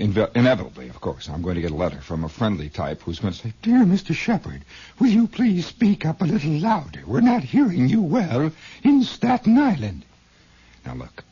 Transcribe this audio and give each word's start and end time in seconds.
Inve- 0.00 0.34
inevitably, 0.36 0.88
of 0.88 1.00
course, 1.00 1.28
I'm 1.28 1.42
going 1.42 1.56
to 1.56 1.60
get 1.60 1.70
a 1.70 1.76
letter 1.76 2.00
from 2.00 2.24
a 2.24 2.28
friendly 2.28 2.68
type 2.68 3.02
who's 3.02 3.18
going 3.18 3.32
to 3.32 3.38
say, 3.38 3.52
Dear 3.62 3.84
Mr. 3.84 4.14
Shepherd, 4.14 4.62
will 4.98 5.08
you 5.08 5.26
please 5.26 5.66
speak 5.66 6.04
up 6.04 6.22
a 6.22 6.24
little 6.24 6.52
louder? 6.52 7.02
We're 7.06 7.20
not 7.20 7.42
hearing 7.42 7.88
you 7.88 8.02
well 8.02 8.52
in 8.82 9.02
Staten 9.02 9.58
Island. 9.58 10.04
Now 10.84 10.94
look, 10.94 11.24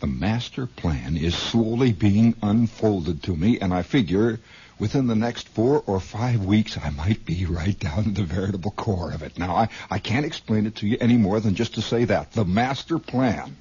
the 0.00 0.06
master 0.06 0.66
plan 0.66 1.16
is 1.16 1.34
slowly 1.34 1.92
being 1.92 2.34
unfolded 2.42 3.22
to 3.24 3.36
me, 3.36 3.60
and 3.60 3.74
I 3.74 3.82
figure 3.82 4.40
within 4.78 5.06
the 5.06 5.14
next 5.14 5.48
four 5.48 5.82
or 5.86 6.00
five 6.00 6.44
weeks 6.44 6.78
I 6.82 6.88
might 6.90 7.26
be 7.26 7.44
right 7.44 7.78
down 7.78 8.04
to 8.04 8.10
the 8.10 8.24
veritable 8.24 8.70
core 8.70 9.12
of 9.12 9.22
it. 9.22 9.38
Now, 9.38 9.54
I, 9.54 9.68
I 9.90 9.98
can't 9.98 10.24
explain 10.24 10.66
it 10.66 10.76
to 10.76 10.86
you 10.86 10.96
any 11.00 11.18
more 11.18 11.38
than 11.38 11.54
just 11.54 11.74
to 11.74 11.82
say 11.82 12.06
that. 12.06 12.32
The 12.32 12.46
master 12.46 12.98
plan. 12.98 13.56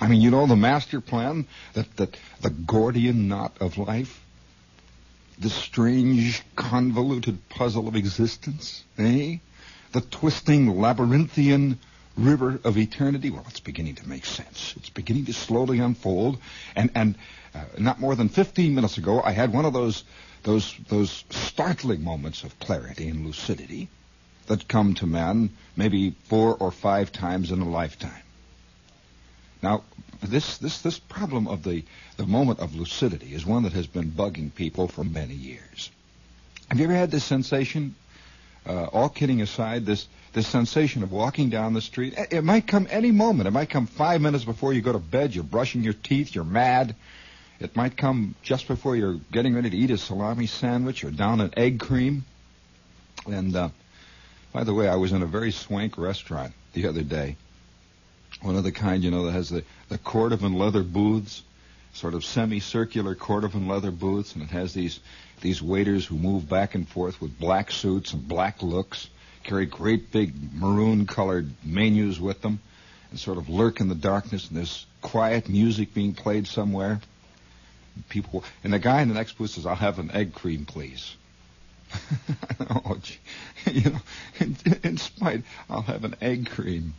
I 0.00 0.08
mean, 0.08 0.20
you 0.20 0.30
know 0.30 0.46
the 0.46 0.56
master 0.56 1.00
plan? 1.00 1.46
That, 1.74 1.96
that 1.96 2.16
the 2.40 2.50
Gordian 2.50 3.28
knot 3.28 3.56
of 3.60 3.78
life? 3.78 4.20
The 5.38 5.50
strange, 5.50 6.42
convoluted 6.56 7.48
puzzle 7.48 7.88
of 7.88 7.96
existence, 7.96 8.84
eh? 8.98 9.38
The 9.92 10.00
twisting, 10.00 10.80
labyrinthian 10.80 11.78
river 12.16 12.60
of 12.64 12.76
eternity? 12.78 13.30
Well, 13.30 13.44
it's 13.48 13.60
beginning 13.60 13.96
to 13.96 14.08
make 14.08 14.24
sense. 14.24 14.74
It's 14.76 14.90
beginning 14.90 15.26
to 15.26 15.32
slowly 15.32 15.78
unfold. 15.78 16.38
And, 16.76 16.90
and 16.94 17.16
uh, 17.54 17.64
not 17.78 18.00
more 18.00 18.14
than 18.14 18.28
15 18.28 18.74
minutes 18.74 18.98
ago, 18.98 19.20
I 19.22 19.32
had 19.32 19.52
one 19.52 19.64
of 19.64 19.72
those, 19.72 20.04
those, 20.42 20.74
those 20.88 21.24
startling 21.30 22.02
moments 22.02 22.44
of 22.44 22.58
clarity 22.58 23.08
and 23.08 23.24
lucidity 23.24 23.88
that 24.46 24.68
come 24.68 24.94
to 24.94 25.06
man 25.06 25.50
maybe 25.76 26.14
four 26.24 26.54
or 26.56 26.70
five 26.70 27.10
times 27.12 27.50
in 27.50 27.60
a 27.60 27.68
lifetime. 27.68 28.23
Now, 29.64 29.82
this, 30.22 30.58
this, 30.58 30.82
this 30.82 30.98
problem 30.98 31.48
of 31.48 31.62
the, 31.62 31.84
the 32.18 32.26
moment 32.26 32.60
of 32.60 32.74
lucidity 32.74 33.34
is 33.34 33.46
one 33.46 33.62
that 33.62 33.72
has 33.72 33.86
been 33.86 34.10
bugging 34.10 34.54
people 34.54 34.88
for 34.88 35.04
many 35.04 35.32
years. 35.32 35.90
Have 36.68 36.78
you 36.78 36.84
ever 36.84 36.94
had 36.94 37.10
this 37.10 37.24
sensation, 37.24 37.94
uh, 38.66 38.84
all 38.92 39.08
kidding 39.08 39.40
aside, 39.40 39.86
this, 39.86 40.06
this 40.34 40.46
sensation 40.46 41.02
of 41.02 41.12
walking 41.12 41.48
down 41.48 41.72
the 41.72 41.80
street? 41.80 42.12
It, 42.30 42.44
might 42.44 42.66
come 42.66 42.86
any 42.90 43.10
moment. 43.10 43.48
It 43.48 43.52
might 43.52 43.70
come 43.70 43.86
five 43.86 44.20
minutes 44.20 44.44
before 44.44 44.74
you 44.74 44.82
go 44.82 44.92
to 44.92 44.98
bed. 44.98 45.34
You're 45.34 45.44
brushing 45.44 45.82
your 45.82 45.94
teeth. 45.94 46.34
You're 46.34 46.44
mad. 46.44 46.94
It 47.58 47.74
might 47.74 47.96
come 47.96 48.34
just 48.42 48.68
before 48.68 48.96
you're 48.96 49.18
getting 49.32 49.54
ready 49.54 49.70
to 49.70 49.76
eat 49.78 49.90
a 49.90 49.96
salami 49.96 50.46
sandwich 50.46 51.04
or 51.04 51.10
down 51.10 51.40
an 51.40 51.54
egg 51.56 51.80
cream. 51.80 52.26
And, 53.26 53.56
uh, 53.56 53.70
by 54.52 54.64
the 54.64 54.74
way, 54.74 54.88
I 54.88 54.96
was 54.96 55.12
in 55.12 55.22
a 55.22 55.26
very 55.26 55.52
swank 55.52 55.96
restaurant 55.96 56.52
the 56.74 56.86
other 56.86 57.02
day. 57.02 57.38
One 58.42 58.56
of 58.56 58.64
the 58.64 58.72
kind, 58.72 59.02
you 59.02 59.10
know, 59.10 59.26
that 59.26 59.32
has 59.32 59.48
the, 59.48 59.64
the 59.88 59.98
cordovan 59.98 60.56
leather 60.56 60.82
booths, 60.82 61.42
sort 61.92 62.14
of 62.14 62.24
semicircular 62.24 63.14
cordovan 63.14 63.68
leather 63.68 63.90
booths, 63.90 64.34
and 64.34 64.42
it 64.42 64.50
has 64.50 64.74
these, 64.74 65.00
these 65.40 65.62
waiters 65.62 66.04
who 66.04 66.16
move 66.16 66.48
back 66.48 66.74
and 66.74 66.88
forth 66.88 67.20
with 67.20 67.38
black 67.38 67.70
suits 67.70 68.12
and 68.12 68.26
black 68.26 68.62
looks, 68.62 69.08
carry 69.44 69.66
great 69.66 70.10
big 70.10 70.34
maroon 70.54 71.06
colored 71.06 71.50
menus 71.62 72.20
with 72.20 72.42
them, 72.42 72.60
and 73.10 73.18
sort 73.18 73.38
of 73.38 73.48
lurk 73.48 73.80
in 73.80 73.88
the 73.88 73.94
darkness, 73.94 74.48
and 74.48 74.56
there's 74.56 74.86
quiet 75.00 75.48
music 75.48 75.94
being 75.94 76.14
played 76.14 76.46
somewhere. 76.46 77.00
People, 78.08 78.42
and 78.64 78.72
the 78.72 78.78
guy 78.80 79.02
in 79.02 79.08
the 79.08 79.14
next 79.14 79.38
booth 79.38 79.50
says, 79.50 79.66
I'll 79.66 79.76
have 79.76 80.00
an 80.00 80.10
egg 80.10 80.34
cream, 80.34 80.64
please. 80.64 81.14
oh, 82.70 82.98
gee. 83.00 83.18
you 83.70 83.90
know, 83.90 84.00
in, 84.40 84.56
in 84.82 84.96
spite, 84.96 85.44
I'll 85.70 85.82
have 85.82 86.04
an 86.04 86.16
egg 86.20 86.50
cream. 86.50 86.94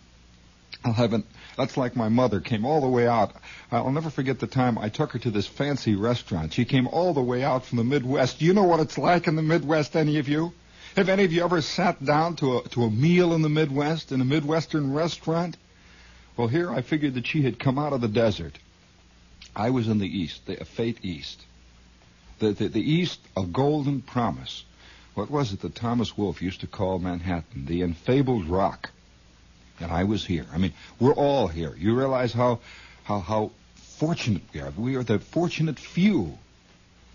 I'll 0.87 0.93
have 0.93 1.13
an, 1.13 1.23
that's 1.57 1.77
like 1.77 1.95
my 1.95 2.09
mother 2.09 2.39
came 2.39 2.63
all 2.63 2.79
the 2.79 2.87
way 2.87 3.07
out. 3.07 3.33
I'll 3.71 3.91
never 3.91 4.11
forget 4.11 4.39
the 4.39 4.45
time 4.45 4.77
I 4.77 4.89
took 4.89 5.13
her 5.13 5.19
to 5.19 5.31
this 5.31 5.47
fancy 5.47 5.95
restaurant. 5.95 6.53
She 6.53 6.63
came 6.63 6.87
all 6.87 7.11
the 7.15 7.23
way 7.23 7.43
out 7.43 7.65
from 7.65 7.79
the 7.79 7.83
Midwest. 7.83 8.37
Do 8.37 8.45
you 8.45 8.53
know 8.53 8.65
what 8.65 8.79
it's 8.79 8.95
like 8.95 9.27
in 9.27 9.35
the 9.35 9.41
Midwest, 9.41 9.95
any 9.95 10.19
of 10.19 10.27
you? 10.27 10.53
Have 10.95 11.09
any 11.09 11.23
of 11.23 11.33
you 11.33 11.43
ever 11.43 11.61
sat 11.61 12.05
down 12.05 12.35
to 12.35 12.59
a, 12.59 12.69
to 12.69 12.83
a 12.83 12.91
meal 12.91 13.33
in 13.33 13.41
the 13.41 13.49
Midwest, 13.49 14.11
in 14.11 14.21
a 14.21 14.25
Midwestern 14.25 14.93
restaurant? 14.93 15.57
Well, 16.37 16.47
here 16.49 16.69
I 16.69 16.81
figured 16.81 17.15
that 17.15 17.25
she 17.25 17.41
had 17.41 17.57
come 17.57 17.79
out 17.79 17.93
of 17.93 18.01
the 18.01 18.07
desert. 18.07 18.59
I 19.55 19.71
was 19.71 19.87
in 19.87 19.97
the 19.97 20.07
East, 20.07 20.45
the 20.45 20.57
Fate 20.65 20.99
East. 21.01 21.41
The, 22.37 22.51
the, 22.51 22.67
the 22.67 22.91
East 22.91 23.21
of 23.35 23.51
Golden 23.51 24.03
Promise. 24.03 24.65
What 25.15 25.31
was 25.31 25.51
it 25.51 25.61
that 25.61 25.73
Thomas 25.73 26.15
Wolfe 26.15 26.43
used 26.43 26.61
to 26.61 26.67
call 26.67 26.99
Manhattan? 26.99 27.65
The 27.65 27.81
enfabled 27.81 28.45
rock. 28.45 28.91
And 29.79 29.91
I 29.91 30.03
was 30.03 30.25
here. 30.25 30.45
I 30.53 30.57
mean, 30.57 30.73
we're 30.99 31.13
all 31.13 31.47
here. 31.47 31.75
You 31.77 31.95
realize 31.95 32.31
how, 32.31 32.59
how, 33.03 33.19
how 33.19 33.51
fortunate 33.75 34.43
we 34.53 34.61
are. 34.61 34.71
We 34.71 34.95
are 34.95 35.03
the 35.03 35.19
fortunate 35.19 35.79
few. 35.79 36.37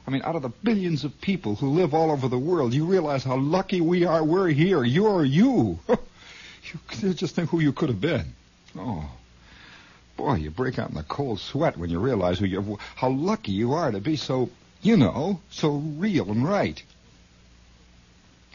I 0.07 0.11
mean, 0.11 0.23
out 0.23 0.37
of 0.37 0.43
the 0.43 0.49
billions 0.49 1.05
of 1.05 1.21
people 1.21 1.55
who 1.55 1.71
live 1.71 1.95
all 1.95 2.11
over 2.11 2.29
the 2.29 2.39
world, 2.39 2.75
you 2.75 2.85
realize 2.85 3.23
how 3.23 3.37
lucky 3.37 3.81
we 3.81 4.05
are. 4.05 4.25
We're 4.25 4.49
here. 4.49 4.83
You're 4.83 5.25
you. 5.25 5.79
you 7.01 7.15
just 7.15 7.35
think 7.35 7.51
who 7.51 7.61
you 7.61 7.73
could 7.73 7.89
have 7.89 8.01
been. 8.01 8.35
Oh, 8.77 9.11
boy, 10.17 10.35
you 10.35 10.51
break 10.51 10.79
out 10.79 10.91
in 10.91 10.97
a 10.97 11.03
cold 11.03 11.41
sweat 11.41 11.77
when 11.77 11.91
you 11.91 11.99
realize 11.99 12.39
who 12.39 12.47
you, 12.47 12.79
how 12.95 13.11
lucky 13.11 13.53
you 13.53 13.73
are 13.73 13.91
to 13.91 14.01
be 14.01 14.17
so, 14.17 14.51
you 14.83 14.97
know, 14.97 15.41
so 15.51 15.77
real 15.77 16.31
and 16.31 16.47
right. 16.47 16.83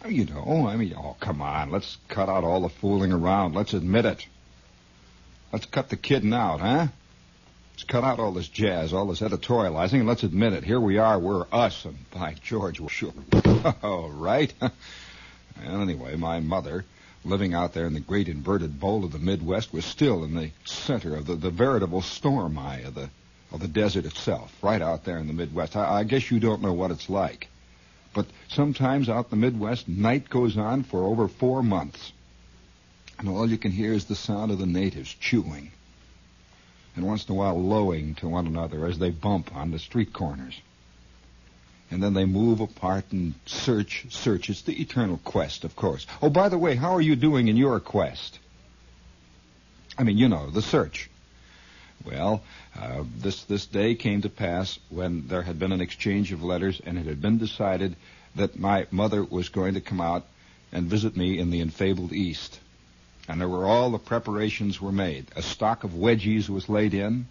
You 0.07 0.25
know, 0.25 0.67
I 0.67 0.75
mean, 0.75 0.93
oh, 0.95 1.15
come 1.19 1.41
on. 1.41 1.71
Let's 1.71 1.97
cut 2.07 2.29
out 2.29 2.43
all 2.43 2.61
the 2.61 2.69
fooling 2.69 3.11
around. 3.11 3.55
Let's 3.55 3.73
admit 3.73 4.05
it. 4.05 4.25
Let's 5.51 5.65
cut 5.65 5.89
the 5.89 5.97
kidding 5.97 6.33
out, 6.33 6.59
huh? 6.59 6.87
Let's 7.73 7.83
cut 7.83 8.03
out 8.03 8.19
all 8.19 8.31
this 8.31 8.47
jazz, 8.47 8.93
all 8.93 9.07
this 9.07 9.21
editorializing, 9.21 9.99
and 9.99 10.07
let's 10.07 10.23
admit 10.23 10.53
it. 10.53 10.63
Here 10.63 10.79
we 10.79 10.97
are. 10.97 11.17
We're 11.17 11.45
us, 11.51 11.85
and 11.85 11.97
by 12.11 12.35
George, 12.43 12.79
we're 12.79 12.89
sure. 12.89 13.13
all 13.83 14.09
right. 14.09 14.53
well, 14.61 15.81
anyway, 15.81 16.15
my 16.15 16.39
mother, 16.39 16.85
living 17.23 17.53
out 17.53 17.73
there 17.73 17.87
in 17.87 17.93
the 17.93 17.99
great 17.99 18.29
inverted 18.29 18.79
bowl 18.79 19.03
of 19.03 19.11
the 19.11 19.19
Midwest, 19.19 19.73
was 19.73 19.85
still 19.85 20.23
in 20.23 20.35
the 20.35 20.51
center 20.65 21.15
of 21.15 21.25
the, 21.25 21.35
the 21.35 21.49
veritable 21.49 22.01
storm 22.01 22.57
eye 22.57 22.81
of 22.81 22.95
the 22.95 23.09
of 23.51 23.59
the 23.59 23.67
desert 23.67 24.05
itself, 24.05 24.53
right 24.61 24.81
out 24.81 25.03
there 25.03 25.17
in 25.17 25.27
the 25.27 25.33
Midwest. 25.33 25.75
I, 25.75 25.99
I 25.99 26.03
guess 26.03 26.29
you 26.29 26.39
don't 26.39 26.61
know 26.61 26.73
what 26.73 26.91
it's 26.91 27.09
like. 27.09 27.47
But 28.15 28.27
sometimes 28.47 29.09
out 29.09 29.25
in 29.25 29.41
the 29.41 29.45
Midwest, 29.45 29.89
night 29.89 30.29
goes 30.29 30.57
on 30.57 30.83
for 30.83 31.03
over 31.03 31.27
four 31.27 31.61
months. 31.61 32.13
And 33.19 33.27
all 33.27 33.47
you 33.47 33.57
can 33.57 33.71
hear 33.71 33.93
is 33.93 34.05
the 34.05 34.15
sound 34.15 34.51
of 34.51 34.57
the 34.57 34.65
natives 34.65 35.13
chewing. 35.13 35.71
And 36.95 37.05
once 37.05 37.27
in 37.27 37.35
a 37.35 37.37
while 37.37 37.61
lowing 37.61 38.15
to 38.15 38.29
one 38.29 38.47
another 38.47 38.85
as 38.87 38.97
they 38.97 39.09
bump 39.09 39.53
on 39.53 39.71
the 39.71 39.79
street 39.79 40.13
corners. 40.13 40.59
And 41.91 42.01
then 42.01 42.13
they 42.13 42.25
move 42.25 42.61
apart 42.61 43.11
and 43.11 43.35
search, 43.45 44.05
search. 44.09 44.49
It's 44.49 44.61
the 44.61 44.81
eternal 44.81 45.19
quest, 45.23 45.65
of 45.65 45.75
course. 45.75 46.07
Oh, 46.21 46.29
by 46.29 46.47
the 46.47 46.57
way, 46.57 46.75
how 46.75 46.95
are 46.95 47.01
you 47.01 47.17
doing 47.17 47.49
in 47.49 47.57
your 47.57 47.81
quest? 47.81 48.39
I 49.97 50.03
mean, 50.03 50.17
you 50.17 50.29
know, 50.29 50.49
the 50.49 50.61
search. 50.61 51.09
Well, 52.03 52.43
uh, 52.79 53.03
this 53.17 53.43
this 53.43 53.65
day 53.65 53.95
came 53.95 54.21
to 54.21 54.29
pass 54.29 54.79
when 54.89 55.27
there 55.27 55.41
had 55.41 55.57
been 55.57 55.71
an 55.71 55.81
exchange 55.81 56.31
of 56.31 56.43
letters, 56.43 56.81
and 56.85 56.97
it 56.97 57.05
had 57.05 57.21
been 57.21 57.37
decided 57.37 57.95
that 58.35 58.59
my 58.59 58.85
mother 58.91 59.23
was 59.23 59.49
going 59.49 59.75
to 59.75 59.81
come 59.81 60.01
out 60.01 60.25
and 60.71 60.87
visit 60.87 61.15
me 61.15 61.39
in 61.39 61.51
the 61.51 61.61
enfabled 61.61 62.11
East. 62.11 62.59
And 63.27 63.41
there 63.41 63.49
were 63.49 63.65
all 63.65 63.89
the 63.89 63.97
preparations 63.97 64.79
were 64.79 64.91
made. 64.91 65.25
A 65.35 65.41
stock 65.41 65.83
of 65.83 65.95
wedgies 65.95 66.49
was 66.49 66.69
laid 66.69 66.93
in. 66.93 67.27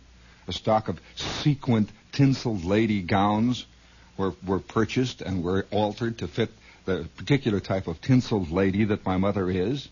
A 0.48 0.52
stock 0.52 0.88
of 0.88 1.00
sequined, 1.14 1.90
tinseled 2.12 2.64
lady 2.64 3.00
gowns 3.02 3.66
were, 4.16 4.34
were 4.44 4.58
purchased 4.58 5.20
and 5.20 5.44
were 5.44 5.66
altered 5.70 6.18
to 6.18 6.28
fit 6.28 6.50
the 6.84 7.08
particular 7.16 7.60
type 7.60 7.86
of 7.86 8.00
tinseled 8.00 8.50
lady 8.50 8.84
that 8.84 9.04
my 9.04 9.16
mother 9.16 9.50
is. 9.50 9.88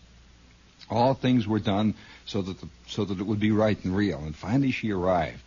All 0.89 1.13
things 1.13 1.47
were 1.47 1.59
done 1.59 1.95
so 2.25 2.41
that 2.41 2.59
the, 2.59 2.67
so 2.87 3.05
that 3.05 3.19
it 3.19 3.25
would 3.25 3.39
be 3.39 3.51
right 3.51 3.77
and 3.83 3.95
real. 3.95 4.19
And 4.19 4.35
finally, 4.35 4.71
she 4.71 4.91
arrived. 4.91 5.43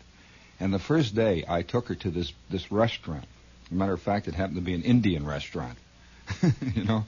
And 0.58 0.72
the 0.72 0.78
first 0.78 1.14
day, 1.14 1.44
I 1.48 1.62
took 1.62 1.88
her 1.88 1.94
to 1.96 2.10
this 2.10 2.32
this 2.50 2.70
restaurant. 2.72 3.24
Matter 3.70 3.92
of 3.92 4.02
fact, 4.02 4.28
it 4.28 4.34
happened 4.34 4.56
to 4.56 4.62
be 4.62 4.74
an 4.74 4.82
Indian 4.82 5.26
restaurant. 5.26 5.78
you 6.74 6.84
know, 6.84 7.04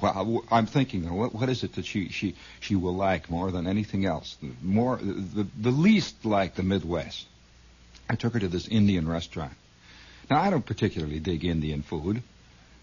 well, 0.00 0.44
I'm 0.50 0.66
thinking, 0.66 1.12
what, 1.12 1.34
what 1.34 1.48
is 1.48 1.64
it 1.64 1.74
that 1.74 1.84
she, 1.84 2.08
she, 2.08 2.34
she 2.60 2.76
will 2.76 2.94
like 2.94 3.30
more 3.30 3.50
than 3.50 3.66
anything 3.66 4.04
else? 4.04 4.36
More, 4.62 4.96
the, 4.96 5.46
the 5.58 5.70
least 5.70 6.24
like 6.24 6.54
the 6.54 6.62
Midwest. 6.62 7.26
I 8.08 8.14
took 8.14 8.34
her 8.34 8.40
to 8.40 8.48
this 8.48 8.68
Indian 8.68 9.08
restaurant. 9.08 9.52
Now, 10.30 10.40
I 10.40 10.50
don't 10.50 10.64
particularly 10.64 11.20
dig 11.20 11.44
Indian 11.44 11.82
food. 11.82 12.22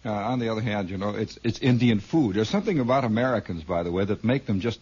Uh, 0.06 0.12
on 0.12 0.40
the 0.40 0.50
other 0.50 0.62
hand, 0.62 0.90
you 0.90 0.98
know, 0.98 1.16
it's, 1.16 1.40
it's 1.44 1.60
Indian 1.60 2.00
food. 2.00 2.36
There's 2.36 2.50
something 2.50 2.80
about 2.80 3.06
Americans, 3.06 3.64
by 3.64 3.84
the 3.84 3.92
way, 3.92 4.06
that 4.06 4.24
make 4.24 4.46
them 4.46 4.60
just 4.60 4.80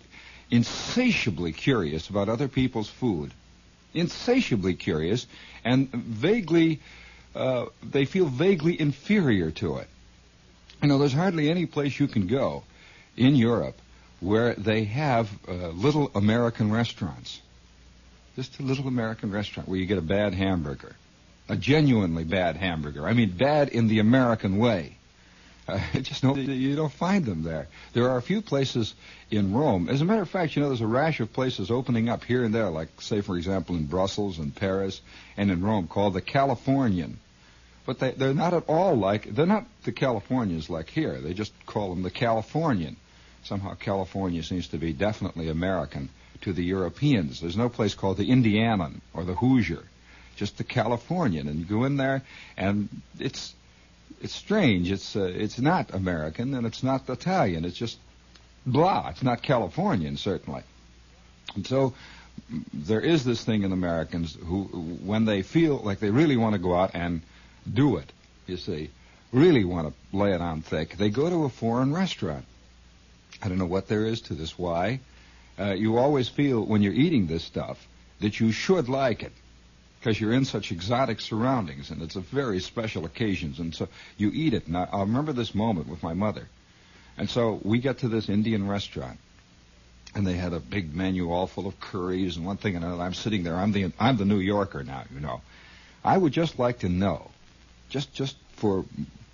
insatiably 0.52 1.52
curious 1.52 2.10
about 2.10 2.30
other 2.30 2.48
people's 2.48 2.90
food. 2.90 3.32
Insatiably 3.94 4.74
curious 4.74 5.28
and 5.64 5.90
vaguely, 5.92 6.80
uh, 7.36 7.66
they 7.84 8.06
feel 8.06 8.26
vaguely 8.26 8.80
inferior 8.80 9.52
to 9.52 9.78
it. 9.78 9.88
You 10.82 10.90
know, 10.90 10.98
there's 10.98 11.14
hardly 11.14 11.50
any 11.50 11.66
place 11.66 12.00
you 12.00 12.08
can 12.08 12.28
go 12.28 12.64
in 13.16 13.36
Europe 13.36 13.80
where 14.20 14.54
they 14.56 14.86
have 14.86 15.30
uh, 15.48 15.70
little 15.70 16.12
American 16.16 16.72
restaurants. 16.72 17.42
Just 18.36 18.60
a 18.60 18.64
little 18.64 18.88
American 18.88 19.32
restaurant 19.32 19.70
where 19.70 19.78
you 19.78 19.86
get 19.86 19.98
a 19.98 20.02
bad 20.02 20.34
hamburger. 20.34 20.96
A 21.50 21.56
genuinely 21.56 22.24
bad 22.24 22.56
hamburger. 22.56 23.06
I 23.06 23.14
mean, 23.14 23.32
bad 23.32 23.70
in 23.70 23.88
the 23.88 24.00
American 24.00 24.58
way. 24.58 24.98
Uh, 25.68 25.80
just 26.02 26.24
no, 26.24 26.36
you 26.36 26.76
don't 26.76 26.92
find 26.92 27.26
them 27.26 27.44
there. 27.44 27.68
There 27.94 28.10
are 28.10 28.18
a 28.18 28.22
few 28.22 28.42
places 28.42 28.94
in 29.32 29.54
Rome. 29.54 29.90
As 29.90 30.02
a 30.02 30.06
matter 30.06 30.22
of 30.22 30.30
fact, 30.30 30.56
you 30.56 30.62
know, 30.62 30.70
there's 30.70 30.82
a 30.82 30.88
rash 30.88 31.20
of 31.20 31.32
places 31.32 31.72
opening 31.72 32.10
up 32.10 32.24
here 32.24 32.44
and 32.44 32.54
there, 32.54 32.70
like, 32.70 33.02
say, 33.02 33.22
for 33.22 33.38
example, 33.38 33.76
in 33.76 33.86
Brussels 33.86 34.40
and 34.40 34.56
Paris 34.56 35.02
and 35.38 35.50
in 35.52 35.64
Rome, 35.64 35.88
called 35.88 36.14
the 36.14 36.22
Californian. 36.22 37.20
But 37.86 38.00
they, 38.00 38.12
they're 38.12 38.34
not 38.34 38.54
at 38.54 38.64
all 38.68 38.96
like, 38.96 39.34
they're 39.36 39.46
not 39.46 39.66
the 39.84 39.92
Californians 39.92 40.70
like 40.70 40.90
here. 40.90 41.20
They 41.20 41.34
just 41.34 41.54
call 41.66 41.90
them 41.90 42.04
the 42.04 42.12
Californian. 42.12 42.98
Somehow 43.44 43.76
California 43.76 44.42
seems 44.44 44.70
to 44.70 44.78
be 44.78 44.94
definitely 44.94 45.50
American 45.50 46.10
to 46.42 46.54
the 46.54 46.64
Europeans. 46.64 47.42
There's 47.42 47.58
no 47.58 47.70
place 47.70 47.94
called 47.94 48.18
the 48.18 48.30
Indianan 48.30 49.02
or 49.14 49.24
the 49.26 49.36
Hoosier, 49.36 49.84
just 50.38 50.58
the 50.58 50.64
Californian. 50.64 51.48
And 51.48 51.60
you 51.60 51.66
go 51.66 51.84
in 51.84 51.98
there, 51.98 52.22
and 52.56 52.88
it's 53.20 53.54
it's 54.22 54.34
strange. 54.36 54.92
It's 54.92 55.16
uh, 55.16 55.24
it's 55.24 55.60
not 55.60 55.94
American 55.94 56.54
and 56.54 56.66
it's 56.66 56.84
not 56.84 57.10
Italian. 57.10 57.66
It's 57.66 57.78
just 57.78 57.98
blah. 58.66 59.10
It's 59.10 59.24
not 59.24 59.42
Californian 59.42 60.18
certainly. 60.18 60.64
And 61.56 61.68
so 61.68 61.94
there 62.74 63.02
is 63.02 63.24
this 63.24 63.44
thing 63.44 63.64
in 63.64 63.72
Americans 63.72 64.38
who, 64.46 64.64
when 64.64 65.26
they 65.26 65.42
feel 65.42 65.78
like 65.78 66.00
they 66.00 66.10
really 66.10 66.38
want 66.38 66.54
to 66.54 66.60
go 66.60 66.76
out 66.76 66.92
and 66.94 67.22
do 67.72 67.98
it, 67.98 68.12
you 68.48 68.58
see, 68.58 68.90
really 69.32 69.64
want 69.64 69.88
to 69.88 70.18
lay 70.18 70.34
it 70.34 70.42
on 70.42 70.62
thick, 70.62 70.98
they 70.98 71.10
go 71.10 71.30
to 71.30 71.44
a 71.44 71.50
foreign 71.50 71.94
restaurant. 71.94 72.46
I 73.42 73.50
don't 73.50 73.58
know 73.58 73.66
what 73.66 73.88
there 73.88 74.06
is 74.06 74.22
to 74.22 74.34
this. 74.34 74.58
Why? 74.58 75.00
Uh, 75.60 75.74
you 75.74 75.98
always 75.98 76.30
feel 76.30 76.66
when 76.66 76.82
you're 76.82 76.94
eating 76.94 77.28
this 77.28 77.44
stuff 77.44 77.88
that 78.20 78.40
you 78.40 78.52
should 78.52 78.90
like 78.90 79.22
it 79.22 79.34
because 80.04 80.20
you're 80.20 80.34
in 80.34 80.44
such 80.44 80.74
exotic 80.74 81.22
surroundings 81.22 81.90
and 81.90 82.02
it's 82.02 82.18
a 82.18 82.20
very 82.20 82.60
special 82.60 83.06
occasions 83.06 83.60
and 83.60 83.74
so 83.74 83.88
you 84.18 84.30
eat 84.34 84.54
it. 84.54 84.68
And 84.68 84.76
I, 84.76 84.84
I 84.92 85.00
remember 85.00 85.32
this 85.32 85.56
moment 85.56 85.88
with 85.88 86.04
my 86.04 86.14
mother. 86.14 86.50
And 87.18 87.30
so 87.30 87.62
we 87.64 87.80
get 87.80 88.00
to 88.00 88.10
this 88.10 88.28
Indian 88.28 88.68
restaurant 88.68 89.18
and 90.14 90.28
they 90.28 90.34
had 90.34 90.52
a 90.52 90.60
big 90.60 90.94
menu 90.94 91.32
all 91.32 91.48
full 91.48 91.68
of 91.68 91.80
curries 91.80 92.36
and 92.36 92.46
one 92.46 92.58
thing 92.58 92.76
and 92.76 92.84
another. 92.84 93.02
I'm 93.02 93.14
sitting 93.14 93.44
there. 93.44 93.56
I'm 93.56 93.72
the 93.72 93.94
I'm 93.98 94.18
the 94.18 94.26
New 94.26 94.40
Yorker 94.40 94.84
now, 94.84 95.04
you 95.14 95.22
know. 95.22 95.42
I 96.04 96.18
would 96.18 96.34
just 96.34 96.60
like 96.60 96.80
to 96.80 96.90
know 96.90 97.32
just 97.90 98.14
just 98.14 98.36
for 98.58 98.84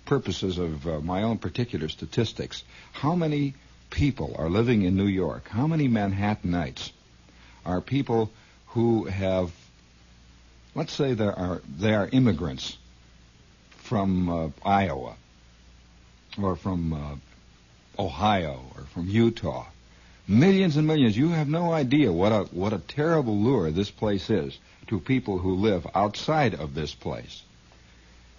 purposes 0.04 0.58
of 0.58 0.86
uh, 0.86 1.00
my 1.00 1.24
own 1.24 1.38
particular 1.38 1.88
statistics, 1.88 2.62
how 2.92 3.16
many 3.16 3.54
people 3.90 4.36
are 4.38 4.48
living 4.48 4.82
in 4.82 4.96
New 4.96 5.06
York? 5.06 5.48
How 5.48 5.66
many 5.66 5.88
Manhattanites 5.88 6.92
are 7.66 7.80
people 7.80 8.30
who 8.68 9.04
have, 9.04 9.50
let's 10.74 10.92
say, 10.92 11.14
there 11.14 11.36
are 11.38 11.60
they 11.78 11.94
are 11.94 12.08
immigrants 12.12 12.76
from 13.70 14.28
uh, 14.28 14.48
Iowa 14.64 15.16
or 16.40 16.56
from 16.56 16.92
uh, 16.92 18.02
Ohio 18.02 18.60
or 18.76 18.84
from 18.94 19.08
Utah? 19.08 19.66
Millions 20.28 20.76
and 20.76 20.86
millions. 20.86 21.16
You 21.16 21.30
have 21.30 21.48
no 21.48 21.72
idea 21.72 22.12
what 22.12 22.32
a 22.32 22.44
what 22.52 22.72
a 22.72 22.78
terrible 22.78 23.36
lure 23.36 23.70
this 23.70 23.90
place 23.90 24.30
is 24.30 24.58
to 24.86 25.00
people 25.00 25.38
who 25.38 25.54
live 25.56 25.86
outside 25.94 26.54
of 26.54 26.74
this 26.74 26.94
place. 26.94 27.42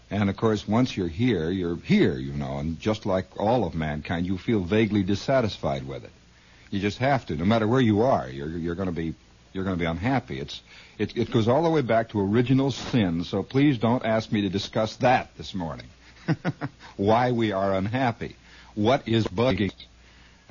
And 0.09 0.29
of 0.29 0.35
course, 0.35 0.67
once 0.67 0.95
you're 0.95 1.07
here, 1.07 1.49
you're 1.49 1.77
here, 1.77 2.17
you 2.17 2.33
know, 2.33 2.57
and 2.57 2.79
just 2.79 3.05
like 3.05 3.27
all 3.37 3.63
of 3.63 3.73
mankind, 3.73 4.27
you 4.27 4.37
feel 4.37 4.59
vaguely 4.59 5.03
dissatisfied 5.03 5.87
with 5.87 6.03
it. 6.03 6.11
You 6.69 6.79
just 6.79 6.97
have 6.99 7.25
to, 7.27 7.35
no 7.35 7.45
matter 7.45 7.67
where 7.67 7.81
you 7.81 8.01
are, 8.01 8.29
you're 8.29 8.49
you're 8.49 8.75
going 8.75 8.87
to 8.87 8.93
be 8.93 9.15
you're 9.53 9.63
going 9.63 9.75
to 9.75 9.79
be 9.79 9.85
unhappy. 9.85 10.39
It's 10.39 10.61
it 10.97 11.17
it 11.17 11.31
goes 11.31 11.47
all 11.47 11.63
the 11.63 11.69
way 11.69 11.81
back 11.81 12.09
to 12.09 12.21
original 12.21 12.71
sin. 12.71 13.23
So 13.23 13.43
please 13.43 13.77
don't 13.77 14.05
ask 14.05 14.31
me 14.31 14.41
to 14.41 14.49
discuss 14.49 14.95
that 14.97 15.35
this 15.37 15.53
morning. 15.53 15.87
Why 16.97 17.31
we 17.31 17.51
are 17.51 17.73
unhappy, 17.73 18.35
what 18.75 19.07
is 19.07 19.25
bugging. 19.25 19.73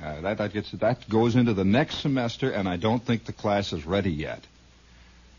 Uh, 0.03 0.21
that 0.21 0.37
that 0.39 0.53
gets 0.53 0.71
that 0.71 1.07
goes 1.09 1.35
into 1.35 1.53
the 1.53 1.65
next 1.65 1.97
semester, 1.97 2.51
and 2.51 2.67
I 2.67 2.77
don't 2.77 3.03
think 3.03 3.25
the 3.25 3.33
class 3.33 3.73
is 3.73 3.85
ready 3.85 4.11
yet. 4.11 4.45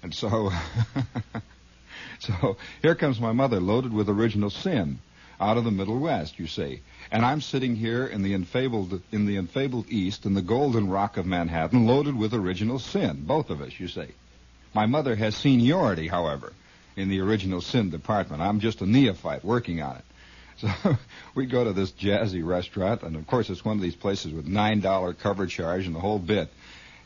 And 0.03 0.15
so. 0.15 0.51
So 2.23 2.57
here 2.83 2.95
comes 2.95 3.19
my 3.19 3.33
mother 3.33 3.59
loaded 3.59 3.93
with 3.93 4.09
original 4.09 4.51
sin 4.51 5.01
out 5.41 5.57
of 5.57 5.65
the 5.65 5.73
Middle 5.73 5.99
West, 5.99 6.39
you 6.39 6.47
see. 6.47 6.81
And 7.13 7.27
I'm 7.27 7.43
sitting 7.43 7.77
here 7.77 8.07
in 8.07 8.23
the 8.23 8.33
enfabled 8.33 9.03
in 9.13 9.27
the 9.27 9.37
enfabled 9.37 9.87
East 9.91 10.25
in 10.25 10.33
the 10.33 10.41
golden 10.41 10.89
rock 10.89 11.19
of 11.19 11.27
Manhattan, 11.27 11.87
loaded 11.87 12.17
with 12.17 12.33
original 12.33 12.79
sin, 12.79 13.25
both 13.27 13.51
of 13.51 13.61
us, 13.61 13.79
you 13.79 13.87
see. 13.87 14.09
My 14.73 14.87
mother 14.87 15.15
has 15.15 15.37
seniority, 15.37 16.09
however, 16.09 16.55
in 16.97 17.11
the 17.11 17.21
original 17.21 17.61
sin 17.61 17.91
department. 17.91 18.41
I'm 18.41 18.61
just 18.61 18.81
a 18.81 18.87
neophyte 18.87 19.45
working 19.45 19.83
on 19.83 19.97
it. 19.97 20.05
So 20.57 20.97
we 21.35 21.45
go 21.45 21.65
to 21.65 21.75
this 21.75 21.93
jazzy 21.93 22.45
restaurant, 22.45 23.03
and 23.03 23.15
of 23.15 23.27
course 23.27 23.51
it's 23.51 23.63
one 23.63 23.77
of 23.77 23.83
these 23.83 23.95
places 23.95 24.33
with 24.33 24.47
nine 24.47 24.81
dollar 24.81 25.13
cover 25.13 25.47
charge 25.47 25.87
and 25.87 25.95
the 25.95 26.01
whole 26.01 26.19
bit 26.19 26.49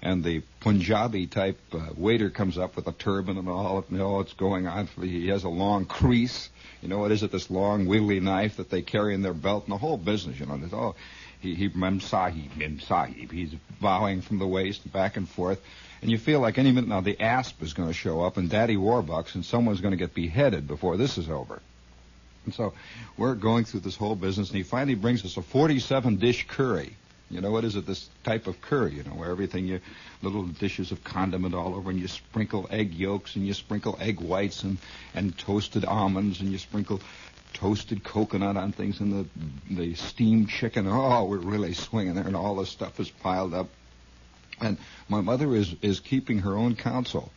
and 0.03 0.23
the 0.23 0.43
Punjabi 0.61 1.27
type 1.27 1.59
uh, 1.73 1.89
waiter 1.97 2.31
comes 2.31 2.59
up 2.59 2.77
with 2.77 2.87
a 2.87 2.93
turban 2.93 3.39
and 3.39 3.49
all. 3.49 3.85
You 3.91 3.99
know, 3.99 4.21
it's 4.21 4.35
going 4.35 4.67
on. 4.67 4.89
He 5.01 5.29
has 5.29 5.45
a 5.45 5.49
long 5.49 5.85
kris. 5.85 6.49
You 6.87 6.91
know, 6.91 6.99
what 7.01 7.11
is 7.11 7.25
it? 7.25 7.33
This 7.33 7.51
long 7.51 7.87
wiggly 7.87 8.21
knife 8.21 8.59
that 8.59 8.71
they 8.71 8.81
carry 8.81 9.13
in 9.13 9.23
their 9.23 9.35
belt, 9.35 9.65
and 9.65 9.73
the 9.73 9.77
whole 9.77 9.97
business. 9.97 10.39
You 10.39 10.47
know, 10.47 10.61
it's 10.63 10.73
all. 10.73 10.95
He, 11.41 11.57
he, 11.57 11.69
Mem 11.75 11.99
Sahib, 11.99 12.57
Mem 12.57 12.79
Sahib. 12.79 13.33
He's 13.33 13.53
bowing 13.81 14.21
from 14.21 14.39
the 14.39 14.47
waist 14.47 14.93
back 14.93 15.17
and 15.17 15.29
forth. 15.29 15.61
And 16.01 16.13
you 16.13 16.17
feel 16.17 16.39
like 16.39 16.59
any 16.59 16.71
minute 16.71 16.87
now 16.87 17.01
the 17.01 17.21
asp 17.21 17.61
is 17.61 17.75
going 17.75 17.89
to 17.89 17.93
show 17.93 18.23
up 18.23 18.37
and 18.37 18.49
Daddy 18.49 18.77
Warbucks 18.77 19.35
and 19.35 19.45
someone's 19.45 19.81
going 19.81 19.91
to 19.91 19.97
get 19.97 20.15
beheaded 20.15 20.69
before 20.69 20.97
this 20.97 21.19
is 21.19 21.29
over. 21.29 21.61
And 22.45 22.55
so 22.55 22.73
we're 23.17 23.35
going 23.35 23.65
through 23.65 23.81
this 23.81 23.97
whole 23.97 24.15
business 24.15 24.51
and 24.51 24.57
he 24.57 24.63
finally 24.63 24.95
brings 24.95 25.25
us 25.25 25.37
a 25.37 25.43
47 25.43 26.19
dish 26.19 26.47
curry. 26.47 26.95
You 27.29 27.41
know, 27.41 27.51
what 27.51 27.65
is 27.65 27.75
it? 27.75 27.87
This 27.87 28.09
type 28.23 28.47
of 28.47 28.61
curry, 28.61 28.95
you 28.95 29.03
know, 29.03 29.11
where 29.11 29.31
everything 29.31 29.67
you, 29.67 29.81
little 30.23 30.45
dishes 30.45 30.93
of 30.93 31.03
condiment 31.03 31.55
all 31.55 31.75
over, 31.75 31.91
and 31.91 31.99
you 31.99 32.07
sprinkle 32.07 32.69
egg 32.71 32.95
yolks, 32.95 33.35
and 33.35 33.45
you 33.45 33.53
sprinkle 33.53 33.99
egg 34.01 34.21
whites, 34.21 34.63
and 34.63 34.79
and 35.13 35.37
toasted 35.37 35.85
almonds, 35.85 36.41
and 36.41 36.53
you 36.53 36.59
sprinkle 36.59 37.01
toasted 37.53 38.05
coconut 38.05 38.57
on 38.57 38.71
things, 38.71 39.01
and 39.01 39.13
the 39.13 39.75
the 39.75 39.95
steamed 39.95 40.49
chicken. 40.49 40.87
Oh, 40.87 41.25
we're 41.25 41.39
really 41.39 41.75
swinging 41.75 42.15
there, 42.15 42.27
and 42.27 42.37
all 42.37 42.55
this 42.57 42.71
stuff 42.71 43.01
is 43.01 43.11
piled 43.11 43.55
up. 43.55 43.69
And 44.61 44.79
my 45.09 45.21
mother 45.21 45.55
is 45.57 45.75
is 45.83 45.99
keeping 45.99 46.39
her 46.41 46.57
own 46.57 46.77
counsel. 46.77 47.33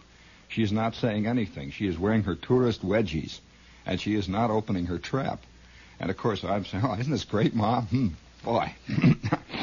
She 0.49 0.61
is 0.61 0.71
not 0.71 0.95
saying 0.95 1.25
anything. 1.25 1.71
She 1.71 1.87
is 1.87 1.97
wearing 1.97 2.23
her 2.23 2.35
tourist 2.35 2.85
wedgies, 2.85 3.39
and 3.87 3.99
she 3.99 4.13
is 4.13 4.29
not 4.29 4.51
opening 4.51 4.85
her 4.85 4.99
trap. 4.99 5.43
And 5.99 6.11
of 6.11 6.17
course, 6.17 6.43
I'm 6.43 6.65
saying, 6.65 6.83
"Oh, 6.85 6.93
isn't 6.93 7.11
this 7.11 7.25
great, 7.25 7.55
Mom? 7.55 7.85
Hmm, 7.87 8.07
boy." 8.43 8.73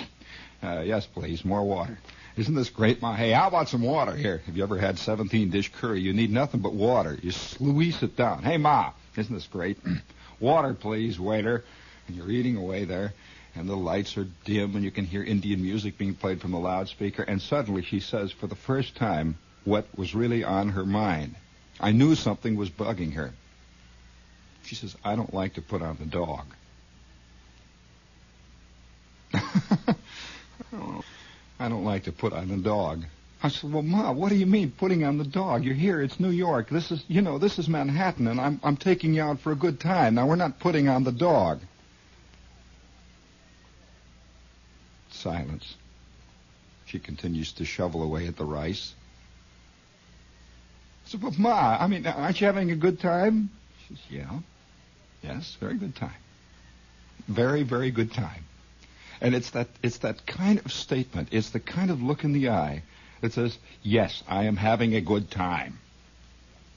Uh, 0.63 0.83
yes, 0.85 1.07
please, 1.07 1.45
more 1.45 1.63
water. 1.63 1.99
Isn't 2.37 2.55
this 2.55 2.69
great, 2.69 3.01
Ma? 3.01 3.15
Hey, 3.15 3.31
how 3.31 3.49
about 3.49 3.69
some 3.69 3.83
water 3.83 4.15
here? 4.15 4.43
Have 4.47 4.57
you 4.57 4.63
ever 4.63 4.79
had 4.79 4.99
17 4.99 5.51
dish 5.51 5.73
curry? 5.73 6.01
You 6.01 6.13
need 6.13 6.31
nothing 6.31 6.61
but 6.61 6.75
water. 6.75 7.19
You 7.23 7.31
sluice 7.31 8.03
it 8.03 8.17
down. 8.17 8.43
Hey, 8.43 8.59
Ma, 8.59 8.93
isn't 9.17 9.35
this 9.35 9.47
great? 9.47 9.79
water, 10.41 10.75
please, 10.75 11.19
waiter. 11.19 11.65
And 12.09 12.17
you're 12.17 12.31
eating 12.31 12.57
away 12.57 12.85
there, 12.85 13.15
and 13.55 13.69
the 13.69 13.77
lights 13.77 14.17
are 14.17 14.29
dim, 14.45 14.75
and 14.75 14.85
you 14.85 14.91
can 14.91 15.07
hear 15.07 15.23
Indian 15.23 15.63
music 15.63 15.99
being 15.99 16.15
played 16.15 16.41
from 16.41 16.53
the 16.53 16.59
loudspeaker, 16.59 17.23
and 17.23 17.41
suddenly 17.41 17.83
she 17.83 18.01
says, 18.01 18.33
for 18.33 18.47
the 18.47 18.55
first 18.55 18.97
time, 18.97 19.39
what 19.65 19.87
was 19.97 20.15
really 20.15 20.45
on 20.45 20.69
her 20.71 20.87
mind. 20.87 21.35
I 21.81 21.93
knew 21.93 22.15
something 22.15 22.57
was 22.57 22.71
bugging 22.71 23.15
her. 23.15 23.33
She 24.65 24.75
says, 24.75 24.97
I 25.05 25.17
don't 25.17 25.35
like 25.35 25.55
to 25.55 25.63
put 25.63 25.83
on 25.83 25.97
the 25.99 26.07
dog. 26.07 26.45
I 31.59 31.69
don't 31.69 31.85
like 31.85 32.05
to 32.05 32.13
put 32.13 32.33
on 32.33 32.49
the 32.49 32.57
dog. 32.57 33.05
I 33.43 33.49
said, 33.49 33.73
well, 33.73 33.83
Ma, 33.83 34.13
what 34.13 34.31
do 34.31 34.35
you 34.35 34.47
mean 34.47 34.71
putting 34.71 35.05
on 35.05 35.19
the 35.19 35.25
dog? 35.25 35.65
You're 35.65 35.75
here. 35.75 36.01
It's 36.03 36.19
New 36.19 36.31
York. 36.31 36.69
This 36.71 36.91
is, 36.91 37.05
you 37.07 37.21
know, 37.23 37.39
this 37.39 37.59
is 37.59 37.69
Manhattan, 37.69 38.29
and 38.29 38.41
I'm, 38.41 38.61
I'm 38.65 38.77
taking 38.77 39.15
you 39.15 39.23
out 39.23 39.41
for 39.41 39.53
a 39.53 39.55
good 39.55 39.79
time. 39.79 40.15
Now, 40.15 40.27
we're 40.27 40.37
not 40.37 40.59
putting 40.59 40.89
on 40.89 41.05
the 41.05 41.13
dog. 41.13 41.61
Silence. 45.11 45.77
She 46.87 46.99
continues 46.99 47.53
to 47.55 47.65
shovel 47.65 48.03
away 48.03 48.27
at 48.27 48.37
the 48.37 48.45
rice. 48.45 48.95
I 51.05 51.11
said, 51.11 51.21
but 51.21 51.39
Ma, 51.39 51.77
I 51.79 51.87
mean, 51.87 52.07
aren't 52.07 52.41
you 52.41 52.47
having 52.47 52.71
a 52.71 52.77
good 52.77 53.01
time? 53.01 53.51
She 53.87 53.95
says, 53.95 54.05
yeah. 54.11 54.39
Yes, 55.23 55.57
very 55.61 55.77
good 55.77 55.95
time. 55.95 56.11
Very, 57.29 57.65
very 57.65 57.91
good 57.91 58.13
time. 58.13 58.45
And 59.21 59.35
it's 59.35 59.51
that 59.51 59.69
it's 59.83 59.99
that 59.99 60.27
kind 60.27 60.61
of 60.65 60.73
statement, 60.73 61.29
it's 61.33 61.51
the 61.51 61.61
kind 61.61 61.91
of 61.91 62.03
look 62.03 62.25
in 62.25 62.33
the 62.33 62.51
eye 62.51 62.83
that 63.21 63.33
says, 63.33 63.59
Yes, 63.83 64.23
I 64.29 64.45
am 64.45 64.57
having 64.57 64.95
a 64.95 65.01
good 65.01 65.31
time. 65.31 65.79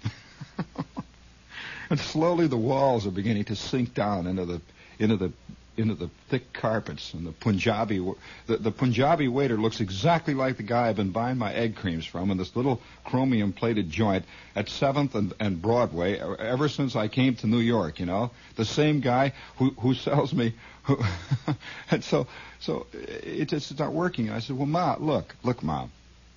and 1.90 2.00
slowly 2.00 2.48
the 2.48 2.58
walls 2.58 3.06
are 3.06 3.12
beginning 3.12 3.46
to 3.46 3.56
sink 3.56 3.94
down 3.94 4.28
into 4.28 4.46
the 4.46 4.62
into 5.00 5.18
the 5.18 5.32
into 5.80 5.96
the 5.96 6.10
thick 6.30 6.54
carpets 6.54 7.14
and 7.14 7.26
the 7.26 7.32
Punjabi 7.32 8.00
the, 8.48 8.58
the 8.58 8.72
Punjabi 8.72 9.28
waiter 9.28 9.58
looks 9.58 9.80
exactly 9.80 10.34
like 10.34 10.58
the 10.58 10.64
guy 10.64 10.90
I've 10.90 10.96
been 10.96 11.12
buying 11.12 11.38
my 11.38 11.54
egg 11.54 11.76
creams 11.76 12.06
from 12.06 12.32
in 12.32 12.38
this 12.38 12.56
little 12.56 12.82
chromium 13.06 13.54
plated 13.54 13.90
joint 13.90 14.26
at 14.56 14.68
7th 14.68 15.16
and, 15.16 15.34
and 15.40 15.62
Broadway 15.62 16.20
ever 16.20 16.70
since 16.70 16.96
I 16.96 17.08
came 17.08 17.36
to 17.38 17.48
New 17.48 17.60
York, 17.60 18.00
you 18.00 18.06
know. 18.06 18.32
The 18.56 18.66
same 18.66 19.00
guy 19.00 19.34
who 19.58 19.72
who 19.72 19.94
sells 19.94 20.34
me 20.34 20.54
who 20.84 21.00
and 21.92 22.04
so 22.04 22.28
so 22.60 22.88
it 22.94 23.46
just 23.46 23.72
it's 23.72 23.80
not 23.80 23.94
working. 23.94 24.28
And 24.28 24.36
I 24.36 24.40
said, 24.40 24.58
"Well, 24.58 24.66
Ma, 24.66 24.96
look, 25.00 25.36
look, 25.44 25.64
Mom. 25.64 25.92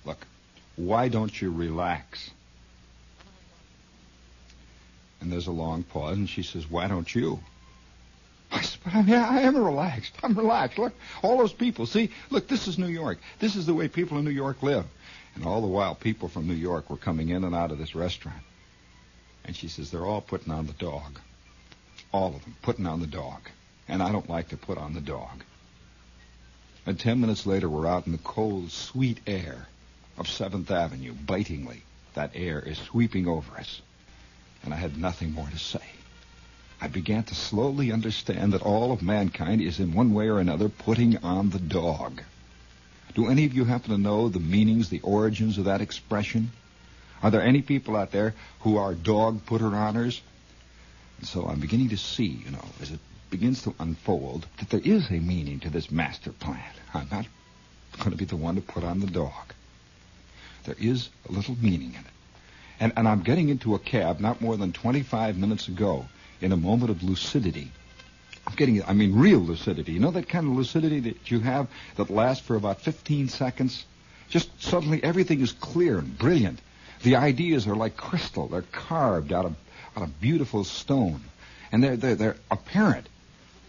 Look. 0.05 0.25
Why 0.75 1.09
don't 1.09 1.39
you 1.41 1.51
relax?" 1.51 2.31
And 5.21 5.31
there's 5.31 5.47
a 5.47 5.51
long 5.51 5.83
pause 5.83 6.17
and 6.17 6.29
she 6.29 6.43
says, 6.43 6.69
"Why 6.69 6.87
don't 6.87 7.13
you?" 7.13 7.39
But 8.83 8.95
I, 8.95 9.01
mean, 9.01 9.15
I 9.15 9.41
am 9.41 9.55
relaxed. 9.55 10.13
I'm 10.23 10.33
relaxed. 10.33 10.77
Look, 10.77 10.93
all 11.21 11.37
those 11.37 11.53
people. 11.53 11.85
See, 11.85 12.11
look, 12.29 12.47
this 12.47 12.67
is 12.67 12.77
New 12.77 12.87
York. 12.87 13.19
This 13.39 13.55
is 13.55 13.65
the 13.65 13.73
way 13.73 13.87
people 13.87 14.17
in 14.17 14.25
New 14.25 14.31
York 14.31 14.61
live. 14.61 14.85
And 15.35 15.45
all 15.45 15.61
the 15.61 15.67
while, 15.67 15.95
people 15.95 16.27
from 16.27 16.47
New 16.47 16.53
York 16.53 16.89
were 16.89 16.97
coming 16.97 17.29
in 17.29 17.43
and 17.43 17.55
out 17.55 17.71
of 17.71 17.77
this 17.77 17.95
restaurant. 17.95 18.43
And 19.45 19.55
she 19.55 19.67
says, 19.67 19.89
they're 19.89 20.05
all 20.05 20.21
putting 20.21 20.53
on 20.53 20.67
the 20.67 20.73
dog. 20.73 21.19
All 22.11 22.35
of 22.35 22.43
them 22.43 22.55
putting 22.61 22.85
on 22.85 22.99
the 22.99 23.07
dog. 23.07 23.41
And 23.87 24.03
I 24.03 24.11
don't 24.11 24.29
like 24.29 24.49
to 24.49 24.57
put 24.57 24.77
on 24.77 24.93
the 24.93 25.01
dog. 25.01 25.43
And 26.85 26.99
ten 26.99 27.21
minutes 27.21 27.45
later, 27.45 27.69
we're 27.69 27.87
out 27.87 28.05
in 28.05 28.11
the 28.11 28.17
cold, 28.19 28.71
sweet 28.71 29.19
air 29.25 29.67
of 30.17 30.27
7th 30.27 30.69
Avenue, 30.69 31.13
bitingly. 31.13 31.83
That 32.13 32.31
air 32.35 32.59
is 32.59 32.77
sweeping 32.77 33.27
over 33.27 33.57
us. 33.57 33.81
And 34.63 34.73
I 34.73 34.77
had 34.77 34.97
nothing 34.97 35.31
more 35.31 35.47
to 35.47 35.57
say. 35.57 35.81
I 36.81 36.87
began 36.87 37.23
to 37.23 37.35
slowly 37.35 37.91
understand 37.91 38.53
that 38.53 38.61
all 38.61 38.91
of 38.91 39.01
mankind 39.01 39.61
is 39.61 39.79
in 39.79 39.93
one 39.93 40.13
way 40.13 40.27
or 40.27 40.39
another 40.39 40.69
putting 40.69 41.17
on 41.17 41.49
the 41.49 41.59
dog. 41.59 42.21
Do 43.15 43.27
any 43.27 43.45
of 43.45 43.53
you 43.53 43.65
happen 43.65 43.91
to 43.91 43.97
know 43.97 44.29
the 44.29 44.39
meanings, 44.39 44.89
the 44.89 45.01
origins 45.01 45.57
of 45.57 45.65
that 45.65 45.81
expression? 45.81 46.51
Are 47.21 47.31
there 47.31 47.41
any 47.41 47.61
people 47.61 47.95
out 47.95 48.11
there 48.11 48.33
who 48.61 48.77
are 48.77 48.93
dog 48.93 49.45
putter 49.45 49.75
honors? 49.75 50.21
And 51.19 51.27
so 51.27 51.45
I'm 51.45 51.59
beginning 51.59 51.89
to 51.89 51.97
see, 51.97 52.43
you 52.43 52.51
know, 52.51 52.65
as 52.81 52.91
it 52.91 52.99
begins 53.29 53.63
to 53.63 53.73
unfold, 53.79 54.45
that 54.59 54.69
there 54.69 54.81
is 54.83 55.09
a 55.09 55.19
meaning 55.19 55.59
to 55.61 55.69
this 55.69 55.89
master 55.89 56.31
plan. 56.31 56.59
I'm 56.93 57.07
not 57.11 57.27
going 57.99 58.11
to 58.11 58.17
be 58.17 58.25
the 58.25 58.35
one 58.35 58.55
to 58.55 58.61
put 58.61 58.83
on 58.83 58.99
the 58.99 59.07
dog. 59.07 59.53
There 60.65 60.75
is 60.79 61.09
a 61.29 61.31
little 61.31 61.55
meaning 61.61 61.91
in 61.93 62.01
it. 62.01 62.13
And, 62.79 62.93
and 62.97 63.07
I'm 63.07 63.21
getting 63.21 63.49
into 63.49 63.75
a 63.75 63.79
cab 63.79 64.19
not 64.19 64.41
more 64.41 64.57
than 64.57 64.73
25 64.73 65.37
minutes 65.37 65.67
ago 65.67 66.07
in 66.43 66.51
a 66.51 66.57
moment 66.57 66.91
of 66.91 67.01
lucidity. 67.03 67.71
I'm 68.45 68.55
getting, 68.55 68.83
I 68.83 68.93
mean, 68.93 69.15
real 69.15 69.39
lucidity. 69.39 69.93
You 69.93 69.99
know 69.99 70.11
that 70.11 70.27
kind 70.27 70.47
of 70.47 70.53
lucidity 70.53 70.99
that 71.01 71.31
you 71.31 71.39
have 71.39 71.69
that 71.95 72.09
lasts 72.09 72.45
for 72.45 72.55
about 72.55 72.81
15 72.81 73.29
seconds? 73.29 73.85
Just 74.29 74.61
suddenly 74.61 75.01
everything 75.03 75.39
is 75.39 75.53
clear 75.53 75.99
and 75.99 76.17
brilliant. 76.17 76.59
The 77.03 77.15
ideas 77.15 77.67
are 77.67 77.75
like 77.75 77.95
crystal. 77.95 78.47
They're 78.47 78.63
carved 78.63 79.31
out 79.31 79.45
of, 79.45 79.55
out 79.95 80.03
of 80.03 80.19
beautiful 80.19 80.65
stone. 80.65 81.21
And 81.71 81.83
they're, 81.83 81.95
they're, 81.95 82.15
they're 82.15 82.35
apparent. 82.51 83.07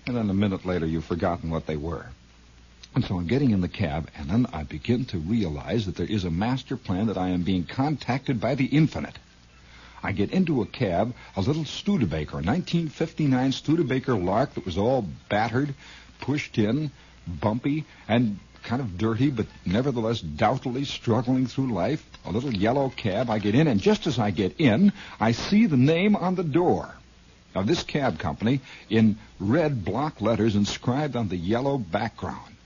And 0.06 0.16
then 0.16 0.28
a 0.28 0.34
minute 0.34 0.66
later, 0.66 0.86
you've 0.86 1.04
forgotten 1.04 1.50
what 1.50 1.66
they 1.66 1.76
were. 1.76 2.06
And 2.94 3.04
so 3.04 3.16
I'm 3.16 3.26
getting 3.26 3.50
in 3.50 3.60
the 3.60 3.68
cab, 3.68 4.08
and 4.16 4.28
then 4.28 4.46
I 4.52 4.62
begin 4.62 5.04
to 5.06 5.18
realize 5.18 5.86
that 5.86 5.96
there 5.96 6.06
is 6.06 6.24
a 6.24 6.30
master 6.30 6.76
plan 6.76 7.06
that 7.06 7.18
I 7.18 7.30
am 7.30 7.42
being 7.42 7.64
contacted 7.64 8.40
by 8.40 8.54
the 8.54 8.66
infinite. 8.66 9.18
I 10.04 10.12
get 10.12 10.32
into 10.32 10.60
a 10.60 10.66
cab, 10.66 11.14
a 11.34 11.40
little 11.40 11.64
Studebaker, 11.64 12.32
a 12.32 12.44
1959 12.44 13.52
Studebaker 13.52 14.14
Lark 14.14 14.52
that 14.54 14.66
was 14.66 14.76
all 14.76 15.08
battered, 15.30 15.74
pushed 16.20 16.58
in, 16.58 16.90
bumpy, 17.26 17.86
and 18.06 18.38
kind 18.64 18.82
of 18.82 18.98
dirty, 18.98 19.30
but 19.30 19.46
nevertheless 19.64 20.20
doubtfully 20.20 20.84
struggling 20.84 21.46
through 21.46 21.72
life. 21.72 22.04
A 22.26 22.30
little 22.30 22.52
yellow 22.52 22.90
cab. 22.90 23.30
I 23.30 23.38
get 23.38 23.54
in, 23.54 23.66
and 23.66 23.80
just 23.80 24.06
as 24.06 24.18
I 24.18 24.30
get 24.30 24.60
in, 24.60 24.92
I 25.18 25.32
see 25.32 25.64
the 25.64 25.78
name 25.78 26.16
on 26.16 26.34
the 26.34 26.44
door 26.44 26.94
of 27.54 27.66
this 27.66 27.82
cab 27.82 28.18
company 28.18 28.60
in 28.90 29.16
red 29.40 29.86
block 29.86 30.20
letters 30.20 30.54
inscribed 30.54 31.16
on 31.16 31.28
the 31.28 31.36
yellow 31.36 31.78
background. 31.78 32.56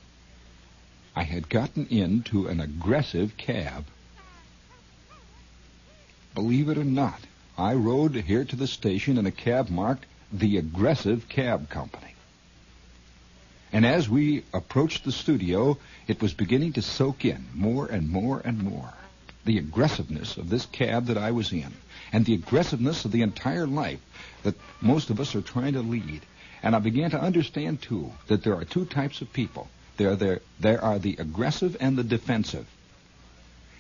I 1.15 1.23
had 1.23 1.49
gotten 1.49 1.87
into 1.87 2.49
an 2.49 2.61
aggressive 2.61 3.37
cab. 3.37 3.85
Believe 6.39 6.69
it 6.69 6.79
or 6.79 6.85
not, 6.85 7.19
I 7.59 7.75
rode 7.75 8.15
here 8.15 8.45
to 8.45 8.55
the 8.55 8.69
station 8.69 9.19
in 9.19 9.27
a 9.27 9.33
cab 9.33 9.71
marked 9.71 10.07
the 10.33 10.59
Aggressive 10.59 11.29
Cab 11.29 11.69
Company. 11.69 12.15
And 13.73 13.85
as 13.85 14.09
we 14.09 14.45
approached 14.55 15.05
the 15.05 15.11
studio, 15.11 15.79
it 16.07 16.23
was 16.23 16.35
beginning 16.35 16.75
to 16.75 16.81
soak 16.81 17.25
in 17.25 17.45
more 17.55 17.87
and 17.87 18.09
more 18.09 18.41
and 18.45 18.63
more 18.63 18.95
the 19.47 19.59
aggressiveness 19.59 20.37
of 20.37 20.49
this 20.49 20.65
cab 20.67 21.07
that 21.07 21.19
I 21.19 21.33
was 21.33 21.53
in 21.53 21.73
and 22.13 22.25
the 22.25 22.35
aggressiveness 22.35 23.05
of 23.05 23.11
the 23.11 23.23
entire 23.23 23.67
life 23.67 23.99
that 24.45 24.55
most 24.81 25.11
of 25.11 25.19
us 25.19 25.35
are 25.35 25.43
trying 25.43 25.73
to 25.73 25.83
lead. 25.83 26.21
And 26.63 26.77
I 26.77 26.79
began 26.79 27.11
to 27.11 27.21
understand, 27.21 27.83
too, 27.83 28.13
that 28.29 28.45
there 28.45 28.55
are 28.55 28.65
two 28.65 28.85
types 28.85 29.23
of 29.23 29.33
people. 29.33 29.67
There, 29.97 30.15
there, 30.15 30.41
there 30.61 30.85
are 30.85 31.01
the 31.01 31.17
aggressive 31.19 31.77
and 31.81 31.99
the 31.99 32.05
defensive. 32.05 32.69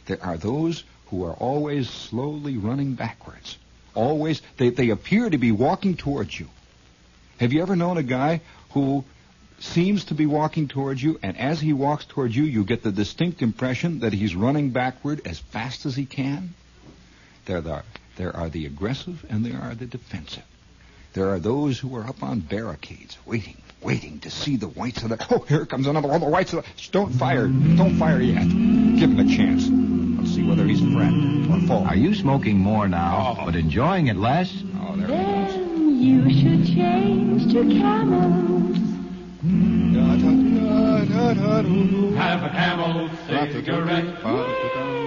There 0.06 0.20
are 0.20 0.36
those 0.36 0.82
who 1.10 1.24
are 1.24 1.34
always 1.34 1.88
slowly 1.88 2.56
running 2.56 2.94
backwards. 2.94 3.58
Always, 3.94 4.42
they, 4.56 4.70
they 4.70 4.90
appear 4.90 5.28
to 5.28 5.38
be 5.38 5.52
walking 5.52 5.96
towards 5.96 6.38
you. 6.38 6.48
Have 7.40 7.52
you 7.52 7.62
ever 7.62 7.76
known 7.76 7.98
a 7.98 8.02
guy 8.02 8.40
who 8.70 9.04
seems 9.60 10.04
to 10.04 10.14
be 10.14 10.26
walking 10.26 10.68
towards 10.68 11.02
you, 11.02 11.18
and 11.22 11.36
as 11.36 11.60
he 11.60 11.72
walks 11.72 12.04
towards 12.04 12.36
you, 12.36 12.44
you 12.44 12.64
get 12.64 12.82
the 12.82 12.92
distinct 12.92 13.42
impression 13.42 14.00
that 14.00 14.12
he's 14.12 14.34
running 14.34 14.70
backward 14.70 15.26
as 15.26 15.38
fast 15.38 15.86
as 15.86 15.96
he 15.96 16.04
can? 16.04 16.54
There, 17.46 17.66
are, 17.66 17.84
there 18.16 18.36
are 18.36 18.48
the 18.48 18.66
aggressive 18.66 19.24
and 19.28 19.44
there 19.44 19.60
are 19.60 19.74
the 19.74 19.86
defensive. 19.86 20.44
There 21.14 21.30
are 21.30 21.38
those 21.38 21.78
who 21.78 21.96
are 21.96 22.06
up 22.06 22.22
on 22.22 22.40
barricades, 22.40 23.16
waiting, 23.24 23.56
waiting 23.82 24.20
to 24.20 24.30
see 24.30 24.56
the 24.56 24.68
whites 24.68 25.02
of 25.02 25.08
the. 25.08 25.26
Oh, 25.30 25.40
here 25.40 25.64
comes 25.64 25.86
another 25.86 26.08
one. 26.08 26.20
The 26.20 26.28
whites 26.28 26.52
of 26.52 26.64
the. 26.64 26.88
Don't 26.92 27.12
fire. 27.12 27.48
Don't 27.48 27.96
fire 27.96 28.20
yet. 28.20 28.44
Give 28.44 29.10
him 29.10 29.18
a 29.18 29.24
chance. 29.24 29.97
Let's 30.48 30.60
see 30.60 30.64
whether 30.64 30.66
he's 30.66 30.82
a 30.82 30.96
friend 30.96 31.46
or 31.52 31.60
foe. 31.66 31.84
Are 31.84 31.96
you 31.96 32.14
smoking 32.14 32.58
more 32.58 32.88
now, 32.88 33.36
Oh. 33.40 33.44
but 33.44 33.54
enjoying 33.54 34.06
it 34.06 34.16
less? 34.16 34.62
Oh, 34.80 34.96
there 34.96 35.06
he 35.06 35.12
goes. 35.12 35.54
Then 35.54 36.00
you 36.00 36.30
should 36.30 36.66
change 36.66 37.52
to 37.52 37.64
camels. 37.68 38.78
Have 42.16 42.42
a 42.42 42.48
camel 42.50 43.08
cigarette. 43.26 44.97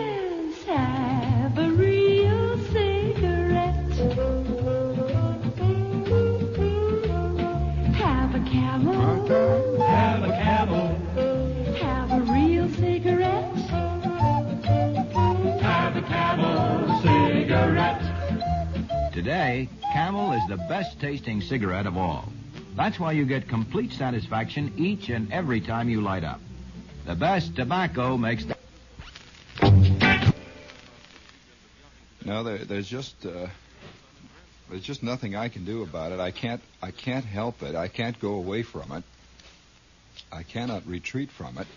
Say, 19.25 19.69
Camel 19.93 20.33
is 20.33 20.41
the 20.47 20.57
best 20.57 20.99
tasting 20.99 21.41
cigarette 21.41 21.85
of 21.85 21.97
all. 21.97 22.31
That's 22.75 22.99
why 22.99 23.11
you 23.11 23.25
get 23.25 23.47
complete 23.47 23.91
satisfaction 23.91 24.73
each 24.77 25.09
and 25.09 25.31
every 25.31 25.61
time 25.61 25.89
you 25.89 26.01
light 26.01 26.23
up. 26.23 26.39
The 27.05 27.15
best 27.15 27.55
tobacco 27.55 28.17
makes 28.17 28.45
the. 28.45 28.55
No, 32.23 32.43
there, 32.43 32.59
there's 32.59 32.87
just 32.87 33.25
uh, 33.25 33.47
there's 34.69 34.83
just 34.83 35.03
nothing 35.03 35.35
I 35.35 35.49
can 35.49 35.65
do 35.65 35.83
about 35.83 36.11
it. 36.11 36.19
I 36.19 36.31
can't 36.31 36.61
I 36.81 36.91
can't 36.91 37.25
help 37.25 37.63
it. 37.63 37.75
I 37.75 37.87
can't 37.87 38.19
go 38.19 38.33
away 38.35 38.63
from 38.63 38.91
it. 38.91 39.03
I 40.31 40.43
cannot 40.43 40.87
retreat 40.87 41.29
from 41.31 41.57
it. 41.57 41.67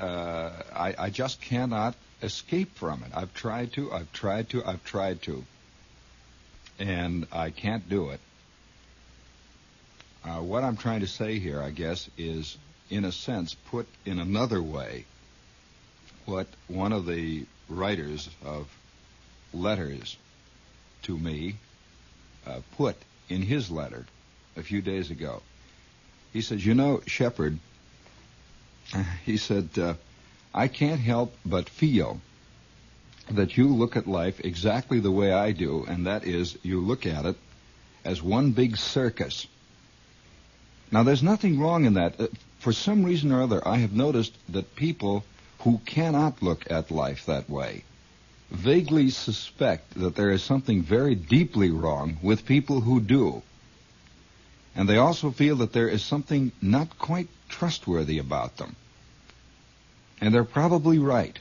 Uh, 0.00 0.50
I, 0.74 0.94
I 0.98 1.10
just 1.10 1.40
cannot 1.40 1.94
escape 2.22 2.74
from 2.76 3.02
it. 3.02 3.10
I've 3.14 3.34
tried 3.34 3.72
to. 3.74 3.92
I've 3.92 4.12
tried 4.12 4.48
to. 4.50 4.64
I've 4.64 4.84
tried 4.84 5.22
to, 5.22 5.44
and 6.78 7.26
I 7.32 7.50
can't 7.50 7.88
do 7.88 8.10
it. 8.10 8.20
Uh, 10.24 10.40
what 10.40 10.64
I'm 10.64 10.76
trying 10.76 11.00
to 11.00 11.06
say 11.06 11.38
here, 11.38 11.62
I 11.62 11.70
guess, 11.70 12.08
is 12.18 12.58
in 12.90 13.04
a 13.04 13.12
sense 13.12 13.54
put 13.54 13.86
in 14.04 14.18
another 14.18 14.62
way 14.62 15.04
what 16.24 16.46
one 16.68 16.92
of 16.92 17.06
the 17.06 17.46
writers 17.68 18.28
of 18.44 18.66
letters 19.54 20.16
to 21.02 21.16
me 21.16 21.56
uh, 22.46 22.60
put 22.76 22.96
in 23.28 23.42
his 23.42 23.70
letter 23.70 24.04
a 24.56 24.62
few 24.62 24.82
days 24.82 25.10
ago. 25.10 25.42
He 26.32 26.42
says, 26.42 26.64
You 26.64 26.74
know, 26.74 27.00
Shepherd, 27.06 27.58
he 29.24 29.36
said, 29.36 29.70
uh, 29.78 29.94
I 30.52 30.68
can't 30.68 31.00
help 31.00 31.34
but 31.46 31.68
feel 31.68 32.20
that 33.30 33.56
you 33.56 33.68
look 33.68 33.96
at 33.96 34.06
life 34.06 34.40
exactly 34.40 35.00
the 35.00 35.10
way 35.10 35.32
I 35.32 35.52
do, 35.52 35.84
and 35.88 36.06
that 36.06 36.24
is 36.24 36.58
you 36.62 36.80
look 36.80 37.06
at 37.06 37.24
it 37.24 37.36
as 38.04 38.22
one 38.22 38.52
big 38.52 38.76
circus. 38.76 39.46
Now, 40.90 41.02
there's 41.02 41.22
nothing 41.22 41.60
wrong 41.60 41.84
in 41.84 41.94
that. 41.94 42.20
Uh, 42.20 42.28
for 42.58 42.72
some 42.72 43.04
reason 43.04 43.32
or 43.32 43.42
other, 43.42 43.66
I 43.66 43.78
have 43.78 43.92
noticed 43.92 44.34
that 44.48 44.74
people 44.74 45.24
who 45.60 45.80
cannot 45.84 46.42
look 46.42 46.70
at 46.70 46.90
life 46.90 47.26
that 47.26 47.48
way 47.50 47.84
vaguely 48.50 49.10
suspect 49.10 49.94
that 49.94 50.16
there 50.16 50.30
is 50.30 50.42
something 50.42 50.82
very 50.82 51.14
deeply 51.14 51.70
wrong 51.70 52.18
with 52.22 52.46
people 52.46 52.80
who 52.80 53.00
do. 53.00 53.42
And 54.74 54.88
they 54.88 54.96
also 54.96 55.30
feel 55.30 55.56
that 55.56 55.72
there 55.72 55.88
is 55.88 56.02
something 56.02 56.52
not 56.62 56.98
quite 56.98 57.28
trustworthy 57.48 58.18
about 58.18 58.56
them. 58.56 58.76
And 60.20 60.32
they're 60.32 60.44
probably 60.44 60.98
right. 60.98 61.38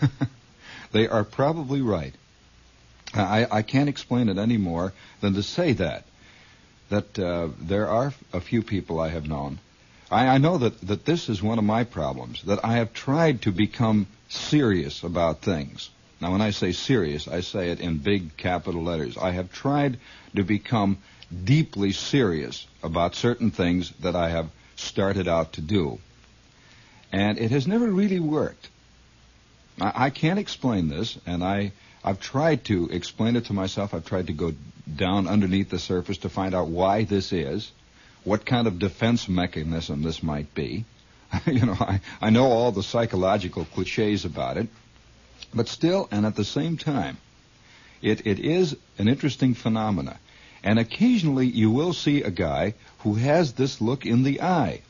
they 0.94 1.08
are 1.08 1.24
probably 1.24 1.82
right. 1.82 2.14
I, 3.12 3.46
I 3.50 3.62
can't 3.62 3.88
explain 3.88 4.28
it 4.28 4.38
any 4.38 4.56
more 4.56 4.92
than 5.20 5.34
to 5.34 5.42
say 5.42 5.72
that. 5.72 6.04
That 6.88 7.18
uh, 7.18 7.48
there 7.60 7.88
are 7.88 8.14
a 8.32 8.40
few 8.40 8.62
people 8.62 9.00
I 9.00 9.08
have 9.08 9.28
known. 9.28 9.58
I, 10.10 10.28
I 10.28 10.38
know 10.38 10.58
that, 10.58 10.80
that 10.82 11.04
this 11.04 11.28
is 11.28 11.42
one 11.42 11.58
of 11.58 11.64
my 11.64 11.82
problems, 11.82 12.42
that 12.44 12.64
I 12.64 12.74
have 12.74 12.92
tried 12.92 13.42
to 13.42 13.50
become 13.50 14.06
serious 14.28 15.02
about 15.02 15.42
things. 15.42 15.90
Now, 16.20 16.30
when 16.30 16.40
I 16.40 16.50
say 16.50 16.70
serious, 16.70 17.26
I 17.26 17.40
say 17.40 17.70
it 17.70 17.80
in 17.80 17.98
big 17.98 18.36
capital 18.36 18.84
letters. 18.84 19.18
I 19.18 19.32
have 19.32 19.52
tried 19.52 19.98
to 20.36 20.44
become 20.44 20.98
deeply 21.44 21.90
serious 21.90 22.68
about 22.84 23.16
certain 23.16 23.50
things 23.50 23.90
that 24.00 24.14
I 24.14 24.28
have 24.28 24.48
started 24.76 25.26
out 25.26 25.54
to 25.54 25.60
do. 25.60 25.98
And 27.10 27.36
it 27.38 27.50
has 27.50 27.66
never 27.66 27.86
really 27.86 28.20
worked. 28.20 28.68
I, 29.80 30.06
I 30.06 30.10
can't 30.10 30.38
explain 30.38 30.88
this, 30.88 31.18
and 31.26 31.42
I, 31.42 31.72
I've 32.04 32.20
tried 32.20 32.64
to 32.66 32.88
explain 32.88 33.36
it 33.36 33.46
to 33.46 33.52
myself. 33.52 33.94
I've 33.94 34.04
tried 34.04 34.28
to 34.28 34.32
go 34.32 34.54
down 34.96 35.26
underneath 35.28 35.70
the 35.70 35.78
surface 35.78 36.18
to 36.18 36.28
find 36.28 36.54
out 36.54 36.68
why 36.68 37.04
this 37.04 37.32
is, 37.32 37.70
what 38.24 38.46
kind 38.46 38.66
of 38.66 38.78
defense 38.78 39.28
mechanism 39.28 40.02
this 40.02 40.22
might 40.22 40.54
be. 40.54 40.84
you 41.46 41.66
know, 41.66 41.76
I, 41.78 42.00
I 42.20 42.30
know 42.30 42.46
all 42.46 42.72
the 42.72 42.82
psychological 42.82 43.64
cliches 43.64 44.24
about 44.24 44.56
it, 44.56 44.68
but 45.52 45.68
still, 45.68 46.08
and 46.10 46.26
at 46.26 46.36
the 46.36 46.44
same 46.44 46.76
time, 46.76 47.18
it, 48.02 48.26
it 48.26 48.38
is 48.38 48.76
an 48.98 49.08
interesting 49.08 49.54
phenomena. 49.54 50.18
And 50.62 50.78
occasionally 50.78 51.46
you 51.46 51.70
will 51.70 51.92
see 51.92 52.22
a 52.22 52.30
guy 52.30 52.74
who 53.00 53.14
has 53.14 53.52
this 53.52 53.80
look 53.80 54.06
in 54.06 54.22
the 54.22 54.40
eye 54.40 54.80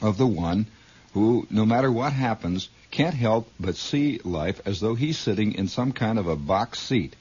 of 0.00 0.16
the 0.16 0.26
one 0.26 0.66
who, 1.14 1.46
no 1.50 1.64
matter 1.64 1.90
what 1.90 2.12
happens, 2.12 2.68
can't 2.90 3.14
help 3.14 3.50
but 3.58 3.76
see 3.76 4.20
life 4.24 4.60
as 4.64 4.80
though 4.80 4.94
he's 4.94 5.18
sitting 5.18 5.54
in 5.54 5.68
some 5.68 5.92
kind 5.92 6.18
of 6.18 6.26
a 6.26 6.36
box 6.36 6.78
seat. 6.78 7.14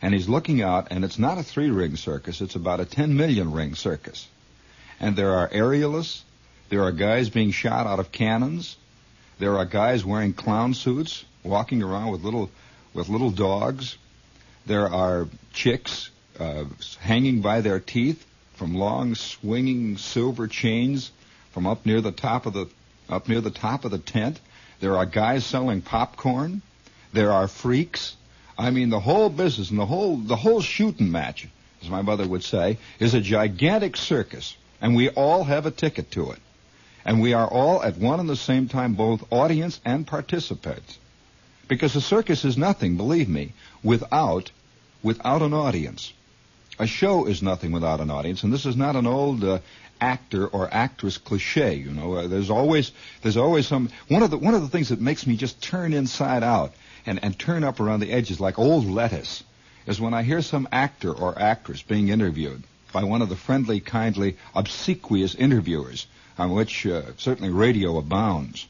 And 0.00 0.12
he's 0.12 0.28
looking 0.28 0.62
out, 0.62 0.88
and 0.90 1.04
it's 1.04 1.18
not 1.18 1.38
a 1.38 1.42
three 1.42 1.70
ring 1.70 1.96
circus, 1.96 2.40
it's 2.40 2.56
about 2.56 2.80
a 2.80 2.84
10 2.84 3.16
million 3.16 3.52
ring 3.52 3.74
circus. 3.74 4.26
And 4.98 5.16
there 5.16 5.34
are 5.34 5.48
aerialists, 5.48 6.22
there 6.72 6.84
are 6.84 6.92
guys 6.92 7.28
being 7.28 7.50
shot 7.50 7.86
out 7.86 8.00
of 8.00 8.12
cannons. 8.12 8.76
There 9.38 9.58
are 9.58 9.66
guys 9.66 10.06
wearing 10.06 10.32
clown 10.32 10.72
suits, 10.72 11.24
walking 11.44 11.82
around 11.82 12.12
with 12.12 12.22
little 12.22 12.50
with 12.94 13.10
little 13.10 13.30
dogs. 13.30 13.98
There 14.64 14.88
are 14.88 15.28
chicks 15.52 16.08
uh, 16.38 16.64
hanging 16.98 17.42
by 17.42 17.60
their 17.60 17.78
teeth 17.78 18.24
from 18.54 18.74
long 18.74 19.14
swinging 19.14 19.98
silver 19.98 20.48
chains 20.48 21.10
from 21.50 21.66
up 21.66 21.84
near 21.84 22.00
the 22.00 22.10
top 22.10 22.46
of 22.46 22.54
the 22.54 22.68
up 23.12 23.28
near 23.28 23.40
the 23.40 23.50
top 23.50 23.84
of 23.84 23.90
the 23.90 23.98
tent. 23.98 24.40
There 24.80 24.96
are 24.96 25.06
guys 25.06 25.44
selling 25.44 25.82
popcorn. 25.82 26.62
There 27.12 27.30
are 27.30 27.46
freaks. 27.46 28.16
I 28.58 28.70
mean, 28.70 28.90
the 28.90 29.00
whole 29.00 29.28
business 29.28 29.70
and 29.70 29.78
the 29.78 29.86
whole 29.86 30.16
the 30.16 30.36
whole 30.36 30.60
shooting 30.60 31.10
match, 31.10 31.46
as 31.82 31.88
my 31.88 32.02
mother 32.02 32.26
would 32.26 32.44
say, 32.44 32.78
is 32.98 33.14
a 33.14 33.20
gigantic 33.20 33.96
circus, 33.96 34.56
and 34.80 34.96
we 34.96 35.08
all 35.10 35.44
have 35.44 35.66
a 35.66 35.70
ticket 35.70 36.10
to 36.12 36.32
it. 36.32 36.38
And 37.04 37.20
we 37.20 37.32
are 37.32 37.48
all 37.48 37.82
at 37.82 37.96
one 37.96 38.20
and 38.20 38.28
the 38.28 38.36
same 38.36 38.68
time 38.68 38.94
both 38.94 39.24
audience 39.30 39.80
and 39.84 40.06
participants. 40.06 40.98
Because 41.68 41.96
a 41.96 42.00
circus 42.00 42.44
is 42.44 42.56
nothing, 42.56 42.96
believe 42.96 43.28
me, 43.28 43.52
without, 43.82 44.50
without 45.02 45.42
an 45.42 45.54
audience. 45.54 46.12
A 46.78 46.86
show 46.86 47.26
is 47.26 47.42
nothing 47.42 47.72
without 47.72 48.00
an 48.00 48.10
audience, 48.10 48.42
and 48.42 48.52
this 48.52 48.66
is 48.66 48.76
not 48.76 48.96
an 48.96 49.06
old 49.06 49.42
uh, 49.44 49.58
actor 50.02 50.46
or 50.46 50.68
actress 50.72 51.16
cliche. 51.16 51.74
You 51.74 51.92
know, 51.92 52.14
uh, 52.14 52.26
there's 52.26 52.50
always 52.50 52.90
there's 53.22 53.36
always 53.36 53.66
some 53.68 53.88
one 54.08 54.22
of 54.22 54.30
the 54.30 54.36
one 54.36 54.54
of 54.54 54.60
the 54.60 54.68
things 54.68 54.88
that 54.88 55.00
makes 55.00 55.26
me 55.26 55.36
just 55.36 55.62
turn 55.62 55.92
inside 55.92 56.42
out 56.42 56.74
and 57.06 57.22
and 57.22 57.38
turn 57.38 57.62
up 57.62 57.78
around 57.80 58.00
the 58.00 58.12
edges 58.12 58.40
like 58.40 58.58
old 58.58 58.84
lettuce 58.84 59.44
is 59.86 60.00
when 60.00 60.12
I 60.12 60.22
hear 60.22 60.42
some 60.42 60.68
actor 60.72 61.12
or 61.12 61.38
actress 61.38 61.82
being 61.82 62.08
interviewed 62.08 62.64
by 62.92 63.04
one 63.04 63.22
of 63.22 63.28
the 63.28 63.36
friendly, 63.36 63.80
kindly, 63.80 64.36
obsequious 64.54 65.34
interviewers 65.34 66.06
on 66.36 66.50
which 66.50 66.86
uh, 66.86 67.02
certainly 67.16 67.50
radio 67.50 67.96
abounds. 67.98 68.66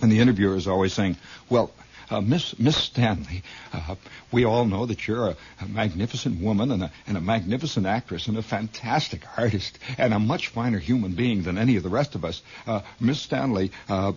And 0.00 0.12
the 0.12 0.20
interviewer 0.20 0.56
is 0.56 0.68
always 0.68 0.92
saying, 0.92 1.16
well, 1.48 1.70
uh, 2.10 2.20
Miss 2.20 2.58
Miss 2.58 2.76
Stanley, 2.76 3.42
uh, 3.72 3.94
we 4.32 4.44
all 4.44 4.64
know 4.64 4.86
that 4.86 5.06
you're 5.06 5.28
a, 5.28 5.36
a 5.60 5.66
magnificent 5.66 6.40
woman 6.40 6.70
and 6.70 6.84
a, 6.84 6.92
and 7.06 7.16
a, 7.16 7.20
magnificent 7.20 7.86
actress 7.86 8.26
and 8.26 8.36
a 8.36 8.42
fantastic 8.42 9.22
artist 9.36 9.78
and 9.98 10.14
a 10.14 10.18
much 10.18 10.48
finer 10.48 10.78
human 10.78 11.12
being 11.12 11.42
than 11.42 11.58
any 11.58 11.76
of 11.76 11.82
the 11.82 11.88
rest 11.88 12.14
of 12.14 12.24
us. 12.24 12.42
Uh, 12.66 12.80
Miss 13.00 13.20
Stanley, 13.20 13.70
uh, 13.88 14.12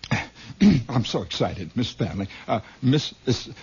I'm 0.88 1.04
so 1.04 1.22
excited, 1.22 1.70
Miss 1.76 1.88
Stanley. 1.88 2.28
Uh, 2.48 2.60
Miss 2.82 3.14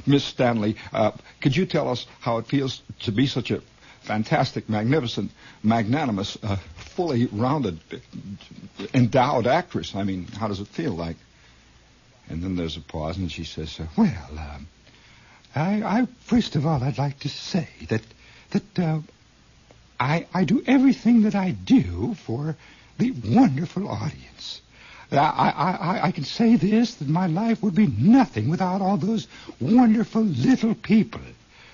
Miss 0.06 0.24
Stanley, 0.24 0.76
uh, 0.94 1.12
could 1.42 1.56
you 1.56 1.66
tell 1.66 1.90
us 1.90 2.06
how 2.20 2.38
it 2.38 2.48
feels 2.48 2.82
to 3.02 3.12
be 3.12 3.28
such 3.28 3.52
a 3.52 3.62
fantastic, 4.02 4.70
magnificent, 4.70 5.30
magnanimous, 5.62 6.38
fully 6.76 7.28
rounded, 7.28 7.80
endowed 8.94 9.46
actress. 9.46 9.94
I 9.94 10.04
mean, 10.04 10.26
how 10.26 10.48
does 10.48 10.62
it 10.62 10.68
feel 10.70 10.94
like? 10.94 11.18
And 12.30 12.44
then 12.44 12.56
there's 12.56 12.78
a 12.78 12.82
pause, 12.82 13.18
and 13.18 13.32
she 13.32 13.44
says, 13.44 13.80
uh, 13.80 13.88
"Well, 13.98 14.30
um, 14.38 14.68
I, 15.56 15.84
I, 15.84 16.08
first 16.22 16.56
of 16.56 16.66
all, 16.66 16.84
I'd 16.84 16.98
like 16.98 17.20
to 17.20 17.30
say 17.30 17.68
that 17.88 18.04
that 18.52 18.80
uh, 18.80 19.00
I 20.00 20.28
I 20.34 20.44
do 20.44 20.64
everything 20.68 21.24
that 21.24 21.36
I 21.36 21.52
do 21.52 22.14
for 22.14 22.56
the 22.98 23.12
wonderful 23.12 23.88
audience." 23.88 24.62
I, 25.12 25.18
I, 25.18 26.00
I 26.08 26.12
can 26.12 26.24
say 26.24 26.56
this, 26.56 26.94
that 26.96 27.08
my 27.08 27.26
life 27.26 27.64
would 27.64 27.74
be 27.74 27.88
nothing 27.88 28.48
without 28.48 28.80
all 28.80 28.96
those 28.96 29.28
wonderful 29.60 30.22
little 30.22 30.76
people 30.76 31.22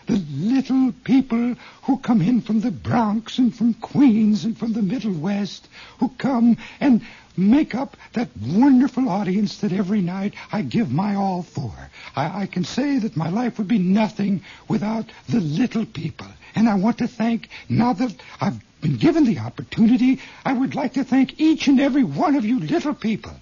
the 0.07 0.23
little 0.37 0.91
people 1.03 1.55
who 1.83 1.97
come 1.97 2.21
in 2.21 2.41
from 2.41 2.61
the 2.61 2.71
Bronx 2.71 3.37
and 3.37 3.55
from 3.55 3.73
Queens 3.75 4.45
and 4.45 4.57
from 4.57 4.73
the 4.73 4.81
Middle 4.81 5.13
West, 5.13 5.67
who 5.99 6.09
come 6.17 6.57
and 6.79 7.01
make 7.37 7.75
up 7.75 7.97
that 8.13 8.29
wonderful 8.41 9.09
audience 9.09 9.57
that 9.57 9.73
every 9.73 10.01
night 10.01 10.33
I 10.51 10.61
give 10.61 10.91
my 10.91 11.15
all 11.15 11.43
for. 11.43 11.73
I, 12.15 12.43
I, 12.43 12.45
can 12.45 12.63
say 12.63 12.99
that 12.99 13.17
my 13.17 13.29
life 13.29 13.57
would 13.57 13.67
be 13.67 13.79
nothing 13.79 14.43
without 14.67 15.05
the 15.27 15.39
little 15.39 15.85
people. 15.85 16.27
And 16.55 16.69
I 16.69 16.75
want 16.75 16.99
to 16.99 17.07
thank, 17.07 17.49
now 17.67 17.93
that 17.93 18.15
I've 18.39 18.59
been 18.81 18.97
given 18.97 19.25
the 19.25 19.39
opportunity, 19.39 20.21
I 20.45 20.53
would 20.53 20.75
like 20.75 20.93
to 20.93 21.03
thank 21.03 21.39
each 21.39 21.67
and 21.67 21.79
every 21.79 22.03
one 22.03 22.35
of 22.35 22.45
you 22.45 22.59
little 22.59 22.93
people. 22.93 23.33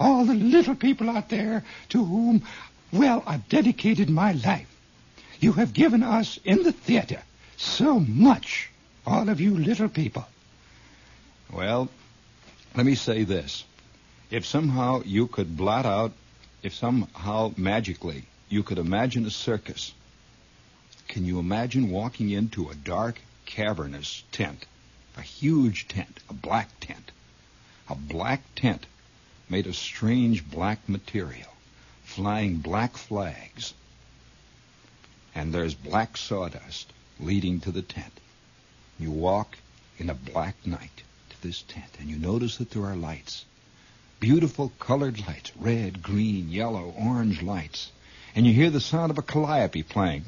All 0.00 0.24
the 0.24 0.34
little 0.34 0.74
people 0.74 1.10
out 1.10 1.28
there 1.28 1.64
to 1.90 2.04
whom, 2.04 2.42
well, 2.92 3.22
I've 3.26 3.48
dedicated 3.48 4.08
my 4.08 4.32
life. 4.32 4.73
You 5.40 5.52
have 5.52 5.72
given 5.72 6.02
us 6.02 6.38
in 6.44 6.62
the 6.62 6.72
theater 6.72 7.22
so 7.56 7.98
much, 8.00 8.70
all 9.06 9.28
of 9.28 9.40
you 9.40 9.56
little 9.56 9.88
people. 9.88 10.26
Well, 11.52 11.88
let 12.74 12.86
me 12.86 12.94
say 12.94 13.24
this. 13.24 13.64
If 14.30 14.44
somehow 14.46 15.02
you 15.04 15.26
could 15.26 15.56
blot 15.56 15.86
out, 15.86 16.12
if 16.62 16.74
somehow 16.74 17.52
magically 17.56 18.24
you 18.48 18.62
could 18.62 18.78
imagine 18.78 19.26
a 19.26 19.30
circus, 19.30 19.92
can 21.08 21.24
you 21.24 21.38
imagine 21.38 21.90
walking 21.90 22.30
into 22.30 22.68
a 22.68 22.74
dark, 22.74 23.20
cavernous 23.46 24.24
tent? 24.32 24.66
A 25.16 25.22
huge 25.22 25.86
tent, 25.86 26.20
a 26.28 26.34
black 26.34 26.68
tent. 26.80 27.12
A 27.88 27.94
black 27.94 28.42
tent 28.56 28.86
made 29.48 29.66
of 29.66 29.76
strange 29.76 30.48
black 30.48 30.88
material, 30.88 31.52
flying 32.02 32.56
black 32.56 32.96
flags. 32.96 33.74
And 35.34 35.52
there's 35.52 35.74
black 35.74 36.16
sawdust 36.16 36.92
leading 37.18 37.60
to 37.60 37.70
the 37.72 37.82
tent. 37.82 38.12
You 38.98 39.10
walk 39.10 39.58
in 39.98 40.10
a 40.10 40.14
black 40.14 40.54
night 40.64 41.02
to 41.30 41.42
this 41.42 41.62
tent, 41.62 41.90
and 41.98 42.08
you 42.08 42.16
notice 42.16 42.58
that 42.58 42.70
there 42.70 42.84
are 42.84 42.96
lights. 42.96 43.44
Beautiful 44.20 44.72
colored 44.78 45.26
lights, 45.26 45.52
red, 45.56 46.02
green, 46.02 46.50
yellow, 46.50 46.94
orange 46.96 47.42
lights. 47.42 47.90
And 48.36 48.46
you 48.46 48.52
hear 48.52 48.70
the 48.70 48.80
sound 48.80 49.10
of 49.10 49.18
a 49.18 49.22
calliope 49.22 49.82
playing. 49.82 50.24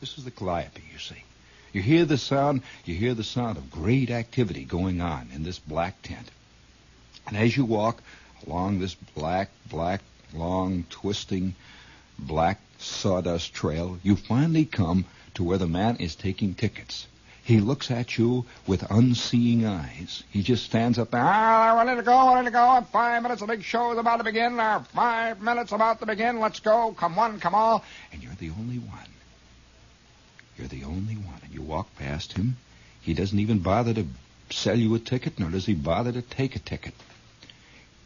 This 0.00 0.18
is 0.18 0.24
the 0.24 0.30
calliope, 0.30 0.82
you 0.92 0.98
see. 0.98 1.24
You 1.72 1.82
hear 1.82 2.04
the 2.04 2.18
sound, 2.18 2.62
you 2.84 2.94
hear 2.94 3.14
the 3.14 3.24
sound 3.24 3.56
of 3.56 3.70
great 3.70 4.10
activity 4.10 4.64
going 4.64 5.00
on 5.00 5.28
in 5.34 5.42
this 5.42 5.58
black 5.58 6.02
tent. 6.02 6.30
And 7.26 7.36
as 7.36 7.56
you 7.56 7.64
walk 7.64 8.02
along 8.46 8.78
this 8.78 8.94
black, 8.94 9.48
black, 9.68 10.00
long, 10.34 10.84
twisting, 10.90 11.54
black 12.18 12.60
sawdust 12.78 13.54
trail, 13.54 13.98
you 14.02 14.16
finally 14.16 14.64
come 14.64 15.04
to 15.34 15.44
where 15.44 15.58
the 15.58 15.66
man 15.66 15.96
is 15.96 16.14
taking 16.14 16.54
tickets. 16.54 17.06
He 17.44 17.60
looks 17.60 17.90
at 17.90 18.16
you 18.16 18.46
with 18.66 18.90
unseeing 18.90 19.66
eyes. 19.66 20.22
He 20.30 20.42
just 20.42 20.64
stands 20.64 20.98
up 20.98 21.10
there. 21.10 21.20
Ah, 21.22 21.74
ready 21.76 21.96
to 21.96 22.02
go, 22.02 22.34
ready 22.34 22.46
to 22.46 22.50
go. 22.50 22.86
Five 22.90 23.22
minutes, 23.22 23.42
the 23.42 23.46
big 23.46 23.62
show 23.62 23.92
is 23.92 23.98
about 23.98 24.16
to 24.16 24.24
begin. 24.24 24.56
Now, 24.56 24.80
five 24.94 25.42
minutes 25.42 25.72
about 25.72 26.00
to 26.00 26.06
begin. 26.06 26.40
Let's 26.40 26.60
go. 26.60 26.94
Come 26.96 27.16
one, 27.16 27.40
come 27.40 27.54
all. 27.54 27.84
And 28.12 28.22
you're 28.22 28.34
the 28.34 28.48
only 28.50 28.78
one. 28.78 29.08
You're 30.56 30.68
the 30.68 30.84
only 30.84 31.16
one. 31.16 31.38
And 31.42 31.52
you 31.52 31.60
walk 31.60 31.94
past 31.96 32.32
him. 32.32 32.56
He 33.02 33.12
doesn't 33.12 33.38
even 33.38 33.58
bother 33.58 33.92
to 33.92 34.06
sell 34.48 34.78
you 34.78 34.94
a 34.94 34.98
ticket, 34.98 35.38
nor 35.38 35.50
does 35.50 35.66
he 35.66 35.74
bother 35.74 36.12
to 36.12 36.22
take 36.22 36.56
a 36.56 36.60
ticket. 36.60 36.94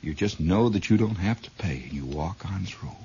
You 0.02 0.14
just 0.14 0.38
know 0.38 0.68
that 0.68 0.90
you 0.90 0.96
don't 0.96 1.16
have 1.16 1.42
to 1.42 1.50
pay, 1.52 1.82
and 1.84 1.92
you 1.92 2.04
walk 2.04 2.46
on 2.46 2.64
through. 2.64 2.96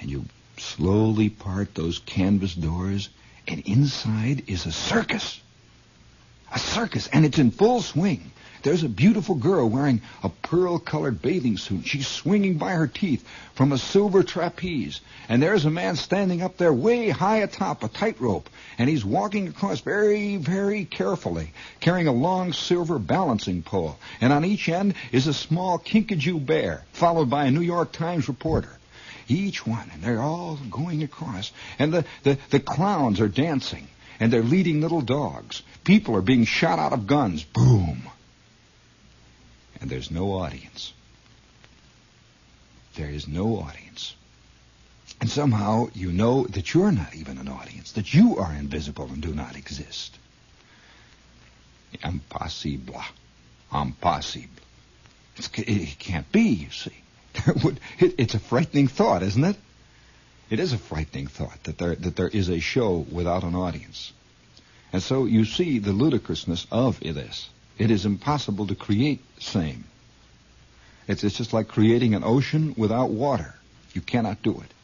And 0.00 0.10
you 0.10 0.26
slowly 0.58 1.28
part 1.30 1.74
those 1.74 1.98
canvas 1.98 2.54
doors, 2.54 3.08
and 3.46 3.60
inside 3.60 4.44
is 4.46 4.66
a 4.66 4.72
circus. 4.72 5.40
A 6.52 6.58
circus, 6.58 7.08
and 7.08 7.24
it's 7.24 7.38
in 7.38 7.50
full 7.50 7.80
swing. 7.80 8.30
There's 8.62 8.82
a 8.82 8.88
beautiful 8.88 9.36
girl 9.36 9.68
wearing 9.68 10.00
a 10.22 10.28
pearl-colored 10.28 11.22
bathing 11.22 11.58
suit. 11.58 11.86
She's 11.86 12.08
swinging 12.08 12.58
by 12.58 12.72
her 12.72 12.88
teeth 12.88 13.24
from 13.54 13.72
a 13.72 13.78
silver 13.78 14.22
trapeze. 14.22 15.00
And 15.28 15.42
there's 15.42 15.64
a 15.64 15.70
man 15.70 15.96
standing 15.96 16.42
up 16.42 16.56
there 16.56 16.72
way 16.72 17.10
high 17.10 17.38
atop 17.38 17.84
a 17.84 17.88
tightrope. 17.88 18.48
And 18.76 18.88
he's 18.88 19.04
walking 19.04 19.48
across 19.48 19.80
very, 19.80 20.36
very 20.36 20.84
carefully, 20.84 21.52
carrying 21.80 22.08
a 22.08 22.12
long 22.12 22.52
silver 22.52 22.98
balancing 22.98 23.62
pole. 23.62 23.98
And 24.20 24.32
on 24.32 24.44
each 24.44 24.68
end 24.68 24.94
is 25.12 25.26
a 25.26 25.34
small 25.34 25.78
kinkajou 25.78 26.44
bear, 26.44 26.84
followed 26.92 27.30
by 27.30 27.44
a 27.44 27.50
New 27.50 27.60
York 27.60 27.92
Times 27.92 28.28
reporter. 28.28 28.76
Each 29.28 29.66
one, 29.66 29.90
and 29.92 30.02
they're 30.02 30.22
all 30.22 30.58
going 30.70 31.02
across. 31.02 31.52
And 31.78 31.92
the, 31.92 32.04
the, 32.24 32.38
the 32.50 32.60
clowns 32.60 33.20
are 33.20 33.28
dancing. 33.28 33.86
And 34.20 34.32
they're 34.32 34.42
leading 34.42 34.80
little 34.80 35.00
dogs. 35.00 35.62
People 35.84 36.16
are 36.16 36.22
being 36.22 36.44
shot 36.44 36.80
out 36.80 36.92
of 36.92 37.06
guns. 37.06 37.44
Boom 37.44 38.02
and 39.80 39.90
there's 39.90 40.10
no 40.10 40.32
audience. 40.32 40.92
There 42.94 43.10
is 43.10 43.28
no 43.28 43.56
audience. 43.56 44.14
And 45.20 45.30
somehow 45.30 45.88
you 45.94 46.12
know 46.12 46.44
that 46.46 46.74
you're 46.74 46.92
not 46.92 47.14
even 47.14 47.38
an 47.38 47.48
audience, 47.48 47.92
that 47.92 48.12
you 48.14 48.38
are 48.38 48.52
invisible 48.52 49.06
and 49.06 49.20
do 49.20 49.34
not 49.34 49.56
exist. 49.56 50.16
Impossible. 52.04 53.02
Impossible. 53.72 54.48
It's, 55.36 55.50
it 55.56 55.98
can't 55.98 56.30
be, 56.30 56.48
you 56.48 56.70
see. 56.70 56.94
it's 57.98 58.34
a 58.34 58.38
frightening 58.38 58.88
thought, 58.88 59.22
isn't 59.22 59.44
it? 59.44 59.56
It 60.50 60.60
is 60.60 60.72
a 60.72 60.78
frightening 60.78 61.26
thought 61.26 61.62
that 61.64 61.78
there, 61.78 61.94
that 61.94 62.16
there 62.16 62.28
is 62.28 62.48
a 62.48 62.60
show 62.60 62.96
without 63.10 63.44
an 63.44 63.54
audience. 63.54 64.12
And 64.92 65.02
so 65.02 65.26
you 65.26 65.44
see 65.44 65.78
the 65.78 65.92
ludicrousness 65.92 66.66
of 66.70 67.00
this. 67.00 67.48
It 67.78 67.90
is 67.90 68.04
impossible 68.04 68.66
to 68.66 68.74
create 68.74 69.20
the 69.36 69.42
same. 69.42 69.84
It's, 71.06 71.24
it's 71.24 71.36
just 71.36 71.52
like 71.52 71.68
creating 71.68 72.14
an 72.14 72.24
ocean 72.24 72.74
without 72.76 73.10
water. 73.10 73.54
You 73.94 74.00
cannot 74.00 74.42
do 74.42 74.52
it. 74.60 74.74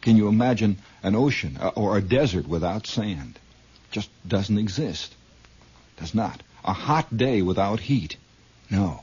Can 0.00 0.16
you 0.16 0.28
imagine 0.28 0.78
an 1.02 1.14
ocean 1.14 1.58
uh, 1.60 1.68
or 1.74 1.96
a 1.96 2.02
desert 2.02 2.48
without 2.48 2.86
sand? 2.86 3.38
Just 3.90 4.08
doesn't 4.26 4.58
exist. 4.58 5.14
Does 5.98 6.14
not. 6.14 6.42
A 6.64 6.72
hot 6.72 7.14
day 7.16 7.42
without 7.42 7.80
heat? 7.80 8.16
No. 8.70 9.02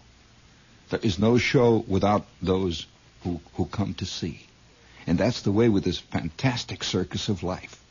There 0.90 1.00
is 1.04 1.20
no 1.20 1.38
show 1.38 1.86
without 1.88 2.26
those 2.42 2.88
who, 3.24 3.40
who 3.54 3.66
come 3.66 3.94
to 3.96 4.06
see. 4.06 4.46
And 5.06 5.18
that's 5.18 5.42
the 5.42 5.52
way 5.52 5.70
with 5.70 5.84
this 5.84 6.00
fantastic 6.00 6.84
circus 6.84 7.30
of 7.30 7.44
life. 7.44 7.82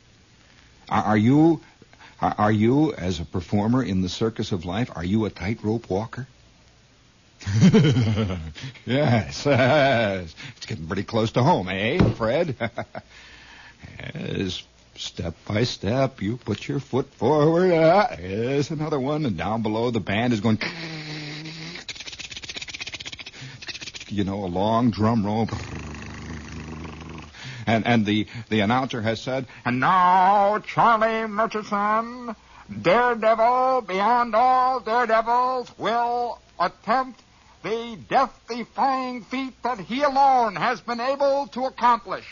Are 0.88 1.16
you 1.16 1.60
are, 2.20 2.34
are 2.38 2.52
you, 2.52 2.92
as 2.94 3.20
a 3.20 3.24
performer 3.24 3.82
in 3.82 4.02
the 4.02 4.08
circus 4.08 4.52
of 4.52 4.64
life, 4.64 4.90
are 4.94 5.04
you 5.04 5.24
a 5.24 5.30
tightrope 5.30 5.88
walker? 5.88 6.26
yes, 8.84 9.46
yes. 9.46 10.34
It's 10.56 10.66
getting 10.66 10.86
pretty 10.86 11.04
close 11.04 11.32
to 11.32 11.42
home, 11.42 11.68
eh, 11.68 11.98
Fred? 12.14 12.56
yes, 14.14 14.62
step 14.96 15.34
by 15.46 15.62
step, 15.64 16.20
you 16.20 16.36
put 16.36 16.66
your 16.66 16.80
foot 16.80 17.06
forward. 17.14 17.72
Ah, 17.72 18.16
yes, 18.20 18.70
another 18.70 18.98
one, 18.98 19.24
and 19.24 19.36
down 19.36 19.62
below 19.62 19.90
the 19.90 20.00
band 20.00 20.32
is 20.32 20.40
going. 20.40 20.58
You 24.10 24.24
know, 24.24 24.44
a 24.44 24.46
long 24.46 24.90
drum 24.90 25.24
roll 25.26 25.46
and, 27.68 27.86
and 27.86 28.06
the, 28.06 28.26
the 28.48 28.60
announcer 28.60 29.02
has 29.02 29.20
said, 29.20 29.46
and 29.64 29.78
now 29.78 30.58
Charlie 30.60 31.28
Murchison, 31.28 32.34
daredevil 32.82 33.82
beyond 33.82 34.34
all 34.34 34.80
daredevils, 34.80 35.70
will 35.78 36.40
attempt 36.58 37.22
the 37.62 37.98
death-defying 38.08 39.22
feat 39.24 39.52
that 39.62 39.78
he 39.80 40.02
alone 40.02 40.56
has 40.56 40.80
been 40.80 41.00
able 41.00 41.46
to 41.48 41.66
accomplish. 41.66 42.26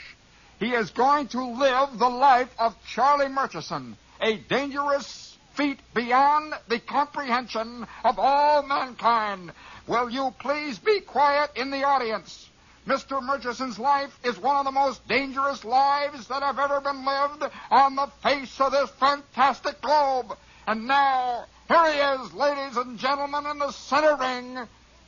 He 0.59 0.73
is 0.73 0.91
going 0.91 1.29
to 1.29 1.45
live 1.45 1.99
the 1.99 2.09
life 2.09 2.49
of 2.59 2.75
Charlie 2.87 3.29
Murchison, 3.29 3.97
a 4.23 4.39
dangerous 4.39 5.37
feat 5.53 5.79
beyond 5.95 6.55
the 6.69 6.79
comprehension 6.79 7.87
of 8.05 8.19
all 8.19 8.63
mankind. 8.63 9.53
Will 9.87 10.09
you 10.09 10.35
please 10.39 10.79
be 10.79 11.01
quiet 11.01 11.51
in 11.57 11.71
the 11.71 11.85
audience? 11.85 12.49
Mr. 12.87 13.23
Murchison's 13.23 13.79
life 13.79 14.17
is 14.25 14.39
one 14.39 14.57
of 14.57 14.65
the 14.65 14.71
most 14.71 15.07
dangerous 15.09 15.65
lives 15.65 16.29
that 16.29 16.43
have 16.43 16.59
ever 16.59 16.81
been 16.81 17.05
lived 17.05 17.45
on 17.71 17.97
the 17.97 18.07
face 18.23 18.61
of 18.61 18.71
this 18.73 18.91
fantastic 18.91 19.81
globe. 19.81 20.37
And 20.69 20.87
now, 20.87 21.47
here 21.69 21.93
he 21.93 21.99
is, 21.99 22.33
ladies 22.33 22.77
and 22.77 22.99
gentlemen, 22.99 23.47
in 23.47 23.59
the 23.59 23.73
center 23.73 24.15
ring, 24.17 24.59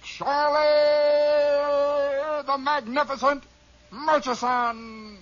Charlie 0.03 0.59
the 2.49 2.59
Magnificent 2.59 3.45
Murchison. 3.91 5.19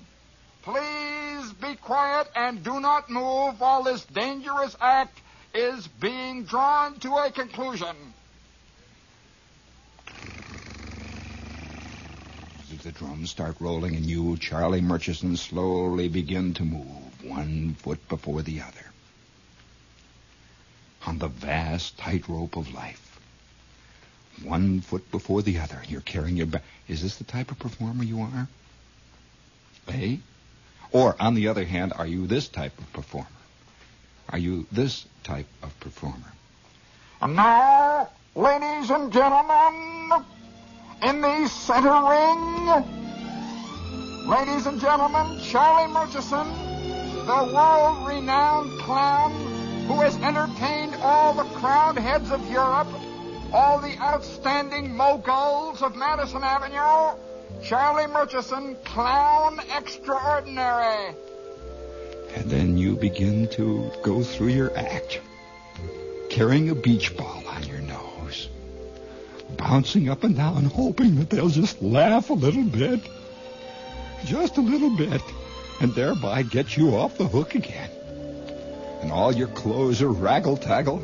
Please 0.62 1.52
be 1.60 1.74
quiet 1.76 2.28
and 2.36 2.62
do 2.62 2.80
not 2.80 3.10
move 3.10 3.60
while 3.60 3.82
this 3.82 4.04
dangerous 4.04 4.76
act 4.80 5.18
is 5.52 5.86
being 5.88 6.44
drawn 6.44 6.98
to 7.00 7.16
a 7.16 7.30
conclusion. 7.30 7.96
The 12.86 12.92
drums 12.92 13.30
start 13.30 13.56
rolling, 13.58 13.96
and 13.96 14.06
you, 14.06 14.36
Charlie 14.36 14.80
Murchison, 14.80 15.36
slowly 15.36 16.06
begin 16.06 16.54
to 16.54 16.62
move, 16.62 17.24
one 17.24 17.74
foot 17.74 18.08
before 18.08 18.42
the 18.42 18.60
other, 18.60 18.92
on 21.04 21.18
the 21.18 21.26
vast 21.26 21.98
tightrope 21.98 22.56
of 22.56 22.72
life. 22.72 23.18
One 24.44 24.82
foot 24.82 25.10
before 25.10 25.42
the 25.42 25.58
other, 25.58 25.78
and 25.82 25.90
you're 25.90 26.00
carrying 26.00 26.36
your 26.36 26.46
back. 26.46 26.62
Is 26.86 27.02
this 27.02 27.16
the 27.16 27.24
type 27.24 27.50
of 27.50 27.58
performer 27.58 28.04
you 28.04 28.20
are? 28.20 28.46
Eh? 29.88 30.18
Or, 30.92 31.16
on 31.18 31.34
the 31.34 31.48
other 31.48 31.64
hand, 31.64 31.92
are 31.92 32.06
you 32.06 32.28
this 32.28 32.46
type 32.46 32.78
of 32.78 32.92
performer? 32.92 33.26
Are 34.28 34.38
you 34.38 34.64
this 34.70 35.06
type 35.24 35.48
of 35.60 35.78
performer? 35.80 36.32
And 37.20 37.34
now, 37.34 38.10
ladies 38.36 38.90
and 38.90 39.12
gentlemen, 39.12 40.24
in 41.02 41.20
the 41.20 41.48
center 41.48 41.90
ring, 42.10 42.96
Ladies 44.26 44.66
and 44.66 44.80
gentlemen, 44.80 45.38
Charlie 45.40 45.92
Murchison, 45.92 46.48
the 47.26 47.50
world 47.54 48.08
renowned 48.08 48.80
clown 48.80 49.30
who 49.86 50.00
has 50.00 50.16
entertained 50.16 50.96
all 50.96 51.32
the 51.32 51.44
crowned 51.60 51.96
heads 51.96 52.32
of 52.32 52.44
Europe, 52.50 52.88
all 53.52 53.78
the 53.78 53.96
outstanding 53.98 54.96
moguls 54.96 55.80
of 55.80 55.94
Madison 55.94 56.42
Avenue, 56.42 57.16
Charlie 57.62 58.08
Murchison, 58.12 58.76
clown 58.84 59.60
extraordinary. 59.76 61.14
And 62.34 62.50
then 62.50 62.76
you 62.76 62.96
begin 62.96 63.46
to 63.50 63.92
go 64.02 64.24
through 64.24 64.48
your 64.48 64.76
act, 64.76 65.20
carrying 66.30 66.70
a 66.70 66.74
beach 66.74 67.16
ball 67.16 67.45
bouncing 69.56 70.08
up 70.08 70.24
and 70.24 70.36
down, 70.36 70.64
hoping 70.64 71.16
that 71.16 71.30
they'll 71.30 71.48
just 71.48 71.82
laugh 71.82 72.30
a 72.30 72.34
little 72.34 72.64
bit, 72.64 73.00
just 74.24 74.56
a 74.56 74.60
little 74.60 74.96
bit, 74.96 75.22
and 75.80 75.94
thereby 75.94 76.42
get 76.42 76.76
you 76.76 76.96
off 76.96 77.18
the 77.18 77.28
hook 77.28 77.54
again. 77.54 77.90
And 79.02 79.12
all 79.12 79.32
your 79.34 79.48
clothes 79.48 80.02
are 80.02 80.10
raggle-taggle, 80.10 81.02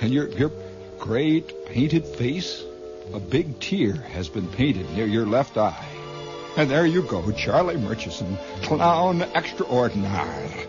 and 0.00 0.12
your, 0.12 0.28
your 0.28 0.52
great 0.98 1.66
painted 1.66 2.04
face, 2.04 2.62
a 3.12 3.20
big 3.20 3.60
tear 3.60 3.94
has 3.94 4.28
been 4.28 4.48
painted 4.48 4.90
near 4.90 5.06
your 5.06 5.26
left 5.26 5.56
eye. 5.56 5.86
And 6.56 6.70
there 6.70 6.86
you 6.86 7.02
go, 7.02 7.30
Charlie 7.32 7.76
Murchison, 7.76 8.38
clown 8.62 9.22
extraordinaire, 9.22 10.66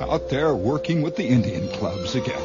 out 0.00 0.28
there 0.30 0.54
working 0.54 1.02
with 1.02 1.16
the 1.16 1.26
Indian 1.26 1.68
clubs 1.68 2.14
again. 2.14 2.42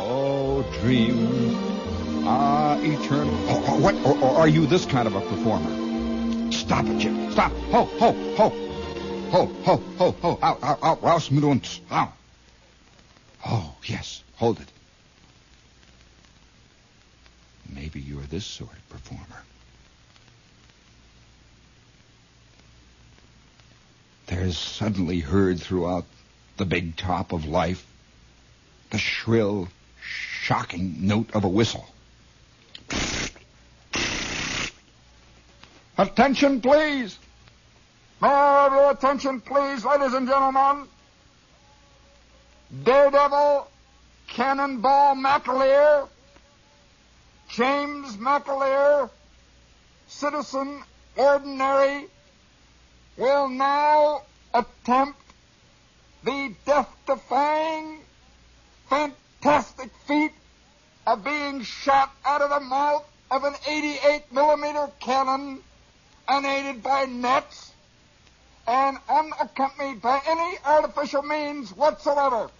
Oh, 0.00 0.64
dream, 0.80 1.77
ah, 2.24 2.78
eternal. 2.80 3.34
Oh, 3.48 3.64
oh, 3.68 3.80
what? 3.80 3.94
Or, 4.04 4.18
or 4.18 4.36
are 4.38 4.48
you 4.48 4.66
this 4.66 4.86
kind 4.86 5.06
of 5.06 5.14
a 5.14 5.20
performer? 5.20 6.52
Stop 6.52 6.86
it, 6.86 6.98
Jim. 6.98 7.30
Stop. 7.32 7.52
Ho, 7.70 7.84
ho, 7.84 8.12
ho. 8.36 8.48
Ho, 9.30 9.46
ho, 9.46 9.76
ho, 9.98 10.10
ho. 10.22 10.38
Out, 10.42 10.62
out, 10.62 10.78
out. 10.82 11.02
Raus 11.02 11.30
mit 11.30 11.44
uns. 11.44 11.80
Out. 11.90 12.12
Oh, 13.46 13.74
yes. 13.84 14.22
Hold 14.36 14.60
it. 14.60 14.68
Maybe 17.74 18.00
you're 18.00 18.22
this 18.22 18.46
sort 18.46 18.72
of 18.72 18.88
performer. 18.88 19.42
There's 24.26 24.58
suddenly 24.58 25.20
heard 25.20 25.60
throughout 25.60 26.04
the 26.56 26.66
big 26.66 26.96
top 26.96 27.32
of 27.32 27.46
life 27.46 27.86
the 28.90 28.98
shrill, 28.98 29.68
shocking 30.00 31.06
note 31.06 31.30
of 31.34 31.44
a 31.44 31.48
whistle. 31.48 31.86
Attention, 35.98 36.60
please. 36.60 37.18
May 38.22 38.28
I 38.28 38.62
have 38.64 38.72
your 38.72 38.90
attention, 38.92 39.40
please, 39.40 39.84
ladies 39.84 40.14
and 40.14 40.28
gentlemen? 40.28 40.86
Daredevil, 42.84 43.68
Cannonball 44.28 45.16
McAleer, 45.16 46.08
James 47.48 48.16
McAleer, 48.16 49.10
citizen 50.06 50.82
ordinary, 51.16 52.06
will 53.16 53.48
now 53.48 54.22
attempt 54.54 55.20
the 56.24 56.54
death-defying, 56.64 57.98
fantastic 58.88 59.90
feat 60.06 60.32
of 61.08 61.24
being 61.24 61.62
shot 61.62 62.14
out 62.22 62.42
of 62.42 62.50
the 62.50 62.60
mouth 62.60 63.02
of 63.30 63.42
an 63.42 63.54
88 63.66 64.30
millimeter 64.30 64.90
cannon, 65.00 65.58
unaided 66.28 66.82
by 66.82 67.06
nets, 67.06 67.72
and 68.66 68.98
unaccompanied 69.08 70.02
by 70.02 70.20
any 70.26 70.58
artificial 70.66 71.22
means 71.22 71.74
whatsoever. 71.74 72.50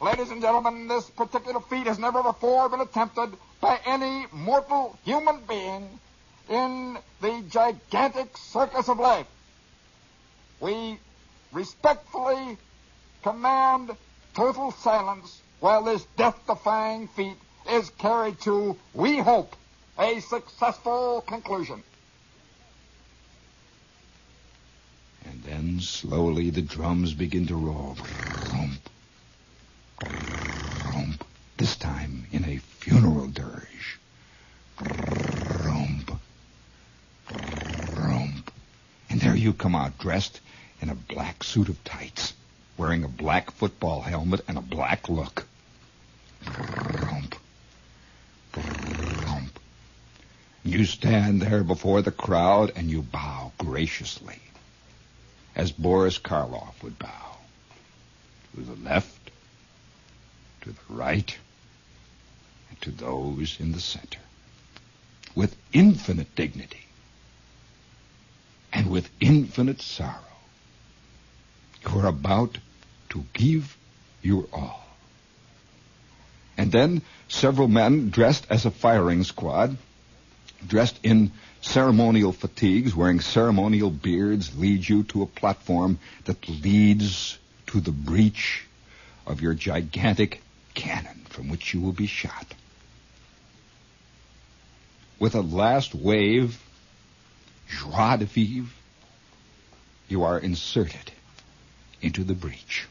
Ladies 0.00 0.32
and 0.32 0.42
gentlemen, 0.42 0.88
this 0.88 1.08
particular 1.10 1.60
feat 1.60 1.86
has 1.86 2.00
never 2.00 2.20
before 2.20 2.68
been 2.68 2.80
attempted 2.80 3.30
by 3.60 3.78
any 3.86 4.26
mortal 4.32 4.98
human 5.04 5.38
being 5.48 6.00
in 6.48 6.98
the 7.20 7.44
gigantic 7.48 8.36
circus 8.36 8.88
of 8.88 8.98
life. 8.98 9.28
We 10.58 10.98
respectfully 11.52 12.58
command 13.22 13.92
total 14.34 14.72
silence 14.72 15.42
while 15.60 15.82
this 15.84 16.04
death-defying 16.16 17.08
feat 17.08 17.36
is 17.70 17.90
carried 17.90 18.40
to, 18.40 18.76
we 18.94 19.18
hope, 19.18 19.56
a 19.98 20.20
successful 20.20 21.22
conclusion. 21.26 21.82
And 25.24 25.42
then 25.42 25.80
slowly 25.80 26.50
the 26.50 26.62
drums 26.62 27.14
begin 27.14 27.46
to 27.46 27.56
roll. 27.56 27.96
This 31.56 31.76
time 31.76 32.26
in 32.32 32.44
a 32.44 32.58
funeral 32.58 33.28
dirge. 33.28 33.98
And 39.08 39.20
there 39.20 39.34
you 39.34 39.54
come 39.54 39.74
out 39.74 39.98
dressed 39.98 40.40
in 40.82 40.90
a 40.90 40.94
black 40.94 41.42
suit 41.42 41.70
of 41.70 41.82
tights, 41.82 42.34
wearing 42.76 43.04
a 43.04 43.08
black 43.08 43.50
football 43.50 44.00
helmet 44.00 44.40
and 44.48 44.58
a 44.58 44.62
black 44.62 45.08
look. 45.08 45.46
Rump, 46.46 47.36
rump. 48.56 49.58
You 50.64 50.84
stand 50.84 51.42
there 51.42 51.64
before 51.64 52.02
the 52.02 52.10
crowd 52.10 52.72
and 52.76 52.90
you 52.90 53.02
bow 53.02 53.52
graciously 53.58 54.40
as 55.54 55.72
Boris 55.72 56.18
Karloff 56.18 56.82
would 56.82 56.98
bow. 56.98 57.38
To 58.54 58.60
the 58.62 58.88
left, 58.88 59.30
to 60.62 60.70
the 60.70 60.80
right, 60.88 61.36
and 62.68 62.80
to 62.82 62.90
those 62.90 63.58
in 63.60 63.72
the 63.72 63.80
center. 63.80 64.20
With 65.34 65.56
infinite 65.72 66.34
dignity 66.34 66.86
and 68.72 68.90
with 68.90 69.10
infinite 69.20 69.80
sorrow. 69.80 70.20
You 71.82 72.00
are 72.00 72.06
about 72.06 72.58
to 73.16 73.24
give 73.32 73.76
your 74.22 74.46
all. 74.52 74.84
And 76.58 76.70
then 76.70 77.02
several 77.28 77.68
men 77.68 78.10
dressed 78.10 78.46
as 78.50 78.66
a 78.66 78.70
firing 78.70 79.24
squad, 79.24 79.76
dressed 80.66 80.98
in 81.02 81.32
ceremonial 81.60 82.32
fatigues, 82.32 82.94
wearing 82.94 83.20
ceremonial 83.20 83.90
beards, 83.90 84.56
lead 84.56 84.86
you 84.88 85.02
to 85.04 85.22
a 85.22 85.26
platform 85.26 85.98
that 86.24 86.48
leads 86.48 87.38
to 87.68 87.80
the 87.80 87.90
breach 87.90 88.66
of 89.26 89.40
your 89.40 89.54
gigantic 89.54 90.42
cannon 90.74 91.26
from 91.30 91.48
which 91.48 91.74
you 91.74 91.80
will 91.80 91.92
be 91.92 92.06
shot. 92.06 92.46
With 95.18 95.34
a 95.34 95.40
last 95.40 95.94
wave, 95.94 96.62
joie 97.68 98.16
de 98.18 98.26
vivre, 98.26 98.70
you 100.08 100.22
are 100.24 100.38
inserted 100.38 101.10
into 102.02 102.22
the 102.22 102.34
breach. 102.34 102.86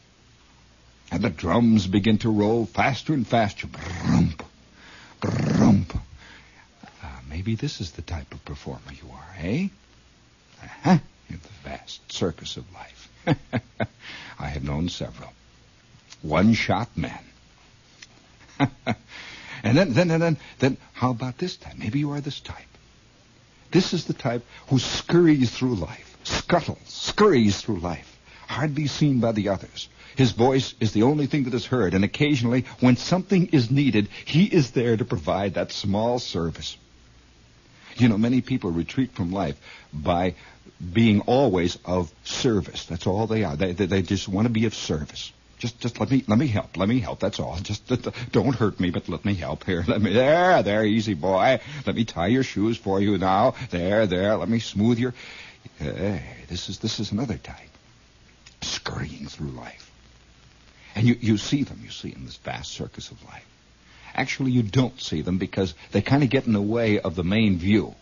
And 1.10 1.22
the 1.22 1.30
drums 1.30 1.86
begin 1.86 2.18
to 2.18 2.30
roll 2.30 2.66
faster 2.66 3.14
and 3.14 3.26
faster. 3.26 3.68
Grump, 3.68 4.42
grump. 5.20 5.96
Uh, 7.02 7.06
maybe 7.28 7.54
this 7.54 7.80
is 7.80 7.92
the 7.92 8.02
type 8.02 8.32
of 8.34 8.44
performer 8.44 8.92
you 8.92 9.08
are, 9.12 9.36
eh? 9.38 9.68
Uh-huh. 10.62 10.98
In 11.28 11.40
the 11.40 11.68
vast 11.68 12.12
circus 12.12 12.56
of 12.56 12.64
life. 12.72 13.10
I 14.38 14.46
have 14.46 14.64
known 14.64 14.88
several. 14.88 15.32
One-shot 16.22 16.96
men. 16.96 17.18
and 18.58 19.76
then, 19.76 19.92
then, 19.92 20.10
and 20.10 20.22
then, 20.22 20.36
then, 20.58 20.76
how 20.92 21.10
about 21.10 21.38
this 21.38 21.56
type? 21.56 21.76
Maybe 21.76 21.98
you 22.00 22.10
are 22.12 22.20
this 22.20 22.40
type. 22.40 22.56
This 23.70 23.92
is 23.92 24.06
the 24.06 24.14
type 24.14 24.44
who 24.68 24.78
scurries 24.78 25.50
through 25.50 25.74
life, 25.76 26.16
scuttles, 26.24 26.78
scurries 26.86 27.60
through 27.60 27.80
life, 27.80 28.18
hardly 28.48 28.86
seen 28.86 29.20
by 29.20 29.32
the 29.32 29.48
others. 29.48 29.88
His 30.16 30.32
voice 30.32 30.74
is 30.80 30.92
the 30.92 31.02
only 31.02 31.26
thing 31.26 31.44
that 31.44 31.54
is 31.54 31.66
heard, 31.66 31.92
and 31.92 32.02
occasionally, 32.02 32.64
when 32.80 32.96
something 32.96 33.48
is 33.48 33.70
needed, 33.70 34.08
he 34.24 34.44
is 34.44 34.70
there 34.70 34.96
to 34.96 35.04
provide 35.04 35.54
that 35.54 35.72
small 35.72 36.18
service. 36.18 36.76
You 37.96 38.08
know, 38.08 38.18
many 38.18 38.40
people 38.40 38.70
retreat 38.70 39.12
from 39.12 39.30
life 39.30 39.56
by 39.92 40.34
being 40.92 41.20
always 41.22 41.78
of 41.84 42.12
service. 42.24 42.86
That's 42.86 43.06
all 43.06 43.26
they 43.26 43.44
are. 43.44 43.56
They, 43.56 43.72
they, 43.72 43.86
they 43.86 44.02
just 44.02 44.26
want 44.26 44.46
to 44.46 44.52
be 44.52 44.64
of 44.64 44.74
service. 44.74 45.32
Just, 45.58 45.80
just 45.80 46.00
let 46.00 46.10
me, 46.10 46.22
let 46.26 46.38
me 46.38 46.46
help. 46.46 46.76
Let 46.76 46.88
me 46.88 47.00
help. 47.00 47.20
That's 47.20 47.40
all. 47.40 47.56
Just, 47.60 47.86
just 47.86 48.08
don't 48.32 48.54
hurt 48.54 48.78
me, 48.78 48.90
but 48.90 49.08
let 49.08 49.24
me 49.24 49.34
help 49.34 49.64
here. 49.64 49.84
Let 49.86 50.02
me, 50.02 50.12
there, 50.12 50.62
there, 50.62 50.84
easy 50.84 51.14
boy. 51.14 51.60
Let 51.86 51.96
me 51.96 52.04
tie 52.04 52.26
your 52.26 52.42
shoes 52.42 52.76
for 52.76 53.00
you 53.00 53.16
now. 53.16 53.54
There, 53.70 54.06
there. 54.06 54.36
Let 54.36 54.48
me 54.48 54.60
smooth 54.60 54.98
your. 54.98 55.14
Hey, 55.78 56.22
this 56.48 56.68
is, 56.68 56.78
this 56.78 57.00
is 57.00 57.12
another 57.12 57.38
type. 57.38 57.56
Scurrying 58.60 59.26
through 59.26 59.48
life. 59.48 59.85
And 60.96 61.06
you, 61.06 61.16
you 61.20 61.36
see 61.36 61.62
them, 61.62 61.80
you 61.84 61.90
see, 61.90 62.12
in 62.12 62.24
this 62.24 62.38
vast 62.38 62.72
circus 62.72 63.10
of 63.10 63.22
life. 63.24 63.46
Actually, 64.14 64.52
you 64.52 64.62
don't 64.62 64.98
see 64.98 65.20
them 65.20 65.36
because 65.36 65.74
they 65.92 66.00
kind 66.00 66.22
of 66.22 66.30
get 66.30 66.46
in 66.46 66.54
the 66.54 66.60
way 66.60 66.98
of 66.98 67.14
the 67.14 67.22
main 67.22 67.58
view. 67.58 67.94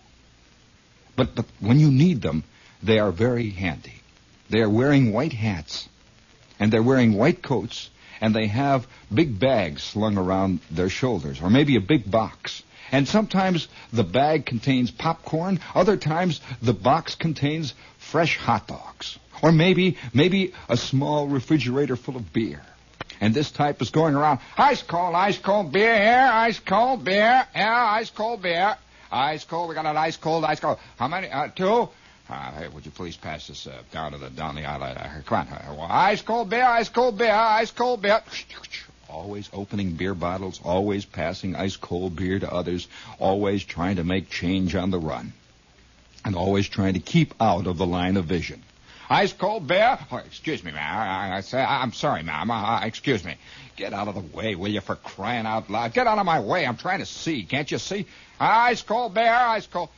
But, 1.17 1.35
but 1.35 1.47
when 1.59 1.81
you 1.81 1.91
need 1.91 2.23
them, 2.23 2.45
they 2.85 3.01
are 3.01 3.11
very 3.11 3.51
handy. 3.51 4.01
They 4.49 4.61
are 4.61 4.71
wearing 4.71 5.13
white 5.13 5.33
hats, 5.33 5.89
and 6.61 6.73
they're 6.73 6.85
wearing 6.85 7.15
white 7.15 7.43
coats, 7.43 7.91
and 8.21 8.33
they 8.33 8.47
have 8.47 8.87
big 9.13 9.41
bags 9.41 9.83
slung 9.83 10.17
around 10.17 10.61
their 10.71 10.89
shoulders, 10.89 11.41
or 11.43 11.51
maybe 11.51 11.75
a 11.75 11.81
big 11.81 12.09
box. 12.09 12.63
And 12.93 13.09
sometimes 13.09 13.67
the 13.93 14.05
bag 14.05 14.47
contains 14.47 14.93
popcorn, 14.93 15.59
other 15.75 15.97
times 15.97 16.41
the 16.63 16.75
box 16.75 17.17
contains 17.17 17.75
fresh 17.99 18.37
hot 18.37 18.69
dogs. 18.69 19.19
Or 19.43 19.51
maybe, 19.51 19.97
maybe 20.13 20.55
a 20.69 20.77
small 20.77 21.27
refrigerator 21.27 21.97
full 21.97 22.15
of 22.15 22.33
beer. 22.33 22.63
And 23.21 23.35
this 23.35 23.51
type 23.51 23.81
is 23.81 23.91
going 23.91 24.15
around, 24.15 24.41
ice 24.57 24.83
cold, 24.83 25.15
ice 25.15 25.39
cold 25.39 25.73
beer 25.73 25.97
here, 25.97 26.29
ice 26.33 26.59
cold 26.61 27.05
beer, 27.05 27.47
yeah, 27.55 27.85
ice 27.85 28.11
cold 28.11 28.43
beer, 28.43 28.77
ice 29.11 29.45
cold, 29.45 29.69
we 29.69 29.75
got 29.75 29.87
an 29.87 29.97
ice 29.97 30.17
cold, 30.17 30.45
ice 30.45 30.61
cold. 30.61 30.79
How 30.99 31.09
many? 31.09 31.31
Uh, 31.31 31.49
two? 31.49 31.89
Uh, 32.29 32.53
hey, 32.53 32.69
would 32.69 32.85
you 32.85 32.91
please 32.91 33.17
pass 33.17 33.47
this 33.47 33.67
uh, 33.67 33.83
down 33.93 34.13
to 34.13 34.19
the 34.19 34.31
down 34.31 34.57
the 34.57 34.65
aisle? 34.65 34.83
Uh, 34.83 35.21
come 35.27 35.47
on, 35.47 35.79
uh, 35.79 35.87
ice 35.91 36.23
cold 36.23 36.51
beer, 36.51 36.65
ice 36.65 36.89
cold 36.89 37.17
beer, 37.19 37.33
ice 37.33 37.71
cold 37.71 38.03
beer. 38.03 38.23
Always 39.09 39.49
opening 39.53 39.93
beer 39.93 40.15
bottles, 40.15 40.61
always 40.65 41.05
passing 41.05 41.55
ice 41.55 41.77
cold 41.77 42.17
beer 42.17 42.41
to 42.41 42.53
others, 42.53 42.89
always 43.21 43.63
trying 43.63 43.97
to 43.97 44.05
make 44.05 44.29
change 44.29 44.75
on 44.75 44.91
the 44.91 44.99
run, 44.99 45.33
and 46.25 46.35
always 46.35 46.69
trying 46.69 46.95
to 46.95 47.01
keep 47.01 47.33
out 47.41 47.69
of 47.69 47.79
the 47.79 47.87
line 47.87 48.17
of 48.17 48.25
vision. 48.25 48.64
Ice 49.11 49.33
cold 49.33 49.67
beer? 49.67 49.99
Oh, 50.11 50.17
excuse 50.19 50.65
me, 50.65 50.73
ma'am. 50.73 50.99
I, 50.99 51.37
I 51.37 51.41
say, 51.41 51.63
I'm 51.63 51.93
sorry, 51.93 52.23
ma'am. 52.23 52.51
Excuse 52.85 53.25
me. 53.25 53.37
Get 53.77 53.93
out 53.93 54.09
of 54.09 54.15
the 54.15 54.37
way, 54.37 54.55
will 54.55 54.71
you, 54.71 54.81
for 54.81 54.97
crying 54.97 55.47
out 55.47 55.69
loud? 55.69 55.93
Get 55.93 56.07
out 56.07 56.19
of 56.19 56.27
my 56.27 56.41
way. 56.41 56.67
I'm 56.67 56.77
trying 56.77 57.01
to 57.01 57.07
see. 57.07 57.43
Can't 57.45 57.71
you 57.71 57.79
see? 57.79 58.07
Ice 58.41 58.83
cold 58.83 59.15
beer, 59.15 59.33
ice 59.33 59.67
cold. 59.67 59.89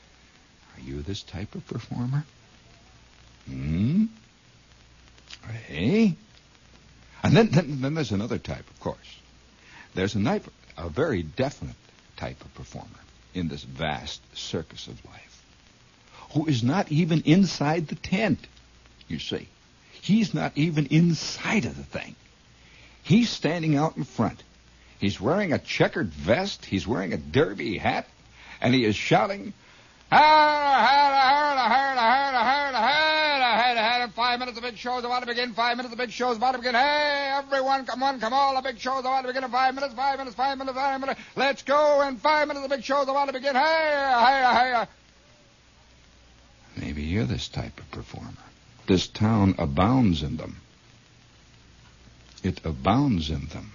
Are 0.76 0.80
you 0.80 1.02
this 1.02 1.22
type 1.22 1.54
of 1.54 1.66
performer? 1.66 2.24
Hmm? 3.46 4.06
Hey? 5.68 6.16
And 7.22 7.36
then, 7.36 7.50
then, 7.50 7.80
then 7.80 7.94
there's 7.94 8.12
another 8.12 8.38
type, 8.38 8.68
of 8.68 8.80
course. 8.80 9.18
There's 9.94 10.14
a, 10.16 10.22
type, 10.22 10.44
a 10.76 10.88
very 10.88 11.22
definite 11.22 11.76
type 12.16 12.44
of 12.44 12.54
performer 12.54 12.88
in 13.34 13.48
this 13.48 13.62
vast 13.62 14.20
circus 14.36 14.86
of 14.88 15.04
life 15.04 15.26
who 16.32 16.46
is 16.46 16.62
not 16.62 16.90
even 16.90 17.22
inside 17.22 17.88
the 17.88 17.94
tent, 17.94 18.38
you 19.08 19.18
see. 19.18 19.48
He's 20.02 20.34
not 20.34 20.52
even 20.56 20.86
inside 20.86 21.64
of 21.64 21.76
the 21.76 21.82
thing. 21.82 22.14
He's 23.02 23.30
standing 23.30 23.76
out 23.76 23.96
in 23.96 24.04
front. 24.04 24.42
He's 24.98 25.20
wearing 25.20 25.52
a 25.52 25.58
checkered 25.58 26.08
vest. 26.08 26.64
He's 26.64 26.86
wearing 26.86 27.12
a 27.12 27.16
derby 27.16 27.78
hat. 27.78 28.06
And 28.60 28.74
he 28.74 28.84
is 28.84 28.96
shouting, 28.96 29.52
Five 34.16 34.38
minutes, 34.38 34.56
the 34.56 34.62
big 34.62 34.76
show's 34.76 35.04
about 35.04 35.20
to 35.20 35.26
begin. 35.26 35.52
Five 35.52 35.76
minutes, 35.76 35.94
the 35.94 35.96
big 35.96 36.10
show's 36.10 36.36
about 36.36 36.52
to 36.52 36.58
begin. 36.58 36.74
Hey, 36.74 37.34
everyone, 37.36 37.84
come 37.84 38.02
on, 38.02 38.20
come 38.20 38.32
on. 38.32 38.54
The 38.54 38.62
big 38.62 38.78
show's 38.78 39.00
about 39.00 39.22
to 39.22 39.28
begin 39.28 39.44
in 39.44 39.50
five 39.50 39.74
minutes, 39.74 39.94
five 39.94 40.18
minutes, 40.18 40.36
five 40.36 40.56
minutes, 40.56 40.76
five 40.76 41.00
minutes. 41.00 41.20
Let's 41.34 41.62
go. 41.62 42.02
In 42.02 42.16
five 42.16 42.48
minutes, 42.48 42.66
the 42.66 42.74
big 42.74 42.84
show's 42.84 43.08
about 43.08 43.26
to 43.26 43.32
begin. 43.32 43.54
Hey, 43.54 44.14
hey, 44.18 44.44
hey. 44.54 44.86
Maybe 46.76 47.02
you're 47.02 47.24
this 47.24 47.48
type 47.48 47.78
of 47.78 47.90
performer. 47.90 48.45
This 48.87 49.09
town 49.09 49.55
abounds 49.59 50.22
in 50.22 50.37
them. 50.37 50.57
It 52.42 52.61
abounds 52.64 53.31
in 53.31 53.46
them. 53.46 53.72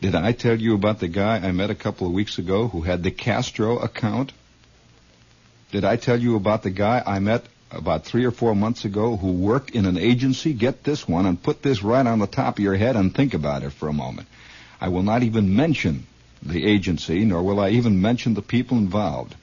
Did 0.00 0.14
I 0.14 0.32
tell 0.32 0.58
you 0.58 0.74
about 0.74 1.00
the 1.00 1.08
guy 1.08 1.36
I 1.36 1.52
met 1.52 1.70
a 1.70 1.74
couple 1.74 2.06
of 2.06 2.12
weeks 2.12 2.38
ago 2.38 2.68
who 2.68 2.82
had 2.82 3.02
the 3.02 3.10
Castro 3.10 3.78
account? 3.78 4.32
Did 5.72 5.84
I 5.84 5.96
tell 5.96 6.20
you 6.20 6.36
about 6.36 6.62
the 6.62 6.70
guy 6.70 7.02
I 7.06 7.18
met 7.18 7.44
about 7.70 8.04
three 8.04 8.24
or 8.24 8.30
four 8.30 8.54
months 8.54 8.84
ago 8.84 9.16
who 9.16 9.32
worked 9.32 9.70
in 9.70 9.86
an 9.86 9.96
agency? 9.96 10.52
Get 10.52 10.84
this 10.84 11.06
one 11.06 11.26
and 11.26 11.42
put 11.42 11.62
this 11.62 11.82
right 11.82 12.06
on 12.06 12.18
the 12.18 12.26
top 12.26 12.58
of 12.58 12.64
your 12.64 12.76
head 12.76 12.96
and 12.96 13.14
think 13.14 13.34
about 13.34 13.62
it 13.62 13.70
for 13.70 13.88
a 13.88 13.92
moment. 13.92 14.26
I 14.80 14.88
will 14.88 15.02
not 15.02 15.22
even 15.22 15.54
mention 15.54 16.06
the 16.42 16.64
agency, 16.64 17.24
nor 17.24 17.42
will 17.42 17.60
I 17.60 17.70
even 17.70 18.00
mention 18.00 18.34
the 18.34 18.42
people 18.42 18.78
involved. 18.78 19.34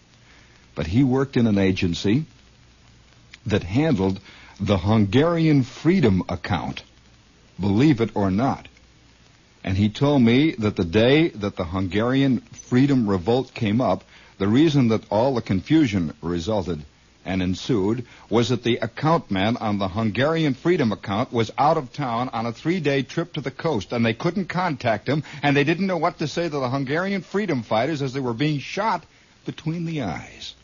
But 0.75 0.87
he 0.87 1.03
worked 1.03 1.37
in 1.37 1.47
an 1.47 1.57
agency 1.57 2.25
that 3.47 3.63
handled 3.63 4.19
the 4.59 4.77
Hungarian 4.77 5.63
Freedom 5.63 6.23
account. 6.29 6.83
Believe 7.59 8.01
it 8.01 8.11
or 8.15 8.29
not. 8.31 8.67
And 9.63 9.77
he 9.77 9.89
told 9.89 10.21
me 10.21 10.51
that 10.59 10.75
the 10.75 10.85
day 10.85 11.29
that 11.29 11.55
the 11.55 11.65
Hungarian 11.65 12.39
Freedom 12.39 13.09
Revolt 13.09 13.53
came 13.53 13.81
up, 13.81 14.03
the 14.37 14.47
reason 14.47 14.89
that 14.89 15.03
all 15.09 15.35
the 15.35 15.41
confusion 15.41 16.13
resulted 16.21 16.83
and 17.25 17.41
ensued 17.41 18.05
was 18.29 18.49
that 18.49 18.63
the 18.63 18.77
account 18.77 19.29
man 19.29 19.57
on 19.57 19.77
the 19.77 19.89
Hungarian 19.89 20.53
Freedom 20.53 20.91
account 20.91 21.33
was 21.33 21.51
out 21.57 21.77
of 21.77 21.91
town 21.91 22.29
on 22.29 22.45
a 22.45 22.53
three 22.53 22.79
day 22.79 23.01
trip 23.03 23.33
to 23.33 23.41
the 23.41 23.51
coast 23.51 23.91
and 23.91 24.05
they 24.05 24.13
couldn't 24.13 24.45
contact 24.45 25.07
him 25.09 25.23
and 25.43 25.55
they 25.55 25.65
didn't 25.65 25.87
know 25.87 25.97
what 25.97 26.19
to 26.19 26.27
say 26.27 26.43
to 26.43 26.49
the 26.49 26.69
Hungarian 26.69 27.21
freedom 27.21 27.63
fighters 27.63 28.01
as 28.01 28.13
they 28.13 28.19
were 28.21 28.33
being 28.33 28.59
shot 28.59 29.05
between 29.45 29.85
the 29.85 30.03
eyes. 30.03 30.55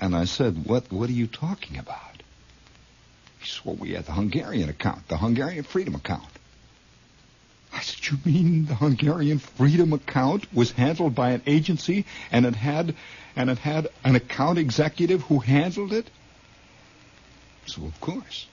And 0.00 0.16
I 0.16 0.24
said, 0.24 0.64
What 0.66 0.90
what 0.90 1.08
are 1.08 1.14
you 1.14 1.26
talking 1.26 1.78
about? 1.78 2.22
He 3.40 3.48
said, 3.48 3.64
Well, 3.64 3.76
we 3.76 3.92
had 3.92 4.06
the 4.06 4.12
Hungarian 4.12 4.68
account, 4.68 5.08
the 5.08 5.16
Hungarian 5.16 5.64
freedom 5.64 5.94
account. 5.94 6.28
I 7.72 7.80
said, 7.80 8.06
You 8.06 8.18
mean 8.24 8.66
the 8.66 8.74
Hungarian 8.74 9.38
Freedom 9.38 9.92
account 9.92 10.52
was 10.52 10.72
handled 10.72 11.14
by 11.14 11.30
an 11.30 11.42
agency 11.46 12.04
and 12.32 12.46
it 12.46 12.56
had 12.56 12.94
and 13.36 13.48
it 13.48 13.58
had 13.58 13.88
an 14.04 14.16
account 14.16 14.58
executive 14.58 15.22
who 15.22 15.38
handled 15.38 15.92
it? 15.92 16.10
So 17.66 17.84
of 17.84 18.00
course. 18.00 18.46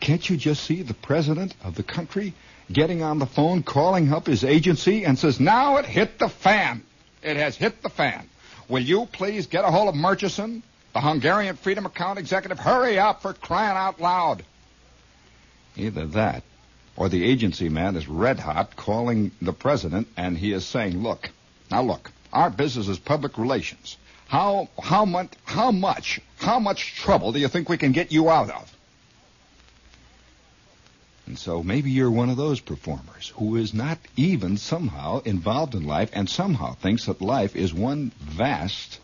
Can't 0.00 0.28
you 0.28 0.36
just 0.36 0.64
see 0.64 0.82
the 0.82 0.94
president 0.94 1.54
of 1.62 1.74
the 1.74 1.82
country 1.82 2.34
getting 2.70 3.02
on 3.02 3.18
the 3.18 3.26
phone, 3.26 3.62
calling 3.62 4.12
up 4.12 4.26
his 4.26 4.44
agency, 4.44 5.04
and 5.04 5.18
says, 5.18 5.40
Now 5.40 5.78
it 5.78 5.86
hit 5.86 6.18
the 6.18 6.28
fan. 6.28 6.84
It 7.22 7.36
has 7.36 7.56
hit 7.56 7.82
the 7.82 7.88
fan. 7.88 8.28
Will 8.68 8.82
you 8.82 9.06
please 9.06 9.46
get 9.46 9.64
a 9.64 9.70
hold 9.70 9.88
of 9.88 9.94
Murchison, 9.94 10.62
the 10.92 11.00
Hungarian 11.00 11.56
Freedom 11.56 11.86
Account 11.86 12.18
executive? 12.18 12.58
Hurry 12.58 12.98
up 12.98 13.22
for 13.22 13.32
crying 13.32 13.76
out 13.76 13.98
loud. 13.98 14.44
Either 15.76 16.06
that 16.08 16.42
or 16.94 17.08
the 17.08 17.24
agency 17.24 17.70
man 17.70 17.96
is 17.96 18.08
red 18.08 18.38
hot 18.38 18.76
calling 18.76 19.30
the 19.40 19.54
president 19.54 20.08
and 20.16 20.36
he 20.36 20.52
is 20.52 20.66
saying, 20.66 21.02
look, 21.02 21.30
now 21.70 21.82
look, 21.82 22.10
our 22.32 22.50
business 22.50 22.88
is 22.88 22.98
public 22.98 23.38
relations. 23.38 23.96
How, 24.26 24.68
how 24.78 25.06
much, 25.06 25.32
how 25.44 25.70
much, 25.70 26.20
how 26.36 26.58
much 26.58 26.94
trouble 26.96 27.32
do 27.32 27.38
you 27.38 27.48
think 27.48 27.70
we 27.70 27.78
can 27.78 27.92
get 27.92 28.12
you 28.12 28.28
out 28.28 28.50
of? 28.50 28.77
And 31.28 31.38
so 31.38 31.62
maybe 31.62 31.90
you're 31.90 32.10
one 32.10 32.30
of 32.30 32.38
those 32.38 32.58
performers 32.58 33.34
who 33.36 33.56
is 33.56 33.74
not 33.74 33.98
even 34.16 34.56
somehow 34.56 35.20
involved 35.26 35.74
in 35.74 35.86
life 35.86 36.08
and 36.14 36.26
somehow 36.26 36.72
thinks 36.72 37.04
that 37.04 37.20
life 37.20 37.54
is 37.54 37.74
one 37.74 38.12
vast 38.18 38.98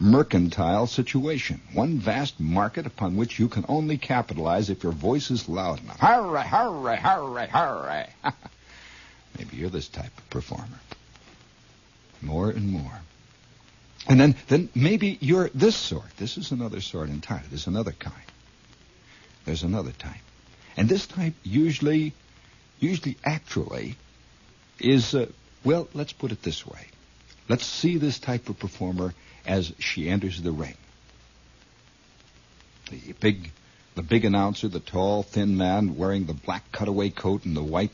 mercantile 0.00 0.86
situation, 0.86 1.60
one 1.74 1.98
vast 1.98 2.40
market 2.40 2.86
upon 2.86 3.16
which 3.16 3.38
you 3.38 3.48
can 3.48 3.66
only 3.68 3.98
capitalize 3.98 4.70
if 4.70 4.82
your 4.82 4.92
voice 4.92 5.30
is 5.30 5.46
loud 5.46 5.80
enough. 5.82 6.00
Hurray, 6.00 6.40
hurray, 6.40 6.96
hurray, 6.96 7.46
hurray. 7.48 8.06
Maybe 9.38 9.58
you're 9.58 9.68
this 9.68 9.88
type 9.88 10.16
of 10.16 10.30
performer. 10.30 10.80
More 12.22 12.48
and 12.48 12.70
more. 12.70 13.00
And 14.08 14.18
then, 14.18 14.36
then 14.48 14.70
maybe 14.74 15.18
you're 15.20 15.50
this 15.54 15.76
sort. 15.76 16.16
This 16.16 16.38
is 16.38 16.50
another 16.50 16.80
sort 16.80 17.10
entirely. 17.10 17.44
There's 17.50 17.66
another 17.66 17.92
kind. 17.92 18.14
There's 19.44 19.62
another 19.62 19.92
type. 19.92 20.16
And 20.76 20.88
this 20.88 21.06
type 21.06 21.34
usually, 21.42 22.14
usually 22.80 23.16
actually, 23.24 23.96
is, 24.78 25.14
uh, 25.14 25.26
well, 25.64 25.88
let's 25.94 26.12
put 26.12 26.32
it 26.32 26.42
this 26.42 26.66
way. 26.66 26.86
Let's 27.48 27.66
see 27.66 27.98
this 27.98 28.18
type 28.18 28.48
of 28.48 28.58
performer 28.58 29.14
as 29.46 29.72
she 29.78 30.08
enters 30.08 30.40
the 30.40 30.52
ring. 30.52 30.76
The 32.90 33.12
big, 33.20 33.50
the 33.94 34.02
big 34.02 34.24
announcer, 34.24 34.68
the 34.68 34.80
tall, 34.80 35.22
thin 35.22 35.56
man 35.56 35.96
wearing 35.96 36.26
the 36.26 36.34
black 36.34 36.70
cutaway 36.72 37.10
coat 37.10 37.44
and 37.44 37.56
the 37.56 37.62
white, 37.62 37.92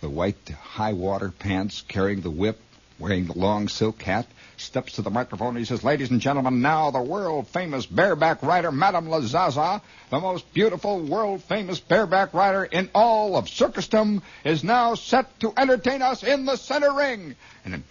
the 0.00 0.08
white 0.08 0.48
high 0.48 0.92
water 0.92 1.30
pants, 1.30 1.82
carrying 1.86 2.20
the 2.22 2.30
whip, 2.30 2.60
wearing 2.98 3.26
the 3.26 3.38
long 3.38 3.68
silk 3.68 4.02
hat, 4.02 4.26
steps 4.60 4.94
to 4.94 5.02
the 5.02 5.10
microphone 5.10 5.56
he 5.56 5.64
says, 5.64 5.82
Ladies 5.82 6.10
and 6.10 6.20
gentlemen, 6.20 6.60
now 6.60 6.90
the 6.90 7.00
world 7.00 7.48
famous 7.48 7.86
bareback 7.86 8.42
rider, 8.42 8.70
Madame 8.70 9.06
Lazaza, 9.06 9.80
the 10.10 10.20
most 10.20 10.52
beautiful 10.52 11.00
world 11.00 11.42
famous 11.44 11.80
bareback 11.80 12.34
rider 12.34 12.64
in 12.64 12.90
all 12.94 13.36
of 13.36 13.48
circusdom, 13.48 14.22
is 14.44 14.62
now 14.62 14.94
set 14.94 15.40
to 15.40 15.52
entertain 15.56 16.02
us 16.02 16.22
in 16.22 16.44
the 16.44 16.56
center 16.56 16.92
ring. 16.92 17.34
And 17.64 17.74
then 17.74 17.84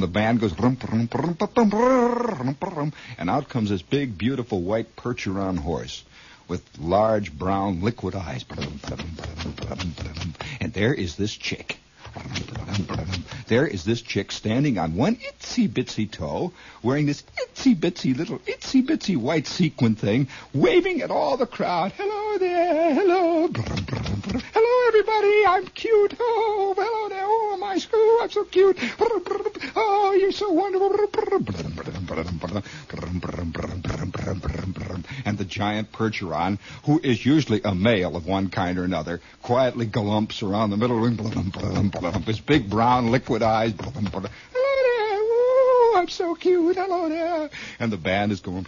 the 0.00 0.08
band 0.10 0.40
goes 0.40 0.52
and 3.18 3.30
out 3.30 3.48
comes 3.48 3.70
this 3.70 3.82
big, 3.82 4.18
beautiful 4.18 4.62
white 4.62 4.96
Percheron 4.96 5.58
horse 5.58 6.04
with 6.48 6.62
large 6.78 7.36
brown 7.36 7.82
liquid 7.82 8.14
eyes. 8.14 8.44
And 10.60 10.72
there 10.72 10.94
is 10.94 11.16
this 11.16 11.34
chick 11.34 11.78
There 13.48 13.66
is 13.66 13.82
this 13.84 14.02
chick 14.02 14.30
standing 14.30 14.76
on 14.78 14.94
one 14.94 15.16
itsy 15.16 15.68
bitsy 15.68 16.10
toe, 16.10 16.52
wearing 16.82 17.06
this 17.06 17.22
itsy 17.36 17.74
bitsy 17.74 18.14
little 18.14 18.38
itsy 18.40 18.86
bitsy 18.86 19.16
white 19.16 19.46
sequin 19.46 19.94
thing, 19.94 20.28
waving 20.52 21.00
at 21.00 21.10
all 21.10 21.38
the 21.38 21.46
crowd. 21.46 21.92
Hello 21.96 22.36
there, 22.38 22.94
hello. 22.94 23.48
Hello 23.48 24.88
everybody, 24.88 25.46
I'm 25.46 25.66
cute. 25.68 26.14
Oh, 26.20 26.74
hello 26.76 27.08
there. 27.08 27.24
Oh, 27.24 27.56
my 27.58 27.78
school, 27.78 28.18
I'm 28.20 28.30
so 28.30 28.44
cute. 28.44 28.78
Oh, 29.74 30.12
you're 30.18 30.32
so 30.32 30.52
wonderful. 30.52 30.90
And 35.24 35.38
the 35.38 35.44
giant 35.46 35.90
percheron, 35.92 36.58
who 36.84 37.00
is 37.02 37.24
usually 37.24 37.62
a 37.64 37.74
male 37.74 38.14
of 38.14 38.26
one 38.26 38.50
kind 38.50 38.78
or 38.78 38.84
another, 38.84 39.20
quietly 39.42 39.86
galumps 39.86 40.42
around 40.42 40.68
the 40.70 40.76
middle 40.76 40.98
his 42.24 42.40
big 42.40 42.68
brown 42.68 43.10
liquid 43.10 43.42
eyes. 43.42 43.72
Hello 43.78 44.22
there. 44.22 45.20
Ooh, 45.20 45.94
I'm 45.96 46.08
so 46.08 46.34
cute. 46.34 46.76
Hello 46.76 47.08
there. 47.08 47.50
And 47.78 47.92
the 47.92 47.96
band 47.96 48.32
is 48.32 48.40
going. 48.40 48.66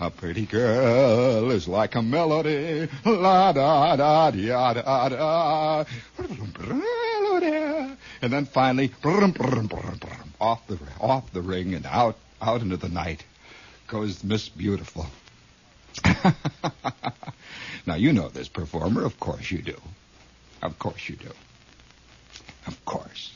A 0.00 0.10
pretty 0.10 0.46
girl 0.46 1.50
is 1.50 1.68
like 1.68 1.94
a 1.94 2.02
melody. 2.02 2.88
La 3.04 3.52
da 3.52 3.96
da 3.96 4.30
da 4.30 4.72
da 4.74 5.08
da. 5.08 5.84
Hello 6.16 7.40
there. 7.40 7.96
And 8.22 8.32
then 8.32 8.44
finally, 8.46 8.92
off 10.40 10.66
the 10.66 10.78
off 11.00 11.32
the 11.32 11.42
ring 11.42 11.74
and 11.74 11.86
out 11.86 12.16
out 12.40 12.62
into 12.62 12.76
the 12.76 12.88
night 12.88 13.24
goes 13.86 14.22
Miss 14.22 14.48
Beautiful. 14.48 15.06
now 17.86 17.96
you 17.96 18.12
know 18.12 18.28
this 18.28 18.48
performer, 18.48 19.04
of 19.04 19.18
course 19.18 19.50
you 19.50 19.62
do. 19.62 19.76
Of 20.62 20.78
course 20.78 21.08
you 21.08 21.16
do. 21.16 21.30
Of 22.66 22.84
course. 22.84 23.32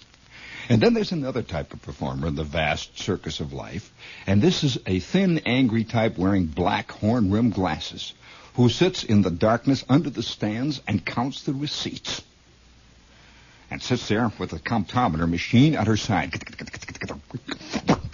And 0.68 0.80
then 0.80 0.94
there's 0.94 1.12
another 1.12 1.42
type 1.42 1.74
of 1.74 1.82
performer 1.82 2.28
in 2.28 2.36
the 2.36 2.44
vast 2.44 2.98
circus 2.98 3.40
of 3.40 3.52
life, 3.52 3.92
and 4.26 4.40
this 4.40 4.64
is 4.64 4.78
a 4.86 4.98
thin, 4.98 5.40
angry 5.44 5.84
type 5.84 6.16
wearing 6.16 6.46
black 6.46 6.90
horn-rimmed 6.90 7.54
glasses 7.54 8.14
who 8.54 8.68
sits 8.68 9.04
in 9.04 9.22
the 9.22 9.30
darkness 9.30 9.84
under 9.88 10.08
the 10.08 10.22
stands 10.22 10.80
and 10.86 11.04
counts 11.04 11.42
the 11.42 11.52
receipts. 11.52 12.22
And 13.70 13.82
sits 13.82 14.08
there 14.08 14.30
with 14.38 14.52
a 14.52 14.58
comptometer 14.58 15.28
machine 15.28 15.74
at 15.74 15.86
her 15.86 15.96
side. 15.96 16.32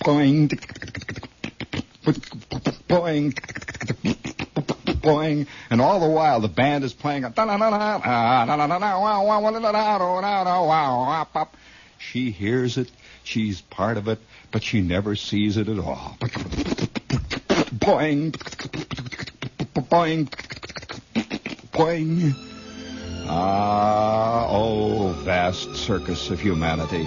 Boing, 0.03 0.49
boing, 2.89 3.35
boing, 5.01 5.47
and 5.71 5.81
all 5.81 6.01
the 6.01 6.09
while 6.09 6.41
the 6.41 6.49
band 6.49 6.85
is 6.85 6.93
playing. 6.93 7.25
A... 7.25 7.33
She 11.99 12.31
hears 12.31 12.79
it, 12.79 12.91
she's 13.23 13.61
part 13.61 13.97
of 13.97 14.09
it, 14.09 14.19
but 14.51 14.63
she 14.63 14.81
never 14.81 15.17
sees 15.17 15.57
it 15.57 15.69
at 15.69 15.79
all. 15.79 16.17
Boing, 17.81 18.33
boing, 19.75 20.29
boing. 21.73 22.35
Ah, 23.33 24.47
oh, 24.51 25.13
vast 25.25 25.77
circus 25.77 26.31
of 26.31 26.41
humanity. 26.41 27.07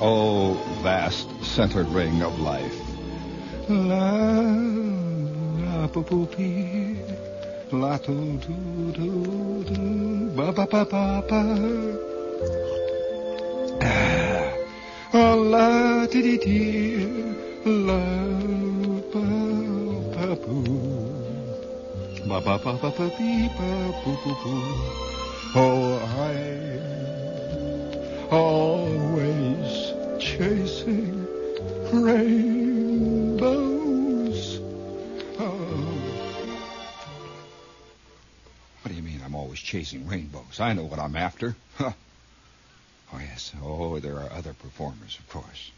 Oh, 0.00 0.54
vast 0.82 1.28
center 1.42 1.84
ring 1.84 2.22
of 2.22 2.38
life. 2.40 2.76
La, 3.68 4.42
la. 5.74 5.88
La, 7.72 7.98
do, 7.98 8.14
do, 8.38 9.64
do. 9.64 9.82
Ba, 10.36 10.52
ba, 10.52 10.66
ba, 10.66 10.84
ba, 10.84 11.22
ba. 11.28 11.42
Ah. 13.82 15.34
La, 15.34 16.06
dee, 16.06 16.22
dee, 16.22 16.38
dee. 16.38 17.06
La, 17.64 18.02
ba, 19.12 19.26
ba, 20.14 20.26
boo. 20.36 20.62
Ba, 22.28 22.38
ba, 22.40 22.58
ba, 22.58 22.72
ba, 22.80 22.90
ba, 22.96 23.06
bee, 23.18 23.48
ba, 23.58 23.70
boo, 24.04 24.16
boo, 24.22 24.36
boo. 24.42 24.62
Oh, 25.56 25.98
I'm 26.18 26.84
always 28.30 29.72
chasing 30.18 31.26
rainbows. 31.92 33.73
Always 39.54 39.62
chasing 39.62 40.08
rainbows? 40.08 40.58
I 40.58 40.72
know 40.72 40.82
what 40.82 40.98
I'm 40.98 41.14
after. 41.14 41.54
Huh. 41.76 41.92
Oh, 43.12 43.18
yes. 43.20 43.52
Oh, 43.62 44.00
there 44.00 44.18
are 44.18 44.32
other 44.32 44.52
performers, 44.52 45.16
of 45.20 45.28
course. 45.28 45.70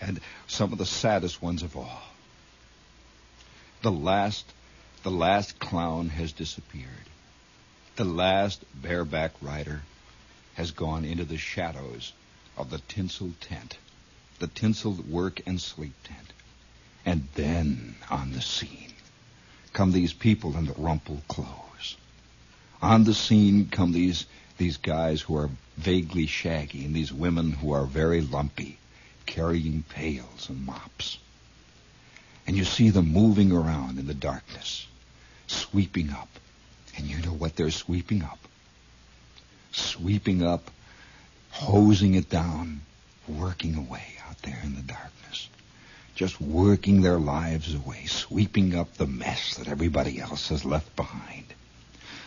And 0.00 0.20
some 0.46 0.72
of 0.72 0.78
the 0.78 0.86
saddest 0.86 1.42
ones 1.42 1.62
of 1.62 1.76
all. 1.76 2.02
The 3.82 3.92
last, 3.92 4.46
the 5.02 5.10
last 5.10 5.58
clown 5.58 6.08
has 6.08 6.32
disappeared. 6.32 7.08
The 7.96 8.06
last 8.06 8.64
bareback 8.74 9.32
rider 9.42 9.82
has 10.54 10.70
gone 10.70 11.04
into 11.04 11.26
the 11.26 11.36
shadows 11.36 12.14
of 12.56 12.70
the 12.70 12.78
tinsel 12.88 13.32
tent, 13.42 13.76
the 14.38 14.46
tinseled 14.46 15.10
work 15.10 15.42
and 15.46 15.60
sleep 15.60 15.94
tent. 16.04 16.32
And 17.04 17.28
then 17.34 17.96
on 18.10 18.32
the 18.32 18.40
scene 18.40 18.94
come 19.74 19.92
these 19.92 20.14
people 20.14 20.56
in 20.56 20.64
the 20.64 20.72
rumpled 20.72 21.28
clothes. 21.28 21.69
On 22.82 23.04
the 23.04 23.14
scene 23.14 23.68
come 23.68 23.92
these 23.92 24.26
these 24.60 24.76
guys 24.76 25.22
who 25.22 25.36
are 25.36 25.50
vaguely 25.78 26.26
shaggy 26.26 26.84
and 26.84 26.94
these 26.94 27.12
women 27.12 27.50
who 27.50 27.72
are 27.72 27.86
very 27.86 28.20
lumpy, 28.20 28.78
carrying 29.24 29.82
pails 29.88 30.50
and 30.50 30.66
mops. 30.66 31.18
And 32.46 32.56
you 32.56 32.64
see 32.64 32.90
them 32.90 33.10
moving 33.10 33.52
around 33.52 33.98
in 33.98 34.06
the 34.06 34.14
darkness, 34.14 34.86
sweeping 35.46 36.10
up. 36.10 36.28
And 36.96 37.06
you 37.06 37.22
know 37.22 37.32
what 37.32 37.56
they're 37.56 37.70
sweeping 37.70 38.22
up? 38.22 38.38
Sweeping 39.72 40.42
up, 40.42 40.70
hosing 41.50 42.14
it 42.14 42.28
down, 42.28 42.82
working 43.26 43.76
away 43.76 44.04
out 44.28 44.42
there 44.42 44.60
in 44.62 44.74
the 44.74 44.82
darkness. 44.82 45.48
Just 46.14 46.38
working 46.38 47.00
their 47.00 47.18
lives 47.18 47.74
away, 47.74 48.04
sweeping 48.06 48.74
up 48.74 48.94
the 48.94 49.06
mess 49.06 49.56
that 49.56 49.68
everybody 49.68 50.20
else 50.20 50.48
has 50.48 50.66
left 50.66 50.94
behind. 50.96 51.44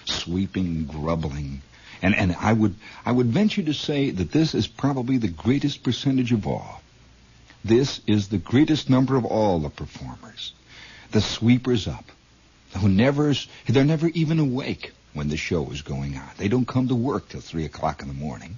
Sweeping, 0.05 0.85
grubbling, 0.85 1.61
and, 2.01 2.15
and 2.15 2.35
I 2.39 2.53
would 2.53 2.75
I 3.05 3.11
would 3.11 3.27
venture 3.27 3.63
to 3.63 3.73
say 3.73 4.11
that 4.11 4.31
this 4.31 4.53
is 4.53 4.67
probably 4.67 5.17
the 5.17 5.29
greatest 5.29 5.83
percentage 5.83 6.31
of 6.31 6.45
all. 6.45 6.81
This 7.63 8.01
is 8.05 8.27
the 8.27 8.37
greatest 8.37 8.89
number 8.89 9.15
of 9.15 9.23
all 9.23 9.59
the 9.59 9.69
performers. 9.69 10.53
The 11.11 11.21
sweepers 11.21 11.87
up. 11.87 12.11
Who 12.79 12.89
never 12.89 13.33
they're 13.67 13.85
never 13.85 14.07
even 14.09 14.39
awake 14.39 14.91
when 15.13 15.29
the 15.29 15.37
show 15.37 15.69
is 15.69 15.81
going 15.81 16.17
on. 16.17 16.29
They 16.37 16.47
don't 16.47 16.67
come 16.67 16.87
to 16.89 16.95
work 16.95 17.29
till 17.29 17.41
three 17.41 17.65
o'clock 17.65 18.01
in 18.01 18.07
the 18.07 18.13
morning. 18.13 18.57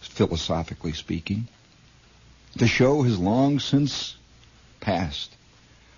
Philosophically 0.00 0.92
speaking. 0.92 1.46
The 2.56 2.66
show 2.66 3.02
has 3.02 3.18
long 3.18 3.58
since 3.60 4.16
passed 4.80 5.34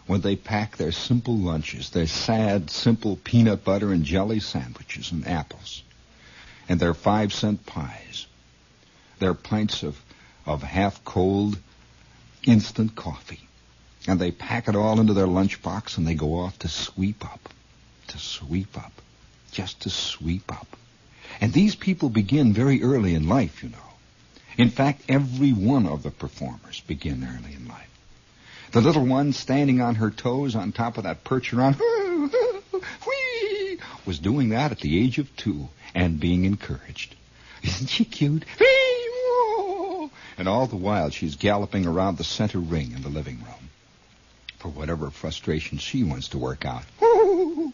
when 0.07 0.21
they 0.21 0.37
pack 0.37 0.77
their 0.77 0.93
simple 0.93 1.37
lunches, 1.37 1.91
their 1.91 2.07
sad, 2.07 2.71
simple 2.71 3.17
peanut 3.17 3.65
butter 3.65 3.93
and 3.93 4.05
jelly 4.05 4.41
sandwiches 4.41 5.11
and 5.11 5.27
apples, 5.27 5.83
and 6.69 6.79
their 6.79 6.95
five 6.95 7.33
cent 7.33 7.67
pies, 7.67 8.27
their 9.19 9.35
pints 9.35 9.83
of, 9.83 10.01
of 10.45 10.63
half 10.63 11.05
cold 11.05 11.59
instant 12.45 12.95
coffee. 12.95 13.41
And 14.07 14.21
they 14.21 14.31
pack 14.31 14.69
it 14.69 14.77
all 14.77 15.01
into 15.01 15.15
their 15.15 15.27
lunchbox 15.27 15.99
and 15.99 16.07
they 16.07 16.15
go 16.15 16.39
off 16.39 16.59
to 16.61 16.69
sweep 16.69 17.25
up, 17.25 17.49
to 18.09 18.19
sweep 18.19 18.79
up, 18.79 18.93
just 19.51 19.81
to 19.83 19.91
sweep 19.91 20.53
up. 20.53 20.77
And 21.41 21.53
these 21.53 21.75
people 21.75 22.09
begin 22.09 22.53
very 22.53 22.83
early 22.83 23.15
in 23.15 23.29
life, 23.29 23.65
you 23.65 23.71
know. 23.71 23.79
In 24.57 24.71
fact, 24.71 25.03
every 25.09 25.53
one 25.53 25.87
of 25.87 26.05
the 26.05 26.13
performers 26.13 26.81
begin 26.87 27.25
early 27.25 27.55
in 27.55 27.67
life. 27.67 27.96
The 28.77 28.83
little 28.83 29.07
one 29.07 29.33
standing 29.33 29.81
on 29.81 29.95
her 29.95 30.11
toes 30.11 30.55
on 30.55 30.71
top 30.71 30.99
of 30.99 31.05
that 31.05 31.25
percheron 31.25 31.81
was 34.05 34.19
doing 34.19 34.51
that 34.51 34.71
at 34.71 34.81
the 34.81 35.03
age 35.03 35.17
of 35.17 35.35
two 35.35 35.71
and 35.95 36.21
being 36.21 36.45
encouraged. 36.45 37.17
Isn't 37.63 37.87
she 37.87 38.05
cute? 38.05 38.45
And 40.37 40.47
all 40.47 40.67
the 40.67 40.77
while 40.77 41.09
she's 41.09 41.37
galloping 41.37 41.87
around 41.87 42.19
the 42.19 42.25
center 42.25 42.59
ring 42.59 42.93
in 42.93 43.01
the 43.01 43.09
living 43.09 43.39
room 43.39 43.71
for 44.59 44.69
whatever 44.69 45.09
frustration 45.09 45.79
she 45.79 46.05
wants 46.05 46.29
to 46.29 46.39
work 46.39 46.67
out. 46.67 46.85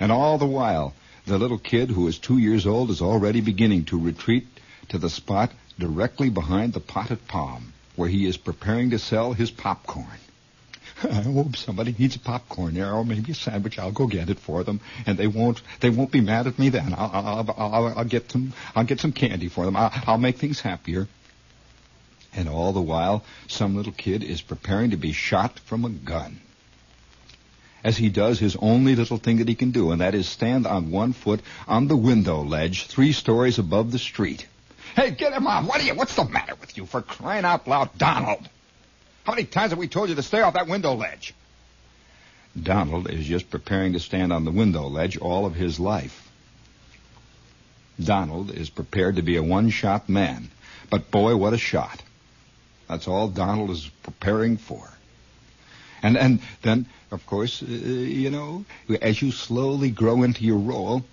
And 0.00 0.10
all 0.10 0.38
the 0.38 0.46
while, 0.46 0.94
the 1.26 1.36
little 1.36 1.58
kid 1.58 1.90
who 1.90 2.08
is 2.08 2.18
two 2.18 2.38
years 2.38 2.66
old 2.66 2.88
is 2.88 3.02
already 3.02 3.42
beginning 3.42 3.84
to 3.84 4.00
retreat 4.00 4.46
to 4.88 4.96
the 4.96 5.10
spot 5.10 5.52
directly 5.78 6.30
behind 6.30 6.72
the 6.72 6.80
potted 6.80 7.28
palm 7.28 7.74
where 7.96 8.08
he 8.08 8.26
is 8.26 8.36
preparing 8.36 8.90
to 8.90 8.98
sell 8.98 9.32
his 9.32 9.50
popcorn. 9.50 10.18
I 11.04 11.06
hope 11.22 11.46
oh, 11.48 11.52
somebody 11.54 11.94
needs 11.98 12.16
a 12.16 12.20
popcorn 12.20 12.74
there 12.74 12.92
or 12.92 13.04
maybe 13.04 13.32
a 13.32 13.34
sandwich. 13.34 13.78
I'll 13.78 13.92
go 13.92 14.06
get 14.06 14.30
it 14.30 14.38
for 14.38 14.62
them, 14.62 14.80
and 15.06 15.18
they 15.18 15.26
won't 15.26 15.60
they 15.80 15.90
won't 15.90 16.12
be 16.12 16.20
mad 16.20 16.46
at 16.46 16.58
me 16.58 16.68
then. 16.68 16.94
I'll 16.96 17.10
I'll 17.12 17.54
I'll, 17.56 17.98
I'll 17.98 18.04
get 18.04 18.30
some 18.30 18.52
I'll 18.74 18.84
get 18.84 19.00
some 19.00 19.12
candy 19.12 19.48
for 19.48 19.64
them. 19.64 19.76
I'll, 19.76 19.90
I'll 20.06 20.18
make 20.18 20.38
things 20.38 20.60
happier. 20.60 21.08
And 22.34 22.48
all 22.48 22.72
the 22.72 22.80
while, 22.80 23.24
some 23.46 23.76
little 23.76 23.92
kid 23.92 24.22
is 24.22 24.40
preparing 24.40 24.90
to 24.90 24.96
be 24.96 25.12
shot 25.12 25.58
from 25.58 25.84
a 25.84 25.90
gun. 25.90 26.40
As 27.84 27.96
he 27.96 28.08
does 28.08 28.38
his 28.38 28.56
only 28.56 28.94
little 28.94 29.18
thing 29.18 29.38
that 29.38 29.48
he 29.48 29.54
can 29.54 29.72
do, 29.72 29.90
and 29.90 30.00
that 30.00 30.14
is 30.14 30.28
stand 30.28 30.66
on 30.66 30.90
one 30.92 31.12
foot 31.12 31.40
on 31.66 31.88
the 31.88 31.96
window 31.96 32.42
ledge 32.42 32.86
three 32.86 33.12
stories 33.12 33.58
above 33.58 33.90
the 33.90 33.98
street. 33.98 34.46
Hey, 34.94 35.10
get 35.10 35.32
him 35.32 35.46
off! 35.46 35.66
What 35.66 35.80
are 35.80 35.84
you? 35.84 35.94
What's 35.94 36.14
the 36.14 36.24
matter 36.24 36.54
with 36.60 36.76
you? 36.76 36.86
For 36.86 37.00
crying 37.00 37.44
out 37.44 37.66
loud, 37.66 37.96
Donald! 37.96 38.48
How 39.24 39.32
many 39.32 39.44
times 39.44 39.70
have 39.70 39.78
we 39.78 39.88
told 39.88 40.08
you 40.08 40.14
to 40.16 40.22
stay 40.22 40.40
off 40.42 40.54
that 40.54 40.68
window 40.68 40.94
ledge? 40.94 41.34
Donald 42.60 43.08
is 43.08 43.24
just 43.24 43.50
preparing 43.50 43.94
to 43.94 44.00
stand 44.00 44.32
on 44.32 44.44
the 44.44 44.50
window 44.50 44.88
ledge 44.88 45.16
all 45.16 45.46
of 45.46 45.54
his 45.54 45.80
life. 45.80 46.28
Donald 48.02 48.50
is 48.50 48.68
prepared 48.68 49.16
to 49.16 49.22
be 49.22 49.36
a 49.36 49.42
one-shot 49.42 50.08
man. 50.08 50.50
But 50.90 51.10
boy, 51.10 51.36
what 51.36 51.54
a 51.54 51.58
shot. 51.58 52.02
That's 52.88 53.08
all 53.08 53.28
Donald 53.28 53.70
is 53.70 53.88
preparing 54.02 54.56
for. 54.58 54.90
And 56.02 56.18
and 56.18 56.40
then, 56.62 56.86
of 57.10 57.24
course, 57.26 57.62
uh, 57.62 57.66
you 57.66 58.30
know, 58.30 58.64
as 59.00 59.22
you 59.22 59.30
slowly 59.30 59.90
grow 59.90 60.24
into 60.24 60.44
your 60.44 60.58
role, 60.58 61.04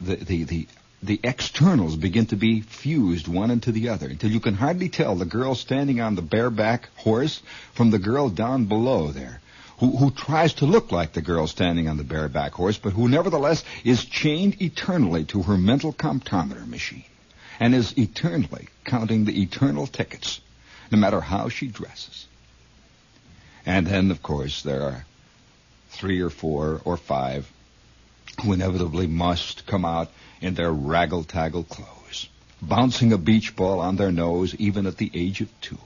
the, 0.00 0.16
the, 0.16 0.44
the 0.44 0.68
the 1.06 1.20
externals 1.22 1.96
begin 1.96 2.26
to 2.26 2.36
be 2.36 2.60
fused 2.60 3.28
one 3.28 3.50
into 3.50 3.72
the 3.72 3.88
other 3.88 4.08
until 4.08 4.30
you 4.30 4.40
can 4.40 4.54
hardly 4.54 4.88
tell 4.88 5.14
the 5.14 5.24
girl 5.24 5.54
standing 5.54 6.00
on 6.00 6.14
the 6.14 6.22
bareback 6.22 6.88
horse 6.96 7.42
from 7.74 7.90
the 7.90 7.98
girl 7.98 8.28
down 8.28 8.66
below 8.66 9.08
there. 9.08 9.40
Who, 9.78 9.96
who 9.96 10.10
tries 10.10 10.54
to 10.54 10.66
look 10.66 10.90
like 10.90 11.12
the 11.12 11.20
girl 11.20 11.46
standing 11.46 11.86
on 11.86 11.98
the 11.98 12.04
bareback 12.04 12.52
horse, 12.52 12.78
but 12.78 12.94
who 12.94 13.08
nevertheless 13.08 13.62
is 13.84 14.06
chained 14.06 14.62
eternally 14.62 15.24
to 15.26 15.42
her 15.42 15.58
mental 15.58 15.92
comptometer 15.92 16.66
machine 16.66 17.04
and 17.60 17.74
is 17.74 17.96
eternally 17.98 18.68
counting 18.84 19.26
the 19.26 19.42
eternal 19.42 19.86
tickets, 19.86 20.40
no 20.90 20.98
matter 20.98 21.20
how 21.20 21.50
she 21.50 21.68
dresses. 21.68 22.26
And 23.66 23.86
then, 23.86 24.10
of 24.10 24.22
course, 24.22 24.62
there 24.62 24.82
are 24.82 25.04
three 25.90 26.20
or 26.20 26.30
four 26.30 26.80
or 26.84 26.96
five 26.96 27.50
who 28.42 28.52
inevitably 28.52 29.06
must 29.06 29.66
come 29.66 29.84
out 29.84 30.10
in 30.40 30.54
their 30.54 30.72
raggle-taggle 30.72 31.64
clothes, 31.64 32.28
bouncing 32.62 33.12
a 33.12 33.18
beach 33.18 33.56
ball 33.56 33.80
on 33.80 33.96
their 33.96 34.12
nose 34.12 34.54
even 34.56 34.86
at 34.86 34.96
the 34.96 35.10
age 35.14 35.40
of 35.40 35.60
two. 35.60 35.78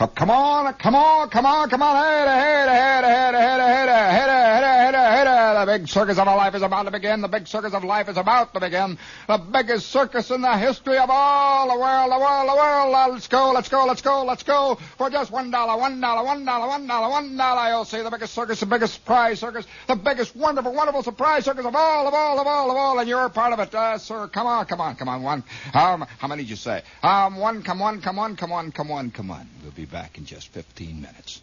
So 0.00 0.06
come 0.06 0.30
on, 0.30 0.72
come 0.72 0.94
on, 0.94 1.28
come 1.28 1.44
on, 1.44 1.68
come 1.68 1.82
on, 1.82 1.94
ahead, 1.94 2.26
ahead, 2.26 2.68
ahead, 2.70 3.04
ahead, 3.04 3.34
ahead, 3.34 3.60
ahead, 3.60 3.88
ahead, 3.90 4.28
ahead, 4.30 4.94
ahead, 4.94 5.26
ahead. 5.26 5.68
The 5.68 5.78
big 5.78 5.88
circus 5.88 6.16
of 6.16 6.26
our 6.26 6.38
life 6.38 6.54
is 6.54 6.62
about 6.62 6.84
to 6.84 6.90
begin. 6.90 7.20
The 7.20 7.28
big 7.28 7.46
circus 7.46 7.74
of 7.74 7.84
life 7.84 8.08
is 8.08 8.16
about 8.16 8.54
to 8.54 8.60
begin. 8.60 8.96
The 9.28 9.36
biggest 9.36 9.90
circus 9.90 10.30
in 10.30 10.40
the 10.40 10.56
history 10.56 10.96
of 10.96 11.10
all 11.10 11.68
the 11.68 11.78
world, 11.78 12.10
the 12.10 12.18
world, 12.18 12.48
the 12.48 12.54
world. 12.56 13.12
Let's 13.12 13.28
go, 13.28 13.52
let's 13.52 13.68
go, 13.68 13.84
let's 13.84 14.00
go, 14.00 14.24
let's 14.24 14.42
go. 14.42 14.78
For 14.96 15.10
just 15.10 15.30
one 15.30 15.50
dollar, 15.50 15.78
one 15.78 16.00
dollar, 16.00 16.24
one 16.24 16.46
dollar, 16.46 16.66
one 16.66 16.86
dollar, 16.86 17.10
one 17.10 17.36
dollar, 17.36 17.68
you'll 17.68 17.84
see 17.84 18.00
the 18.00 18.10
biggest 18.10 18.32
circus, 18.32 18.58
the 18.60 18.64
biggest 18.64 18.94
surprise 18.94 19.38
circus, 19.38 19.66
the 19.86 19.96
biggest 19.96 20.34
wonderful, 20.34 20.72
wonderful 20.72 21.02
surprise 21.02 21.44
circus 21.44 21.66
of 21.66 21.76
all, 21.76 22.08
of 22.08 22.14
all, 22.14 22.40
of 22.40 22.46
all, 22.46 22.70
of 22.70 22.76
all, 22.78 22.98
and 22.98 23.06
you're 23.06 23.28
part 23.28 23.52
of 23.52 23.60
it, 23.60 23.74
uh, 23.74 23.98
sir. 23.98 24.28
Come 24.28 24.46
on, 24.46 24.64
come 24.64 24.80
on, 24.80 24.96
come 24.96 25.10
on, 25.10 25.22
one. 25.22 25.44
Um, 25.74 26.06
how 26.16 26.28
many 26.28 26.44
did 26.44 26.48
you 26.48 26.56
say? 26.56 26.84
Um, 27.02 27.36
one, 27.36 27.62
come 27.62 27.82
on, 27.82 28.00
come 28.00 28.18
on, 28.18 28.34
come 28.36 28.50
on, 28.50 28.72
come 28.72 28.90
on, 28.90 29.10
come 29.10 29.30
on. 29.30 29.46
We'll 29.62 29.72
be 29.72 29.89
back 29.90 30.18
in 30.18 30.24
just 30.24 30.48
15 30.48 31.00
minutes. 31.00 31.40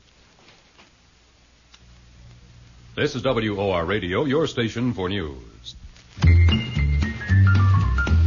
This 2.95 3.15
is 3.15 3.23
WOR 3.23 3.85
Radio, 3.85 4.25
your 4.25 4.47
station 4.47 4.93
for 4.93 5.07
news. 5.09 5.75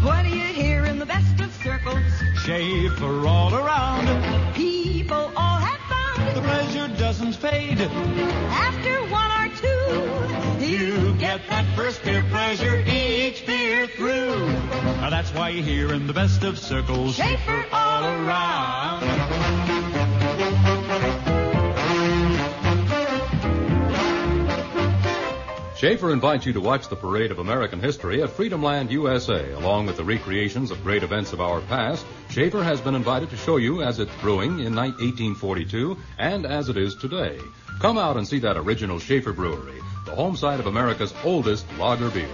What 0.03 0.23
do 0.23 0.29
you 0.31 0.45
hear 0.55 0.85
in 0.87 0.99
the 0.99 1.07
best 1.07 1.41
of 1.41 1.53
circles? 1.63 2.03
Schaefer 2.45 3.27
all 3.27 3.55
around. 3.55 4.55
People 4.55 5.33
all 5.37 5.59
have 5.59 5.81
fun. 5.89 6.35
The 6.35 6.41
pleasure 6.41 6.89
doesn't 6.99 7.33
fade. 7.35 7.81
After 7.81 9.03
one 9.11 9.31
or 9.41 9.49
two, 9.57 10.65
You 10.65 11.15
get 11.15 11.41
that 11.49 11.65
first 11.75 12.05
beer 12.05 12.23
pleasure 12.31 12.85
each 12.87 13.45
beer 13.47 13.87
through. 13.89 14.47
Now 15.01 15.11
that's 15.11 15.33
why 15.35 15.49
you 15.49 15.63
hear 15.65 15.93
in 15.93 16.07
the 16.07 16.13
best 16.13 16.45
of 16.45 16.59
circles. 16.59 17.17
Schaefer 17.17 17.67
all 17.73 18.05
around. 18.05 19.90
Schaefer 25.81 26.13
invites 26.13 26.45
you 26.45 26.53
to 26.53 26.61
watch 26.61 26.91
the 26.91 26.95
parade 26.95 27.31
of 27.31 27.39
American 27.39 27.81
history 27.81 28.23
at 28.23 28.29
Freedomland, 28.29 28.91
USA. 28.91 29.51
Along 29.53 29.87
with 29.87 29.97
the 29.97 30.05
recreations 30.05 30.71
of 30.71 30.85
great 30.85 31.03
events 31.03 31.33
of 31.33 31.41
our 31.41 31.63
past, 31.63 32.05
Schaefer 32.29 32.63
has 32.63 32.83
been 32.83 32.95
invited 32.95 33.31
to 33.31 33.39
show 33.39 33.57
you 33.57 33.83
as 33.83 33.99
it's 33.99 34.15
brewing 34.17 34.61
in 34.61 34.75
ni- 34.75 34.93
1842 35.01 35.97
and 36.19 36.45
as 36.45 36.69
it 36.69 36.77
is 36.77 36.95
today. 36.97 37.39
Come 37.81 37.97
out 37.97 38.19
and 38.19 38.29
see 38.29 38.41
that 38.41 38.59
original 38.59 38.99
Schaefer 38.99 39.33
Brewery, 39.33 39.81
the 40.05 40.15
home 40.15 40.37
site 40.37 40.61
of 40.61 40.67
America's 40.67 41.15
oldest 41.25 41.65
lager 41.79 42.11
beer. 42.11 42.29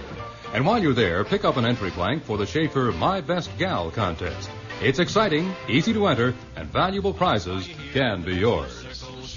And 0.53 0.65
while 0.65 0.83
you're 0.83 0.93
there, 0.93 1.23
pick 1.23 1.45
up 1.45 1.55
an 1.55 1.65
entry 1.65 1.91
blank 1.91 2.25
for 2.25 2.37
the 2.37 2.45
Schaefer 2.45 2.91
My 2.91 3.21
Best 3.21 3.57
Gal 3.57 3.91
contest. 3.91 4.49
It's 4.81 4.99
exciting, 4.99 5.55
easy 5.69 5.93
to 5.93 6.07
enter, 6.07 6.33
and 6.57 6.67
valuable 6.67 7.13
prizes 7.13 7.69
can 7.93 8.23
be 8.23 8.35
yours. 8.35 8.86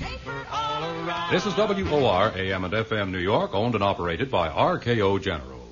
Schaefer 0.00 0.46
all 0.50 0.82
around. 0.82 1.30
This 1.30 1.44
is 1.44 1.54
WOR 1.54 2.32
AM 2.34 2.64
and 2.64 2.72
FM 2.72 3.10
New 3.10 3.18
York, 3.18 3.52
owned 3.52 3.74
and 3.74 3.84
operated 3.84 4.30
by 4.30 4.48
RKO 4.48 5.20
General. 5.20 5.68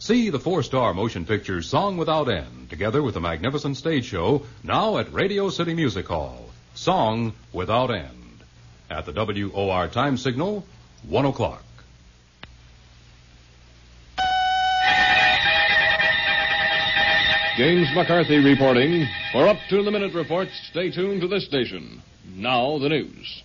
See 0.00 0.30
the 0.30 0.40
four-star 0.40 0.92
motion 0.94 1.24
picture 1.24 1.62
Song 1.62 1.96
Without 1.96 2.28
End, 2.28 2.70
together 2.70 3.04
with 3.04 3.14
the 3.14 3.20
magnificent 3.20 3.76
stage 3.76 4.04
show, 4.04 4.42
now 4.64 4.98
at 4.98 5.12
Radio 5.12 5.48
City 5.48 5.74
Music 5.74 6.08
Hall. 6.08 6.50
Song 6.74 7.34
Without 7.52 7.94
End. 7.94 8.40
At 8.90 9.06
the 9.06 9.12
WOR 9.12 9.86
time 9.86 10.16
signal, 10.16 10.66
1 11.08 11.24
o'clock. 11.24 11.62
James 17.56 17.86
McCarthy 17.94 18.38
reporting. 18.38 19.06
For 19.30 19.46
up 19.46 19.58
to 19.68 19.84
the 19.84 19.90
minute 19.92 20.14
reports, 20.14 20.50
stay 20.70 20.90
tuned 20.90 21.20
to 21.20 21.28
this 21.28 21.44
station. 21.44 22.02
Now, 22.34 22.78
the 22.78 22.88
news. 22.88 23.42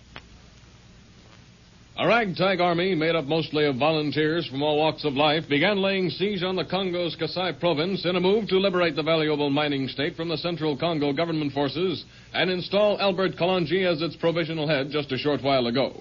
A 2.00 2.06
ragtag 2.06 2.60
army 2.60 2.94
made 2.94 3.16
up 3.16 3.24
mostly 3.24 3.66
of 3.66 3.74
volunteers 3.74 4.46
from 4.46 4.62
all 4.62 4.78
walks 4.78 5.04
of 5.04 5.14
life 5.14 5.48
began 5.48 5.82
laying 5.82 6.10
siege 6.10 6.44
on 6.44 6.54
the 6.54 6.64
Congo's 6.64 7.16
Kasai 7.16 7.54
province 7.58 8.04
in 8.04 8.14
a 8.14 8.20
move 8.20 8.46
to 8.50 8.58
liberate 8.60 8.94
the 8.94 9.02
valuable 9.02 9.50
mining 9.50 9.88
state 9.88 10.14
from 10.14 10.28
the 10.28 10.36
Central 10.36 10.76
Congo 10.76 11.12
government 11.12 11.52
forces 11.52 12.04
and 12.32 12.50
install 12.50 13.00
Albert 13.00 13.32
Kalonji 13.36 13.84
as 13.84 14.00
its 14.00 14.14
provisional 14.14 14.68
head 14.68 14.90
just 14.92 15.10
a 15.10 15.18
short 15.18 15.42
while 15.42 15.66
ago. 15.66 15.92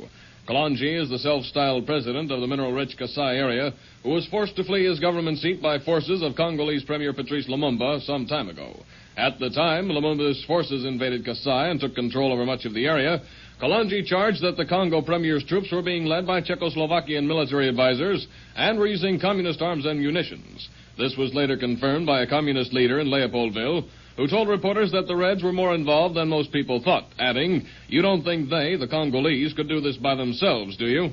Kalonji 0.48 1.02
is 1.02 1.10
the 1.10 1.18
self-styled 1.18 1.88
president 1.88 2.32
of 2.32 2.42
the 2.42 2.48
mineral-rich 2.48 2.96
Kasai 2.96 3.36
area 3.36 3.74
who 4.04 4.12
was 4.12 4.28
forced 4.28 4.56
to 4.58 4.64
flee 4.66 4.86
his 4.86 5.00
government 5.00 5.40
seat 5.40 5.64
by 5.64 5.80
forces 5.80 6.22
of 6.22 6.36
Congolese 6.36 6.84
Premier 6.84 7.12
Patrice 7.12 7.50
Lumumba 7.50 8.06
some 8.06 8.28
time 8.28 8.50
ago. 8.50 8.84
At 9.18 9.40
the 9.40 9.50
time, 9.50 9.88
Lumumba's 9.88 10.46
forces 10.46 10.86
invaded 10.86 11.26
Kasai 11.26 11.72
and 11.72 11.80
took 11.80 11.96
control 11.96 12.32
over 12.32 12.46
much 12.46 12.66
of 12.66 12.76
the 12.76 12.86
area. 12.86 13.24
Kalonji 13.62 14.06
charged 14.06 14.44
that 14.44 14.56
the 14.56 14.66
Congo 14.66 15.02
Premier's 15.02 15.44
troops 15.44 15.72
were 15.72 15.82
being 15.82 16.06
led 16.06 16.28
by 16.28 16.42
Czechoslovakian 16.42 17.26
military 17.26 17.68
advisors 17.68 18.28
and 18.56 18.78
were 18.78 18.86
using 18.86 19.20
communist 19.20 19.64
arms 19.64 19.88
and 19.88 20.00
munitions. 20.00 20.70
This 20.98 21.16
was 21.18 21.34
later 21.34 21.58
confirmed 21.58 22.06
by 22.06 22.22
a 22.22 22.28
communist 22.28 22.72
leader 22.72 23.00
in 23.00 23.08
Leopoldville 23.08 23.88
who 24.16 24.28
told 24.28 24.48
reporters 24.48 24.92
that 24.92 25.08
the 25.08 25.16
Reds 25.16 25.44
were 25.44 25.54
more 25.54 25.74
involved 25.74 26.16
than 26.16 26.28
most 26.28 26.52
people 26.52 26.84
thought, 26.84 27.08
adding, 27.18 27.66
You 27.88 28.04
don't 28.04 28.24
think 28.24 28.50
they, 28.50 28.76
the 28.76 28.88
Congolese, 28.88 29.54
could 29.54 29.70
do 29.70 29.82
this 29.82 29.98
by 29.98 30.14
themselves, 30.16 30.78
do 30.78 30.86
you? 30.86 31.10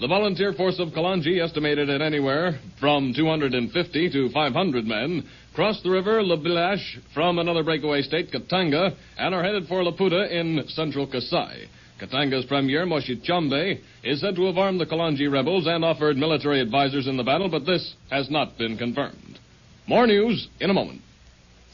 The 0.00 0.08
volunteer 0.08 0.52
force 0.52 0.78
of 0.78 0.88
Kalonji, 0.88 1.42
estimated 1.42 1.88
at 1.88 2.02
anywhere 2.02 2.60
from 2.78 3.14
250 3.16 4.10
to 4.10 4.28
500 4.30 4.84
men, 4.84 5.26
crossed 5.56 5.82
the 5.82 5.90
river 5.90 6.22
Lubilash 6.22 6.98
from 7.14 7.38
another 7.38 7.64
breakaway 7.64 8.02
state, 8.02 8.30
Katanga, 8.30 8.94
and 9.16 9.34
are 9.34 9.42
headed 9.42 9.66
for 9.66 9.82
Luputa 9.82 10.30
in 10.30 10.62
central 10.68 11.06
Kasai. 11.06 11.66
Katanga's 11.98 12.44
premier, 12.44 12.84
Moise 12.84 13.16
Tshombe, 13.22 13.80
is 14.04 14.20
said 14.20 14.36
to 14.36 14.44
have 14.44 14.58
armed 14.58 14.78
the 14.78 14.84
Kalonji 14.84 15.32
rebels 15.32 15.66
and 15.66 15.82
offered 15.82 16.18
military 16.18 16.60
advisors 16.60 17.06
in 17.06 17.16
the 17.16 17.22
battle, 17.22 17.48
but 17.48 17.64
this 17.64 17.94
has 18.10 18.30
not 18.30 18.58
been 18.58 18.76
confirmed. 18.76 19.38
More 19.86 20.06
news 20.06 20.46
in 20.60 20.68
a 20.68 20.74
moment. 20.74 21.00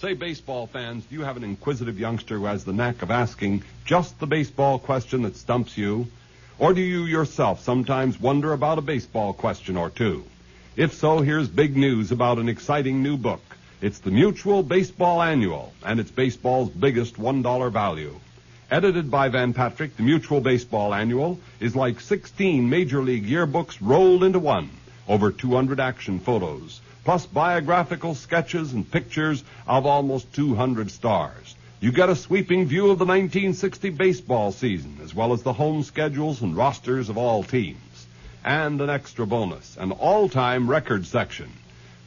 Say, 0.00 0.14
baseball 0.14 0.68
fans, 0.68 1.04
do 1.06 1.16
you 1.16 1.22
have 1.22 1.36
an 1.36 1.42
inquisitive 1.42 1.98
youngster 1.98 2.38
who 2.38 2.44
has 2.44 2.64
the 2.64 2.72
knack 2.72 3.02
of 3.02 3.10
asking 3.10 3.64
just 3.84 4.20
the 4.20 4.28
baseball 4.28 4.78
question 4.78 5.22
that 5.22 5.34
stumps 5.34 5.76
you? 5.76 6.06
Or 6.60 6.72
do 6.72 6.80
you 6.80 7.06
yourself 7.06 7.64
sometimes 7.64 8.20
wonder 8.20 8.52
about 8.52 8.78
a 8.78 8.82
baseball 8.82 9.32
question 9.32 9.76
or 9.76 9.90
two? 9.90 10.22
If 10.76 10.92
so, 10.94 11.20
here's 11.20 11.48
big 11.48 11.76
news 11.76 12.12
about 12.12 12.38
an 12.38 12.48
exciting 12.48 13.02
new 13.02 13.16
book. 13.16 13.40
It's 13.82 13.98
the 13.98 14.12
Mutual 14.12 14.62
Baseball 14.62 15.20
Annual, 15.20 15.72
and 15.84 15.98
it's 15.98 16.12
baseball's 16.12 16.70
biggest 16.70 17.16
$1 17.16 17.72
value. 17.72 18.14
Edited 18.70 19.10
by 19.10 19.28
Van 19.28 19.52
Patrick, 19.52 19.96
the 19.96 20.04
Mutual 20.04 20.40
Baseball 20.40 20.94
Annual 20.94 21.40
is 21.58 21.74
like 21.74 21.98
16 21.98 22.70
Major 22.70 23.02
League 23.02 23.26
yearbooks 23.26 23.78
rolled 23.80 24.22
into 24.22 24.38
one. 24.38 24.70
Over 25.08 25.32
200 25.32 25.80
action 25.80 26.20
photos, 26.20 26.80
plus 27.02 27.26
biographical 27.26 28.14
sketches 28.14 28.72
and 28.72 28.88
pictures 28.88 29.42
of 29.66 29.84
almost 29.84 30.32
200 30.32 30.88
stars. 30.92 31.56
You 31.80 31.90
get 31.90 32.08
a 32.08 32.14
sweeping 32.14 32.66
view 32.66 32.92
of 32.92 33.00
the 33.00 33.04
1960 33.04 33.90
baseball 33.90 34.52
season, 34.52 34.98
as 35.02 35.12
well 35.12 35.32
as 35.32 35.42
the 35.42 35.54
home 35.54 35.82
schedules 35.82 36.40
and 36.40 36.56
rosters 36.56 37.08
of 37.08 37.18
all 37.18 37.42
teams. 37.42 38.06
And 38.44 38.80
an 38.80 38.90
extra 38.90 39.26
bonus, 39.26 39.76
an 39.76 39.90
all-time 39.90 40.70
record 40.70 41.04
section. 41.04 41.50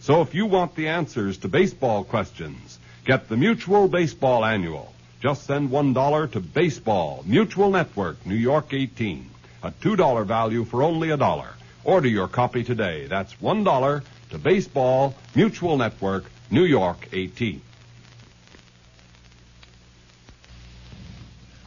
So 0.06 0.22
if 0.22 0.36
you 0.36 0.46
want 0.46 0.76
the 0.76 0.88
answers 0.88 1.40
to 1.40 1.48
baseball 1.48 2.04
questions, 2.04 2.78
get 3.06 3.28
the 3.28 3.36
Mutual 3.36 3.88
Baseball 3.88 4.46
Annual. 4.46 4.94
Just 5.20 5.48
send 5.48 5.72
$1 5.72 6.32
to 6.34 6.40
Baseball, 6.40 7.24
Mutual 7.26 7.72
Network, 7.72 8.24
New 8.24 8.36
York 8.36 8.72
18. 8.72 9.28
A 9.64 9.72
$2 9.72 10.28
value 10.28 10.64
for 10.64 10.84
only 10.84 11.10
a 11.10 11.18
dollar. 11.18 11.56
Order 11.84 12.08
your 12.08 12.28
copy 12.28 12.64
today. 12.64 13.08
That's 13.08 13.34
$1 13.42 14.04
to 14.30 14.38
Baseball, 14.38 15.16
Mutual 15.34 15.76
Network, 15.76 16.26
New 16.52 16.66
York 16.66 17.08
18. 17.12 17.64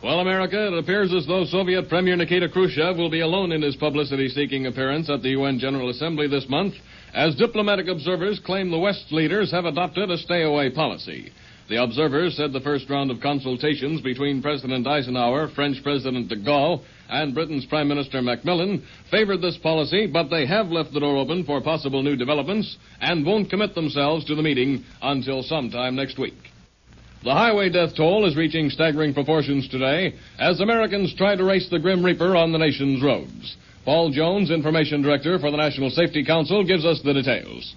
Well, 0.01 0.21
America, 0.21 0.69
it 0.69 0.79
appears 0.79 1.13
as 1.13 1.27
though 1.27 1.45
Soviet 1.45 1.89
Premier 1.89 2.15
Nikita 2.15 2.49
Khrushchev 2.49 2.97
will 2.97 3.11
be 3.11 3.19
alone 3.19 3.51
in 3.51 3.63
his 3.63 3.75
publicity 3.75 4.29
seeking 4.29 4.67
appearance 4.67 5.11
at 5.11 5.23
the 5.23 5.31
UN 5.31 5.59
General 5.59 5.91
Assembly 5.91 6.29
this 6.29 6.49
month, 6.49 6.75
as 7.15 7.35
diplomatic 7.35 7.89
observers 7.89 8.41
claim 8.45 8.71
the 8.71 8.79
West's 8.79 9.11
leaders 9.13 9.51
have 9.51 9.65
adopted 9.65 10.11
a 10.11 10.19
stay 10.19 10.43
away 10.43 10.71
policy. 10.71 11.33
The 11.69 11.83
observers 11.83 12.35
said 12.37 12.53
the 12.53 12.61
first 12.61 12.89
round 12.89 13.11
of 13.11 13.21
consultations 13.21 14.01
between 14.01 14.41
President 14.41 14.87
Eisenhower, 14.87 15.49
French 15.49 15.83
President 15.83 16.29
de 16.29 16.37
Gaulle, 16.37 16.83
and 17.11 17.35
Britain's 17.35 17.67
Prime 17.67 17.89
Minister 17.89 18.23
Macmillan 18.23 18.83
favored 19.11 19.43
this 19.43 19.59
policy, 19.59 20.07
but 20.07 20.31
they 20.31 20.47
have 20.47 20.69
left 20.69 20.93
the 20.93 21.01
door 21.01 21.19
open 21.19 21.45
for 21.45 21.61
possible 21.61 22.03
new 22.03 22.17
developments 22.17 22.79
and 23.01 23.25
won't 23.25 23.51
commit 23.51 23.75
themselves 23.75 24.25
to 24.27 24.35
the 24.35 24.43
meeting 24.43 24.83
until 25.03 25.43
sometime 25.43 25.95
next 25.95 26.19
week. 26.19 26.39
The 27.23 27.35
highway 27.35 27.69
death 27.69 27.97
toll 27.97 28.27
is 28.27 28.37
reaching 28.37 28.71
staggering 28.71 29.13
proportions 29.13 29.69
today 29.69 30.15
as 30.39 30.61
Americans 30.61 31.15
try 31.17 31.37
to 31.37 31.45
race 31.45 31.69
the 31.69 31.81
Grim 31.81 32.03
Reaper 32.05 32.37
on 32.37 32.53
the 32.53 32.59
nation's 32.59 33.03
roads. 33.03 33.57
Paul 33.89 34.11
Jones, 34.11 34.51
Information 34.51 35.01
Director 35.01 35.39
for 35.39 35.51
the 35.51 35.57
National 35.57 35.89
Safety 35.89 36.23
Council, 36.23 36.63
gives 36.63 36.85
us 36.85 37.01
the 37.03 37.15
details. 37.15 37.75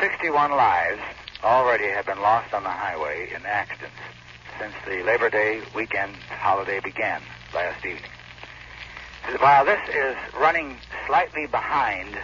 61 0.00 0.50
lives 0.50 1.00
already 1.44 1.84
have 1.84 2.06
been 2.06 2.18
lost 2.18 2.52
on 2.52 2.64
the 2.64 2.68
highway 2.68 3.30
in 3.32 3.46
accidents 3.46 3.94
since 4.58 4.72
the 4.84 5.04
Labor 5.04 5.30
Day 5.30 5.62
weekend 5.76 6.16
holiday 6.28 6.80
began 6.80 7.22
last 7.54 7.86
evening. 7.86 8.10
While 9.38 9.64
this 9.64 9.78
is 9.94 10.16
running 10.34 10.76
slightly 11.06 11.46
behind 11.46 12.18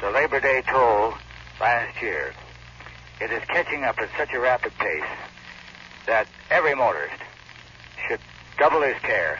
the 0.00 0.10
Labor 0.10 0.40
Day 0.40 0.62
toll 0.66 1.12
last 1.60 2.00
year, 2.00 2.32
it 3.20 3.30
is 3.30 3.42
catching 3.48 3.84
up 3.84 3.98
at 3.98 4.08
such 4.16 4.32
a 4.32 4.40
rapid 4.40 4.72
pace 4.78 5.04
that 6.06 6.26
every 6.50 6.74
motorist 6.74 7.20
should 8.08 8.20
double 8.56 8.80
his 8.80 8.96
care 9.02 9.38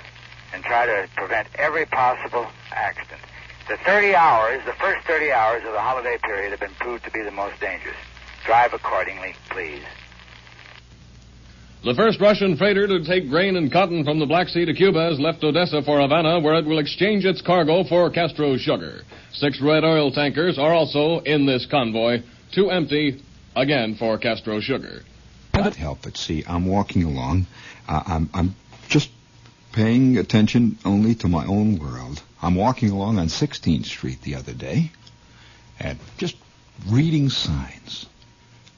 and 0.52 0.62
try 0.62 0.86
to 0.86 1.08
prevent 1.16 1.48
every 1.56 1.86
possible 1.86 2.46
accident. 2.70 3.20
The 3.68 3.76
30 3.78 4.14
hours, 4.14 4.62
the 4.66 4.72
first 4.72 5.06
30 5.06 5.30
hours 5.32 5.62
of 5.64 5.72
the 5.72 5.80
holiday 5.80 6.18
period 6.22 6.50
have 6.50 6.60
been 6.60 6.74
proved 6.80 7.04
to 7.04 7.10
be 7.10 7.22
the 7.22 7.30
most 7.30 7.60
dangerous. 7.60 7.96
Drive 8.44 8.72
accordingly, 8.72 9.34
please. 9.50 9.84
The 11.84 11.94
first 11.94 12.20
Russian 12.20 12.56
freighter 12.56 12.86
to 12.86 13.04
take 13.04 13.28
grain 13.28 13.56
and 13.56 13.70
cotton 13.70 14.04
from 14.04 14.20
the 14.20 14.26
Black 14.26 14.48
Sea 14.48 14.64
to 14.64 14.74
Cuba 14.74 15.02
has 15.10 15.18
left 15.18 15.42
Odessa 15.42 15.82
for 15.82 16.00
Havana, 16.00 16.38
where 16.38 16.54
it 16.54 16.64
will 16.64 16.78
exchange 16.78 17.24
its 17.24 17.42
cargo 17.42 17.82
for 17.82 18.08
Castro 18.10 18.56
sugar. 18.56 19.02
Six 19.32 19.60
red 19.60 19.82
oil 19.82 20.12
tankers 20.12 20.58
are 20.58 20.72
also 20.72 21.20
in 21.20 21.44
this 21.44 21.66
convoy, 21.66 22.22
two 22.52 22.70
empty, 22.70 23.20
again 23.56 23.96
for 23.96 24.16
Castro 24.18 24.60
sugar. 24.60 25.02
Can't 25.54 25.74
help 25.74 26.06
it. 26.06 26.16
See, 26.16 26.44
I'm 26.46 26.66
walking 26.66 27.02
along. 27.02 27.46
Uh, 27.88 28.02
I'm, 28.06 28.30
I'm 28.32 28.54
just 28.88 29.10
paying 29.72 30.18
attention 30.18 30.78
only 30.84 31.14
to 31.16 31.28
my 31.28 31.44
own 31.46 31.78
world. 31.78 32.22
I'm 32.40 32.54
walking 32.54 32.90
along 32.90 33.18
on 33.18 33.28
16th 33.28 33.86
Street 33.86 34.20
the 34.22 34.36
other 34.36 34.52
day 34.52 34.92
and 35.80 35.98
just 36.18 36.36
reading 36.88 37.30
signs. 37.30 38.06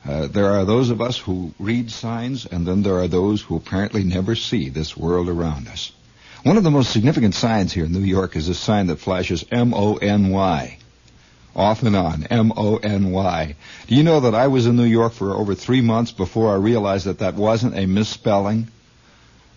Uh, 0.06 0.26
there 0.26 0.52
are 0.52 0.64
those 0.64 0.90
of 0.90 1.00
us 1.00 1.18
who 1.18 1.52
read 1.58 1.90
signs, 1.90 2.44
and 2.44 2.66
then 2.66 2.82
there 2.82 2.98
are 2.98 3.08
those 3.08 3.40
who 3.40 3.56
apparently 3.56 4.04
never 4.04 4.34
see 4.34 4.68
this 4.68 4.96
world 4.96 5.28
around 5.28 5.66
us. 5.66 5.92
One 6.42 6.58
of 6.58 6.62
the 6.62 6.70
most 6.70 6.92
significant 6.92 7.34
signs 7.34 7.72
here 7.72 7.86
in 7.86 7.92
New 7.92 8.00
York 8.00 8.36
is 8.36 8.48
a 8.50 8.54
sign 8.54 8.88
that 8.88 8.98
flashes 8.98 9.44
M-O-N-Y. 9.50 10.78
Off 11.56 11.82
and 11.84 11.96
on, 11.96 12.24
M-O-N-Y. 12.24 13.54
Do 13.86 13.94
you 13.94 14.02
know 14.02 14.20
that 14.20 14.34
I 14.34 14.48
was 14.48 14.66
in 14.66 14.76
New 14.76 14.84
York 14.84 15.14
for 15.14 15.34
over 15.34 15.54
three 15.54 15.80
months 15.80 16.12
before 16.12 16.52
I 16.52 16.56
realized 16.56 17.06
that 17.06 17.20
that 17.20 17.34
wasn't 17.34 17.78
a 17.78 17.86
misspelling? 17.86 18.68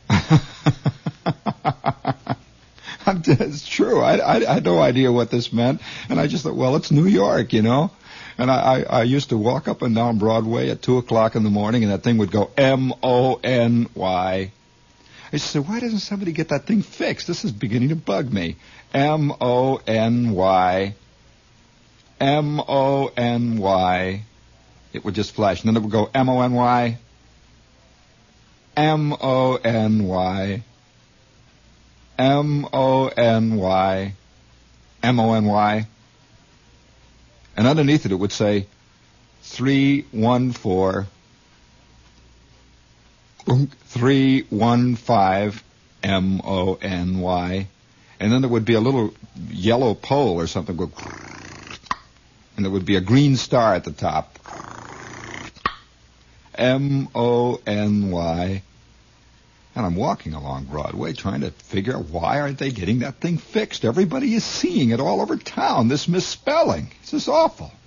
it's 3.07 3.67
true. 3.67 4.01
I, 4.01 4.17
I, 4.17 4.35
I, 4.49 4.53
had 4.55 4.63
no 4.63 4.79
idea 4.79 5.11
what 5.11 5.31
this 5.31 5.53
meant, 5.53 5.81
and 6.09 6.19
I 6.19 6.27
just 6.27 6.43
thought, 6.43 6.55
well, 6.55 6.75
it's 6.75 6.91
New 6.91 7.05
York, 7.05 7.53
you 7.53 7.61
know. 7.61 7.91
And 8.37 8.51
I, 8.51 8.55
I, 8.55 8.81
I 8.99 9.03
used 9.03 9.29
to 9.29 9.37
walk 9.37 9.67
up 9.67 9.81
and 9.81 9.95
down 9.95 10.19
Broadway 10.19 10.69
at 10.69 10.81
two 10.81 10.97
o'clock 10.97 11.35
in 11.35 11.43
the 11.43 11.49
morning, 11.49 11.83
and 11.83 11.91
that 11.91 12.03
thing 12.03 12.17
would 12.19 12.31
go 12.31 12.51
M 12.57 12.93
O 13.01 13.39
N 13.43 13.87
Y. 13.95 14.51
I 15.33 15.37
said, 15.37 15.67
why 15.67 15.79
doesn't 15.79 15.99
somebody 15.99 16.31
get 16.31 16.49
that 16.49 16.65
thing 16.65 16.81
fixed? 16.81 17.27
This 17.27 17.43
is 17.43 17.51
beginning 17.51 17.89
to 17.89 17.95
bug 17.95 18.31
me. 18.31 18.55
M 18.93 19.33
O 19.41 19.81
N 19.87 20.31
Y. 20.31 20.95
M 22.19 22.59
O 22.59 23.11
N 23.17 23.57
Y. 23.57 24.23
It 24.93 25.03
would 25.03 25.15
just 25.15 25.33
flash, 25.33 25.61
and 25.61 25.67
then 25.67 25.77
it 25.77 25.83
would 25.83 25.91
go 25.91 26.09
M 26.13 26.29
O 26.29 26.41
N 26.41 26.53
Y. 26.53 26.97
M 28.75 29.13
O 29.13 29.55
N 29.55 30.07
Y. 30.07 30.63
M 32.17 32.67
O 32.73 33.07
N 33.07 33.55
Y. 33.55 34.13
M 35.03 35.19
O 35.19 35.33
N 35.33 35.45
Y. 35.45 35.87
And 37.55 37.67
underneath 37.67 38.05
it, 38.05 38.11
it 38.11 38.15
would 38.15 38.31
say 38.31 38.67
314 39.43 41.07
315 43.45 45.61
M 46.03 46.41
O 46.43 46.77
N 46.81 47.19
Y. 47.19 47.67
And 48.19 48.31
then 48.31 48.41
there 48.41 48.49
would 48.49 48.65
be 48.65 48.73
a 48.73 48.79
little 48.79 49.13
yellow 49.49 49.93
pole 49.93 50.39
or 50.39 50.47
something 50.47 50.75
go 50.75 50.91
and 52.55 52.65
there 52.65 52.71
would 52.71 52.85
be 52.85 52.95
a 52.95 53.01
green 53.01 53.35
star 53.35 53.75
at 53.75 53.83
the 53.83 53.91
top. 53.91 54.39
M 56.55 57.07
O 57.13 57.61
N 57.67 58.09
Y. 58.09 58.63
And 59.77 59.85
I'm 59.85 59.95
walking 59.95 60.33
along 60.33 60.65
Broadway 60.65 61.13
trying 61.13 61.41
to 61.41 61.51
figure 61.51 61.95
out 61.95 62.05
why 62.05 62.41
aren't 62.41 62.57
they 62.57 62.71
getting 62.71 62.99
that 62.99 63.17
thing 63.17 63.37
fixed? 63.37 63.85
Everybody 63.85 64.33
is 64.33 64.43
seeing 64.43 64.89
it 64.89 64.99
all 64.99 65.21
over 65.21 65.37
town, 65.37 65.87
this 65.87 66.07
misspelling. 66.07 66.89
This 67.01 67.13
is 67.13 67.27
awful. 67.27 67.71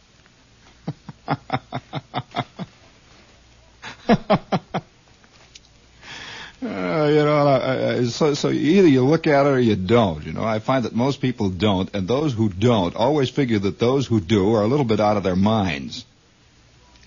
Uh, 6.63 7.07
you 7.09 7.25
know, 7.25 8.05
so, 8.11 8.35
so 8.35 8.51
either 8.51 8.87
you 8.87 9.03
look 9.03 9.27
at 9.27 9.47
it 9.47 9.49
or 9.49 9.59
you 9.59 9.75
don't. 9.77 10.27
You 10.27 10.33
know, 10.33 10.45
I 10.45 10.59
find 10.59 10.85
that 10.85 10.95
most 10.95 11.23
people 11.23 11.49
don't, 11.49 11.89
and 11.95 12.07
those 12.07 12.35
who 12.35 12.51
don't 12.51 12.95
always 12.95 13.31
figure 13.31 13.59
that 13.61 13.79
those 13.79 14.07
who 14.07 14.21
do 14.21 14.53
are 14.55 14.63
a 14.63 14.67
little 14.67 14.85
bit 14.85 15.01
out 15.01 15.17
of 15.17 15.23
their 15.23 15.37
minds. 15.37 16.05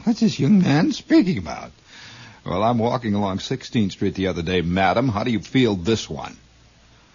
What's 0.06 0.22
this 0.22 0.40
young 0.40 0.64
man 0.64 0.92
speaking 0.92 1.38
about? 1.38 1.72
Well, 2.46 2.62
I'm 2.62 2.78
walking 2.78 3.14
along 3.14 3.38
16th 3.38 3.91
Street 3.94 4.16
the 4.16 4.28
other 4.28 4.41
day. 4.41 4.62
Madam, 4.62 5.08
how 5.08 5.24
do 5.24 5.32
you 5.32 5.39
feel 5.39 5.76
this 5.76 6.10
one? 6.10 6.36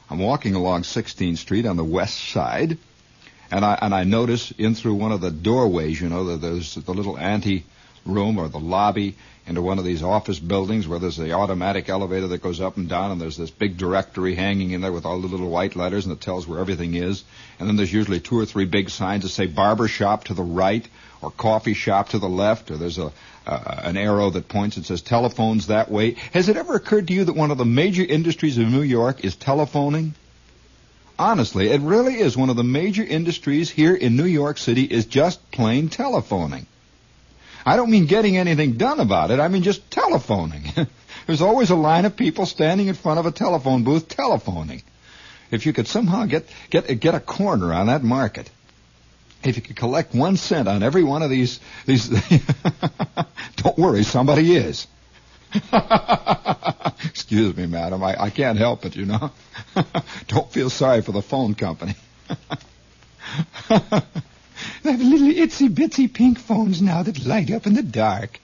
I'm 0.09 0.19
walking 0.19 0.55
along 0.55 0.83
16th 0.83 1.37
Street 1.37 1.67
on 1.67 1.77
the 1.77 1.85
west 1.85 2.19
side, 2.19 2.79
and 3.51 3.63
I 3.65 3.79
and 3.83 3.95
I 3.95 4.05
notice 4.05 4.53
in 4.53 4.75
through 4.75 4.95
one 4.95 5.13
of 5.13 5.21
the 5.21 5.31
doorways, 5.31 6.01
you 6.01 6.09
know, 6.09 6.25
the, 6.25 6.37
there's 6.39 6.77
the 6.77 6.95
little 6.95 7.19
ante 7.19 7.65
room 8.09 8.39
or 8.39 8.49
the 8.49 8.59
lobby 8.59 9.17
into 9.47 9.63
one 9.63 9.79
of 9.79 9.85
these 9.85 10.03
office 10.03 10.39
buildings 10.39 10.87
where 10.87 10.99
there's 10.99 11.17
the 11.17 11.33
automatic 11.33 11.89
elevator 11.89 12.29
that 12.29 12.43
goes 12.43 12.61
up 12.61 12.77
and 12.77 12.89
down, 12.89 13.11
and 13.11 13.21
there's 13.21 13.37
this 13.37 13.51
big 13.51 13.79
directory 13.79 14.35
hanging 14.35 14.73
in 14.73 14.81
there 14.81 14.93
with 14.93 15.07
all 15.07 15.21
the 15.21 15.27
little 15.27 15.49
white 15.49 15.75
letters, 15.75 16.05
and 16.05 16.13
it 16.13 16.21
tells 16.21 16.47
where 16.47 16.61
everything 16.61 16.95
is. 16.95 17.25
And 17.59 17.69
then 17.69 17.77
there's 17.77 17.93
usually 17.93 18.21
two 18.21 18.39
or 18.39 18.45
three 18.45 18.67
big 18.67 18.91
signs 18.91 19.23
that 19.23 19.31
say 19.31 19.47
barber 19.47 19.89
shop 19.89 20.25
to 20.25 20.35
the 20.35 20.43
right, 20.43 20.87
or 21.23 21.31
coffee 21.31 21.75
shop 21.75 22.11
to 22.11 22.19
the 22.19 22.29
left, 22.29 22.71
or 22.71 22.77
there's 22.77 22.99
a 22.99 23.13
uh, 23.49 23.81
an 23.85 23.97
arrow 23.97 24.29
that 24.29 24.47
points 24.47 24.77
and 24.77 24.85
says 24.85 25.01
telephones 25.01 25.69
that 25.69 25.91
way. 25.91 26.13
Has 26.35 26.51
it 26.51 26.57
ever 26.57 26.75
occurred 26.75 27.09
to 27.09 27.15
you 27.15 27.25
that 27.25 27.35
one 27.35 27.51
of 27.51 27.57
the 27.57 27.65
major 27.65 28.05
industries 28.05 28.59
of 28.59 28.69
New 28.69 28.83
York 28.83 29.25
is 29.25 29.37
telephoning? 29.37 30.15
Honestly, 31.19 31.71
it 31.71 31.81
really 31.81 32.19
is 32.19 32.37
one 32.37 32.51
of 32.51 32.57
the 32.57 32.63
major 32.63 33.03
industries 33.03 33.71
here 33.71 33.95
in 33.95 34.17
New 34.17 34.27
York 34.27 34.59
City 34.59 34.85
is 34.85 35.07
just 35.07 35.51
plain 35.51 35.89
telephoning. 35.89 36.67
I 37.69 37.77
don't 37.77 37.91
mean 37.91 38.07
getting 38.07 38.39
anything 38.39 38.79
done 38.79 38.99
about 38.99 39.31
it. 39.31 39.41
I 39.41 39.49
mean 39.49 39.63
just 39.63 39.91
telephoning. 39.91 40.73
There's 41.27 41.43
always 41.43 41.69
a 41.69 41.77
line 41.77 42.07
of 42.07 42.17
people 42.17 42.47
standing 42.47 42.87
in 42.87 42.95
front 42.95 43.19
of 43.19 43.27
a 43.27 43.31
telephone 43.31 43.85
booth 43.85 44.09
telephoning. 44.09 44.83
If 45.51 45.67
you 45.67 45.75
could 45.75 45.87
somehow 45.87 46.25
get 46.25 46.49
get 46.71 46.87
get 46.99 47.15
a 47.15 47.21
corner 47.21 47.75
on 47.75 47.89
that 47.89 48.03
market, 48.03 48.49
if 49.45 49.57
you 49.57 49.63
could 49.63 49.77
collect 49.77 50.15
one 50.15 50.39
cent 50.39 50.67
on 50.67 50.83
every 50.83 51.05
one 51.05 51.23
of 51.23 51.29
these 51.29 51.61
these, 51.85 52.09
don't 53.57 53.77
worry, 53.77 54.03
somebody 54.03 54.57
is. 54.57 54.87
Excuse 57.05 57.55
me, 57.55 57.67
madam. 57.67 58.03
I, 58.03 58.17
I 58.19 58.31
can't 58.31 58.57
help 58.57 58.87
it, 58.87 58.97
you 58.97 59.05
know. 59.05 59.31
don't 60.27 60.51
feel 60.51 60.71
sorry 60.71 61.03
for 61.03 61.13
the 61.13 61.21
phone 61.21 61.55
company. 61.55 61.97
They 64.83 64.93
have 64.93 65.01
little 65.01 65.29
itsy 65.29 65.69
bitsy 65.69 66.13
pink 66.13 66.39
phones 66.39 66.81
now 66.83 67.03
that 67.03 67.25
light 67.25 67.51
up 67.51 67.67
in 67.67 67.75
the 67.75 67.83
dark. 67.83 68.41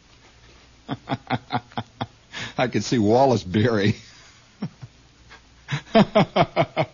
I 2.58 2.68
could 2.68 2.84
see 2.84 2.98
Wallace 2.98 3.42
Beery. 3.42 3.96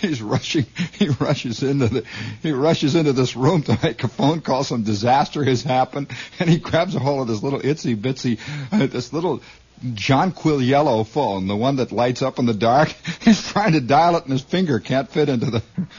He's 0.00 0.22
rushing. 0.22 0.66
He 0.92 1.08
rushes 1.08 1.62
into 1.62 1.88
the. 1.88 2.04
He 2.42 2.52
rushes 2.52 2.94
into 2.94 3.12
this 3.12 3.36
room 3.36 3.62
to 3.64 3.78
make 3.82 4.02
a 4.04 4.08
phone 4.08 4.40
call. 4.40 4.64
Some 4.64 4.82
disaster 4.82 5.44
has 5.44 5.62
happened, 5.62 6.08
and 6.38 6.48
he 6.48 6.58
grabs 6.58 6.94
a 6.94 6.98
hold 6.98 7.22
of 7.22 7.28
this 7.28 7.42
little 7.42 7.60
itsy 7.60 7.96
bitsy, 7.96 8.38
uh, 8.72 8.86
this 8.86 9.12
little 9.12 9.42
Jonquil 9.92 10.62
yellow 10.62 11.04
phone, 11.04 11.46
the 11.46 11.56
one 11.56 11.76
that 11.76 11.92
lights 11.92 12.22
up 12.22 12.38
in 12.38 12.46
the 12.46 12.54
dark. 12.54 12.88
He's 13.20 13.46
trying 13.46 13.72
to 13.72 13.80
dial 13.80 14.16
it, 14.16 14.24
and 14.24 14.32
his 14.32 14.42
finger 14.42 14.80
can't 14.80 15.10
fit 15.10 15.28
into 15.28 15.50
the. 15.50 15.62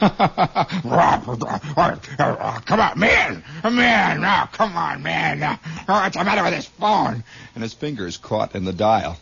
come 2.66 2.80
on, 2.80 2.98
man, 2.98 3.44
man, 3.62 4.20
now, 4.20 4.46
come 4.46 4.76
on, 4.76 5.02
man. 5.02 5.38
Now, 5.38 5.60
oh, 5.88 5.94
what's 5.94 6.16
the 6.16 6.24
matter 6.24 6.42
with 6.42 6.54
this 6.54 6.66
phone? 6.66 7.22
And 7.54 7.62
his 7.62 7.74
finger 7.74 8.06
is 8.06 8.16
caught 8.16 8.54
in 8.56 8.64
the 8.64 8.72
dial. 8.72 9.18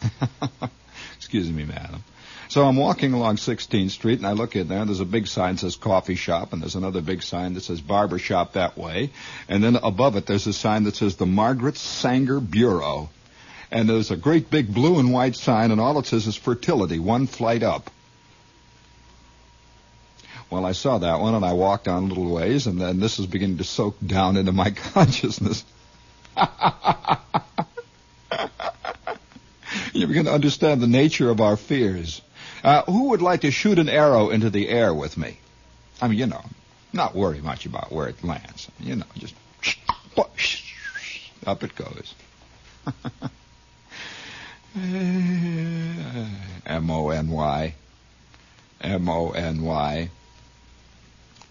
Excuse 1.16 1.50
me, 1.50 1.64
madam. 1.64 2.02
So 2.48 2.64
I'm 2.64 2.76
walking 2.76 3.12
along 3.12 3.36
16th 3.36 3.90
Street, 3.90 4.18
and 4.18 4.26
I 4.26 4.32
look 4.32 4.56
in 4.56 4.68
there, 4.68 4.78
and 4.78 4.88
there's 4.88 5.00
a 5.00 5.04
big 5.04 5.26
sign 5.26 5.56
that 5.56 5.60
says 5.60 5.76
coffee 5.76 6.14
shop, 6.14 6.54
and 6.54 6.62
there's 6.62 6.76
another 6.76 7.02
big 7.02 7.22
sign 7.22 7.52
that 7.54 7.60
says 7.60 7.82
barber 7.82 8.18
shop 8.18 8.54
that 8.54 8.78
way. 8.78 9.10
And 9.48 9.62
then 9.62 9.76
above 9.76 10.16
it, 10.16 10.24
there's 10.24 10.46
a 10.46 10.54
sign 10.54 10.84
that 10.84 10.96
says 10.96 11.16
the 11.16 11.26
Margaret 11.26 11.76
Sanger 11.76 12.40
Bureau. 12.40 13.10
And 13.70 13.88
there's 13.88 14.10
a 14.10 14.16
great 14.16 14.50
big 14.50 14.72
blue 14.72 14.98
and 14.98 15.12
white 15.12 15.36
sign, 15.36 15.70
and 15.70 15.80
all 15.80 15.98
it 15.98 16.06
says 16.06 16.26
is 16.26 16.36
fertility, 16.36 16.98
one 16.98 17.26
flight 17.26 17.62
up. 17.62 17.90
Well, 20.50 20.64
I 20.64 20.72
saw 20.72 20.96
that 20.98 21.20
one, 21.20 21.34
and 21.34 21.44
I 21.44 21.52
walked 21.52 21.88
on 21.88 22.04
a 22.04 22.06
little 22.06 22.32
ways, 22.32 22.66
and 22.66 22.80
then 22.80 23.00
this 23.00 23.18
is 23.18 23.26
beginning 23.26 23.58
to 23.58 23.64
soak 23.64 23.96
down 24.04 24.38
into 24.38 24.52
my 24.52 24.70
consciousness. 24.94 25.64
you 29.92 30.06
begin 30.06 30.24
to 30.24 30.32
understand 30.32 30.80
the 30.80 30.86
nature 30.86 31.28
of 31.28 31.42
our 31.42 31.58
fears. 31.58 32.22
Uh, 32.64 32.82
who 32.82 33.10
would 33.10 33.20
like 33.20 33.42
to 33.42 33.50
shoot 33.50 33.78
an 33.78 33.90
arrow 33.90 34.30
into 34.30 34.48
the 34.48 34.68
air 34.68 34.94
with 34.94 35.18
me? 35.18 35.38
I 36.00 36.08
mean, 36.08 36.18
you 36.18 36.26
know, 36.26 36.44
not 36.92 37.14
worry 37.14 37.40
much 37.40 37.66
about 37.66 37.92
where 37.92 38.08
it 38.08 38.24
lands. 38.24 38.68
You 38.80 38.96
know, 38.96 39.06
just 39.16 39.34
up 41.46 41.62
it 41.62 41.74
goes. 41.74 42.14
Eh, 44.76 46.26
M 46.66 46.90
O 46.90 47.10
N 47.10 47.28
Y. 47.30 47.74
M 48.80 49.08
O 49.08 49.30
N 49.30 49.62
Y. 49.62 50.10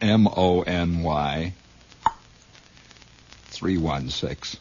M 0.02 0.28
O 0.28 0.62
N 0.62 1.04
Y. 1.04 1.54
316. 3.50 4.60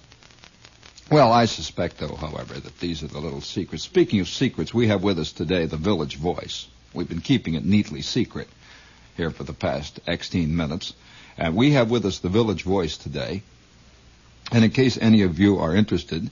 Well, 1.11 1.31
I 1.31 1.45
suspect, 1.45 1.99
though, 1.99 2.17
however, 2.17 2.55
that 2.55 2.81
these 2.81 3.03
are 3.03 3.09
the 3.09 3.21
little 3.21 3.43
secrets. 3.43 3.85
Speaking 3.85 4.21
of 4.21 4.29
secrets, 4.29 4.75
we 4.75 4.89
have 4.89 5.03
with 5.03 5.19
us 5.19 5.33
today 5.33 5.67
the 5.67 5.77
Village 5.77 6.17
Voice. 6.17 6.67
We've 6.95 7.09
been 7.09 7.21
keeping 7.21 7.55
it 7.55 7.65
neatly 7.65 8.03
secret 8.03 8.49
here 9.17 9.31
for 9.31 9.45
the 9.45 9.53
past 9.53 10.01
16 10.07 10.57
minutes. 10.57 10.95
And 11.39 11.55
we 11.55 11.73
have 11.73 11.91
with 11.91 12.07
us 12.07 12.19
the 12.19 12.29
Village 12.29 12.65
Voice 12.65 12.97
today. 12.97 13.43
And 14.51 14.65
in 14.65 14.71
case 14.71 14.99
any 14.99 15.23
of 15.23 15.39
you 15.39 15.59
are 15.59 15.77
interested, 15.77 16.31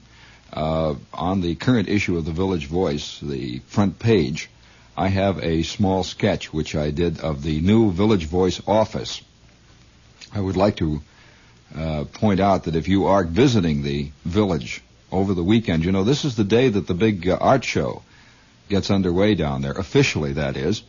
uh, 0.53 0.95
on 1.13 1.41
the 1.41 1.55
current 1.55 1.89
issue 1.89 2.17
of 2.17 2.25
the 2.25 2.31
Village 2.31 2.67
Voice, 2.67 3.19
the 3.21 3.59
front 3.67 3.99
page, 3.99 4.49
I 4.97 5.09
have 5.09 5.43
a 5.43 5.63
small 5.63 6.03
sketch 6.03 6.53
which 6.53 6.75
I 6.75 6.91
did 6.91 7.19
of 7.19 7.43
the 7.43 7.59
new 7.59 7.91
Village 7.91 8.25
Voice 8.25 8.61
office. 8.65 9.21
I 10.33 10.39
would 10.39 10.55
like 10.55 10.77
to 10.77 11.01
uh, 11.75 12.05
point 12.05 12.39
out 12.39 12.63
that 12.63 12.75
if 12.75 12.87
you 12.87 13.07
are 13.07 13.25
visiting 13.25 13.83
the 13.83 14.11
village 14.23 14.81
over 15.11 15.33
the 15.33 15.43
weekend, 15.43 15.83
you 15.83 15.91
know, 15.91 16.03
this 16.03 16.23
is 16.23 16.35
the 16.35 16.43
day 16.43 16.69
that 16.69 16.87
the 16.87 16.93
big 16.93 17.27
uh, 17.27 17.37
art 17.39 17.63
show 17.65 18.03
gets 18.69 18.89
underway 18.89 19.35
down 19.35 19.61
there, 19.61 19.73
officially 19.73 20.33
that 20.33 20.55
is. 20.55 20.83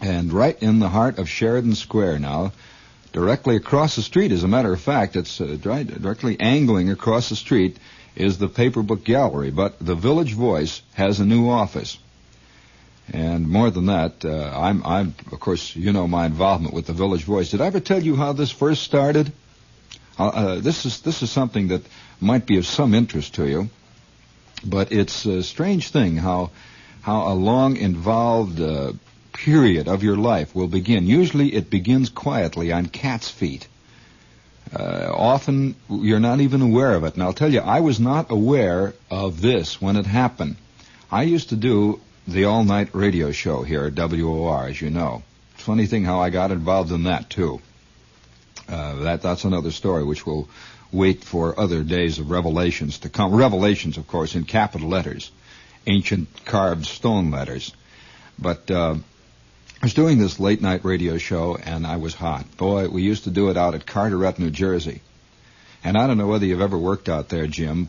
And 0.00 0.32
right 0.32 0.60
in 0.62 0.78
the 0.78 0.88
heart 0.88 1.18
of 1.18 1.28
Sheridan 1.28 1.74
Square 1.74 2.20
now, 2.20 2.52
directly 3.12 3.56
across 3.56 3.96
the 3.96 4.02
street, 4.02 4.32
as 4.32 4.44
a 4.44 4.48
matter 4.48 4.72
of 4.72 4.80
fact, 4.80 5.16
it's 5.16 5.40
uh, 5.40 5.56
directly 5.60 6.38
angling 6.38 6.90
across 6.90 7.28
the 7.28 7.36
street 7.36 7.76
is 8.16 8.38
the 8.38 8.48
Paper 8.48 8.82
Book 8.82 9.04
Gallery, 9.04 9.50
but 9.50 9.78
the 9.78 9.94
Village 9.94 10.34
Voice 10.34 10.82
has 10.94 11.20
a 11.20 11.24
new 11.24 11.48
office. 11.48 11.98
And 13.12 13.48
more 13.48 13.70
than 13.70 13.86
that, 13.86 14.24
uh, 14.24 14.52
I'm, 14.56 14.84
I'm, 14.84 15.14
of 15.32 15.40
course, 15.40 15.74
you 15.74 15.92
know 15.92 16.06
my 16.06 16.26
involvement 16.26 16.74
with 16.74 16.86
the 16.86 16.92
Village 16.92 17.24
Voice. 17.24 17.50
Did 17.50 17.60
I 17.60 17.66
ever 17.66 17.80
tell 17.80 18.02
you 18.02 18.14
how 18.14 18.32
this 18.32 18.50
first 18.50 18.82
started? 18.82 19.32
Uh, 20.18 20.26
uh, 20.28 20.54
this 20.60 20.84
is 20.84 21.00
this 21.00 21.22
is 21.22 21.30
something 21.30 21.68
that 21.68 21.82
might 22.20 22.46
be 22.46 22.58
of 22.58 22.66
some 22.66 22.94
interest 22.94 23.34
to 23.34 23.48
you, 23.48 23.70
but 24.64 24.92
it's 24.92 25.24
a 25.24 25.42
strange 25.42 25.88
thing 25.88 26.16
how 26.16 26.50
how 27.00 27.32
a 27.32 27.34
long 27.34 27.76
involved 27.76 28.60
uh, 28.60 28.92
period 29.32 29.88
of 29.88 30.02
your 30.02 30.16
life 30.16 30.54
will 30.54 30.68
begin. 30.68 31.06
Usually, 31.06 31.54
it 31.54 31.70
begins 31.70 32.10
quietly 32.10 32.70
on 32.70 32.86
cat's 32.86 33.30
feet. 33.30 33.66
Uh, 34.72 35.10
often 35.12 35.74
you're 35.88 36.20
not 36.20 36.40
even 36.40 36.62
aware 36.62 36.94
of 36.94 37.04
it. 37.04 37.14
And 37.14 37.22
I'll 37.22 37.32
tell 37.32 37.52
you, 37.52 37.60
I 37.60 37.80
was 37.80 37.98
not 37.98 38.30
aware 38.30 38.94
of 39.10 39.40
this 39.40 39.80
when 39.80 39.96
it 39.96 40.06
happened. 40.06 40.56
I 41.10 41.24
used 41.24 41.48
to 41.48 41.56
do 41.56 42.00
the 42.28 42.44
all-night 42.44 42.90
radio 42.94 43.32
show 43.32 43.62
here 43.62 43.84
at 43.86 43.94
WOR, 43.94 44.68
as 44.68 44.80
you 44.80 44.90
know. 44.90 45.22
Funny 45.54 45.86
thing 45.86 46.04
how 46.04 46.20
I 46.20 46.30
got 46.30 46.52
involved 46.52 46.92
in 46.92 47.04
that 47.04 47.28
too. 47.28 47.60
Uh, 48.68 48.94
that 49.02 49.22
that's 49.22 49.44
another 49.44 49.72
story 49.72 50.04
which 50.04 50.24
will 50.24 50.48
wait 50.92 51.24
for 51.24 51.58
other 51.58 51.82
days 51.82 52.18
of 52.18 52.30
revelations 52.30 52.98
to 53.00 53.08
come. 53.08 53.34
Revelations, 53.34 53.96
of 53.96 54.06
course, 54.06 54.36
in 54.36 54.44
capital 54.44 54.88
letters, 54.88 55.30
ancient 55.86 56.28
carved 56.44 56.86
stone 56.86 57.30
letters. 57.32 57.72
But 58.38 58.70
uh, 58.70 58.96
I 59.82 59.86
was 59.86 59.94
doing 59.94 60.18
this 60.18 60.38
late 60.38 60.60
night 60.60 60.84
radio 60.84 61.16
show 61.16 61.56
and 61.56 61.86
I 61.86 61.96
was 61.96 62.12
hot. 62.12 62.58
Boy, 62.58 62.90
we 62.90 63.00
used 63.00 63.24
to 63.24 63.30
do 63.30 63.48
it 63.48 63.56
out 63.56 63.74
at 63.74 63.86
Carteret, 63.86 64.38
New 64.38 64.50
Jersey. 64.50 65.00
And 65.82 65.96
I 65.96 66.06
don't 66.06 66.18
know 66.18 66.26
whether 66.26 66.44
you've 66.44 66.60
ever 66.60 66.76
worked 66.76 67.08
out 67.08 67.30
there, 67.30 67.46
Jim, 67.46 67.88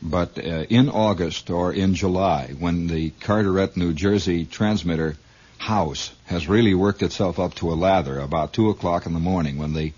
but 0.00 0.38
uh, 0.38 0.66
in 0.70 0.88
August 0.88 1.50
or 1.50 1.72
in 1.72 1.96
July, 1.96 2.54
when 2.56 2.86
the 2.86 3.10
Carteret, 3.10 3.76
New 3.76 3.92
Jersey 3.92 4.44
transmitter 4.44 5.16
house 5.58 6.12
has 6.26 6.46
really 6.46 6.74
worked 6.74 7.02
itself 7.02 7.40
up 7.40 7.54
to 7.54 7.72
a 7.72 7.74
lather 7.74 8.20
about 8.20 8.52
two 8.52 8.70
o'clock 8.70 9.06
in 9.06 9.12
the 9.12 9.18
morning 9.18 9.58
when 9.58 9.74
the 9.74 9.92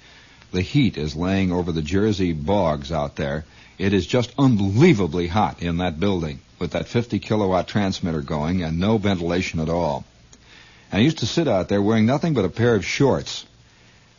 the 0.53 0.63
heat 0.63 0.97
is 0.97 1.15
laying 1.15 1.53
over 1.53 1.73
the 1.73 1.83
Jersey 1.83 2.33
bogs 2.33 2.91
out 2.91 3.17
there, 3.17 3.45
it 3.77 3.93
is 3.93 4.07
just 4.07 4.33
unbelievably 4.39 5.27
hot 5.27 5.63
in 5.63 5.77
that 5.77 6.01
building 6.01 6.41
with 6.59 6.71
that 6.71 6.89
50 6.89 7.19
kilowatt 7.19 7.69
transmitter 7.69 8.23
going 8.23 8.63
and 8.63 8.79
no 8.79 8.97
ventilation 8.97 9.61
at 9.61 9.69
all. 9.69 10.07
And 10.95 11.01
I 11.01 11.03
used 11.03 11.19
to 11.19 11.27
sit 11.27 11.49
out 11.49 11.69
there 11.69 11.83
wearing 11.83 12.07
nothing 12.07 12.35
but 12.35 12.45
a 12.45 12.49
pair 12.49 12.77
of 12.77 12.85
shorts 12.85 13.45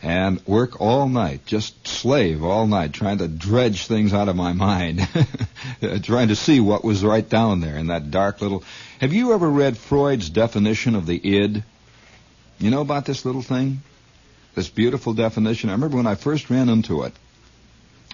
and 0.04 0.46
work 0.46 0.82
all 0.82 1.08
night, 1.08 1.46
just 1.46 1.88
slave 1.88 2.44
all 2.44 2.68
night, 2.68 2.92
trying 2.92 3.20
to 3.20 3.30
dredge 3.30 3.88
things 3.88 4.14
out 4.14 4.28
of 4.28 4.36
my 4.36 4.52
mind, 4.52 5.08
trying 6.04 6.28
to 6.28 6.36
see 6.36 6.60
what 6.60 6.84
was 6.84 7.02
right 7.02 7.30
down 7.30 7.62
there 7.62 7.78
in 7.78 7.88
that 7.88 8.12
dark 8.12 8.42
little. 8.42 8.62
Have 9.00 9.14
you 9.14 9.32
ever 9.32 9.50
read 9.50 9.78
Freud's 9.78 10.30
definition 10.30 10.96
of 10.96 11.06
the 11.06 11.16
id? 11.16 11.64
You 12.60 12.72
know 12.72 12.82
about 12.82 13.06
this 13.06 13.24
little 13.24 13.42
thing? 13.42 13.82
This 14.54 14.68
beautiful 14.68 15.14
definition. 15.14 15.70
I 15.70 15.74
remember 15.76 15.96
when 15.96 16.08
I 16.08 16.16
first 16.16 16.50
ran 16.50 16.68
into 16.68 17.04
it. 17.04 17.14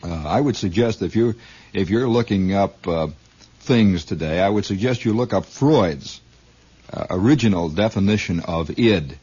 Uh, 0.04 0.14
I 0.14 0.40
would 0.40 0.56
suggest 0.56 1.02
if 1.02 1.16
you 1.16 1.34
if 1.74 1.90
you're 1.90 2.08
looking 2.08 2.54
up 2.54 2.88
uh, 2.88 3.08
things 3.62 4.06
today, 4.06 4.40
I 4.40 4.50
would 4.50 4.66
suggest 4.66 5.04
you 5.04 5.14
look 5.14 5.34
up 5.34 5.46
Freud's 5.46 6.22
uh, 6.94 7.08
original 7.10 7.70
definition 7.70 8.40
of 8.42 8.78
id. 8.78 9.18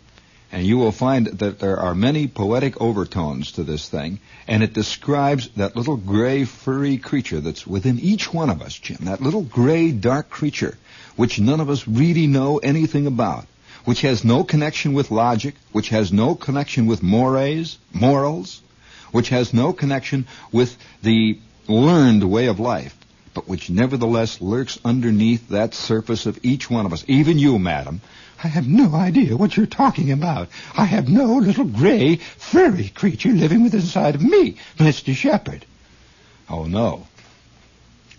And 0.50 0.64
you 0.66 0.78
will 0.78 0.92
find 0.92 1.26
that 1.26 1.58
there 1.58 1.78
are 1.78 1.94
many 1.94 2.26
poetic 2.26 2.80
overtones 2.80 3.52
to 3.52 3.62
this 3.62 3.88
thing, 3.88 4.18
and 4.46 4.62
it 4.62 4.72
describes 4.72 5.48
that 5.56 5.76
little 5.76 5.98
gray, 5.98 6.44
furry 6.44 6.96
creature 6.96 7.40
that's 7.40 7.66
within 7.66 7.98
each 7.98 8.32
one 8.32 8.48
of 8.48 8.62
us, 8.62 8.78
Jim. 8.78 8.98
That 9.02 9.20
little 9.20 9.42
gray, 9.42 9.90
dark 9.90 10.30
creature, 10.30 10.78
which 11.16 11.38
none 11.38 11.60
of 11.60 11.68
us 11.68 11.86
really 11.86 12.26
know 12.26 12.56
anything 12.58 13.06
about, 13.06 13.46
which 13.84 14.00
has 14.00 14.24
no 14.24 14.42
connection 14.42 14.94
with 14.94 15.10
logic, 15.10 15.54
which 15.72 15.90
has 15.90 16.12
no 16.12 16.34
connection 16.34 16.86
with 16.86 17.02
mores, 17.02 17.78
morals, 17.92 18.62
which 19.12 19.28
has 19.28 19.52
no 19.52 19.74
connection 19.74 20.26
with 20.50 20.76
the 21.02 21.38
learned 21.66 22.24
way 22.24 22.46
of 22.46 22.58
life, 22.58 22.97
but 23.34 23.48
which 23.48 23.70
nevertheless 23.70 24.40
lurks 24.40 24.78
underneath 24.84 25.48
that 25.48 25.74
surface 25.74 26.26
of 26.26 26.38
each 26.42 26.70
one 26.70 26.86
of 26.86 26.92
us, 26.92 27.04
even 27.08 27.38
you, 27.38 27.58
madam. 27.58 28.00
I 28.42 28.48
have 28.48 28.68
no 28.68 28.94
idea 28.94 29.36
what 29.36 29.56
you're 29.56 29.66
talking 29.66 30.12
about. 30.12 30.48
I 30.76 30.84
have 30.84 31.08
no 31.08 31.36
little 31.36 31.64
gray, 31.64 32.16
furry 32.16 32.88
creature 32.88 33.30
living 33.30 33.64
within 33.64 33.80
inside 33.80 34.14
of 34.14 34.22
me, 34.22 34.56
Mr. 34.78 35.14
Shepherd. 35.14 35.64
Oh, 36.48 36.64
no. 36.64 37.06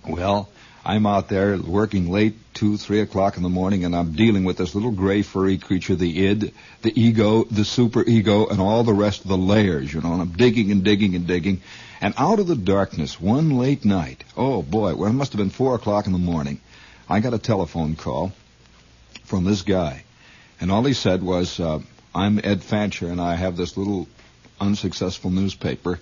Well, 0.08 0.50
I'm 0.90 1.06
out 1.06 1.30
there 1.30 1.56
working 1.56 2.10
late, 2.10 2.34
two, 2.56 2.76
three 2.76 3.02
o'clock 3.02 3.38
in 3.38 3.44
the 3.44 3.50
morning, 3.50 3.86
and 3.86 3.96
I'm 3.96 4.14
dealing 4.14 4.44
with 4.44 4.58
this 4.58 4.74
little 4.74 4.90
gray 4.90 5.22
furry 5.22 5.60
creature, 5.60 5.94
the 5.94 6.26
id, 6.26 6.52
the 6.82 7.00
ego, 7.00 7.44
the 7.44 7.64
super 7.64 8.04
ego, 8.04 8.48
and 8.48 8.60
all 8.60 8.84
the 8.84 8.92
rest 8.92 9.22
of 9.22 9.28
the 9.28 9.38
layers, 9.38 9.94
you 9.94 10.02
know, 10.02 10.14
and 10.14 10.22
I'm 10.24 10.32
digging 10.32 10.72
and 10.72 10.84
digging 10.84 11.14
and 11.14 11.28
digging. 11.28 11.62
And 12.02 12.16
out 12.18 12.40
of 12.40 12.48
the 12.48 12.56
darkness, 12.56 13.22
one 13.22 13.52
late 13.60 13.86
night, 13.86 14.24
oh 14.36 14.64
boy, 14.64 14.96
well, 14.96 15.12
it 15.12 15.14
must 15.14 15.32
have 15.32 15.38
been 15.38 15.52
four 15.52 15.76
o'clock 15.76 16.08
in 16.08 16.12
the 16.12 16.18
morning, 16.18 16.60
I 17.08 17.20
got 17.20 17.36
a 17.36 17.38
telephone 17.38 17.96
call 17.96 18.32
from 19.26 19.44
this 19.44 19.62
guy. 19.62 20.06
And 20.60 20.72
all 20.72 20.84
he 20.84 20.94
said 20.94 21.22
was, 21.22 21.60
uh, 21.60 21.82
I'm 22.16 22.40
Ed 22.44 22.64
Fancher, 22.64 23.10
and 23.10 23.22
I 23.22 23.36
have 23.36 23.58
this 23.58 23.78
little 23.78 24.08
unsuccessful 24.60 25.30
newspaper, 25.30 26.00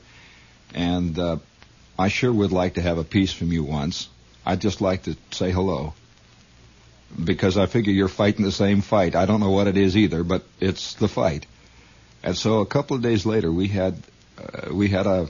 and 0.73 1.19
uh, 1.19 1.37
I 1.99 2.07
sure 2.07 2.31
would 2.31 2.53
like 2.53 2.75
to 2.75 2.81
have 2.81 2.97
a 2.97 3.03
piece 3.03 3.33
from 3.33 3.51
you 3.51 3.65
once. 3.65 4.07
I'd 4.47 4.61
just 4.61 4.79
like 4.79 5.03
to 5.03 5.17
say 5.31 5.51
hello. 5.51 5.93
Because 7.21 7.57
I 7.57 7.65
figure 7.65 7.91
you're 7.91 8.07
fighting 8.07 8.45
the 8.45 8.51
same 8.53 8.79
fight. 8.79 9.13
I 9.13 9.25
don't 9.25 9.41
know 9.41 9.51
what 9.51 9.67
it 9.67 9.75
is 9.75 9.97
either, 9.97 10.23
but 10.23 10.43
it's 10.61 10.93
the 10.93 11.09
fight. 11.09 11.45
And 12.23 12.37
so 12.37 12.61
a 12.61 12.65
couple 12.65 12.95
of 12.95 13.03
days 13.03 13.25
later, 13.25 13.51
we 13.51 13.67
had 13.67 14.01
uh, 14.37 14.73
we 14.73 14.87
had 14.87 15.05
a 15.05 15.27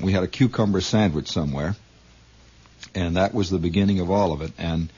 we 0.00 0.12
had 0.12 0.22
a 0.22 0.28
cucumber 0.28 0.80
sandwich 0.80 1.26
somewhere, 1.26 1.74
and 2.94 3.16
that 3.16 3.34
was 3.34 3.50
the 3.50 3.58
beginning 3.58 3.98
of 3.98 4.08
all 4.08 4.32
of 4.32 4.40
it. 4.40 4.52
And 4.56 4.88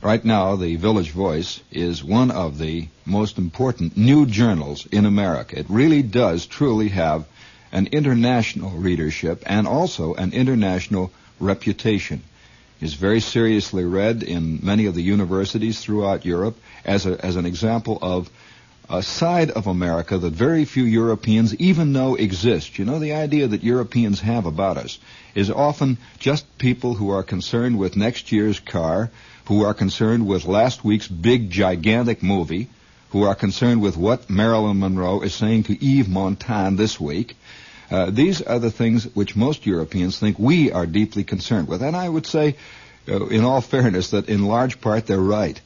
right 0.00 0.24
now, 0.24 0.54
the 0.54 0.76
Village 0.76 1.10
Voice 1.10 1.60
is 1.72 2.04
one 2.04 2.30
of 2.30 2.58
the 2.58 2.86
most 3.04 3.36
important 3.36 3.96
new 3.96 4.26
journals 4.26 4.86
in 4.86 5.06
America. 5.06 5.58
It 5.58 5.66
really 5.68 6.02
does 6.02 6.46
truly 6.46 6.90
have 6.90 7.26
an 7.72 7.88
international 7.88 8.70
readership 8.70 9.42
and 9.44 9.66
also 9.66 10.14
an 10.14 10.32
international 10.32 11.10
reputation 11.40 12.22
is 12.80 12.94
very 12.94 13.20
seriously 13.20 13.84
read 13.84 14.22
in 14.22 14.60
many 14.62 14.86
of 14.86 14.94
the 14.94 15.02
universities 15.02 15.80
throughout 15.80 16.24
Europe 16.24 16.56
as, 16.84 17.06
a, 17.06 17.24
as 17.24 17.36
an 17.36 17.46
example 17.46 17.98
of 18.00 18.30
a 18.90 19.02
side 19.02 19.50
of 19.50 19.66
America 19.66 20.16
that 20.16 20.32
very 20.32 20.64
few 20.64 20.84
Europeans 20.84 21.54
even 21.56 21.92
know 21.92 22.14
exists. 22.14 22.78
You 22.78 22.84
know, 22.86 22.98
the 22.98 23.12
idea 23.12 23.46
that 23.48 23.62
Europeans 23.62 24.20
have 24.20 24.46
about 24.46 24.78
us 24.78 24.98
is 25.34 25.50
often 25.50 25.98
just 26.18 26.46
people 26.58 26.94
who 26.94 27.10
are 27.10 27.22
concerned 27.22 27.78
with 27.78 27.96
next 27.96 28.32
year's 28.32 28.58
car, 28.60 29.10
who 29.46 29.62
are 29.62 29.74
concerned 29.74 30.26
with 30.26 30.46
last 30.46 30.84
week's 30.84 31.08
big, 31.08 31.50
gigantic 31.50 32.22
movie, 32.22 32.68
who 33.10 33.22
are 33.24 33.34
concerned 33.34 33.80
with 33.82 33.96
what 33.96 34.28
Marilyn 34.30 34.78
Monroe 34.78 35.20
is 35.20 35.34
saying 35.34 35.64
to 35.64 35.72
Yves 35.84 36.08
Montand 36.08 36.78
this 36.78 36.98
week, 37.00 37.36
uh, 37.90 38.10
these 38.10 38.42
are 38.42 38.58
the 38.58 38.70
things 38.70 39.04
which 39.14 39.34
most 39.36 39.64
Europeans 39.66 40.18
think 40.18 40.38
we 40.38 40.72
are 40.72 40.86
deeply 40.86 41.24
concerned 41.24 41.68
with. 41.68 41.82
And 41.82 41.96
I 41.96 42.08
would 42.08 42.26
say, 42.26 42.56
uh, 43.08 43.26
in 43.26 43.44
all 43.44 43.60
fairness, 43.60 44.10
that 44.10 44.28
in 44.28 44.44
large 44.44 44.80
part 44.80 45.06
they're 45.06 45.18
right. 45.18 45.60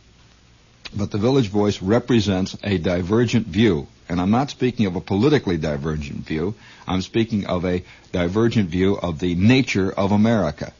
But 0.94 1.10
the 1.10 1.18
Village 1.18 1.48
Voice 1.48 1.82
represents 1.82 2.56
a 2.62 2.78
divergent 2.78 3.46
view. 3.46 3.88
And 4.08 4.20
I'm 4.20 4.30
not 4.30 4.50
speaking 4.50 4.86
of 4.86 4.94
a 4.94 5.00
politically 5.00 5.56
divergent 5.56 6.26
view. 6.26 6.54
I'm 6.86 7.02
speaking 7.02 7.46
of 7.46 7.64
a 7.64 7.82
divergent 8.12 8.68
view 8.68 8.94
of 8.98 9.18
the 9.18 9.34
nature 9.34 9.90
of 9.90 10.12
America. 10.12 10.72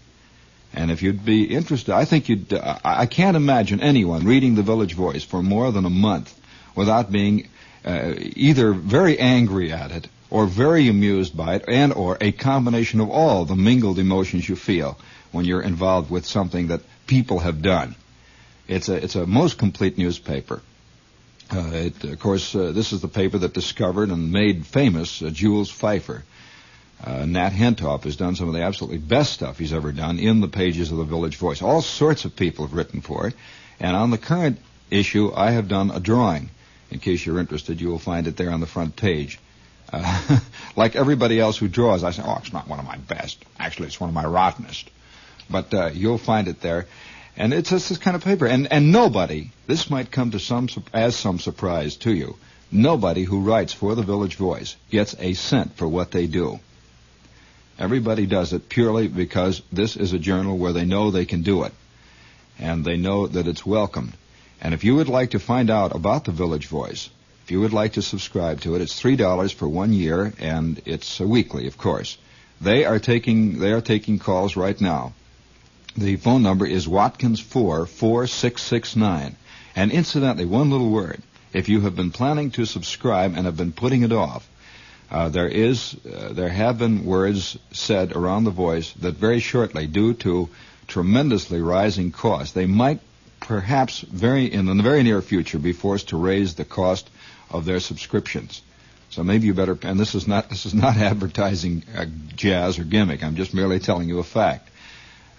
And 0.75 0.91
if 0.91 1.03
you'd 1.03 1.25
be 1.25 1.45
interested, 1.45 1.95
I 1.95 2.05
think 2.05 2.29
you'd, 2.29 2.53
uh, 2.53 2.79
I 2.85 3.07
can't 3.07 3.37
imagine 3.37 3.81
anyone 3.81 4.25
reading 4.25 4.55
the 4.55 4.63
Village 4.63 4.95
Voice 4.95 5.25
for 5.25 5.43
more 5.43 5.73
than 5.73 5.85
a 5.85 5.91
month 5.91 6.39
without 6.77 7.11
being 7.11 7.49
uh, 7.85 8.15
either 8.17 8.73
very 8.73 9.19
angry 9.19 9.73
at 9.73 9.91
it 9.91 10.09
or 10.33 10.47
very 10.47 10.89
amused 10.89 11.37
by 11.37 11.57
it, 11.57 11.65
and 11.69 11.93
or 11.93 12.17
a 12.19 12.33
combination 12.33 13.01
of 13.01 13.11
all 13.11 13.45
the 13.45 13.55
mingled 13.55 13.99
emotions 13.99 14.49
you 14.49 14.57
feel 14.57 14.99
when 15.31 15.45
you're 15.45 15.61
involved 15.61 16.11
with 16.11 16.25
something 16.25 16.69
that 16.69 16.81
people 17.07 17.41
have 17.41 17.61
done. 17.61 17.95
It's 18.67 18.89
a 18.89 18.95
it's 18.95 19.15
a 19.15 19.27
most 19.27 19.59
complete 19.59 19.99
newspaper. 19.99 20.63
Uh, 21.55 21.71
it, 21.75 22.05
of 22.05 22.19
course, 22.19 22.55
uh, 22.55 22.73
this 22.73 22.95
is 22.95 23.03
the 23.03 23.09
paper 23.09 23.37
that 23.37 23.53
discovered 23.53 24.09
and 24.09 24.33
made 24.33 24.67
famous 24.67 25.21
uh, 25.21 25.29
Jules 25.29 25.71
Feiffer. 25.71 26.23
Uh, 27.05 27.27
Nat 27.27 27.51
Hentoff 27.51 28.05
has 28.05 28.17
done 28.17 28.35
some 28.35 28.49
of 28.49 28.55
the 28.55 28.63
absolutely 28.63 28.97
best 28.97 29.35
stuff 29.35 29.59
he's 29.59 29.75
ever 29.75 29.93
done 29.93 30.19
in 30.19 30.41
the 30.41 30.49
pages 30.49 30.91
of 30.91 30.97
the 30.97 31.05
Village 31.05 31.37
Voice. 31.37 31.61
All 31.61 31.83
sorts 31.83 32.25
of 32.25 32.35
people 32.35 32.65
have 32.67 32.75
written 32.75 33.03
for 33.03 33.27
it, 33.27 33.35
and 33.79 33.95
on 33.95 34.11
the 34.11 34.19
current 34.19 34.59
issue, 34.91 35.31
I 35.35 35.51
have 35.51 35.69
done 35.69 35.91
a 35.91 36.01
drawing. 36.01 36.49
In 36.91 37.01
case 37.01 37.27
you're 37.27 37.39
interested, 37.39 37.83
you 37.83 37.89
will 37.89 37.99
find 37.99 38.27
it 38.27 38.39
there 38.39 38.51
on 38.51 38.61
the 38.61 38.67
front 38.67 38.97
page. 38.97 39.39
Like 40.75 40.97
everybody 40.97 41.39
else 41.39 41.59
who 41.59 41.69
draws, 41.69 42.03
I 42.03 42.13
say, 42.13 42.23
oh, 42.25 42.39
it's 42.39 42.53
not 42.53 42.69
one 42.69 42.79
of 42.79 42.87
my 42.87 42.97
best. 42.97 43.45
Actually, 43.59 43.89
it's 43.89 44.01
one 44.01 44.09
of 44.09 44.15
my 44.15 44.25
rottenest. 44.25 44.89
But 45.51 45.75
uh, 45.75 45.91
you'll 45.93 46.19
find 46.19 46.49
it 46.49 46.61
there. 46.61 46.87
And 47.37 47.53
it's 47.53 47.71
just 47.71 47.89
this 47.89 47.99
kind 47.99 48.17
of 48.17 48.25
paper. 48.25 48.47
And, 48.47 48.73
and 48.73 48.93
nobody, 48.93 49.51
this 49.67 49.91
might 49.91 50.11
come 50.11 50.31
to 50.31 50.39
some 50.39 50.69
as 50.93 51.17
some 51.17 51.39
surprise 51.39 51.97
to 51.97 52.13
you, 52.13 52.37
nobody 52.71 53.25
who 53.25 53.41
writes 53.41 53.73
for 53.73 53.95
the 53.95 54.03
Village 54.03 54.37
Voice 54.37 54.77
gets 54.91 55.15
a 55.19 55.35
cent 55.35 55.77
for 55.77 55.87
what 55.87 56.11
they 56.11 56.27
do. 56.27 56.59
Everybody 57.79 58.27
does 58.27 58.53
it 58.53 58.69
purely 58.69 59.09
because 59.09 59.63
this 59.73 59.97
is 59.97 60.13
a 60.13 60.19
journal 60.19 60.57
where 60.57 60.73
they 60.73 60.85
know 60.85 61.11
they 61.11 61.25
can 61.25 61.43
do 61.43 61.65
it. 61.65 61.73
And 62.59 62.85
they 62.85 62.97
know 62.97 63.27
that 63.27 63.49
it's 63.49 63.67
welcomed. 63.67 64.13
And 64.61 64.73
if 64.73 64.85
you 64.85 64.95
would 64.97 65.09
like 65.09 65.31
to 65.31 65.39
find 65.39 65.71
out 65.71 65.95
about 65.95 66.25
the 66.25 66.33
Village 66.33 66.69
Voice, 66.69 67.11
you 67.53 67.61
would 67.61 67.75
like 67.75 67.93
to 67.93 68.03
subscribe 68.03 68.63
to 68.63 68.75
it, 68.75 68.81
it's 68.81 68.99
three 68.99 69.15
dollars 69.15 69.53
for 69.53 69.69
one 69.69 69.93
year, 69.93 70.33
and 70.39 70.81
it's 70.87 71.21
a 71.21 71.27
weekly, 71.27 71.67
of 71.67 71.77
course. 71.77 72.17
They 72.63 72.87
are 72.87 72.99
taking 72.99 73.59
they 73.59 73.73
are 73.73 73.83
taking 73.83 74.19
calls 74.19 74.57
right 74.57 74.81
now. 74.81 75.13
The 75.97 76.17
phone 76.17 76.43
number 76.43 76.67
is 76.67 76.89
Watkins 76.89 77.41
four 77.41 77.85
four 77.85 78.27
six 78.27 78.63
six 78.63 78.97
nine. 78.97 79.37
And 79.77 79.93
incidentally, 79.93 80.47
one 80.47 80.71
little 80.71 80.91
word: 80.91 81.23
if 81.53 81.69
you 81.69 81.83
have 81.83 81.95
been 81.95 82.11
planning 82.11 82.51
to 82.53 82.65
subscribe 82.65 83.37
and 83.37 83.45
have 83.45 83.57
been 83.59 83.73
putting 83.73 84.03
it 84.03 84.13
off, 84.13 84.49
uh, 85.11 85.29
there 85.29 85.49
is 85.49 85.95
uh, 86.07 86.33
there 86.33 86.49
have 86.49 86.79
been 86.79 87.05
words 87.05 87.59
said 87.71 88.17
around 88.17 88.45
the 88.45 88.51
voice 88.51 88.93
that 89.01 89.17
very 89.17 89.41
shortly, 89.41 89.87
due 89.87 90.15
to 90.15 90.49
tremendously 90.87 91.61
rising 91.61 92.13
costs, 92.13 92.55
they 92.55 92.67
might 92.67 93.01
perhaps 93.41 94.01
very 94.01 94.47
in 94.47 94.65
the 94.65 94.83
very 94.83 95.03
near 95.03 95.21
future 95.21 95.59
be 95.59 95.73
forced 95.73 96.09
to 96.09 96.17
raise 96.17 96.55
the 96.55 96.65
cost 96.65 97.11
of 97.53 97.65
their 97.65 97.81
subscriptions. 97.81 98.63
So 99.11 99.23
maybe 99.23 99.47
you 99.47 99.55
better. 99.55 99.79
And 99.83 100.01
this 100.01 100.15
is 100.15 100.27
not 100.27 100.49
this 100.49 100.65
is 100.65 100.75
not 100.75 100.97
advertising 101.11 101.85
uh, 101.95 102.07
jazz 102.35 102.79
or 102.79 102.85
gimmick. 102.85 103.23
I'm 103.23 103.37
just 103.37 103.53
merely 103.55 103.79
telling 103.79 104.09
you 104.09 104.19
a 104.19 104.25
fact. 104.25 104.69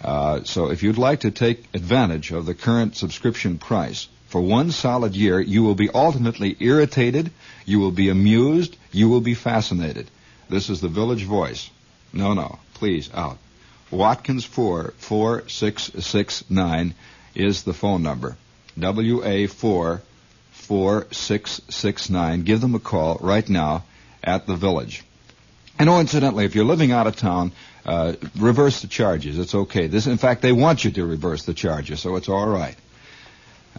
Uh, 0.04 0.44
so 0.44 0.70
if 0.70 0.84
you'd 0.84 0.98
like 0.98 1.22
to 1.22 1.32
take 1.32 1.64
advantage 1.74 2.32
of 2.32 2.46
the 2.46 2.54
current 2.54 2.96
subscription 2.96 3.58
price 3.58 4.08
for 4.28 4.42
one 4.42 4.72
solid 4.72 5.16
year, 5.16 5.40
you 5.40 5.64
will 5.64 5.76
be 5.76 5.90
alternately 5.90 6.58
irritated, 6.60 7.32
you 7.66 7.80
will 7.80 7.92
be 7.92 8.10
amused, 8.10 8.76
you 8.92 9.08
will 9.08 9.22
be 9.22 9.34
fascinated. 9.34 10.10
This 10.50 10.70
is 10.70 10.82
the 10.82 10.90
Village 10.90 11.24
Voice. 11.24 11.70
No, 12.12 12.34
no, 12.34 12.60
please 12.74 13.10
out. 13.14 13.38
Watkins 13.90 14.44
four 14.44 14.94
four 14.98 15.48
six 15.48 15.92
six 16.00 16.44
nine 16.50 16.94
is 17.34 17.64
the 17.64 17.74
phone 17.74 18.04
number. 18.04 18.38
WA 18.76 19.48
four 19.48 20.02
4669. 20.64 22.44
Give 22.44 22.62
them 22.62 22.76
a 22.76 22.80
call 22.80 23.18
right 23.22 23.48
now 23.48 23.84
at 24.24 24.48
the 24.48 24.56
village. 24.56 25.04
And 25.78 25.90
oh, 25.90 26.00
incidentally, 26.00 26.46
if 26.46 26.56
you're 26.56 26.66
living 26.66 26.92
out 26.92 27.06
of 27.08 27.16
town, 27.16 27.52
uh, 27.86 28.14
reverse 28.38 28.82
the 28.82 28.88
charges. 28.88 29.40
It's 29.40 29.56
okay. 29.56 29.88
This, 29.88 30.08
in 30.08 30.18
fact, 30.18 30.42
they 30.42 30.52
want 30.52 30.86
you 30.86 30.92
to 30.92 31.06
reverse 31.06 31.44
the 31.44 31.54
charges, 31.54 32.00
so 32.00 32.16
it's 32.16 32.30
all 32.30 32.48
right. 32.48 32.76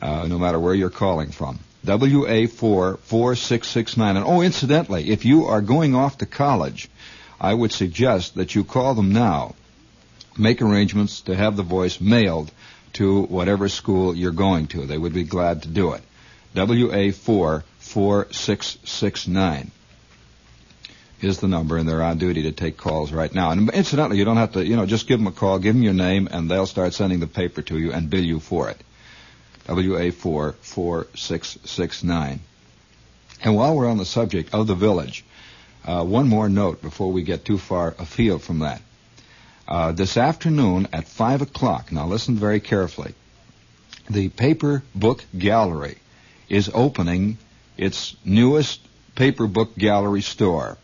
Uh, 0.02 0.26
no 0.26 0.38
matter 0.38 0.58
where 0.58 0.74
you're 0.74 0.90
calling 0.90 1.30
from. 1.30 1.60
WA44669. 1.86 4.16
And 4.16 4.24
oh, 4.24 4.40
incidentally, 4.40 5.10
if 5.10 5.24
you 5.24 5.44
are 5.44 5.60
going 5.60 5.94
off 5.94 6.18
to 6.18 6.26
college, 6.26 6.88
I 7.40 7.54
would 7.54 7.70
suggest 7.72 8.34
that 8.34 8.54
you 8.54 8.64
call 8.64 8.94
them 8.94 9.12
now. 9.12 9.54
Make 10.36 10.62
arrangements 10.62 11.20
to 11.22 11.36
have 11.36 11.56
the 11.56 11.62
voice 11.62 12.00
mailed 12.00 12.50
to 12.94 13.22
whatever 13.22 13.68
school 13.68 14.16
you're 14.16 14.32
going 14.32 14.66
to. 14.68 14.86
They 14.86 14.98
would 14.98 15.14
be 15.14 15.24
glad 15.24 15.62
to 15.62 15.68
do 15.68 15.92
it. 15.92 16.02
WA4 16.54 17.64
4669 17.78 19.70
is 21.20 21.40
the 21.40 21.48
number, 21.48 21.76
and 21.76 21.88
they're 21.88 22.02
on 22.02 22.18
duty 22.18 22.42
to 22.42 22.52
take 22.52 22.76
calls 22.76 23.12
right 23.12 23.34
now. 23.34 23.50
And 23.50 23.70
incidentally, 23.70 24.18
you 24.18 24.24
don't 24.24 24.36
have 24.36 24.52
to, 24.52 24.64
you 24.64 24.76
know, 24.76 24.86
just 24.86 25.08
give 25.08 25.18
them 25.18 25.26
a 25.26 25.32
call, 25.32 25.58
give 25.58 25.74
them 25.74 25.82
your 25.82 25.94
name, 25.94 26.28
and 26.30 26.50
they'll 26.50 26.66
start 26.66 26.94
sending 26.94 27.20
the 27.20 27.26
paper 27.26 27.62
to 27.62 27.78
you 27.78 27.92
and 27.92 28.08
bill 28.10 28.22
you 28.22 28.40
for 28.40 28.68
it. 28.68 28.80
WA4 29.66 30.54
4669. 30.54 32.40
And 33.42 33.56
while 33.56 33.74
we're 33.74 33.88
on 33.88 33.98
the 33.98 34.04
subject 34.04 34.54
of 34.54 34.66
the 34.66 34.74
village, 34.74 35.24
uh, 35.84 36.04
one 36.04 36.28
more 36.28 36.48
note 36.48 36.82
before 36.82 37.10
we 37.10 37.22
get 37.22 37.44
too 37.44 37.58
far 37.58 37.94
afield 37.98 38.42
from 38.42 38.60
that. 38.60 38.80
Uh, 39.66 39.92
this 39.92 40.16
afternoon 40.16 40.88
at 40.92 41.08
5 41.08 41.42
o'clock, 41.42 41.90
now 41.90 42.06
listen 42.06 42.36
very 42.36 42.60
carefully, 42.60 43.14
the 44.08 44.28
Paper 44.28 44.82
Book 44.94 45.24
Gallery 45.36 45.96
is 46.48 46.70
opening 46.72 47.38
its 47.76 48.16
newest 48.24 48.80
paper 49.14 49.46
book 49.46 49.76
gallery 49.76 50.22
store. 50.22 50.76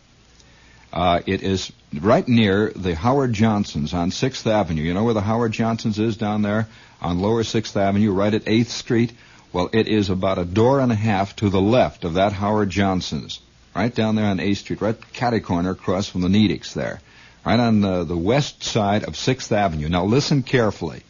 Uh, 0.93 1.21
it 1.27 1.43
is 1.43 1.73
right 2.01 2.27
near 2.27 2.73
the 2.75 2.95
Howard 2.95 3.33
Johnsons 3.33 3.95
on 3.95 4.11
6th 4.11 4.47
Avenue. 4.47 4.83
You 4.83 4.95
know 4.95 5.05
where 5.05 5.15
the 5.15 5.21
Howard 5.21 5.53
Johnsons 5.53 5.99
is 5.99 6.17
down 6.17 6.43
there 6.43 6.69
on 7.01 7.21
lower 7.21 7.43
6th 7.43 7.77
Avenue, 7.77 8.13
right 8.13 8.35
at 8.35 8.45
8th 8.45 8.67
Street? 8.67 9.13
Well, 9.53 9.71
it 9.73 9.89
is 9.89 10.11
about 10.11 10.39
a 10.39 10.45
door 10.45 10.81
and 10.81 10.93
a 10.93 10.97
half 10.97 11.35
to 11.37 11.49
the 11.49 11.61
left 11.61 12.05
of 12.05 12.15
that 12.15 12.33
Howard 12.33 12.71
Johnson's, 12.71 13.41
right 13.75 13.95
down 13.95 14.17
there 14.17 14.27
on 14.27 14.39
8th 14.39 14.57
Street, 14.57 14.81
right 14.81 15.13
catty 15.13 15.41
corner 15.41 15.71
across 15.71 16.09
from 16.09 16.23
the 16.23 16.29
Nedick's 16.29 16.75
there, 16.75 17.01
right 17.45 17.59
on 17.59 17.81
the, 17.81 18.05
the 18.05 18.17
west 18.17 18.63
side 18.63 19.05
of 19.05 19.15
6th 19.15 19.53
Avenue. 19.53 19.89
Now 19.89 20.05
listen 20.05 20.43
carefully. 20.43 21.03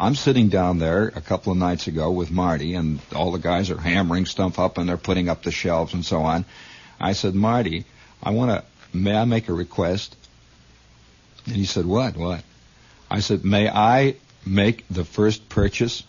I'm 0.00 0.14
sitting 0.14 0.48
down 0.48 0.78
there 0.78 1.08
a 1.08 1.20
couple 1.20 1.52
of 1.52 1.58
nights 1.58 1.86
ago 1.86 2.10
with 2.10 2.30
Marty, 2.30 2.74
and 2.74 3.00
all 3.14 3.32
the 3.32 3.38
guys 3.38 3.70
are 3.70 3.78
hammering 3.78 4.24
stuff 4.24 4.58
up 4.58 4.78
and 4.78 4.88
they're 4.88 4.96
putting 4.96 5.28
up 5.28 5.42
the 5.42 5.50
shelves 5.50 5.92
and 5.92 6.02
so 6.02 6.22
on. 6.22 6.46
I 6.98 7.12
said, 7.12 7.34
Marty, 7.34 7.84
I 8.22 8.30
want 8.30 8.50
to, 8.50 8.96
may 8.96 9.14
I 9.14 9.26
make 9.26 9.50
a 9.50 9.52
request? 9.52 10.16
And 11.44 11.54
he 11.54 11.66
said, 11.66 11.84
what, 11.84 12.16
what? 12.16 12.42
I 13.10 13.20
said, 13.20 13.44
may 13.44 13.68
I 13.68 14.16
make 14.46 14.86
the 14.88 15.04
first 15.04 15.50
purchase? 15.50 16.02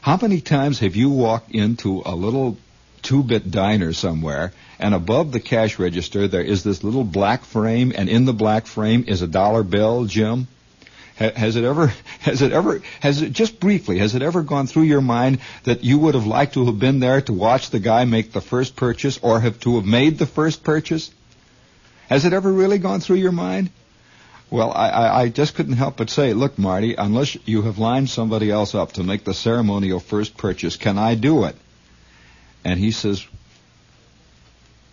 How 0.00 0.16
many 0.16 0.40
times 0.40 0.78
have 0.78 0.94
you 0.94 1.10
walked 1.10 1.50
into 1.50 2.02
a 2.06 2.14
little 2.14 2.56
two-bit 3.02 3.50
diner 3.50 3.92
somewhere 3.92 4.52
and 4.78 4.94
above 4.94 5.32
the 5.32 5.40
cash 5.40 5.80
register 5.80 6.28
there 6.28 6.42
is 6.42 6.62
this 6.62 6.84
little 6.84 7.04
black 7.04 7.44
frame 7.44 7.92
and 7.96 8.08
in 8.08 8.26
the 8.26 8.32
black 8.32 8.66
frame 8.66 9.04
is 9.08 9.22
a 9.22 9.26
dollar 9.26 9.64
bill, 9.64 10.04
Jim? 10.04 10.46
Has 11.18 11.56
it 11.56 11.64
ever, 11.64 11.88
has 12.20 12.42
it 12.42 12.52
ever, 12.52 12.80
has 13.00 13.22
it 13.22 13.32
just 13.32 13.58
briefly, 13.58 13.98
has 13.98 14.14
it 14.14 14.22
ever 14.22 14.42
gone 14.42 14.68
through 14.68 14.84
your 14.84 15.00
mind 15.00 15.40
that 15.64 15.82
you 15.82 15.98
would 15.98 16.14
have 16.14 16.26
liked 16.26 16.54
to 16.54 16.66
have 16.66 16.78
been 16.78 17.00
there 17.00 17.20
to 17.22 17.32
watch 17.32 17.70
the 17.70 17.80
guy 17.80 18.04
make 18.04 18.32
the 18.32 18.40
first 18.40 18.76
purchase 18.76 19.18
or 19.20 19.40
have 19.40 19.58
to 19.60 19.76
have 19.76 19.84
made 19.84 20.18
the 20.18 20.26
first 20.26 20.62
purchase? 20.62 21.10
Has 22.08 22.24
it 22.24 22.32
ever 22.32 22.52
really 22.52 22.78
gone 22.78 23.00
through 23.00 23.16
your 23.16 23.32
mind? 23.32 23.70
Well, 24.48 24.70
I, 24.72 24.88
I, 24.88 25.20
I 25.22 25.28
just 25.28 25.56
couldn't 25.56 25.74
help 25.74 25.96
but 25.96 26.08
say, 26.08 26.32
look, 26.32 26.56
Marty, 26.56 26.94
unless 26.94 27.36
you 27.46 27.62
have 27.62 27.78
lined 27.78 28.08
somebody 28.08 28.50
else 28.50 28.74
up 28.74 28.92
to 28.92 29.02
make 29.02 29.24
the 29.24 29.34
ceremonial 29.34 30.00
first 30.00 30.36
purchase, 30.36 30.76
can 30.76 30.98
I 30.98 31.16
do 31.16 31.44
it? 31.44 31.56
And 32.64 32.78
he 32.78 32.92
says, 32.92 33.26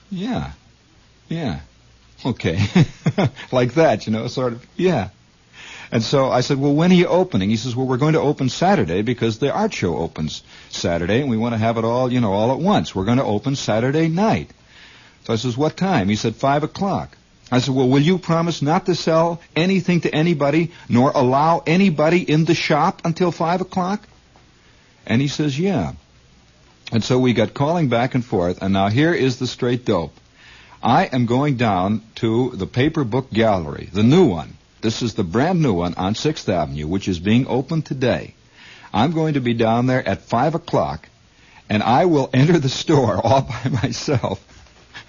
yeah, 0.09 0.51
yeah, 1.29 1.59
okay. 2.25 2.59
like 3.51 3.75
that, 3.75 4.07
you 4.07 4.11
know, 4.11 4.27
sort 4.27 4.53
of, 4.53 4.65
yeah. 4.75 5.09
And 5.91 6.03
so 6.03 6.29
I 6.29 6.41
said, 6.41 6.59
well, 6.59 6.73
when 6.73 6.91
are 6.91 6.95
you 6.95 7.07
opening? 7.07 7.49
He 7.49 7.57
says, 7.57 7.75
well, 7.75 7.85
we're 7.85 7.97
going 7.97 8.13
to 8.13 8.19
open 8.19 8.49
Saturday 8.49 9.01
because 9.01 9.39
the 9.39 9.51
art 9.51 9.73
show 9.73 9.97
opens 9.97 10.43
Saturday 10.69 11.21
and 11.21 11.29
we 11.29 11.37
want 11.37 11.53
to 11.53 11.59
have 11.59 11.77
it 11.77 11.85
all, 11.85 12.11
you 12.11 12.21
know, 12.21 12.33
all 12.33 12.51
at 12.51 12.59
once. 12.59 12.95
We're 12.95 13.05
going 13.05 13.17
to 13.17 13.23
open 13.23 13.55
Saturday 13.55 14.07
night. 14.07 14.49
So 15.25 15.33
I 15.33 15.35
says, 15.37 15.57
what 15.57 15.77
time? 15.77 16.09
He 16.09 16.15
said, 16.15 16.35
five 16.35 16.63
o'clock. 16.63 17.17
I 17.51 17.59
said, 17.59 17.75
well, 17.75 17.87
will 17.87 18.01
you 18.01 18.17
promise 18.17 18.61
not 18.61 18.87
to 18.87 18.95
sell 18.95 19.41
anything 19.55 20.01
to 20.01 20.13
anybody 20.13 20.71
nor 20.89 21.11
allow 21.11 21.63
anybody 21.65 22.19
in 22.19 22.45
the 22.45 22.55
shop 22.55 23.01
until 23.05 23.31
five 23.31 23.61
o'clock? 23.61 24.07
And 25.05 25.21
he 25.21 25.27
says, 25.27 25.59
yeah. 25.59 25.93
And 26.91 27.03
so 27.03 27.19
we 27.19 27.33
got 27.33 27.53
calling 27.53 27.89
back 27.89 28.15
and 28.15 28.25
forth 28.25 28.61
and 28.61 28.73
now 28.73 28.89
here 28.89 29.13
is 29.13 29.37
the 29.37 29.47
straight 29.47 29.85
dope. 29.85 30.13
I 30.81 31.05
am 31.05 31.25
going 31.25 31.57
down 31.57 32.01
to 32.15 32.51
the 32.51 32.67
paper 32.67 33.03
book 33.03 33.31
gallery, 33.31 33.89
the 33.91 34.03
new 34.03 34.25
one, 34.25 34.54
this 34.85 35.01
is 35.01 35.15
the 35.15 35.23
brand 35.23 35.63
new 35.63 35.73
one 35.73 35.95
on 35.95 36.13
6th 36.13 36.47
Avenue, 36.47 36.85
which 36.85 37.07
is 37.07 37.17
being 37.17 37.47
opened 37.47 37.87
today. 37.87 38.35
I'm 38.93 39.13
going 39.13 39.33
to 39.33 39.41
be 39.41 39.55
down 39.55 39.87
there 39.87 40.07
at 40.07 40.21
5 40.21 40.53
o'clock, 40.53 41.09
and 41.67 41.81
I 41.81 42.05
will 42.05 42.29
enter 42.31 42.59
the 42.59 42.69
store 42.69 43.15
all 43.15 43.41
by 43.41 43.69
myself. 43.83 44.39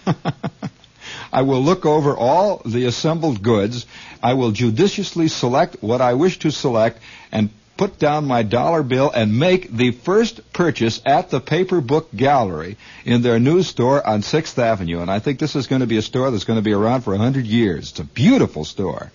I 1.32 1.42
will 1.42 1.60
look 1.60 1.84
over 1.84 2.16
all 2.16 2.62
the 2.64 2.86
assembled 2.86 3.42
goods. 3.42 3.84
I 4.22 4.32
will 4.32 4.50
judiciously 4.50 5.28
select 5.28 5.82
what 5.82 6.00
I 6.00 6.14
wish 6.14 6.38
to 6.38 6.50
select 6.50 6.98
and 7.30 7.50
put 7.76 7.98
down 7.98 8.24
my 8.24 8.44
dollar 8.44 8.82
bill 8.82 9.10
and 9.10 9.38
make 9.38 9.70
the 9.70 9.90
first 9.90 10.54
purchase 10.54 11.02
at 11.04 11.28
the 11.28 11.40
Paper 11.40 11.82
Book 11.82 12.08
Gallery 12.16 12.78
in 13.04 13.20
their 13.20 13.38
new 13.38 13.62
store 13.62 14.04
on 14.06 14.22
6th 14.22 14.56
Avenue. 14.56 15.00
And 15.00 15.10
I 15.10 15.18
think 15.18 15.38
this 15.38 15.54
is 15.54 15.66
going 15.66 15.82
to 15.82 15.86
be 15.86 15.98
a 15.98 16.02
store 16.02 16.30
that's 16.30 16.44
going 16.44 16.58
to 16.58 16.64
be 16.64 16.72
around 16.72 17.02
for 17.02 17.12
a 17.12 17.18
100 17.18 17.44
years. 17.44 17.90
It's 17.90 18.00
a 18.00 18.04
beautiful 18.04 18.64
store. 18.64 19.12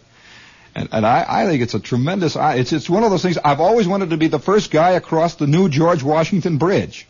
And, 0.74 0.90
and 0.92 1.06
I, 1.06 1.26
I 1.28 1.46
think 1.46 1.62
it's 1.62 1.74
a 1.74 1.80
tremendous. 1.80 2.38
It's 2.40 2.72
it's 2.72 2.90
one 2.90 3.04
of 3.04 3.12
those 3.12 3.22
things. 3.22 3.38
I've 3.44 3.60
always 3.60 3.88
wanted 3.88 4.12
to 4.12 4.18
be 4.18 4.28
the 4.28 4.40
first 4.40 4.72
guy 4.72 4.92
across 4.92 5.36
the 5.36 5.48
new 5.48 5.70
George 5.70 6.02
Washington 6.02 6.58
Bridge. 6.58 7.08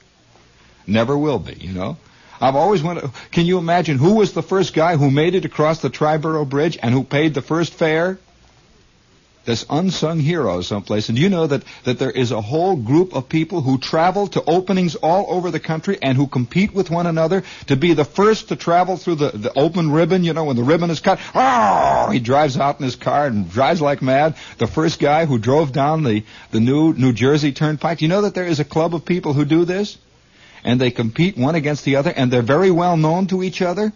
Never 0.88 1.18
will 1.18 1.39
be, 1.39 1.53
you 1.53 1.74
know. 1.74 1.97
I've 2.39 2.55
always 2.55 2.82
wanted. 2.82 3.12
Can 3.32 3.45
you 3.45 3.59
imagine 3.59 3.99
who 3.99 4.16
was 4.16 4.34
the 4.34 4.41
first 4.41 4.74
guy 4.74 4.97
who 4.97 5.12
made 5.12 5.36
it 5.36 5.45
across 5.45 5.80
the 5.80 5.91
Triborough 5.91 6.49
Bridge 6.49 6.78
and 6.82 6.91
who 6.91 7.03
paid 7.03 7.36
the 7.36 7.41
first 7.43 7.74
fare? 7.74 8.18
This 9.45 9.65
unsung 9.69 10.19
hero 10.19 10.61
someplace. 10.61 11.09
And 11.09 11.17
you 11.17 11.29
know 11.29 11.47
that, 11.47 11.63
that 11.83 11.99
there 11.99 12.11
is 12.11 12.31
a 12.31 12.41
whole 12.41 12.75
group 12.75 13.13
of 13.15 13.29
people 13.29 13.61
who 13.61 13.77
travel 13.77 14.27
to 14.27 14.43
openings 14.43 14.95
all 14.95 15.25
over 15.29 15.51
the 15.51 15.59
country 15.59 15.97
and 16.01 16.17
who 16.17 16.27
compete 16.27 16.73
with 16.73 16.89
one 16.89 17.07
another 17.07 17.43
to 17.67 17.75
be 17.75 17.93
the 17.93 18.05
first 18.05 18.49
to 18.49 18.55
travel 18.55 18.97
through 18.97 19.15
the, 19.15 19.29
the 19.29 19.53
open 19.57 19.91
ribbon, 19.91 20.23
you 20.23 20.33
know, 20.33 20.45
when 20.45 20.55
the 20.55 20.63
ribbon 20.63 20.89
is 20.89 20.99
cut. 20.99 21.19
Oh, 21.33 22.09
he 22.11 22.19
drives 22.19 22.57
out 22.57 22.79
in 22.79 22.85
his 22.85 22.95
car 22.95 23.27
and 23.27 23.49
drives 23.49 23.81
like 23.81 24.01
mad. 24.01 24.35
The 24.57 24.67
first 24.67 24.99
guy 24.99 25.25
who 25.25 25.37
drove 25.37 25.71
down 25.71 26.03
the, 26.03 26.23
the 26.51 26.59
new 26.59 26.93
New 26.93 27.13
Jersey 27.13 27.51
Turnpike. 27.51 28.01
You 28.01 28.07
know 28.07 28.21
that 28.21 28.35
there 28.35 28.45
is 28.45 28.59
a 28.59 28.65
club 28.65 28.93
of 28.93 29.05
people 29.05 29.33
who 29.33 29.45
do 29.45 29.65
this? 29.65 29.97
And 30.63 30.79
they 30.79 30.91
compete 30.91 31.37
one 31.37 31.55
against 31.55 31.85
the 31.85 31.95
other 31.95 32.11
and 32.15 32.31
they're 32.31 32.43
very 32.43 32.69
well 32.69 32.95
known 32.95 33.27
to 33.27 33.41
each 33.41 33.63
other. 33.63 33.91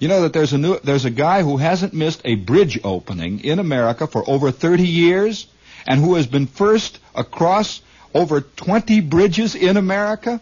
You 0.00 0.08
know 0.08 0.22
that 0.22 0.32
there's 0.32 0.54
a 0.54 0.58
new, 0.58 0.80
there's 0.80 1.04
a 1.04 1.10
guy 1.10 1.42
who 1.42 1.58
hasn't 1.58 1.92
missed 1.92 2.22
a 2.24 2.34
bridge 2.34 2.80
opening 2.82 3.40
in 3.40 3.58
America 3.58 4.06
for 4.06 4.28
over 4.28 4.50
30 4.50 4.88
years 4.88 5.46
and 5.86 6.00
who 6.00 6.14
has 6.14 6.26
been 6.26 6.46
first 6.46 6.98
across 7.14 7.82
over 8.14 8.40
20 8.40 9.02
bridges 9.02 9.54
in 9.54 9.76
America. 9.76 10.40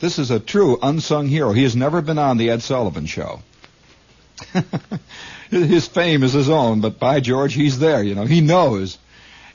This 0.00 0.18
is 0.18 0.30
a 0.30 0.38
true 0.38 0.78
unsung 0.82 1.28
hero. 1.28 1.52
He 1.52 1.62
has 1.62 1.74
never 1.74 2.02
been 2.02 2.18
on 2.18 2.36
the 2.36 2.50
Ed 2.50 2.60
Sullivan 2.60 3.06
show. 3.06 3.40
his 5.50 5.88
fame 5.88 6.22
is 6.22 6.34
his 6.34 6.50
own, 6.50 6.82
but 6.82 6.98
by 6.98 7.20
George, 7.20 7.54
he's 7.54 7.78
there, 7.78 8.02
you 8.02 8.14
know. 8.14 8.26
He 8.26 8.42
knows. 8.42 8.98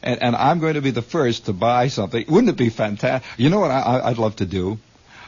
And, 0.02 0.22
and 0.24 0.36
I'm 0.36 0.60
going 0.60 0.74
to 0.74 0.82
be 0.82 0.92
the 0.92 1.04
first 1.04 1.46
to 1.46 1.54
buy 1.54 1.88
something. 1.90 2.26
Wouldn't 2.28 2.50
it 2.50 2.58
be 2.58 2.70
fantastic? 2.70 3.30
You 3.38 3.52
know 3.52 3.60
what 3.60 3.72
I, 3.72 4.02
I'd 4.06 4.18
love 4.18 4.38
to 4.38 4.46
do? 4.48 4.80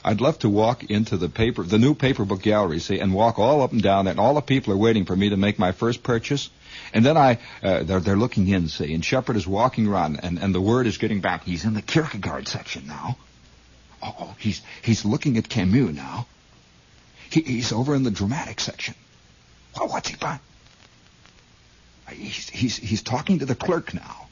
I'd 0.04 0.22
love 0.22 0.40
to 0.40 0.50
walk 0.50 0.86
into 0.86 1.18
the 1.18 1.30
paper, 1.30 1.64
the 1.64 1.78
new 1.78 1.94
paper 1.94 2.26
book 2.26 2.42
gallery, 2.42 2.80
see, 2.80 3.00
and 3.00 3.14
walk 3.14 3.40
all 3.40 3.62
up 3.62 3.72
and 3.72 3.82
down 3.82 4.08
and 4.08 4.20
all 4.20 4.34
the 4.34 4.42
people 4.42 4.74
are 4.74 4.78
waiting 4.78 5.06
for 5.06 5.16
me 5.16 5.30
to 5.30 5.38
make 5.38 5.60
my 5.60 5.72
first 5.72 6.04
purchase. 6.04 6.50
And 6.94 7.06
then 7.06 7.18
I, 7.18 7.40
uh, 7.64 7.84
they're, 7.84 8.00
they're 8.00 8.16
looking 8.16 8.48
in, 8.48 8.68
see, 8.68 8.94
and 8.94 9.04
Shepherd 9.04 9.36
is 9.36 9.48
walking 9.48 9.88
around, 9.88 10.20
and, 10.24 10.38
and 10.38 10.54
the 10.54 10.62
word 10.62 10.88
is 10.88 10.98
getting 10.98 11.22
back. 11.22 11.44
He's 11.44 11.66
in 11.66 11.74
the 11.74 11.82
Kierkegaard 11.82 12.48
section 12.48 12.88
now. 12.88 13.18
Oh, 14.02 14.36
he's, 14.38 14.62
he's 14.84 15.06
looking 15.06 15.38
at 15.38 15.50
Camus 15.50 15.96
now. 15.96 16.28
He, 17.30 17.42
he's 17.42 17.72
over 17.72 17.96
in 17.96 18.04
the 18.04 18.12
dramatic 18.12 18.60
section. 18.60 18.96
Well, 19.78 19.90
what's 19.90 20.10
he 20.10 20.16
buying? 20.16 20.40
He's, 22.10 22.50
he's, 22.50 22.78
he's 22.78 23.02
talking 23.02 23.40
to 23.40 23.46
the 23.46 23.56
clerk 23.56 23.94
now. 23.94 24.28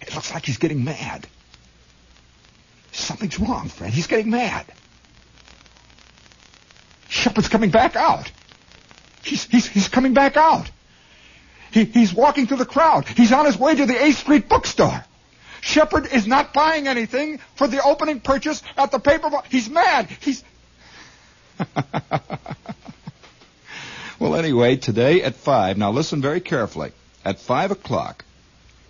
It 0.00 0.14
looks 0.14 0.32
like 0.32 0.44
he's 0.44 0.58
getting 0.58 0.84
mad. 0.84 1.26
Something's 2.92 3.38
wrong, 3.38 3.68
Fred. 3.68 3.92
He's 3.92 4.06
getting 4.06 4.30
mad. 4.30 4.66
Shepherd's 7.08 7.48
coming 7.48 7.70
back 7.70 7.96
out. 7.96 8.30
He's, 9.22 9.44
he's, 9.44 9.66
he's 9.66 9.88
coming 9.88 10.14
back 10.14 10.36
out. 10.36 10.70
He, 11.72 11.84
he's 11.84 12.12
walking 12.12 12.46
through 12.46 12.58
the 12.58 12.66
crowd. 12.66 13.06
He's 13.06 13.32
on 13.32 13.46
his 13.46 13.56
way 13.58 13.74
to 13.74 13.86
the 13.86 13.94
8th 13.94 14.14
Street 14.14 14.48
bookstore. 14.48 15.04
Shepherd 15.60 16.12
is 16.12 16.26
not 16.26 16.52
buying 16.52 16.88
anything 16.88 17.38
for 17.54 17.68
the 17.68 17.82
opening 17.82 18.20
purchase 18.20 18.62
at 18.76 18.90
the 18.90 18.98
paper. 18.98 19.30
He's 19.48 19.68
mad. 19.68 20.08
He's. 20.20 20.42
well, 24.18 24.34
anyway, 24.34 24.76
today 24.76 25.22
at 25.22 25.34
5, 25.36 25.76
now 25.76 25.90
listen 25.90 26.22
very 26.22 26.40
carefully. 26.40 26.92
At 27.24 27.38
5 27.38 27.72
o'clock, 27.72 28.24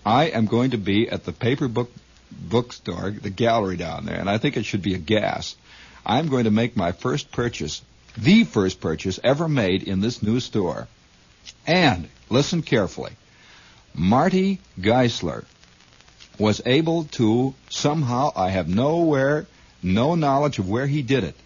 I 0.06 0.26
am 0.26 0.46
going 0.46 0.70
to 0.70 0.78
be 0.78 1.08
at 1.08 1.24
the 1.24 1.32
paper 1.32 1.66
book 1.66 1.90
bookstore, 2.30 3.10
the 3.10 3.30
gallery 3.30 3.76
down 3.76 4.04
there, 4.04 4.18
and 4.18 4.28
I 4.28 4.38
think 4.38 4.56
it 4.56 4.64
should 4.64 4.82
be 4.82 4.94
a 4.94 4.98
gas. 4.98 5.56
I'm 6.04 6.28
going 6.28 6.44
to 6.44 6.50
make 6.50 6.76
my 6.76 6.92
first 6.92 7.30
purchase, 7.30 7.82
the 8.16 8.44
first 8.44 8.80
purchase 8.80 9.20
ever 9.22 9.48
made 9.48 9.82
in 9.82 10.00
this 10.00 10.22
new 10.22 10.40
store. 10.40 10.88
And 11.66 12.08
listen 12.28 12.62
carefully. 12.62 13.12
Marty 13.94 14.60
Geisler 14.78 15.44
was 16.38 16.62
able 16.64 17.04
to 17.04 17.54
somehow, 17.68 18.32
I 18.34 18.50
have 18.50 18.68
nowhere, 18.68 19.46
no 19.82 20.14
knowledge 20.14 20.58
of 20.58 20.68
where 20.68 20.86
he 20.86 21.02
did 21.02 21.24
it. 21.24 21.36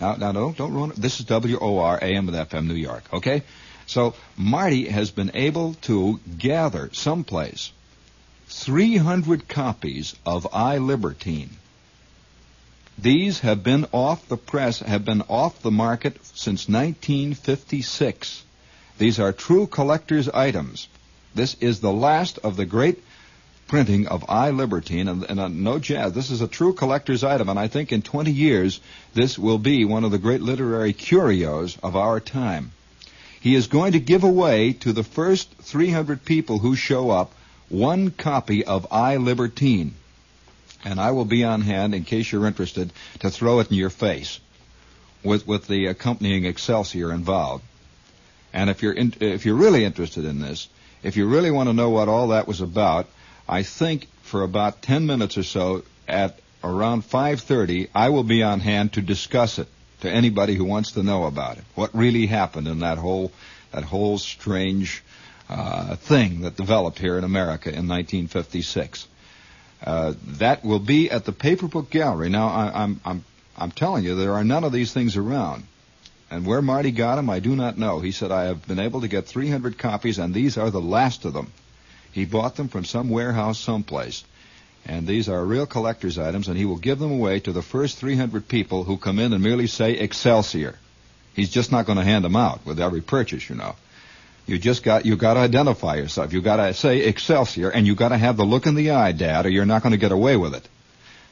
Now, 0.00 0.16
now 0.16 0.32
don't, 0.32 0.56
don't 0.56 0.72
ruin 0.72 0.90
it. 0.90 0.96
This 0.96 1.20
is 1.20 1.26
WOR 1.28 1.98
AM 2.02 2.26
with 2.26 2.34
FM 2.34 2.66
New 2.66 2.74
York, 2.74 3.04
okay? 3.12 3.42
So 3.86 4.14
Marty 4.36 4.88
has 4.88 5.10
been 5.10 5.30
able 5.34 5.74
to 5.82 6.18
gather 6.38 6.90
someplace 6.92 7.72
300 8.52 9.48
copies 9.48 10.14
of 10.24 10.46
I 10.52 10.78
Libertine. 10.78 11.50
These 12.98 13.40
have 13.40 13.64
been 13.64 13.86
off 13.92 14.28
the 14.28 14.36
press, 14.36 14.80
have 14.80 15.04
been 15.04 15.22
off 15.22 15.62
the 15.62 15.70
market 15.70 16.18
since 16.34 16.68
1956. 16.68 18.44
These 18.98 19.18
are 19.18 19.32
true 19.32 19.66
collector's 19.66 20.28
items. 20.28 20.86
This 21.34 21.56
is 21.60 21.80
the 21.80 21.92
last 21.92 22.38
of 22.44 22.56
the 22.56 22.66
great 22.66 23.02
printing 23.66 24.06
of 24.06 24.24
I 24.28 24.50
Libertine, 24.50 25.08
and, 25.08 25.24
and 25.24 25.40
uh, 25.40 25.48
no 25.48 25.78
jazz. 25.78 26.12
This 26.12 26.30
is 26.30 26.42
a 26.42 26.46
true 26.46 26.74
collector's 26.74 27.24
item, 27.24 27.48
and 27.48 27.58
I 27.58 27.68
think 27.68 27.90
in 27.90 28.02
20 28.02 28.30
years 28.30 28.80
this 29.14 29.38
will 29.38 29.58
be 29.58 29.86
one 29.86 30.04
of 30.04 30.10
the 30.10 30.18
great 30.18 30.42
literary 30.42 30.92
curios 30.92 31.78
of 31.82 31.96
our 31.96 32.20
time. 32.20 32.72
He 33.40 33.54
is 33.54 33.66
going 33.66 33.92
to 33.92 34.00
give 34.00 34.24
away 34.24 34.74
to 34.74 34.92
the 34.92 35.02
first 35.02 35.50
300 35.62 36.24
people 36.24 36.58
who 36.58 36.76
show 36.76 37.10
up 37.10 37.32
one 37.72 38.10
copy 38.10 38.64
of 38.64 38.86
I 38.90 39.16
Libertine. 39.16 39.94
And 40.84 41.00
I 41.00 41.12
will 41.12 41.24
be 41.24 41.44
on 41.44 41.62
hand, 41.62 41.94
in 41.94 42.04
case 42.04 42.30
you're 42.30 42.46
interested, 42.46 42.92
to 43.20 43.30
throw 43.30 43.60
it 43.60 43.70
in 43.70 43.76
your 43.76 43.90
face 43.90 44.40
with, 45.22 45.46
with 45.46 45.68
the 45.68 45.86
accompanying 45.86 46.44
Excelsior 46.44 47.12
involved. 47.12 47.64
And 48.52 48.68
if 48.68 48.82
you're, 48.82 48.92
in, 48.92 49.14
if 49.20 49.46
you're 49.46 49.54
really 49.54 49.84
interested 49.84 50.24
in 50.24 50.40
this, 50.40 50.68
if 51.02 51.16
you 51.16 51.26
really 51.26 51.50
want 51.50 51.68
to 51.68 51.72
know 51.72 51.90
what 51.90 52.08
all 52.08 52.28
that 52.28 52.46
was 52.46 52.60
about, 52.60 53.06
I 53.48 53.62
think 53.62 54.08
for 54.22 54.42
about 54.42 54.82
10 54.82 55.06
minutes 55.06 55.38
or 55.38 55.42
so 55.42 55.82
at 56.06 56.38
around 56.64 57.02
5:30 57.02 57.88
I 57.94 58.10
will 58.10 58.22
be 58.22 58.42
on 58.42 58.60
hand 58.60 58.92
to 58.92 59.02
discuss 59.02 59.58
it 59.58 59.68
to 60.00 60.10
anybody 60.10 60.54
who 60.54 60.64
wants 60.64 60.92
to 60.92 61.02
know 61.02 61.24
about 61.24 61.58
it. 61.58 61.64
What 61.74 61.94
really 61.94 62.26
happened 62.26 62.68
in 62.68 62.80
that 62.80 62.98
whole 62.98 63.32
that 63.72 63.84
whole 63.84 64.18
strange 64.18 65.02
uh, 65.52 65.96
thing 65.96 66.42
that 66.42 66.56
developed 66.56 66.98
here 66.98 67.18
in 67.18 67.24
America 67.24 67.68
in 67.68 67.88
1956. 67.88 69.06
Uh, 69.84 70.14
that 70.38 70.64
will 70.64 70.78
be 70.78 71.10
at 71.10 71.24
the 71.24 71.32
Paper 71.32 71.68
Book 71.68 71.90
Gallery. 71.90 72.28
Now 72.28 72.48
I, 72.48 72.82
I'm 72.82 73.00
I'm 73.04 73.24
I'm 73.56 73.70
telling 73.70 74.04
you 74.04 74.14
there 74.14 74.34
are 74.34 74.44
none 74.44 74.64
of 74.64 74.72
these 74.72 74.92
things 74.92 75.16
around. 75.16 75.64
And 76.30 76.46
where 76.46 76.62
Marty 76.62 76.92
got 76.92 77.16
them, 77.16 77.28
I 77.28 77.40
do 77.40 77.54
not 77.54 77.76
know. 77.76 78.00
He 78.00 78.10
said, 78.10 78.32
I 78.32 78.44
have 78.44 78.66
been 78.66 78.78
able 78.78 79.02
to 79.02 79.08
get 79.08 79.26
300 79.26 79.76
copies, 79.76 80.18
and 80.18 80.32
these 80.32 80.56
are 80.56 80.70
the 80.70 80.80
last 80.80 81.26
of 81.26 81.34
them. 81.34 81.52
He 82.10 82.24
bought 82.24 82.56
them 82.56 82.68
from 82.68 82.86
some 82.86 83.10
warehouse 83.10 83.58
someplace. 83.58 84.24
And 84.86 85.06
these 85.06 85.28
are 85.28 85.44
real 85.44 85.66
collector's 85.66 86.18
items, 86.18 86.48
and 86.48 86.56
he 86.56 86.64
will 86.64 86.78
give 86.78 86.98
them 86.98 87.12
away 87.12 87.40
to 87.40 87.52
the 87.52 87.60
first 87.60 87.98
300 87.98 88.48
people 88.48 88.84
who 88.84 88.96
come 88.96 89.18
in 89.18 89.34
and 89.34 89.42
merely 89.42 89.66
say 89.66 89.92
Excelsior. 89.92 90.78
He's 91.34 91.50
just 91.50 91.70
not 91.70 91.84
going 91.84 91.98
to 91.98 92.04
hand 92.04 92.24
them 92.24 92.36
out 92.36 92.64
with 92.64 92.80
every 92.80 93.02
purchase, 93.02 93.50
you 93.50 93.56
know. 93.56 93.76
You 94.46 94.58
just 94.58 94.82
got 94.82 95.06
you 95.06 95.16
got 95.16 95.34
to 95.34 95.40
identify 95.40 95.96
yourself. 95.96 96.32
You 96.32 96.42
got 96.42 96.56
to 96.56 96.74
say 96.74 97.06
Excelsior, 97.06 97.70
and 97.70 97.86
you 97.86 97.94
got 97.94 98.08
to 98.08 98.18
have 98.18 98.36
the 98.36 98.44
look 98.44 98.66
in 98.66 98.74
the 98.74 98.90
eye, 98.90 99.12
Dad, 99.12 99.46
or 99.46 99.50
you're 99.50 99.66
not 99.66 99.82
going 99.82 99.92
to 99.92 99.98
get 99.98 100.12
away 100.12 100.36
with 100.36 100.54
it. 100.54 100.68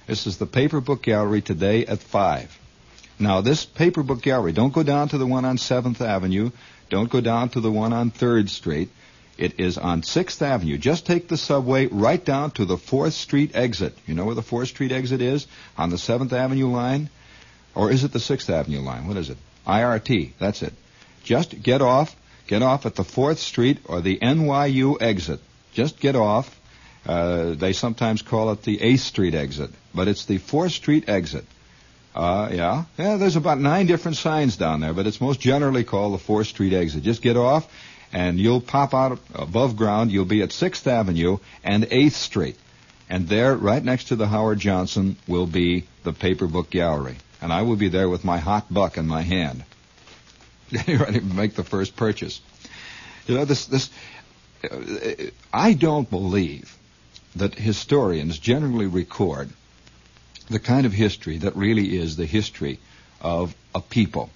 This 0.07 0.27
is 0.27 0.39
the 0.39 0.47
Paper 0.47 0.81
Book 0.81 1.03
Gallery 1.03 1.41
today 1.41 1.87
at 1.87 2.01
five. 2.01 2.57
Now, 3.19 3.43
this 3.43 3.67
Paper 3.67 4.03
Book 4.03 4.23
Gallery, 4.23 4.53
don't 4.53 4.73
go 4.73 4.83
down 4.83 5.09
to 5.09 5.19
the 5.19 5.27
one 5.27 5.45
on 5.45 5.59
Seventh 5.59 6.01
Avenue. 6.01 6.51
Don't 6.89 7.11
go 7.11 7.21
down 7.21 7.51
to 7.51 7.61
the 7.61 7.71
one 7.71 7.93
on 7.93 8.11
Third 8.11 8.49
Street. 8.49 8.89
It 9.37 9.59
is 9.59 9.79
on 9.79 10.03
6th 10.03 10.43
Avenue. 10.43 10.77
Just 10.77 11.07
take 11.07 11.29
the 11.29 11.37
subway 11.37 11.87
right 11.87 12.23
down 12.23 12.51
to 12.53 12.65
the 12.65 12.77
4th 12.77 13.13
Street 13.13 13.53
exit. 13.55 13.97
You 14.07 14.15
know 14.15 14.25
where 14.25 14.35
the 14.35 14.43
4th 14.43 14.69
Street 14.69 14.93
exit 14.93 15.21
is? 15.21 15.47
On 15.79 15.91
the 15.91 15.97
7th 15.97 16.33
Avenue 16.33 16.69
line? 16.69 17.09
Or 17.75 17.91
is 17.91 18.05
it 18.05 18.13
the 18.13 18.19
6th 18.19 18.51
Avenue 18.51 18.81
line? 18.81 19.07
What 19.07 19.17
is 19.17 19.31
it? 19.31 19.39
IRT. 19.67 20.33
That's 20.39 20.63
it. 20.63 20.75
Just 21.23 21.63
get 21.63 21.81
off. 21.81 22.15
Get 22.47 22.63
off 22.63 22.87
at 22.87 22.95
the 22.95 23.03
4th 23.03 23.39
Street 23.39 23.79
or 23.85 24.01
the 24.01 24.19
NYU 24.19 25.01
exit. 25.01 25.41
Just 25.73 26.01
get 26.01 26.17
off. 26.17 26.59
Uh, 27.07 27.55
they 27.55 27.73
sometimes 27.73 28.23
call 28.23 28.53
it 28.53 28.63
the 28.63 28.79
8th 28.79 28.99
Street 28.99 29.35
exit, 29.35 29.71
but 29.95 30.09
it's 30.09 30.25
the 30.27 30.39
4th 30.39 30.73
Street 30.73 31.09
exit. 31.09 31.45
Uh, 32.15 32.51
yeah. 32.53 32.85
Yeah, 32.99 33.17
there's 33.17 33.37
about 33.37 33.61
nine 33.61 33.87
different 33.87 34.17
signs 34.17 34.57
down 34.57 34.81
there, 34.81 34.93
but 34.93 35.07
it's 35.07 35.21
most 35.21 35.41
generally 35.41 35.85
called 35.85 36.15
the 36.15 36.23
4th 36.23 36.47
Street 36.47 36.73
exit. 36.73 37.03
Just 37.03 37.23
get 37.23 37.37
off 37.37 37.69
and 38.13 38.39
you'll 38.39 38.61
pop 38.61 38.95
out 38.95 39.19
above 39.35 39.77
ground. 39.77 40.11
You'll 40.11 40.25
be 40.25 40.43
at 40.43 40.51
6th 40.51 40.87
Avenue 40.87 41.39
and 41.63 41.85
8th 41.85 42.13
Street. 42.13 42.57
And 43.09 43.29
there, 43.29 43.57
right 43.57 43.83
next 43.83 44.05
to 44.05 44.17
the 44.17 44.29
Howard 44.29 44.61
Johnson, 44.61 45.17
will 45.27 45.47
be 45.47 45.85
the 46.05 46.13
paper 46.13 46.47
book 46.47 46.71
gallery. 46.71 47.17
And 47.43 47.53
I 47.53 47.63
will 47.63 47.77
be 47.77 47.89
there 47.89 48.09
with 48.09 48.25
my 48.25 48.39
hot 48.39 48.73
buck 48.73 48.97
in 48.99 49.07
my 49.07 49.23
hand, 49.23 49.65
to 50.87 51.21
make 51.21 51.55
the 51.55 51.65
first 51.65 51.97
purchase. 51.97 52.41
You 53.27 53.37
know, 53.37 53.45
this, 53.45 53.67
this, 53.67 53.91
uh, 54.65 55.31
I 55.53 55.73
don't 55.73 56.09
believe 56.09 56.77
that 57.37 57.55
historians 57.55 58.39
generally 58.39 58.87
record 58.87 59.51
the 60.49 60.59
kind 60.59 60.87
of 60.87 60.93
history 60.93 61.39
that 61.39 61.57
really 61.57 61.97
is 61.97 62.17
the 62.17 62.27
history 62.27 62.79
of 63.21 63.55
a 63.75 63.81
people. 63.81 64.31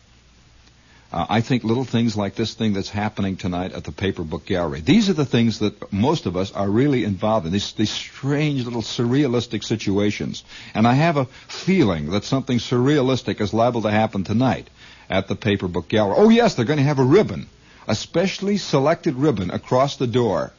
Uh, 1.13 1.27
I 1.29 1.41
think 1.43 1.63
little 1.63 1.85
things 1.85 2.17
like 2.17 2.35
this 2.35 2.55
thing 2.55 2.73
that's 2.73 2.89
happening 2.89 3.37
tonight 3.37 3.73
at 3.73 3.85
the 3.85 3.93
Paper 3.93 4.25
Book 4.25 4.47
Gallery. 4.47 4.81
These 4.81 5.09
are 5.09 5.15
the 5.15 5.25
things 5.25 5.61
that 5.61 5.93
most 5.93 6.27
of 6.27 6.37
us 6.37 6.51
are 6.51 6.69
really 6.69 7.05
involved 7.05 7.47
in. 7.47 7.53
These, 7.53 7.73
these 7.75 7.91
strange 7.91 8.65
little 8.65 8.83
surrealistic 8.83 9.63
situations. 9.63 10.43
And 10.75 10.89
I 10.89 10.95
have 10.95 11.17
a 11.17 11.27
feeling 11.47 12.11
that 12.11 12.25
something 12.25 12.59
surrealistic 12.59 13.41
is 13.41 13.55
liable 13.55 13.83
to 13.83 13.93
happen 13.93 14.25
tonight 14.25 14.69
at 15.09 15.29
the 15.29 15.37
Paper 15.37 15.69
Book 15.69 15.89
Gallery. 15.89 16.17
Oh 16.19 16.29
yes, 16.29 16.55
they're 16.55 16.65
going 16.65 16.79
to 16.79 16.85
have 16.85 16.99
a 16.99 17.05
ribbon, 17.05 17.47
a 17.87 17.95
specially 17.95 18.57
selected 18.57 19.15
ribbon 19.15 19.51
across 19.51 19.97
the 19.97 20.07
door. 20.07 20.53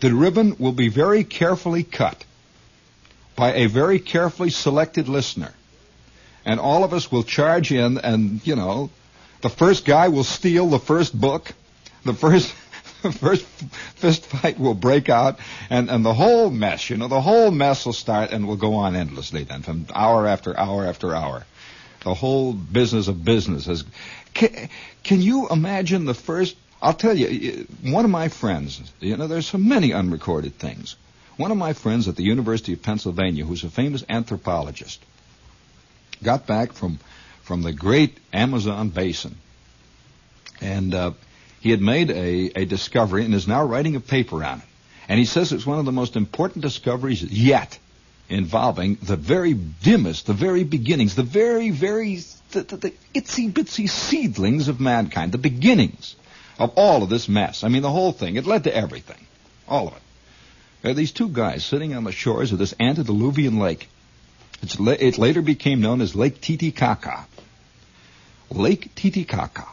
The 0.00 0.14
ribbon 0.14 0.56
will 0.58 0.72
be 0.72 0.88
very 0.88 1.24
carefully 1.24 1.82
cut 1.82 2.24
by 3.36 3.54
a 3.54 3.66
very 3.66 3.98
carefully 3.98 4.50
selected 4.50 5.08
listener. 5.08 5.52
And 6.44 6.58
all 6.58 6.84
of 6.84 6.94
us 6.94 7.12
will 7.12 7.22
charge 7.22 7.70
in 7.70 7.98
and, 7.98 8.46
you 8.46 8.56
know, 8.56 8.90
the 9.42 9.50
first 9.50 9.84
guy 9.84 10.08
will 10.08 10.24
steal 10.24 10.68
the 10.68 10.78
first 10.78 11.18
book. 11.18 11.52
The 12.04 12.14
first 12.14 12.54
first 13.12 13.46
fist 13.96 14.26
fight 14.26 14.58
will 14.58 14.74
break 14.74 15.08
out, 15.08 15.38
and, 15.70 15.90
and 15.90 16.04
the 16.04 16.12
whole 16.12 16.50
mess, 16.50 16.90
you 16.90 16.96
know, 16.98 17.08
the 17.08 17.20
whole 17.20 17.50
mess 17.50 17.86
will 17.86 17.94
start 17.94 18.30
and 18.30 18.46
will 18.46 18.56
go 18.56 18.74
on 18.74 18.94
endlessly 18.94 19.44
then, 19.44 19.62
from 19.62 19.86
hour 19.94 20.26
after 20.26 20.58
hour 20.58 20.86
after 20.86 21.14
hour. 21.14 21.46
The 22.04 22.14
whole 22.14 22.52
business 22.52 23.08
of 23.08 23.24
business 23.24 23.66
has. 23.66 23.84
Can, 24.32 24.68
can 25.02 25.20
you 25.20 25.48
imagine 25.48 26.04
the 26.04 26.14
first? 26.14 26.56
I'll 26.80 26.94
tell 26.94 27.16
you, 27.16 27.66
one 27.82 28.04
of 28.06 28.10
my 28.10 28.28
friends, 28.28 28.80
you 29.00 29.16
know, 29.16 29.26
there's 29.26 29.46
so 29.46 29.58
many 29.58 29.92
unrecorded 29.92 30.58
things. 30.58 30.96
One 31.36 31.50
of 31.50 31.58
my 31.58 31.74
friends 31.74 32.08
at 32.08 32.16
the 32.16 32.22
University 32.22 32.72
of 32.72 32.82
Pennsylvania, 32.82 33.44
who's 33.44 33.64
a 33.64 33.70
famous 33.70 34.02
anthropologist, 34.08 35.02
got 36.22 36.46
back 36.46 36.72
from 36.72 36.98
from 37.50 37.62
the 37.62 37.72
great 37.72 38.16
Amazon 38.32 38.90
basin. 38.90 39.36
And 40.60 40.94
uh, 40.94 41.12
he 41.60 41.70
had 41.70 41.80
made 41.80 42.10
a, 42.10 42.60
a 42.60 42.64
discovery 42.64 43.24
and 43.24 43.34
is 43.34 43.48
now 43.48 43.64
writing 43.64 43.96
a 43.96 44.00
paper 44.00 44.44
on 44.44 44.58
it. 44.58 44.64
And 45.08 45.18
he 45.18 45.24
says 45.24 45.52
it's 45.52 45.66
one 45.66 45.80
of 45.80 45.84
the 45.84 45.90
most 45.90 46.14
important 46.14 46.62
discoveries 46.62 47.24
yet 47.24 47.76
involving 48.30 48.96
the 49.02 49.16
very 49.16 49.54
dimmest, 49.54 50.26
the 50.26 50.32
very 50.32 50.64
beginnings, 50.64 51.14
the 51.14 51.22
very, 51.22 51.70
very, 51.70 52.16
the, 52.52 52.62
the, 52.62 52.76
the 52.76 52.94
itsy 53.14 53.52
bitsy 53.52 53.88
seedlings 53.88 54.68
of 54.68 54.80
mankind, 54.80 55.32
the 55.32 55.38
beginnings 55.38 56.14
of 56.58 56.72
all 56.76 57.02
of 57.02 57.08
this 57.08 57.28
mess. 57.28 57.64
I 57.64 57.68
mean, 57.68 57.82
the 57.82 57.90
whole 57.90 58.12
thing. 58.12 58.36
It 58.36 58.46
led 58.46 58.64
to 58.64 58.74
everything. 58.74 59.26
All 59.68 59.88
of 59.88 59.94
it. 59.94 60.02
There 60.82 60.92
are 60.92 60.94
these 60.94 61.12
two 61.12 61.28
guys 61.28 61.64
sitting 61.64 61.94
on 61.94 62.04
the 62.04 62.12
shores 62.12 62.52
of 62.52 62.58
this 62.58 62.74
antediluvian 62.80 63.58
lake. 63.58 63.88
La- 64.78 64.92
it 64.92 65.18
later 65.18 65.42
became 65.42 65.80
known 65.80 66.00
as 66.00 66.14
Lake 66.14 66.40
Titicaca. 66.40 67.26
Lake 68.50 68.94
Titicaca. 68.94 69.66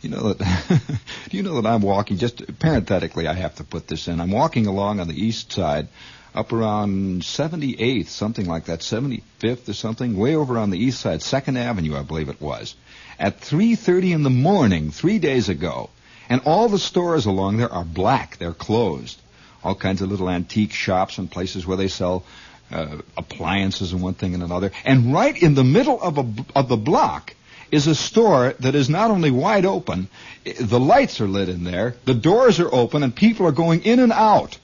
You 0.00 0.10
know 0.10 0.32
that 0.32 0.90
do 1.28 1.36
you 1.36 1.42
know 1.42 1.60
that 1.60 1.68
I'm 1.68 1.82
walking 1.82 2.16
just 2.16 2.58
parenthetically 2.58 3.26
I 3.26 3.34
have 3.34 3.56
to 3.56 3.64
put 3.64 3.86
this 3.86 4.08
in. 4.08 4.20
I'm 4.20 4.30
walking 4.30 4.66
along 4.66 4.98
on 4.98 5.08
the 5.08 5.14
east 5.14 5.52
side 5.52 5.88
up 6.34 6.52
around 6.52 7.22
78th, 7.22 8.06
something 8.06 8.46
like 8.46 8.66
that, 8.66 8.80
75th 8.80 9.68
or 9.68 9.72
something, 9.72 10.16
way 10.16 10.36
over 10.36 10.58
on 10.58 10.70
the 10.70 10.78
east 10.78 11.00
side, 11.00 11.20
2nd 11.20 11.58
Avenue, 11.58 11.96
I 11.96 12.02
believe 12.02 12.28
it 12.28 12.40
was, 12.40 12.74
at 13.18 13.40
3.30 13.40 14.14
in 14.14 14.22
the 14.22 14.30
morning, 14.30 14.90
three 14.90 15.18
days 15.18 15.48
ago. 15.48 15.90
And 16.28 16.42
all 16.44 16.68
the 16.68 16.78
stores 16.78 17.26
along 17.26 17.56
there 17.56 17.72
are 17.72 17.84
black. 17.84 18.36
They're 18.38 18.52
closed. 18.52 19.20
All 19.64 19.74
kinds 19.74 20.00
of 20.00 20.10
little 20.10 20.30
antique 20.30 20.72
shops 20.72 21.18
and 21.18 21.30
places 21.30 21.66
where 21.66 21.76
they 21.76 21.88
sell 21.88 22.24
uh, 22.70 22.98
appliances 23.16 23.92
and 23.92 24.00
one 24.00 24.14
thing 24.14 24.34
and 24.34 24.42
another. 24.42 24.70
And 24.84 25.12
right 25.12 25.36
in 25.40 25.54
the 25.54 25.64
middle 25.64 26.00
of, 26.00 26.18
a, 26.18 26.26
of 26.54 26.68
the 26.68 26.76
block 26.76 27.34
is 27.72 27.88
a 27.88 27.94
store 27.94 28.54
that 28.60 28.74
is 28.74 28.88
not 28.88 29.10
only 29.10 29.30
wide 29.30 29.66
open, 29.66 30.08
the 30.44 30.80
lights 30.80 31.20
are 31.20 31.28
lit 31.28 31.48
in 31.48 31.64
there, 31.64 31.96
the 32.04 32.14
doors 32.14 32.60
are 32.60 32.72
open, 32.72 33.02
and 33.02 33.14
people 33.14 33.46
are 33.46 33.52
going 33.52 33.82
in 33.82 33.98
and 33.98 34.12
out. 34.12 34.58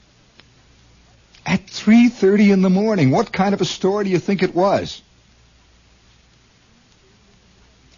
At 1.47 1.65
3.30 1.65 2.51
in 2.51 2.61
the 2.61 2.69
morning, 2.69 3.09
what 3.09 3.31
kind 3.31 3.53
of 3.53 3.61
a 3.61 3.65
store 3.65 4.03
do 4.03 4.09
you 4.09 4.19
think 4.19 4.43
it 4.43 4.53
was? 4.53 5.01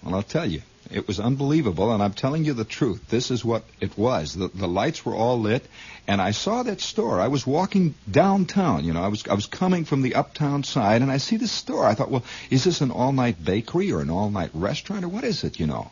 Well, 0.04 0.14
I'll 0.14 0.22
tell 0.22 0.46
you. 0.46 0.62
It 0.92 1.08
was 1.08 1.20
unbelievable, 1.20 1.92
and 1.92 2.02
I'm 2.02 2.14
telling 2.14 2.46
you 2.46 2.54
the 2.54 2.64
truth. 2.64 3.10
This 3.10 3.32
is 3.32 3.44
what 3.44 3.64
it 3.80 3.98
was. 3.98 4.36
The, 4.36 4.50
the 4.50 4.68
lights 4.68 5.04
were 5.04 5.16
all 5.16 5.40
lit, 5.40 5.66
and 6.08 6.22
I 6.22 6.32
saw 6.32 6.62
that 6.62 6.80
store. 6.80 7.20
I 7.20 7.28
was 7.28 7.46
walking 7.46 7.96
downtown. 8.10 8.86
You 8.86 8.94
know, 8.94 9.04
I 9.04 9.08
was 9.08 9.28
I 9.28 9.34
was 9.34 9.46
coming 9.46 9.84
from 9.86 10.04
the 10.04 10.16
uptown 10.16 10.64
side, 10.64 11.02
and 11.02 11.12
I 11.12 11.18
see 11.18 11.38
this 11.38 11.52
store. 11.52 11.86
I 11.86 11.94
thought, 11.96 12.10
well, 12.10 12.24
is 12.50 12.64
this 12.64 12.82
an 12.82 12.90
all-night 12.92 13.44
bakery 13.44 13.92
or 13.92 14.02
an 14.02 14.10
all-night 14.10 14.52
restaurant 14.54 15.06
or 15.06 15.10
what 15.10 15.24
is 15.24 15.44
it? 15.44 15.60
You 15.60 15.68
know, 15.68 15.92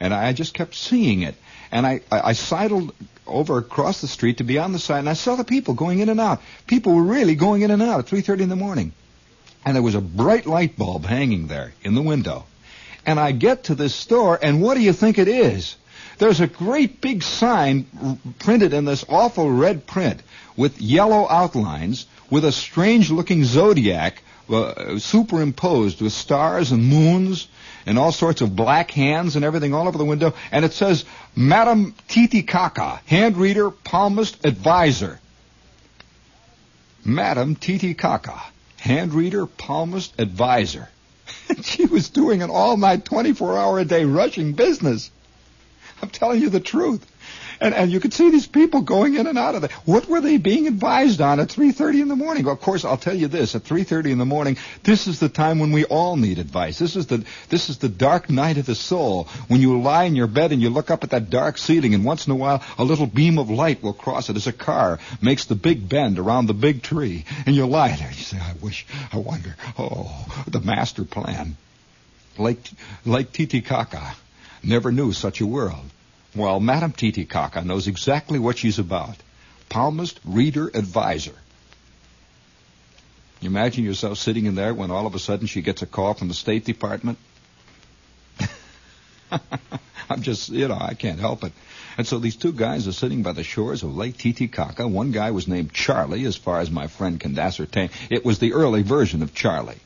and 0.00 0.12
I 0.12 0.34
just 0.34 0.52
kept 0.52 0.74
seeing 0.74 1.22
it, 1.22 1.36
and 1.70 1.86
I 1.86 2.00
I, 2.12 2.20
I 2.20 2.32
sidled 2.34 2.94
over 3.30 3.58
across 3.58 4.00
the 4.00 4.08
street 4.08 4.38
to 4.38 4.44
be 4.44 4.58
on 4.58 4.72
the 4.72 4.78
side, 4.78 4.98
and 4.98 5.08
I 5.08 5.14
saw 5.14 5.36
the 5.36 5.44
people 5.44 5.74
going 5.74 6.00
in 6.00 6.08
and 6.08 6.20
out. 6.20 6.42
People 6.66 6.94
were 6.94 7.02
really 7.02 7.34
going 7.34 7.62
in 7.62 7.70
and 7.70 7.82
out 7.82 8.00
at 8.00 8.06
3:30 8.06 8.42
in 8.42 8.48
the 8.48 8.56
morning, 8.56 8.92
and 9.64 9.74
there 9.74 9.82
was 9.82 9.94
a 9.94 10.00
bright 10.00 10.46
light 10.46 10.76
bulb 10.76 11.06
hanging 11.06 11.46
there 11.46 11.72
in 11.82 11.94
the 11.94 12.02
window. 12.02 12.44
And 13.06 13.18
I 13.18 13.32
get 13.32 13.64
to 13.64 13.74
this 13.74 13.94
store, 13.94 14.38
and 14.40 14.60
what 14.60 14.74
do 14.74 14.82
you 14.82 14.92
think 14.92 15.18
it 15.18 15.28
is? 15.28 15.76
There's 16.18 16.40
a 16.40 16.46
great 16.46 17.00
big 17.00 17.22
sign 17.22 17.86
printed 18.38 18.74
in 18.74 18.84
this 18.84 19.04
awful 19.08 19.50
red 19.50 19.86
print 19.86 20.20
with 20.54 20.80
yellow 20.80 21.26
outlines 21.30 22.06
with 22.28 22.44
a 22.44 22.52
strange 22.52 23.10
looking 23.10 23.44
zodiac 23.44 24.22
uh, 24.50 24.98
superimposed 24.98 26.02
with 26.02 26.12
stars 26.12 26.72
and 26.72 26.84
moons 26.84 27.48
and 27.86 27.98
all 27.98 28.12
sorts 28.12 28.40
of 28.40 28.54
black 28.54 28.90
hands 28.90 29.36
and 29.36 29.44
everything 29.44 29.74
all 29.74 29.88
over 29.88 29.98
the 29.98 30.04
window. 30.04 30.34
And 30.52 30.64
it 30.64 30.72
says, 30.72 31.04
Madam 31.34 31.94
Titicaca, 32.08 33.00
hand 33.06 33.36
reader, 33.36 33.70
palmist, 33.70 34.44
advisor. 34.44 35.20
Madam 37.04 37.56
Titicaca, 37.56 38.40
hand 38.76 39.14
reader, 39.14 39.46
palmist, 39.46 40.18
advisor. 40.18 40.88
she 41.62 41.86
was 41.86 42.10
doing 42.10 42.42
an 42.42 42.50
all-night, 42.50 43.04
24-hour-a-day 43.04 44.04
rushing 44.04 44.52
business. 44.52 45.10
I'm 46.02 46.10
telling 46.10 46.40
you 46.40 46.50
the 46.50 46.60
truth. 46.60 47.09
And, 47.60 47.74
and 47.74 47.92
you 47.92 48.00
could 48.00 48.14
see 48.14 48.30
these 48.30 48.46
people 48.46 48.80
going 48.80 49.16
in 49.16 49.26
and 49.26 49.36
out 49.36 49.54
of 49.54 49.60
there. 49.60 49.70
What 49.84 50.08
were 50.08 50.22
they 50.22 50.38
being 50.38 50.66
advised 50.66 51.20
on 51.20 51.40
at 51.40 51.48
3.30 51.48 52.00
in 52.00 52.08
the 52.08 52.16
morning? 52.16 52.44
Well, 52.44 52.54
of 52.54 52.60
course, 52.60 52.86
I'll 52.86 52.96
tell 52.96 53.14
you 53.14 53.28
this. 53.28 53.54
At 53.54 53.64
3.30 53.64 54.12
in 54.12 54.18
the 54.18 54.24
morning, 54.24 54.56
this 54.82 55.06
is 55.06 55.20
the 55.20 55.28
time 55.28 55.58
when 55.58 55.70
we 55.70 55.84
all 55.84 56.16
need 56.16 56.38
advice. 56.38 56.78
This 56.78 56.96
is 56.96 57.06
the, 57.06 57.22
this 57.50 57.68
is 57.68 57.76
the 57.76 57.90
dark 57.90 58.30
night 58.30 58.56
of 58.56 58.64
the 58.64 58.74
soul. 58.74 59.24
When 59.48 59.60
you 59.60 59.78
lie 59.80 60.04
in 60.04 60.16
your 60.16 60.26
bed 60.26 60.52
and 60.52 60.62
you 60.62 60.70
look 60.70 60.90
up 60.90 61.04
at 61.04 61.10
that 61.10 61.28
dark 61.28 61.58
ceiling 61.58 61.92
and 61.92 62.02
once 62.02 62.26
in 62.26 62.32
a 62.32 62.36
while 62.36 62.62
a 62.78 62.84
little 62.84 63.06
beam 63.06 63.38
of 63.38 63.50
light 63.50 63.82
will 63.82 63.92
cross 63.92 64.30
it 64.30 64.36
as 64.36 64.46
a 64.46 64.52
car 64.52 64.98
makes 65.20 65.44
the 65.44 65.54
big 65.54 65.86
bend 65.86 66.18
around 66.18 66.46
the 66.46 66.54
big 66.54 66.82
tree. 66.82 67.26
And 67.44 67.54
you 67.54 67.66
lie 67.66 67.94
there 67.94 68.08
and 68.08 68.16
you 68.16 68.24
say, 68.24 68.38
I 68.38 68.54
wish, 68.62 68.86
I 69.12 69.18
wonder, 69.18 69.54
oh, 69.78 70.44
the 70.46 70.60
master 70.60 71.04
plan. 71.04 71.56
Lake, 72.38 72.70
Lake 73.04 73.32
Titicaca 73.32 74.14
never 74.62 74.90
knew 74.90 75.12
such 75.12 75.42
a 75.42 75.46
world. 75.46 75.84
Well, 76.34 76.60
Madam 76.60 76.92
Titicaca 76.92 77.62
knows 77.62 77.88
exactly 77.88 78.38
what 78.38 78.58
she's 78.58 78.78
about. 78.78 79.16
Palmist 79.68 80.20
Reader 80.24 80.70
Advisor. 80.74 81.34
You 83.40 83.48
imagine 83.48 83.84
yourself 83.84 84.18
sitting 84.18 84.46
in 84.46 84.54
there 84.54 84.74
when 84.74 84.90
all 84.90 85.06
of 85.06 85.14
a 85.14 85.18
sudden 85.18 85.46
she 85.46 85.62
gets 85.62 85.82
a 85.82 85.86
call 85.86 86.14
from 86.14 86.28
the 86.28 86.34
State 86.34 86.64
Department? 86.64 87.18
I'm 90.10 90.22
just, 90.22 90.50
you 90.50 90.68
know, 90.68 90.78
I 90.78 90.94
can't 90.94 91.18
help 91.18 91.42
it. 91.44 91.52
And 91.96 92.06
so 92.06 92.18
these 92.18 92.36
two 92.36 92.52
guys 92.52 92.86
are 92.86 92.92
sitting 92.92 93.22
by 93.22 93.32
the 93.32 93.42
shores 93.42 93.82
of 93.82 93.96
Lake 93.96 94.18
Titicaca. 94.18 94.86
One 94.86 95.10
guy 95.10 95.30
was 95.30 95.48
named 95.48 95.72
Charlie, 95.72 96.24
as 96.26 96.36
far 96.36 96.60
as 96.60 96.70
my 96.70 96.86
friend 96.86 97.18
can 97.18 97.38
ascertain. 97.38 97.90
It 98.10 98.24
was 98.24 98.38
the 98.38 98.52
early 98.52 98.82
version 98.82 99.22
of 99.22 99.34
Charlie. 99.34 99.80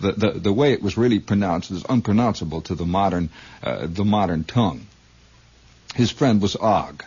The, 0.00 0.12
the, 0.12 0.30
the 0.32 0.52
way 0.52 0.72
it 0.72 0.82
was 0.82 0.96
really 0.96 1.20
pronounced 1.20 1.70
is 1.70 1.84
unpronounceable 1.88 2.60
to 2.62 2.74
the 2.74 2.84
modern, 2.84 3.30
uh, 3.62 3.86
the 3.88 4.04
modern 4.04 4.44
tongue. 4.44 4.86
His 5.96 6.10
friend 6.10 6.42
was 6.42 6.56
Og, 6.56 7.02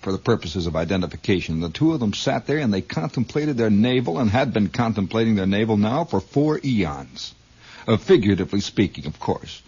for 0.00 0.10
the 0.10 0.18
purposes 0.18 0.66
of 0.66 0.74
identification. 0.74 1.60
The 1.60 1.68
two 1.68 1.92
of 1.92 2.00
them 2.00 2.12
sat 2.12 2.44
there 2.44 2.58
and 2.58 2.74
they 2.74 2.80
contemplated 2.80 3.56
their 3.56 3.70
navel 3.70 4.18
and 4.18 4.28
had 4.28 4.52
been 4.52 4.68
contemplating 4.68 5.36
their 5.36 5.46
navel 5.46 5.76
now 5.76 6.02
for 6.02 6.20
four 6.20 6.60
eons. 6.64 7.36
Uh, 7.86 7.96
figuratively 7.96 8.58
speaking, 8.58 9.06
of 9.06 9.20
course. 9.20 9.62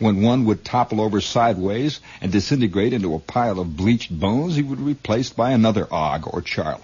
When 0.00 0.22
one 0.22 0.44
would 0.46 0.64
topple 0.64 1.00
over 1.00 1.20
sideways 1.20 2.00
and 2.20 2.32
disintegrate 2.32 2.94
into 2.94 3.14
a 3.14 3.20
pile 3.20 3.60
of 3.60 3.76
bleached 3.76 4.10
bones, 4.10 4.56
he 4.56 4.62
would 4.62 4.78
be 4.78 4.84
replaced 4.84 5.36
by 5.36 5.52
another 5.52 5.86
Og 5.88 6.34
or 6.34 6.42
Charlie. 6.42 6.82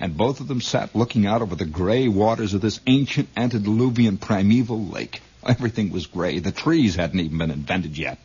And 0.00 0.18
both 0.18 0.40
of 0.40 0.48
them 0.48 0.60
sat 0.60 0.94
looking 0.94 1.24
out 1.24 1.40
over 1.40 1.54
the 1.54 1.64
gray 1.64 2.08
waters 2.08 2.52
of 2.52 2.60
this 2.60 2.78
ancient 2.86 3.30
antediluvian 3.38 4.18
primeval 4.18 4.84
lake. 4.84 5.22
Everything 5.46 5.90
was 5.90 6.06
gray. 6.06 6.40
The 6.40 6.52
trees 6.52 6.94
hadn't 6.94 7.20
even 7.20 7.38
been 7.38 7.50
invented 7.50 7.96
yet 7.96 8.18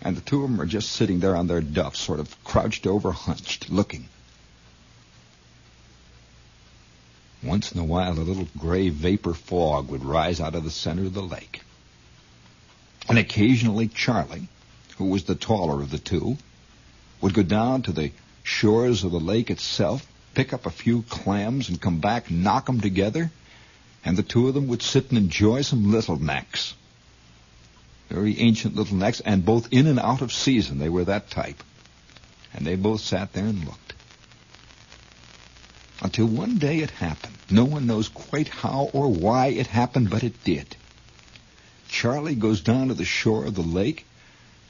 and 0.00 0.16
the 0.16 0.20
two 0.20 0.44
of 0.44 0.50
them 0.50 0.60
are 0.60 0.66
just 0.66 0.92
sitting 0.92 1.20
there 1.20 1.36
on 1.36 1.46
their 1.46 1.60
duff, 1.60 1.96
sort 1.96 2.20
of 2.20 2.44
crouched 2.44 2.86
over, 2.86 3.10
hunched, 3.12 3.70
looking. 3.70 4.08
Once 7.42 7.72
in 7.72 7.80
a 7.80 7.84
while, 7.84 8.12
a 8.12 8.20
little 8.20 8.48
gray 8.56 8.88
vapor 8.88 9.34
fog 9.34 9.88
would 9.88 10.04
rise 10.04 10.40
out 10.40 10.54
of 10.54 10.64
the 10.64 10.70
center 10.70 11.04
of 11.04 11.14
the 11.14 11.22
lake. 11.22 11.62
And 13.08 13.18
occasionally 13.18 13.88
Charlie, 13.88 14.48
who 14.98 15.06
was 15.06 15.24
the 15.24 15.34
taller 15.34 15.80
of 15.80 15.90
the 15.90 15.98
two, 15.98 16.36
would 17.20 17.34
go 17.34 17.42
down 17.42 17.82
to 17.82 17.92
the 17.92 18.12
shores 18.42 19.04
of 19.04 19.12
the 19.12 19.20
lake 19.20 19.50
itself, 19.50 20.06
pick 20.34 20.52
up 20.52 20.66
a 20.66 20.70
few 20.70 21.02
clams, 21.02 21.68
and 21.68 21.80
come 21.80 21.98
back, 22.00 22.30
knock 22.30 22.66
them 22.66 22.80
together, 22.80 23.30
and 24.04 24.16
the 24.16 24.22
two 24.22 24.48
of 24.48 24.54
them 24.54 24.68
would 24.68 24.82
sit 24.82 25.10
and 25.10 25.18
enjoy 25.18 25.62
some 25.62 25.90
little 25.90 26.18
necks 26.18 26.74
very 28.08 28.38
ancient 28.38 28.74
little 28.74 28.96
necks, 28.96 29.20
and 29.20 29.44
both 29.44 29.68
in 29.70 29.86
and 29.86 29.98
out 29.98 30.22
of 30.22 30.32
season. 30.32 30.78
They 30.78 30.88
were 30.88 31.04
that 31.04 31.30
type. 31.30 31.62
And 32.54 32.66
they 32.66 32.76
both 32.76 33.00
sat 33.00 33.32
there 33.32 33.44
and 33.44 33.64
looked. 33.64 33.94
Until 36.00 36.26
one 36.26 36.58
day 36.58 36.78
it 36.78 36.90
happened. 36.90 37.34
No 37.50 37.64
one 37.64 37.86
knows 37.86 38.08
quite 38.08 38.48
how 38.48 38.90
or 38.92 39.08
why 39.08 39.48
it 39.48 39.66
happened, 39.66 40.10
but 40.10 40.22
it 40.22 40.44
did. 40.44 40.76
Charlie 41.88 42.34
goes 42.34 42.60
down 42.60 42.88
to 42.88 42.94
the 42.94 43.04
shore 43.04 43.44
of 43.44 43.54
the 43.54 43.62
lake, 43.62 44.06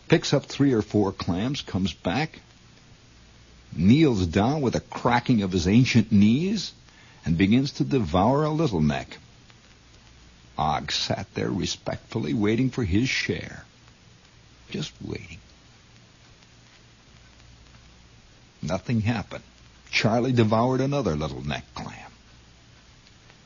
picks 0.08 0.32
up 0.32 0.46
three 0.46 0.72
or 0.72 0.82
four 0.82 1.12
clams, 1.12 1.60
comes 1.60 1.92
back, 1.92 2.40
kneels 3.76 4.26
down 4.26 4.62
with 4.62 4.74
a 4.74 4.80
cracking 4.80 5.42
of 5.42 5.52
his 5.52 5.68
ancient 5.68 6.10
knees, 6.10 6.72
and 7.24 7.36
begins 7.36 7.72
to 7.72 7.84
devour 7.84 8.44
a 8.44 8.50
little 8.50 8.80
neck. 8.80 9.18
Og 10.58 10.92
sat 10.92 11.26
there 11.34 11.50
respectfully 11.50 12.34
waiting 12.34 12.70
for 12.70 12.82
his 12.82 13.08
share. 13.08 13.64
Just 14.70 14.92
waiting. 15.00 15.38
Nothing 18.60 19.00
happened. 19.02 19.44
Charlie 19.90 20.32
devoured 20.32 20.80
another 20.80 21.14
little 21.14 21.46
neck 21.46 21.64
clam. 21.74 22.10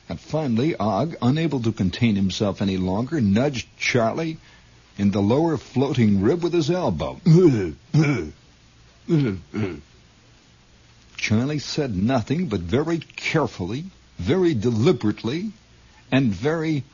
And 0.09 0.19
finally, 0.19 0.75
Og, 0.77 1.15
unable 1.23 1.61
to 1.61 1.73
contain 1.73 2.17
himself 2.17 2.63
any 2.63 2.77
longer, 2.77 3.21
nudged 3.21 3.69
Charlie 3.79 4.39
in 4.99 5.11
the 5.11 5.23
lower 5.23 5.57
floating 5.57 6.23
rib 6.23 6.43
with 6.43 6.53
his 6.53 6.71
elbow. 6.71 7.21
Charlie 11.17 11.59
said 11.59 11.95
nothing, 11.95 12.49
but 12.49 12.61
very 12.61 12.99
carefully, 13.17 13.85
very 14.19 14.55
deliberately, 14.55 15.53
and 16.11 16.33
very 16.33 16.85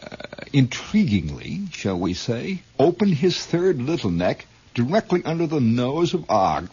Uh, 0.00 0.16
intriguingly, 0.52 1.72
shall 1.72 1.98
we 1.98 2.14
say, 2.14 2.62
opened 2.78 3.14
his 3.14 3.44
third 3.44 3.80
little 3.80 4.10
neck 4.10 4.46
directly 4.74 5.22
under 5.24 5.46
the 5.46 5.60
nose 5.60 6.14
of 6.14 6.28
Og. 6.30 6.68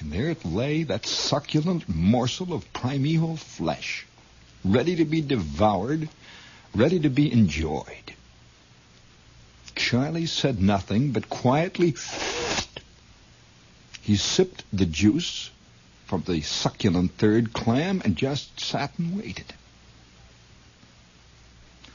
And 0.00 0.12
there 0.12 0.30
it 0.30 0.44
lay, 0.44 0.84
that 0.84 1.06
succulent 1.06 1.88
morsel 1.88 2.52
of 2.52 2.72
primeval 2.72 3.36
flesh, 3.36 4.06
ready 4.64 4.96
to 4.96 5.04
be 5.04 5.20
devoured, 5.20 6.08
ready 6.74 7.00
to 7.00 7.10
be 7.10 7.30
enjoyed. 7.30 8.14
Charlie 9.74 10.26
said 10.26 10.60
nothing, 10.60 11.12
but 11.12 11.28
quietly 11.28 11.94
he 14.02 14.16
sipped 14.16 14.64
the 14.72 14.86
juice 14.86 15.50
from 16.06 16.22
the 16.26 16.40
succulent 16.40 17.12
third 17.12 17.52
clam 17.52 18.02
and 18.04 18.16
just 18.16 18.58
sat 18.58 18.98
and 18.98 19.16
waited. 19.16 19.52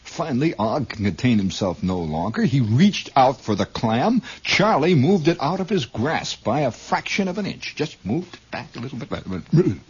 Finally, 0.05 0.53
Og 0.53 0.87
could 0.87 1.03
contain 1.03 1.37
himself 1.37 1.81
no 1.83 1.99
longer. 1.99 2.43
He 2.43 2.61
reached 2.61 3.09
out 3.15 3.41
for 3.41 3.55
the 3.55 3.65
clam. 3.65 4.21
Charlie 4.43 4.95
moved 4.95 5.27
it 5.27 5.37
out 5.41 5.59
of 5.59 5.67
his 5.67 5.85
grasp 5.85 6.43
by 6.43 6.61
a 6.61 6.71
fraction 6.71 7.27
of 7.27 7.37
an 7.37 7.45
inch. 7.45 7.75
Just 7.75 7.97
moved 8.05 8.35
it 8.35 8.51
back 8.51 8.75
a 8.75 8.79
little 8.79 8.99
bit. 8.99 9.11
Uh, 9.11 9.39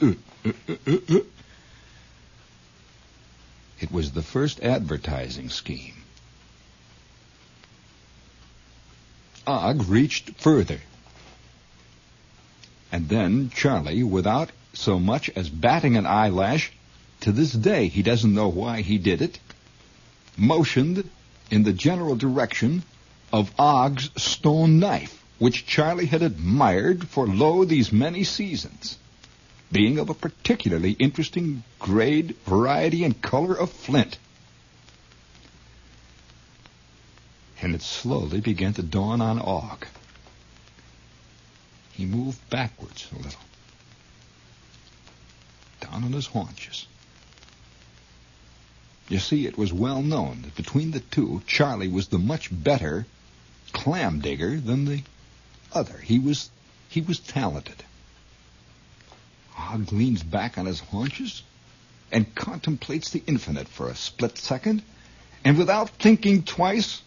uh, 0.02 0.14
uh, 0.88 1.20
it 3.80 3.92
was 3.92 4.12
the 4.14 4.24
first 4.24 4.62
advertising 4.62 5.50
scheme. 5.50 5.94
Og 9.46 9.88
reached 9.88 10.32
further. 10.40 10.80
And 12.92 13.10
then 13.10 13.52
Charlie, 13.54 14.02
without 14.02 14.50
so 14.74 14.98
much 14.98 15.30
as 15.36 15.50
batting 15.50 15.98
an 15.98 16.06
eyelash, 16.06 16.72
to 17.22 17.32
this 17.32 17.52
day 17.52 17.90
he 17.90 18.02
doesn't 18.02 18.34
know 18.34 18.48
why 18.48 18.82
he 18.82 18.98
did 18.98 19.22
it, 19.22 19.40
motioned 20.38 21.10
in 21.52 21.64
the 21.64 21.74
general 21.74 22.16
direction 22.16 22.84
of 23.32 23.52
Og's 23.60 24.10
stone 24.22 24.80
knife, 24.80 25.24
which 25.40 25.66
Charlie 25.66 26.06
had 26.06 26.22
admired 26.22 27.07
for 27.07 27.28
lo 27.28 27.66
these 27.66 27.91
many 27.91 28.24
seasons, 28.24 28.98
being 29.72 29.99
of 29.99 30.10
a 30.10 30.14
particularly 30.14 30.91
interesting 30.91 31.64
grade, 31.80 32.36
variety, 32.45 33.03
and 33.03 33.22
color 33.22 33.53
of 33.53 33.72
flint. 33.72 34.18
And 37.62 37.74
it 37.74 37.82
slowly 37.82 38.41
began 38.41 38.74
to 38.74 38.84
dawn 38.84 39.22
on 39.22 39.40
Og. 39.40 39.86
He 41.94 42.06
moved 42.06 42.49
backwards 42.49 43.07
a 43.12 43.16
little, 43.16 43.40
down 45.80 46.03
on 46.03 46.12
his 46.12 46.28
haunches. 46.28 46.88
You 49.07 49.19
see, 49.19 49.45
it 49.45 49.57
was 49.57 49.72
well 49.72 50.02
known 50.02 50.41
that 50.41 50.56
between 50.56 50.91
the 50.91 50.99
two, 50.99 51.44
Charlie 51.45 51.88
was 51.88 52.07
the 52.07 52.18
much 52.18 52.49
better 52.52 53.06
clam 53.72 54.19
digger 54.19 54.60
than 54.60 54.86
the 54.86 55.03
other. 55.73 55.98
He 55.98 56.18
was 56.18 56.49
he 56.90 57.02
was 57.02 57.19
talented. 57.19 57.84
Og 59.57 59.91
leans 59.91 60.23
back 60.23 60.57
on 60.57 60.65
his 60.65 60.80
haunches 60.80 61.44
and 62.11 62.34
contemplates 62.34 63.11
the 63.11 63.23
infinite 63.27 63.68
for 63.68 63.90
a 63.90 63.95
split 63.95 64.38
second, 64.38 64.82
and 65.44 65.57
without 65.57 65.90
thinking 65.90 66.44
twice, 66.44 67.02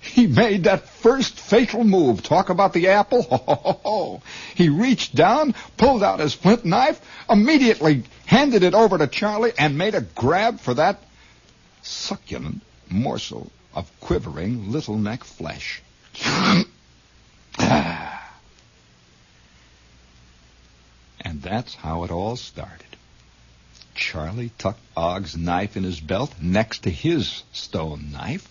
he 0.00 0.26
made 0.26 0.64
that 0.64 0.88
first 0.88 1.38
fatal 1.38 1.84
move. 1.84 2.22
Talk 2.22 2.48
about 2.48 2.72
the 2.72 2.88
apple. 2.88 3.22
Ho, 3.30 3.36
ho, 3.36 3.80
ho. 3.84 4.22
He 4.54 4.68
reached 4.68 5.14
down, 5.14 5.54
pulled 5.76 6.02
out 6.02 6.20
his 6.20 6.34
flint 6.34 6.64
knife, 6.64 7.00
immediately 7.28 8.04
handed 8.26 8.62
it 8.62 8.74
over 8.74 8.96
to 8.98 9.06
Charlie, 9.06 9.52
and 9.58 9.76
made 9.76 9.94
a 9.94 10.00
grab 10.00 10.58
for 10.58 10.74
that 10.74 11.02
succulent 11.82 12.62
morsel 12.88 13.50
of 13.74 13.90
quivering 14.00 14.70
little 14.70 14.98
neck 14.98 15.24
flesh. 15.24 15.82
and 17.58 18.26
that's 21.42 21.74
how 21.74 22.04
it 22.04 22.10
all 22.10 22.36
started. 22.36 22.86
Charlie 23.94 24.52
tucked 24.58 24.80
Og's 24.96 25.36
knife 25.36 25.76
in 25.76 25.84
his 25.84 26.00
belt 26.00 26.34
next 26.40 26.84
to 26.84 26.90
his 26.90 27.42
stone 27.52 28.10
knife 28.12 28.48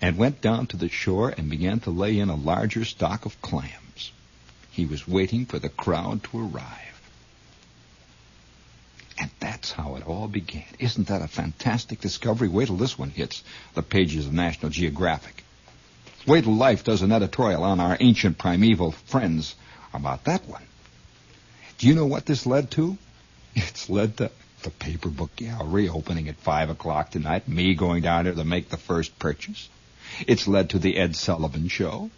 and 0.00 0.16
went 0.16 0.40
down 0.40 0.66
to 0.68 0.76
the 0.76 0.88
shore 0.88 1.30
and 1.30 1.48
began 1.48 1.80
to 1.80 1.90
lay 1.90 2.18
in 2.18 2.28
a 2.28 2.34
larger 2.34 2.84
stock 2.84 3.26
of 3.26 3.40
clams. 3.42 4.12
He 4.70 4.86
was 4.86 5.08
waiting 5.08 5.46
for 5.46 5.58
the 5.58 5.68
crowd 5.68 6.24
to 6.24 6.40
arrive. 6.40 6.93
And 9.18 9.30
that's 9.38 9.70
how 9.72 9.96
it 9.96 10.06
all 10.06 10.28
began. 10.28 10.64
Isn't 10.78 11.08
that 11.08 11.22
a 11.22 11.28
fantastic 11.28 12.00
discovery? 12.00 12.48
Wait 12.48 12.66
till 12.66 12.76
this 12.76 12.98
one 12.98 13.10
hits 13.10 13.44
the 13.74 13.82
pages 13.82 14.26
of 14.26 14.32
National 14.32 14.70
Geographic. 14.70 15.44
Wait 16.26 16.44
till 16.44 16.54
Life 16.54 16.84
does 16.84 17.02
an 17.02 17.12
editorial 17.12 17.62
on 17.62 17.80
our 17.80 17.96
ancient 18.00 18.38
primeval 18.38 18.92
friends 18.92 19.54
about 19.92 20.24
that 20.24 20.46
one. 20.48 20.64
Do 21.78 21.86
you 21.86 21.94
know 21.94 22.06
what 22.06 22.26
this 22.26 22.46
led 22.46 22.70
to? 22.72 22.96
It's 23.54 23.88
led 23.88 24.16
to 24.16 24.30
the 24.62 24.70
paper 24.70 25.10
book 25.10 25.36
gallery 25.36 25.88
opening 25.88 26.28
at 26.28 26.36
5 26.36 26.70
o'clock 26.70 27.10
tonight, 27.10 27.46
me 27.46 27.74
going 27.74 28.02
down 28.02 28.24
there 28.24 28.34
to 28.34 28.44
make 28.44 28.70
the 28.70 28.76
first 28.76 29.18
purchase. 29.18 29.68
It's 30.26 30.48
led 30.48 30.70
to 30.70 30.78
the 30.78 30.96
Ed 30.96 31.14
Sullivan 31.14 31.68
Show. 31.68 32.10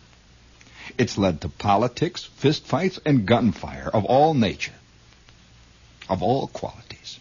It's 0.97 1.19
led 1.19 1.41
to 1.41 1.49
politics, 1.49 2.29
fistfights, 2.41 3.01
and 3.05 3.27
gunfire 3.27 3.91
of 3.93 4.05
all 4.05 4.35
nature, 4.35 4.75
of 6.09 6.23
all 6.23 6.47
qualities. 6.49 7.19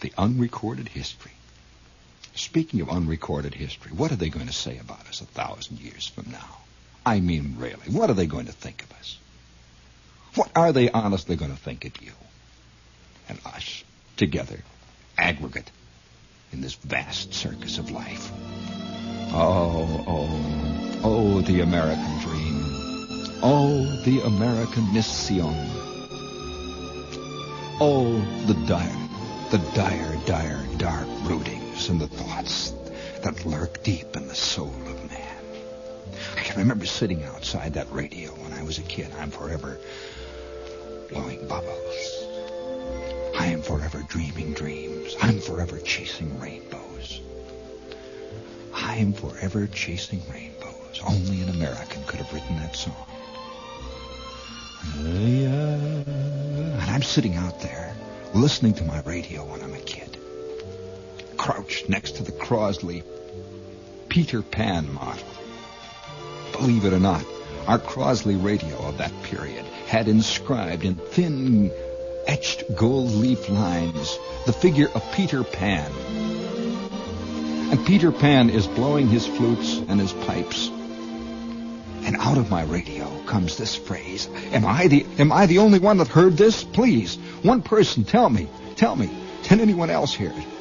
The 0.00 0.12
unrecorded 0.16 0.88
history. 0.88 1.32
Speaking 2.34 2.80
of 2.80 2.88
unrecorded 2.88 3.54
history, 3.54 3.92
what 3.92 4.12
are 4.12 4.16
they 4.16 4.28
going 4.28 4.46
to 4.46 4.52
say 4.52 4.78
about 4.78 5.06
us 5.08 5.20
a 5.20 5.26
thousand 5.26 5.80
years 5.80 6.06
from 6.06 6.30
now? 6.30 6.58
I 7.04 7.20
mean, 7.20 7.56
really, 7.58 7.90
what 7.90 8.10
are 8.10 8.14
they 8.14 8.26
going 8.26 8.46
to 8.46 8.52
think 8.52 8.82
of 8.82 8.92
us? 8.92 9.18
What 10.34 10.50
are 10.54 10.72
they 10.72 10.90
honestly 10.90 11.36
going 11.36 11.50
to 11.50 11.56
think 11.56 11.84
of 11.84 12.00
you 12.00 12.12
and 13.28 13.38
us 13.44 13.84
together, 14.16 14.60
aggregate, 15.18 15.70
in 16.52 16.60
this 16.60 16.74
vast 16.74 17.34
circus 17.34 17.78
of 17.78 17.90
life? 17.90 18.30
Oh, 19.32 20.04
oh, 20.06 21.00
oh, 21.02 21.40
the 21.40 21.60
American 21.60 22.18
dream. 22.20 22.60
Oh, 23.42 24.02
the 24.04 24.20
American 24.24 24.92
mission. 24.92 25.79
Oh, 27.82 28.20
the 28.44 28.52
dire, 28.66 29.08
the 29.50 29.56
dire, 29.74 30.14
dire, 30.26 30.66
dark 30.76 31.06
broodings 31.24 31.88
and 31.88 31.98
the 31.98 32.08
thoughts 32.08 32.74
that 33.22 33.46
lurk 33.46 33.82
deep 33.82 34.14
in 34.16 34.28
the 34.28 34.34
soul 34.34 34.74
of 34.86 35.10
man. 35.10 35.38
I 36.36 36.40
can 36.40 36.58
remember 36.58 36.84
sitting 36.84 37.24
outside 37.24 37.72
that 37.74 37.90
radio 37.90 38.32
when 38.32 38.52
I 38.52 38.62
was 38.64 38.76
a 38.76 38.82
kid. 38.82 39.10
I'm 39.18 39.30
forever 39.30 39.78
blowing 41.08 41.48
bubbles. 41.48 42.26
I 43.38 43.46
am 43.46 43.62
forever 43.62 44.04
dreaming 44.08 44.52
dreams. 44.52 45.16
I'm 45.22 45.40
forever 45.40 45.78
chasing 45.78 46.38
rainbows. 46.38 47.22
I 48.74 48.96
am 48.96 49.14
forever 49.14 49.66
chasing 49.66 50.20
rainbows. 50.30 51.00
Only 51.02 51.40
an 51.40 51.48
American 51.48 52.04
could 52.04 52.20
have 52.20 52.30
written 52.30 52.56
that 52.56 52.76
song. 52.76 53.09
And 54.82 56.04
I'm 56.90 57.02
sitting 57.02 57.36
out 57.36 57.60
there 57.60 57.94
listening 58.34 58.74
to 58.74 58.84
my 58.84 59.00
radio 59.02 59.44
when 59.44 59.62
I'm 59.62 59.74
a 59.74 59.80
kid. 59.80 60.16
Crouched 61.36 61.88
next 61.88 62.16
to 62.16 62.22
the 62.22 62.32
Crosley 62.32 63.02
Peter 64.08 64.42
Pan 64.42 64.92
model. 64.92 65.26
Believe 66.52 66.84
it 66.84 66.92
or 66.92 67.00
not, 67.00 67.24
our 67.66 67.78
Crosley 67.78 68.42
radio 68.42 68.76
of 68.78 68.98
that 68.98 69.12
period 69.22 69.64
had 69.86 70.08
inscribed 70.08 70.84
in 70.84 70.94
thin, 70.94 71.70
etched 72.26 72.64
gold 72.76 73.10
leaf 73.10 73.48
lines 73.48 74.18
the 74.46 74.52
figure 74.52 74.88
of 74.94 75.12
Peter 75.12 75.44
Pan. 75.44 75.90
And 77.70 77.86
Peter 77.86 78.12
Pan 78.12 78.50
is 78.50 78.66
blowing 78.66 79.08
his 79.08 79.26
flutes 79.26 79.78
and 79.88 80.00
his 80.00 80.12
pipes. 80.12 80.70
And 82.04 82.16
out 82.16 82.38
of 82.38 82.50
my 82.50 82.62
radio 82.64 83.06
comes 83.26 83.56
this 83.56 83.76
phrase. 83.76 84.28
Am 84.52 84.64
I 84.66 84.88
the 84.88 85.06
am 85.18 85.32
I 85.32 85.46
the 85.46 85.58
only 85.58 85.78
one 85.78 85.98
that 85.98 86.08
heard 86.08 86.36
this? 86.36 86.64
Please, 86.64 87.16
one 87.42 87.62
person 87.62 88.04
tell 88.04 88.28
me. 88.30 88.48
Tell 88.76 88.96
me. 88.96 89.10
Did 89.42 89.60
anyone 89.60 89.90
else 89.90 90.14
hear 90.14 90.30
it? 90.30 90.59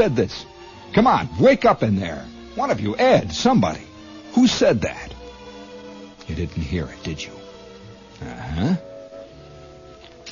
Said 0.00 0.16
this? 0.16 0.46
Come 0.94 1.06
on, 1.06 1.28
wake 1.38 1.66
up 1.66 1.82
in 1.82 1.96
there. 2.00 2.24
One 2.54 2.70
of 2.70 2.80
you, 2.80 2.96
Ed, 2.96 3.32
somebody. 3.32 3.86
Who 4.32 4.46
said 4.46 4.80
that? 4.80 5.12
You 6.26 6.34
didn't 6.34 6.62
hear 6.62 6.86
it, 6.86 7.02
did 7.02 7.22
you? 7.22 7.32
Uh-huh. 8.22 8.76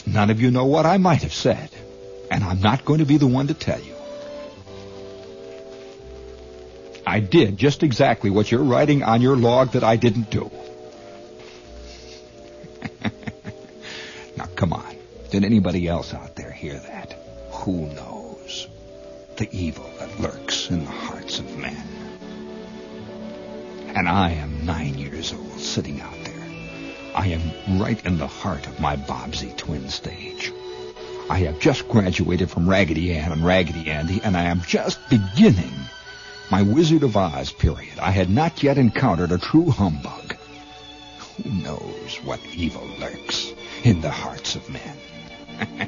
None 0.06 0.30
of 0.30 0.40
you 0.40 0.50
know 0.50 0.64
what 0.64 0.86
I 0.86 0.96
might 0.96 1.20
have 1.20 1.34
said, 1.34 1.68
and 2.30 2.42
I'm 2.42 2.62
not 2.62 2.86
going 2.86 3.00
to 3.00 3.04
be 3.04 3.18
the 3.18 3.26
one 3.26 3.48
to 3.48 3.54
tell 3.54 3.78
you. 3.78 3.94
I 7.06 7.20
did 7.20 7.58
just 7.58 7.82
exactly 7.82 8.30
what 8.30 8.50
you're 8.50 8.64
writing 8.64 9.02
on 9.02 9.20
your 9.20 9.36
log 9.36 9.72
that 9.72 9.84
I 9.84 9.96
didn't 9.96 10.30
do. 10.30 10.50
now, 14.34 14.46
come 14.56 14.72
on. 14.72 14.96
Did 15.30 15.44
anybody 15.44 15.86
else 15.86 16.14
out 16.14 16.36
there 16.36 16.52
hear 16.52 16.78
that? 16.78 17.12
Who 17.50 17.84
knows? 17.92 18.66
The 19.38 19.48
evil 19.56 19.88
that 20.00 20.18
lurks 20.18 20.68
in 20.68 20.84
the 20.84 20.90
hearts 20.90 21.38
of 21.38 21.56
men. 21.56 21.86
And 23.94 24.08
I 24.08 24.30
am 24.30 24.66
nine 24.66 24.98
years 24.98 25.32
old, 25.32 25.60
sitting 25.60 26.00
out 26.00 26.24
there. 26.24 26.44
I 27.14 27.28
am 27.28 27.80
right 27.80 28.04
in 28.04 28.18
the 28.18 28.26
heart 28.26 28.66
of 28.66 28.80
my 28.80 28.96
Bobbsey 28.96 29.56
twin 29.56 29.90
stage. 29.90 30.52
I 31.30 31.38
have 31.38 31.60
just 31.60 31.88
graduated 31.88 32.50
from 32.50 32.68
Raggedy 32.68 33.14
Ann 33.14 33.30
and 33.30 33.46
Raggedy 33.46 33.88
Andy, 33.88 34.20
and 34.24 34.36
I 34.36 34.42
am 34.42 34.60
just 34.62 34.98
beginning 35.08 35.72
my 36.50 36.62
Wizard 36.62 37.04
of 37.04 37.16
Oz 37.16 37.52
period. 37.52 38.00
I 38.00 38.10
had 38.10 38.30
not 38.30 38.64
yet 38.64 38.76
encountered 38.76 39.30
a 39.30 39.38
true 39.38 39.70
humbug. 39.70 40.36
Who 41.20 41.48
knows 41.62 42.18
what 42.24 42.40
evil 42.56 42.88
lurks 42.98 43.52
in 43.84 44.00
the 44.00 44.10
hearts 44.10 44.56
of 44.56 44.68
men? 44.68 45.87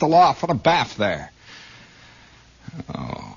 The 0.00 0.08
law 0.08 0.32
for 0.32 0.48
the 0.48 0.54
bath 0.54 0.96
there. 0.96 1.30
Oh, 2.94 3.30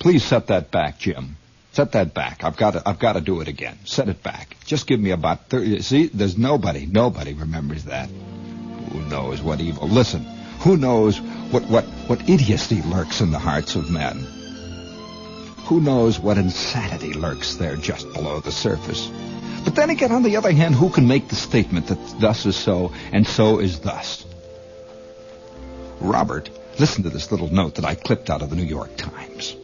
Please 0.00 0.24
set 0.24 0.46
that 0.46 0.70
back, 0.70 0.98
Jim. 0.98 1.36
Set 1.72 1.92
that 1.92 2.14
back. 2.14 2.42
I've 2.42 2.56
got 2.56 2.72
to, 2.72 2.82
I've 2.88 2.98
got 2.98 3.12
to 3.12 3.20
do 3.20 3.42
it 3.42 3.48
again. 3.48 3.78
Set 3.84 4.08
it 4.08 4.22
back. 4.22 4.56
Just 4.64 4.86
give 4.86 4.98
me 4.98 5.10
about 5.10 5.50
30. 5.50 5.82
See, 5.82 6.06
there's 6.06 6.38
nobody, 6.38 6.86
nobody 6.86 7.34
remembers 7.34 7.84
that. 7.84 8.08
Who 8.08 9.00
knows 9.02 9.42
what 9.42 9.60
evil? 9.60 9.88
Listen, 9.88 10.24
who 10.60 10.78
knows 10.78 11.20
what, 11.20 11.64
what, 11.64 11.84
what 11.84 12.28
idiocy 12.28 12.80
lurks 12.82 13.20
in 13.20 13.30
the 13.30 13.38
hearts 13.38 13.76
of 13.76 13.90
men? 13.90 14.16
Who 15.66 15.82
knows 15.82 16.18
what 16.18 16.38
insanity 16.38 17.12
lurks 17.12 17.56
there 17.56 17.76
just 17.76 18.10
below 18.14 18.40
the 18.40 18.50
surface? 18.50 19.06
But 19.64 19.74
then 19.74 19.90
again, 19.90 20.12
on 20.12 20.22
the 20.22 20.36
other 20.38 20.50
hand, 20.50 20.74
who 20.74 20.88
can 20.88 21.06
make 21.06 21.28
the 21.28 21.36
statement 21.36 21.88
that 21.88 22.18
thus 22.18 22.46
is 22.46 22.56
so 22.56 22.92
and 23.12 23.26
so 23.26 23.60
is 23.60 23.80
thus? 23.80 24.24
Robert, 26.00 26.50
listen 26.78 27.02
to 27.02 27.10
this 27.10 27.30
little 27.30 27.52
note 27.52 27.76
that 27.76 27.84
I 27.84 27.94
clipped 27.94 28.30
out 28.30 28.42
of 28.42 28.50
the 28.50 28.56
New 28.56 28.64
York 28.64 28.96
Times. 28.96 29.56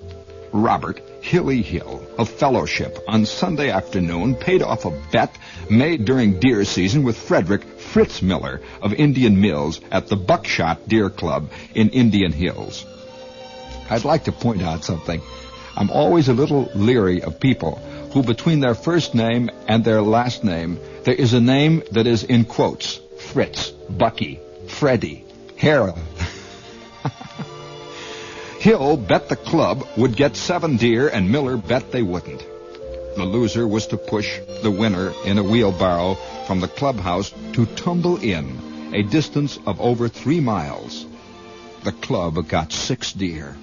Robert 0.52 1.00
Hilly 1.22 1.62
Hill 1.62 2.06
of 2.18 2.28
Fellowship 2.28 2.98
on 3.08 3.26
Sunday 3.26 3.70
afternoon 3.70 4.34
paid 4.34 4.62
off 4.62 4.84
a 4.84 4.90
bet 5.10 5.36
made 5.68 6.04
during 6.04 6.38
deer 6.38 6.64
season 6.64 7.02
with 7.02 7.16
Frederick 7.16 7.64
Fritz 7.64 8.22
Miller 8.22 8.60
of 8.80 8.94
Indian 8.94 9.40
Mills 9.40 9.80
at 9.90 10.06
the 10.08 10.16
Buckshot 10.16 10.88
Deer 10.88 11.10
Club 11.10 11.50
in 11.74 11.90
Indian 11.90 12.32
Hills. 12.32 12.86
I'd 13.90 14.04
like 14.04 14.24
to 14.24 14.32
point 14.32 14.62
out 14.62 14.84
something. 14.84 15.20
I'm 15.76 15.90
always 15.90 16.28
a 16.28 16.34
little 16.34 16.70
leery 16.74 17.22
of 17.22 17.40
people 17.40 17.76
who 18.12 18.22
between 18.22 18.60
their 18.60 18.74
first 18.74 19.14
name 19.14 19.50
and 19.68 19.84
their 19.84 20.00
last 20.00 20.42
name, 20.42 20.78
there 21.04 21.14
is 21.14 21.34
a 21.34 21.40
name 21.40 21.82
that 21.92 22.06
is 22.06 22.24
in 22.24 22.44
quotes. 22.44 23.00
Fritz, 23.18 23.70
Bucky, 23.70 24.40
Freddy, 24.68 25.24
Harold. 25.56 25.98
Hill 28.66 28.96
bet 28.96 29.28
the 29.28 29.36
club 29.36 29.86
would 29.96 30.16
get 30.16 30.34
seven 30.34 30.76
deer, 30.76 31.06
and 31.06 31.30
Miller 31.30 31.56
bet 31.56 31.92
they 31.92 32.02
wouldn't. 32.02 32.44
The 33.14 33.24
loser 33.24 33.64
was 33.64 33.86
to 33.86 33.96
push 33.96 34.40
the 34.64 34.72
winner 34.72 35.12
in 35.24 35.38
a 35.38 35.42
wheelbarrow 35.44 36.14
from 36.48 36.58
the 36.58 36.66
clubhouse 36.66 37.32
to 37.52 37.64
Tumble 37.64 38.16
Inn, 38.20 38.90
a 38.92 39.04
distance 39.04 39.56
of 39.66 39.80
over 39.80 40.08
three 40.08 40.40
miles. 40.40 41.06
The 41.84 41.92
club 41.92 42.48
got 42.48 42.72
six 42.72 43.12
deer. 43.12 43.56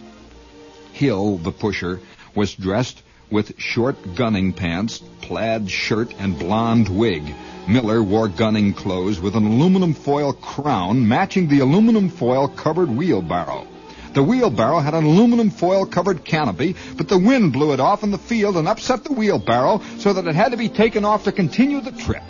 Hill, 0.93 1.35
the 1.35 1.51
pusher, 1.51 1.99
was 2.34 2.53
dressed 2.53 3.03
with 3.30 3.59
short 3.59 4.15
gunning 4.15 4.53
pants, 4.53 4.99
plaid 5.19 5.69
shirt, 5.69 6.13
and 6.17 6.39
blonde 6.39 6.88
wig. 6.88 7.23
Miller 7.67 8.01
wore 8.01 8.30
gunning 8.30 8.73
clothes 8.73 9.19
with 9.19 9.35
an 9.35 9.45
aluminum 9.45 9.95
foil 9.95 10.31
crown 10.31 11.05
matching 11.05 11.49
the 11.49 11.59
aluminum 11.59 12.07
foil 12.07 12.47
covered 12.47 12.89
wheelbarrow. 12.89 13.67
The 14.14 14.23
wheelbarrow 14.23 14.80
had 14.80 14.94
an 14.94 15.06
aluminum 15.06 15.49
foil 15.49 15.88
covered 15.88 16.23
canopy, 16.23 16.76
but 16.98 17.07
the 17.07 17.18
wind 17.18 17.52
blew 17.52 17.73
it 17.73 17.80
off 17.80 18.03
in 18.03 18.11
the 18.11 18.19
field 18.19 18.57
and 18.57 18.68
upset 18.68 19.03
the 19.03 19.14
wheelbarrow 19.14 19.81
so 19.98 20.14
that 20.14 20.27
it 20.27 20.35
had 20.35 20.52
to 20.52 20.57
be 20.57 20.69
taken 20.69 21.03
off 21.03 21.23
to 21.23 21.31
continue 21.31 21.81
the 21.81 21.91
trip. 21.91 22.23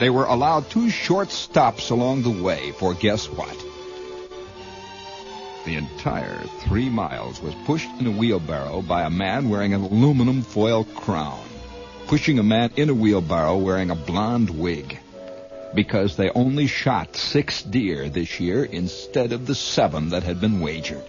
They 0.00 0.10
were 0.10 0.24
allowed 0.24 0.68
two 0.68 0.90
short 0.90 1.30
stops 1.30 1.90
along 1.90 2.22
the 2.22 2.42
way, 2.42 2.72
for 2.72 2.94
guess 2.94 3.26
what? 3.26 3.56
The 5.64 5.76
entire 5.76 6.42
three 6.60 6.88
miles 6.88 7.40
was 7.40 7.54
pushed 7.66 7.90
in 8.00 8.06
a 8.06 8.10
wheelbarrow 8.10 8.82
by 8.82 9.02
a 9.02 9.10
man 9.10 9.48
wearing 9.48 9.74
an 9.74 9.82
aluminum 9.82 10.42
foil 10.42 10.84
crown, 10.84 11.44
pushing 12.06 12.38
a 12.38 12.42
man 12.42 12.70
in 12.76 12.88
a 12.88 12.94
wheelbarrow 12.94 13.58
wearing 13.58 13.90
a 13.90 13.94
blonde 13.94 14.50
wig 14.50 14.99
because 15.74 16.16
they 16.16 16.30
only 16.30 16.66
shot 16.66 17.16
six 17.16 17.62
deer 17.62 18.08
this 18.08 18.40
year 18.40 18.64
instead 18.64 19.32
of 19.32 19.46
the 19.46 19.54
seven 19.54 20.10
that 20.10 20.22
had 20.22 20.40
been 20.40 20.60
wagered. 20.60 21.04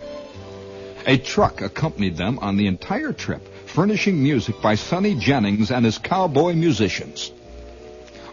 A 1.07 1.17
truck 1.17 1.61
accompanied 1.61 2.17
them 2.17 2.37
on 2.39 2.57
the 2.57 2.67
entire 2.67 3.11
trip, 3.11 3.41
furnishing 3.67 4.21
music 4.21 4.61
by 4.61 4.75
Sonny 4.75 5.15
Jennings 5.15 5.71
and 5.71 5.83
his 5.83 5.97
cowboy 5.97 6.53
musicians. 6.53 7.31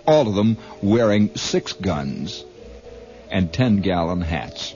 All 0.06 0.28
of 0.28 0.34
them 0.34 0.58
wearing 0.82 1.34
six 1.34 1.72
guns 1.72 2.44
and 3.30 3.52
ten 3.52 3.80
gallon 3.80 4.20
hats. 4.20 4.74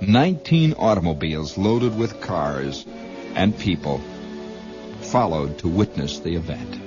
Nineteen 0.00 0.74
automobiles 0.74 1.56
loaded 1.56 1.96
with 1.96 2.20
cars 2.20 2.84
and 3.34 3.56
people 3.58 4.00
followed 5.00 5.58
to 5.58 5.68
witness 5.68 6.18
the 6.18 6.34
event. 6.34 6.83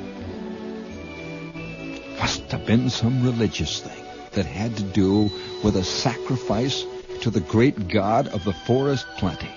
Must 2.19 2.51
have 2.51 2.65
been 2.65 2.89
some 2.89 3.23
religious 3.23 3.81
thing 3.81 4.03
that 4.31 4.45
had 4.45 4.75
to 4.77 4.83
do 4.83 5.29
with 5.63 5.75
a 5.75 5.83
sacrifice 5.83 6.85
to 7.21 7.29
the 7.29 7.39
great 7.39 7.87
God 7.87 8.27
of 8.27 8.43
the 8.43 8.53
forest 8.53 9.05
plenty. 9.17 9.51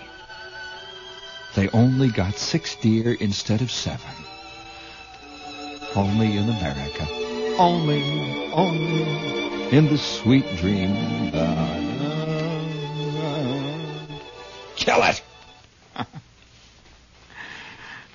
They 1.55 1.69
only 1.71 2.09
got 2.09 2.35
six 2.35 2.77
deer 2.77 3.13
instead 3.13 3.61
of 3.61 3.71
seven. 3.71 4.15
Only 5.95 6.37
in 6.37 6.49
America. 6.49 7.07
Only, 7.59 8.53
only 8.53 9.77
in 9.77 9.87
the 9.87 9.99
sweet 9.99 10.45
dream. 10.57 10.95
Kill 14.77 15.03
it! 15.03 15.23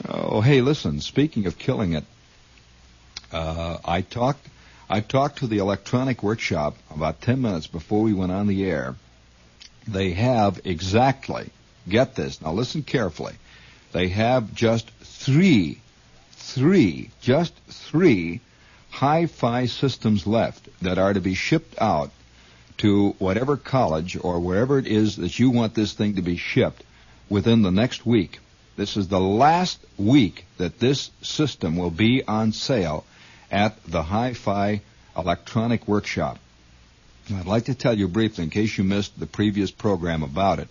oh, 0.09 0.41
hey, 0.41 0.61
listen, 0.61 1.01
speaking 1.01 1.45
of 1.45 1.57
killing 1.57 1.93
it, 1.93 2.05
uh, 3.35 3.77
I 3.83 3.99
talked 3.99 4.47
I 4.89 5.01
talked 5.01 5.39
to 5.39 5.47
the 5.47 5.57
electronic 5.57 6.23
workshop 6.23 6.77
about 6.89 7.19
10 7.19 7.41
minutes 7.41 7.67
before 7.67 8.01
we 8.01 8.13
went 8.13 8.31
on 8.31 8.47
the 8.47 8.63
air. 8.63 8.95
They 9.87 10.11
have 10.11 10.61
exactly, 10.63 11.49
get 11.89 12.15
this, 12.15 12.41
now 12.41 12.53
listen 12.53 12.83
carefully. 12.83 13.33
They 13.91 14.07
have 14.09 14.53
just 14.53 14.89
three, 15.01 15.79
three, 16.31 17.09
just 17.19 17.53
three 17.67 18.41
hi-fi 18.91 19.65
systems 19.65 20.25
left 20.25 20.69
that 20.81 20.97
are 20.97 21.13
to 21.13 21.19
be 21.19 21.33
shipped 21.33 21.81
out 21.81 22.11
to 22.77 23.15
whatever 23.19 23.57
college 23.57 24.17
or 24.21 24.39
wherever 24.39 24.77
it 24.77 24.87
is 24.87 25.17
that 25.17 25.39
you 25.39 25.49
want 25.49 25.73
this 25.73 25.93
thing 25.93 26.15
to 26.15 26.21
be 26.21 26.37
shipped 26.37 26.83
within 27.27 27.63
the 27.63 27.71
next 27.71 28.05
week. 28.05 28.39
This 28.77 28.95
is 28.95 29.07
the 29.07 29.19
last 29.19 29.79
week 29.97 30.45
that 30.57 30.79
this 30.79 31.09
system 31.21 31.75
will 31.75 31.91
be 31.91 32.23
on 32.23 32.53
sale 32.53 33.03
at 33.51 33.83
the 33.85 34.03
Hi-Fi 34.03 34.81
Electronic 35.17 35.87
Workshop. 35.87 36.39
I'd 37.33 37.45
like 37.45 37.65
to 37.65 37.75
tell 37.75 37.97
you 37.97 38.07
briefly, 38.07 38.43
in 38.43 38.49
case 38.49 38.77
you 38.77 38.83
missed 38.83 39.19
the 39.19 39.25
previous 39.25 39.71
program 39.71 40.23
about 40.23 40.59
it, 40.59 40.67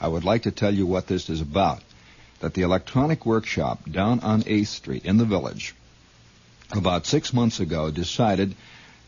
I 0.00 0.08
would 0.08 0.24
like 0.24 0.42
to 0.42 0.50
tell 0.50 0.74
you 0.74 0.86
what 0.86 1.06
this 1.06 1.30
is 1.30 1.40
about. 1.40 1.82
That 2.40 2.54
the 2.54 2.62
Electronic 2.62 3.24
Workshop 3.24 3.88
down 3.88 4.20
on 4.20 4.42
8th 4.42 4.66
Street 4.66 5.04
in 5.04 5.16
the 5.16 5.24
village, 5.24 5.74
about 6.72 7.06
six 7.06 7.32
months 7.32 7.60
ago, 7.60 7.90
decided 7.90 8.56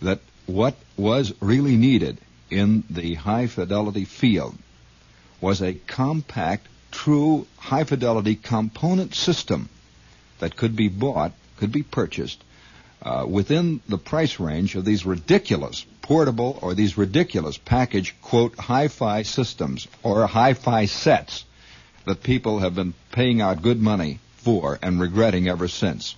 that 0.03 0.20
what 0.47 0.77
was 0.97 1.32
really 1.41 1.77
needed 1.77 2.19
in 2.51 2.85
the 2.91 3.15
high 3.15 3.47
fidelity 3.49 4.05
field 4.05 4.57
was 5.41 5.62
a 5.62 5.74
compact, 5.74 6.66
true 6.93 7.47
high 7.57 7.85
fidelity 7.85 8.36
component 8.36 9.15
system 9.15 9.69
that 10.39 10.57
could 10.57 10.77
be 10.77 10.89
bought, 10.89 11.32
could 11.57 11.73
be 11.73 11.82
purchased 11.82 12.43
uh, 13.05 13.26
within 13.28 13.81
the 13.89 13.98
price 13.98 14.40
range 14.40 14.74
of 14.74 14.85
these 14.85 15.05
ridiculous 15.05 15.85
portable 16.01 16.59
or 16.62 16.74
these 16.74 16.98
ridiculous 16.98 17.59
package 17.59 18.14
quote 18.22 18.59
hi-fi 18.59 19.22
systems 19.22 19.86
or 20.02 20.26
hi-fi 20.26 20.86
sets 20.86 21.44
that 22.05 22.22
people 22.22 22.59
have 22.59 22.74
been 22.74 22.94
paying 23.12 23.40
out 23.40 23.62
good 23.62 23.81
money 23.81 24.18
for 24.36 24.78
and 24.82 25.01
regretting 25.01 25.48
ever 25.48 25.68
since. 25.68 26.14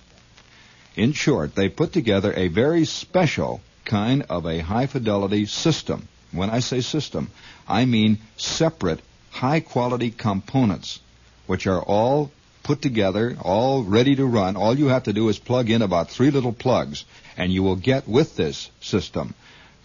In 0.95 1.13
short, 1.13 1.55
they 1.55 1.69
put 1.69 1.93
together 1.93 2.33
a 2.35 2.47
very 2.47 2.85
special 2.85 3.61
kind 3.85 4.23
of 4.29 4.45
a 4.45 4.59
high 4.59 4.87
fidelity 4.87 5.45
system. 5.45 6.07
When 6.31 6.49
I 6.49 6.59
say 6.59 6.81
system, 6.81 7.29
I 7.67 7.85
mean 7.85 8.17
separate 8.35 8.99
high 9.31 9.61
quality 9.61 10.11
components, 10.11 10.99
which 11.45 11.67
are 11.67 11.81
all 11.81 12.31
put 12.67 12.81
together, 12.81 13.37
all 13.41 13.81
ready 13.83 14.15
to 14.17 14.25
run. 14.25 14.57
All 14.57 14.77
you 14.77 14.87
have 14.87 15.03
to 15.03 15.13
do 15.13 15.29
is 15.29 15.39
plug 15.39 15.69
in 15.69 15.81
about 15.81 16.09
three 16.09 16.31
little 16.31 16.51
plugs, 16.51 17.05
and 17.37 17.51
you 17.51 17.63
will 17.63 17.77
get 17.77 18.07
with 18.07 18.35
this 18.35 18.69
system 18.81 19.33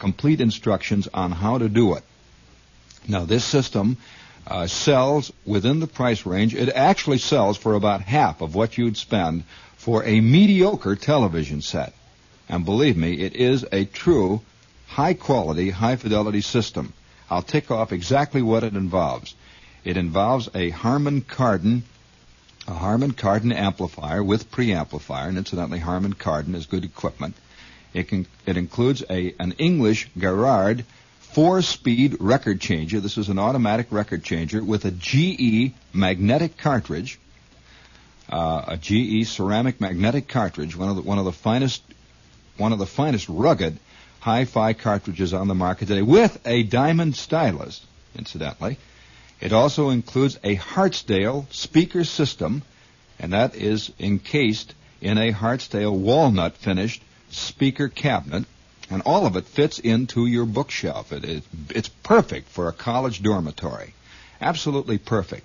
complete 0.00 0.40
instructions 0.40 1.06
on 1.14 1.30
how 1.30 1.58
to 1.58 1.68
do 1.68 1.94
it. 1.94 2.02
Now, 3.06 3.24
this 3.24 3.44
system 3.44 3.98
uh, 4.48 4.66
sells 4.66 5.32
within 5.46 5.78
the 5.78 5.86
price 5.86 6.26
range. 6.26 6.56
It 6.56 6.70
actually 6.70 7.18
sells 7.18 7.56
for 7.56 7.74
about 7.74 8.00
half 8.00 8.40
of 8.40 8.56
what 8.56 8.76
you'd 8.76 8.96
spend 8.96 9.44
for 9.76 10.02
a 10.02 10.20
mediocre 10.20 10.96
television 10.96 11.62
set. 11.62 11.94
And 12.48 12.64
believe 12.64 12.96
me, 12.96 13.12
it 13.14 13.36
is 13.36 13.64
a 13.70 13.84
true 13.84 14.40
high 14.88 15.14
quality, 15.14 15.70
high 15.70 15.94
fidelity 15.94 16.40
system. 16.40 16.92
I'll 17.30 17.42
tick 17.42 17.70
off 17.70 17.92
exactly 17.92 18.42
what 18.42 18.64
it 18.64 18.74
involves. 18.74 19.36
It 19.84 19.96
involves 19.96 20.50
a 20.52 20.70
Harman 20.70 21.20
Kardon 21.22 21.82
a 22.68 22.74
Harman 22.74 23.12
Kardon 23.12 23.52
amplifier 23.52 24.22
with 24.22 24.50
preamplifier, 24.50 25.28
and 25.28 25.38
incidentally, 25.38 25.78
Harman 25.78 26.14
Kardon 26.14 26.54
is 26.54 26.66
good 26.66 26.84
equipment. 26.84 27.34
It, 27.92 28.08
can, 28.08 28.26
it 28.46 28.56
includes 28.56 29.02
a, 29.10 29.34
an 29.38 29.52
English 29.58 30.08
Garrard 30.18 30.84
four-speed 31.32 32.18
record 32.20 32.60
changer. 32.60 33.00
This 33.00 33.18
is 33.18 33.28
an 33.28 33.38
automatic 33.38 33.86
record 33.90 34.22
changer 34.22 34.62
with 34.62 34.84
a 34.84 34.90
GE 34.90 35.72
magnetic 35.92 36.56
cartridge, 36.58 37.18
uh, 38.30 38.64
a 38.68 38.76
GE 38.76 39.26
ceramic 39.26 39.80
magnetic 39.80 40.28
cartridge, 40.28 40.76
one 40.76 40.90
of 40.90 40.96
the, 40.96 41.02
one 41.02 41.18
of 41.18 41.24
the 41.24 41.32
finest, 41.32 41.82
one 42.58 42.72
of 42.72 42.78
the 42.78 42.86
finest 42.86 43.28
rugged 43.28 43.78
hi-fi 44.20 44.72
cartridges 44.72 45.34
on 45.34 45.48
the 45.48 45.54
market 45.54 45.88
today, 45.88 46.02
with 46.02 46.38
a 46.46 46.62
diamond 46.62 47.16
stylus, 47.16 47.84
incidentally. 48.16 48.78
It 49.42 49.52
also 49.52 49.90
includes 49.90 50.38
a 50.44 50.54
Hartsdale 50.54 51.52
speaker 51.52 52.04
system, 52.04 52.62
and 53.18 53.32
that 53.32 53.56
is 53.56 53.90
encased 53.98 54.72
in 55.00 55.18
a 55.18 55.32
Hartsdale 55.32 55.92
walnut 55.92 56.56
finished 56.56 57.02
speaker 57.28 57.88
cabinet, 57.88 58.44
and 58.88 59.02
all 59.04 59.26
of 59.26 59.34
it 59.34 59.46
fits 59.46 59.80
into 59.80 60.26
your 60.26 60.46
bookshelf. 60.46 61.12
It 61.12 61.24
is, 61.24 61.42
it's 61.70 61.88
perfect 61.88 62.50
for 62.50 62.68
a 62.68 62.72
college 62.72 63.20
dormitory. 63.20 63.94
Absolutely 64.40 64.98
perfect. 64.98 65.44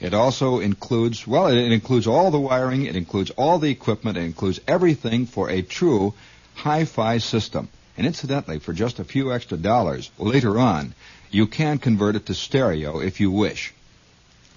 It 0.00 0.14
also 0.14 0.60
includes, 0.60 1.26
well, 1.26 1.48
it 1.48 1.70
includes 1.70 2.06
all 2.06 2.30
the 2.30 2.40
wiring, 2.40 2.86
it 2.86 2.96
includes 2.96 3.30
all 3.32 3.58
the 3.58 3.70
equipment, 3.70 4.16
it 4.16 4.22
includes 4.22 4.58
everything 4.66 5.26
for 5.26 5.50
a 5.50 5.60
true 5.60 6.14
hi-fi 6.54 7.18
system. 7.18 7.68
And 7.98 8.06
incidentally, 8.06 8.58
for 8.58 8.72
just 8.72 9.00
a 9.00 9.04
few 9.04 9.34
extra 9.34 9.58
dollars 9.58 10.10
later 10.18 10.58
on, 10.58 10.94
you 11.32 11.46
can 11.46 11.78
convert 11.78 12.16
it 12.16 12.26
to 12.26 12.34
stereo 12.34 13.00
if 13.00 13.20
you 13.20 13.30
wish. 13.30 13.72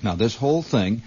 Now, 0.03 0.15
this 0.15 0.35
whole 0.35 0.61
thing, 0.61 1.01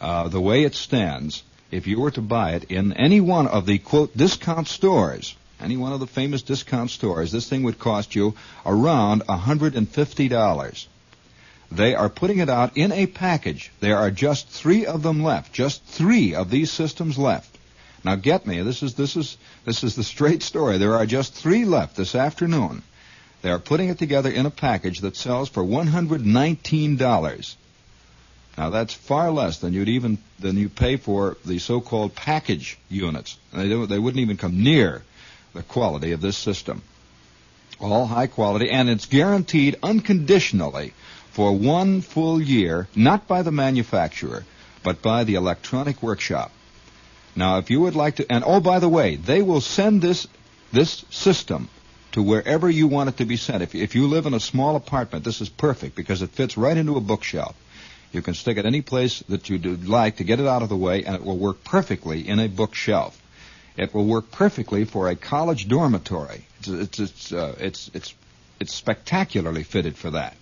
uh, 0.00 0.28
the 0.28 0.40
way 0.40 0.64
it 0.64 0.74
stands, 0.74 1.42
if 1.70 1.86
you 1.86 2.00
were 2.00 2.10
to 2.12 2.20
buy 2.20 2.52
it 2.52 2.64
in 2.64 2.92
any 2.92 3.20
one 3.20 3.46
of 3.46 3.66
the 3.66 3.78
quote 3.78 4.16
discount 4.16 4.68
stores, 4.68 5.34
any 5.60 5.76
one 5.76 5.92
of 5.92 6.00
the 6.00 6.06
famous 6.06 6.42
discount 6.42 6.90
stores, 6.90 7.32
this 7.32 7.48
thing 7.48 7.62
would 7.62 7.78
cost 7.78 8.14
you 8.14 8.34
around 8.66 9.22
$150. 9.26 10.86
They 11.72 11.94
are 11.94 12.08
putting 12.08 12.38
it 12.38 12.48
out 12.48 12.76
in 12.76 12.92
a 12.92 13.06
package. 13.06 13.72
There 13.80 13.96
are 13.96 14.10
just 14.10 14.48
three 14.48 14.84
of 14.84 15.02
them 15.02 15.22
left. 15.22 15.52
Just 15.52 15.84
three 15.84 16.34
of 16.34 16.50
these 16.50 16.70
systems 16.70 17.18
left. 17.18 17.58
Now 18.04 18.16
get 18.16 18.46
me. 18.46 18.60
This 18.62 18.82
is 18.82 18.94
this 18.94 19.16
is 19.16 19.38
this 19.64 19.82
is 19.82 19.96
the 19.96 20.04
straight 20.04 20.42
story. 20.42 20.76
There 20.76 20.94
are 20.94 21.06
just 21.06 21.32
three 21.32 21.64
left 21.64 21.96
this 21.96 22.14
afternoon. 22.14 22.82
They 23.44 23.50
are 23.50 23.58
putting 23.58 23.90
it 23.90 23.98
together 23.98 24.30
in 24.30 24.46
a 24.46 24.50
package 24.50 25.00
that 25.00 25.16
sells 25.16 25.50
for 25.50 25.62
$119. 25.62 27.54
Now 28.56 28.70
that's 28.70 28.94
far 28.94 29.30
less 29.30 29.58
than 29.58 29.74
you'd 29.74 29.90
even 29.90 30.16
than 30.38 30.56
you 30.56 30.70
pay 30.70 30.96
for 30.96 31.36
the 31.44 31.58
so-called 31.58 32.14
package 32.14 32.78
units. 32.88 33.36
They 33.52 33.68
they 33.68 33.98
wouldn't 33.98 34.22
even 34.22 34.38
come 34.38 34.62
near 34.62 35.02
the 35.52 35.62
quality 35.62 36.12
of 36.12 36.22
this 36.22 36.38
system. 36.38 36.80
All 37.78 38.06
high 38.06 38.28
quality, 38.28 38.70
and 38.70 38.88
it's 38.88 39.04
guaranteed 39.04 39.76
unconditionally 39.82 40.94
for 41.32 41.52
one 41.52 42.00
full 42.00 42.40
year, 42.40 42.88
not 42.96 43.28
by 43.28 43.42
the 43.42 43.52
manufacturer, 43.52 44.46
but 44.82 45.02
by 45.02 45.24
the 45.24 45.34
electronic 45.34 46.02
workshop. 46.02 46.50
Now, 47.36 47.58
if 47.58 47.68
you 47.68 47.82
would 47.82 47.94
like 47.94 48.16
to, 48.16 48.32
and 48.32 48.42
oh, 48.46 48.60
by 48.60 48.78
the 48.78 48.88
way, 48.88 49.16
they 49.16 49.42
will 49.42 49.60
send 49.60 50.00
this 50.00 50.26
this 50.72 51.04
system 51.10 51.68
to 52.14 52.22
wherever 52.22 52.70
you 52.70 52.86
want 52.86 53.08
it 53.08 53.16
to 53.18 53.24
be 53.24 53.36
sent. 53.36 53.62
If, 53.62 53.74
if 53.74 53.94
you 53.96 54.06
live 54.06 54.26
in 54.26 54.34
a 54.34 54.40
small 54.40 54.76
apartment, 54.76 55.24
this 55.24 55.40
is 55.40 55.48
perfect 55.48 55.96
because 55.96 56.22
it 56.22 56.30
fits 56.30 56.56
right 56.56 56.76
into 56.76 56.96
a 56.96 57.00
bookshelf. 57.00 57.56
You 58.12 58.22
can 58.22 58.34
stick 58.34 58.56
it 58.56 58.64
any 58.64 58.82
place 58.82 59.24
that 59.28 59.50
you 59.50 59.58
would 59.58 59.88
like 59.88 60.18
to 60.18 60.24
get 60.24 60.38
it 60.38 60.46
out 60.46 60.62
of 60.62 60.68
the 60.68 60.76
way, 60.76 61.04
and 61.04 61.16
it 61.16 61.24
will 61.24 61.36
work 61.36 61.64
perfectly 61.64 62.26
in 62.28 62.38
a 62.38 62.48
bookshelf. 62.48 63.20
It 63.76 63.92
will 63.92 64.04
work 64.06 64.30
perfectly 64.30 64.84
for 64.84 65.08
a 65.08 65.16
college 65.16 65.68
dormitory. 65.68 66.46
It's 66.60 66.68
it's 66.68 66.98
it's 67.00 67.32
uh, 67.32 67.56
it's, 67.58 67.90
it's 67.92 68.14
it's 68.60 68.72
spectacularly 68.72 69.64
fitted 69.64 69.96
for 69.96 70.12
that. 70.12 70.36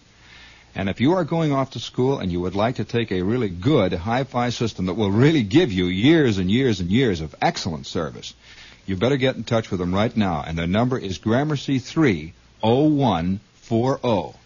And 0.75 0.91
if 0.91 1.01
you 1.01 1.13
are 1.15 1.25
going 1.25 1.53
off 1.53 1.71
to 1.71 1.79
school 1.79 2.19
and 2.19 2.31
you 2.31 2.41
would 2.43 2.55
like 2.55 2.77
to 2.77 2.85
take 2.85 3.13
a 3.13 3.23
really 3.23 3.49
good 3.49 3.95
hi-fi 3.95 4.51
system 4.51 4.87
that 4.87 4.95
will 4.95 5.11
really 5.11 5.43
give 5.43 5.73
you 5.73 5.87
years 5.87 6.37
and 6.37 6.51
years 6.51 6.81
and 6.81 6.91
years 6.91 7.23
of 7.23 7.35
excellent 7.41 7.87
service, 7.87 8.35
you 8.87 8.97
better 8.97 9.17
get 9.17 9.37
in 9.37 9.45
touch 9.45 9.71
with 9.71 9.79
them 9.81 9.95
right 9.95 10.15
now. 10.17 10.43
And 10.47 10.59
their 10.59 10.67
number 10.67 10.99
is 10.99 11.19
Gramercy 11.19 11.79
30140. 11.79 14.39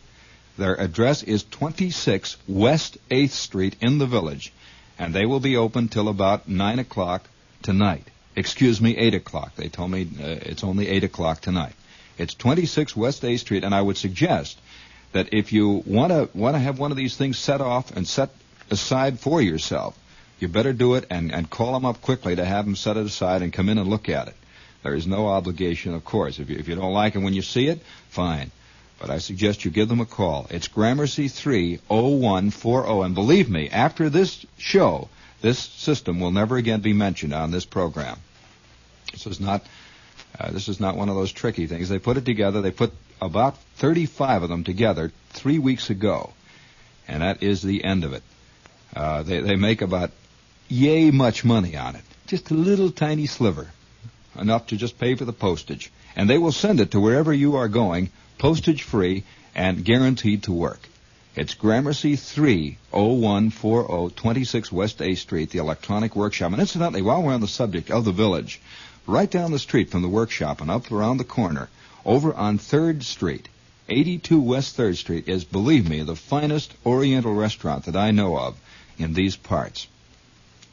Their 0.58 0.74
address 0.74 1.22
is 1.22 1.44
26 1.44 2.36
West 2.48 2.98
8th 3.10 3.30
Street 3.30 3.76
in 3.80 3.98
the 3.98 4.06
village, 4.06 4.52
and 4.98 5.14
they 5.14 5.26
will 5.26 5.40
be 5.40 5.56
open 5.56 5.88
till 5.88 6.08
about 6.08 6.48
9 6.48 6.78
o'clock 6.78 7.28
tonight. 7.62 8.04
Excuse 8.34 8.80
me, 8.80 8.96
8 8.96 9.14
o'clock. 9.14 9.54
They 9.56 9.68
told 9.68 9.90
me 9.90 10.08
uh, 10.18 10.24
it's 10.26 10.64
only 10.64 10.88
8 10.88 11.04
o'clock 11.04 11.40
tonight. 11.40 11.74
It's 12.18 12.34
26 12.34 12.96
West 12.96 13.22
8th 13.22 13.40
Street, 13.40 13.64
and 13.64 13.74
I 13.74 13.82
would 13.82 13.98
suggest 13.98 14.58
that 15.12 15.32
if 15.32 15.52
you 15.52 15.82
want 15.86 16.12
to 16.12 16.28
want 16.34 16.54
to 16.54 16.60
have 16.60 16.78
one 16.78 16.90
of 16.90 16.96
these 16.96 17.16
things 17.16 17.38
set 17.38 17.60
off 17.60 17.94
and 17.94 18.06
set 18.06 18.30
aside 18.70 19.20
for 19.20 19.40
yourself, 19.40 19.96
you 20.38 20.48
better 20.48 20.72
do 20.72 20.94
it 20.94 21.06
and, 21.10 21.32
and 21.32 21.48
call 21.48 21.72
them 21.72 21.84
up 21.84 22.02
quickly 22.02 22.36
to 22.36 22.44
have 22.44 22.64
them 22.64 22.76
set 22.76 22.96
it 22.96 23.06
aside 23.06 23.42
and 23.42 23.52
come 23.52 23.68
in 23.68 23.78
and 23.78 23.88
look 23.88 24.08
at 24.08 24.28
it. 24.28 24.34
There 24.82 24.94
is 24.94 25.06
no 25.06 25.28
obligation, 25.28 25.94
of 25.94 26.04
course. 26.04 26.38
If 26.38 26.50
you, 26.50 26.58
if 26.58 26.68
you 26.68 26.74
don't 26.74 26.92
like 26.92 27.14
it 27.16 27.20
when 27.20 27.34
you 27.34 27.42
see 27.42 27.66
it, 27.68 27.80
fine. 28.08 28.50
But 28.98 29.10
I 29.10 29.18
suggest 29.18 29.64
you 29.64 29.70
give 29.70 29.88
them 29.88 30.00
a 30.00 30.06
call. 30.06 30.46
It's 30.50 30.68
Gramercy 30.68 31.28
30140. 31.28 33.04
And 33.04 33.14
believe 33.14 33.50
me, 33.50 33.68
after 33.68 34.08
this 34.08 34.46
show, 34.58 35.08
this 35.42 35.58
system 35.58 36.20
will 36.20 36.30
never 36.30 36.56
again 36.56 36.80
be 36.80 36.92
mentioned 36.92 37.34
on 37.34 37.50
this 37.50 37.64
program. 37.64 38.18
This 39.12 39.26
is 39.26 39.40
not, 39.40 39.66
uh, 40.38 40.50
this 40.50 40.68
is 40.68 40.80
not 40.80 40.96
one 40.96 41.08
of 41.08 41.16
those 41.16 41.32
tricky 41.32 41.66
things. 41.66 41.88
They 41.88 41.98
put 41.98 42.16
it 42.16 42.24
together. 42.24 42.60
They 42.62 42.70
put 42.70 42.92
about 43.20 43.58
35 43.76 44.44
of 44.44 44.48
them 44.48 44.64
together 44.64 45.12
three 45.30 45.58
weeks 45.58 45.90
ago, 45.90 46.32
and 47.08 47.22
that 47.22 47.42
is 47.42 47.62
the 47.62 47.84
end 47.84 48.04
of 48.04 48.12
it. 48.12 48.22
Uh, 48.94 49.22
they, 49.22 49.40
they 49.40 49.56
make 49.56 49.82
about 49.82 50.10
yay 50.68 51.10
much 51.10 51.44
money 51.44 51.76
on 51.76 51.96
it, 51.96 52.04
just 52.26 52.50
a 52.50 52.54
little 52.54 52.90
tiny 52.90 53.26
sliver, 53.26 53.68
enough 54.38 54.66
to 54.66 54.76
just 54.76 54.98
pay 54.98 55.14
for 55.14 55.24
the 55.24 55.32
postage, 55.32 55.90
and 56.16 56.28
they 56.28 56.38
will 56.38 56.52
send 56.52 56.80
it 56.80 56.90
to 56.90 57.00
wherever 57.00 57.32
you 57.32 57.56
are 57.56 57.68
going, 57.68 58.10
postage 58.38 58.82
free 58.82 59.24
and 59.54 59.84
guaranteed 59.84 60.42
to 60.42 60.52
work. 60.52 60.80
It's 61.36 61.54
Gramercy 61.54 62.16
30140, 62.16 64.14
26 64.14 64.72
West 64.72 65.02
A 65.02 65.14
Street, 65.14 65.50
the 65.50 65.58
Electronic 65.58 66.16
Workshop. 66.16 66.52
And 66.52 66.60
incidentally, 66.60 67.02
while 67.02 67.22
we're 67.22 67.34
on 67.34 67.42
the 67.42 67.48
subject 67.48 67.90
of 67.90 68.06
the 68.06 68.12
village, 68.12 68.60
right 69.06 69.30
down 69.30 69.52
the 69.52 69.58
street 69.58 69.90
from 69.90 70.00
the 70.00 70.08
workshop 70.08 70.62
and 70.62 70.70
up 70.70 70.90
around 70.90 71.18
the 71.18 71.24
corner 71.24 71.68
over 72.06 72.32
on 72.34 72.58
3rd 72.58 73.02
Street, 73.02 73.48
82 73.88 74.40
West 74.40 74.78
3rd 74.78 74.96
Street, 74.96 75.28
is, 75.28 75.44
believe 75.44 75.88
me, 75.88 76.02
the 76.02 76.16
finest 76.16 76.72
Oriental 76.86 77.34
restaurant 77.34 77.84
that 77.84 77.96
I 77.96 78.12
know 78.12 78.38
of 78.38 78.56
in 78.96 79.12
these 79.12 79.36
parts. 79.36 79.88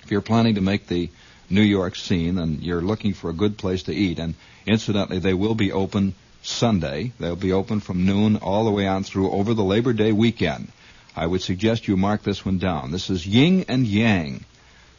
If 0.03 0.11
you're 0.11 0.21
planning 0.21 0.55
to 0.55 0.61
make 0.61 0.87
the 0.87 1.09
New 1.49 1.61
York 1.61 1.95
scene 1.95 2.37
and 2.37 2.61
you're 2.61 2.81
looking 2.81 3.13
for 3.13 3.29
a 3.29 3.33
good 3.33 3.57
place 3.57 3.83
to 3.83 3.93
eat, 3.93 4.19
and 4.19 4.35
incidentally, 4.65 5.19
they 5.19 5.33
will 5.33 5.55
be 5.55 5.71
open 5.71 6.15
Sunday. 6.41 7.13
They'll 7.19 7.37
be 7.37 7.53
open 7.53 7.79
from 7.79 8.05
noon 8.05 8.35
all 8.37 8.65
the 8.65 8.71
way 8.71 8.85
on 8.85 9.03
through 9.03 9.31
over 9.31 9.53
the 9.53 9.63
Labor 9.63 9.93
Day 9.93 10.11
weekend. 10.11 10.71
I 11.15 11.25
would 11.27 11.41
suggest 11.41 11.87
you 11.87 11.95
mark 11.95 12.23
this 12.23 12.45
one 12.45 12.57
down. 12.57 12.91
This 12.91 13.09
is 13.09 13.25
Yin 13.25 13.65
and 13.69 13.87
Yang, 13.87 14.43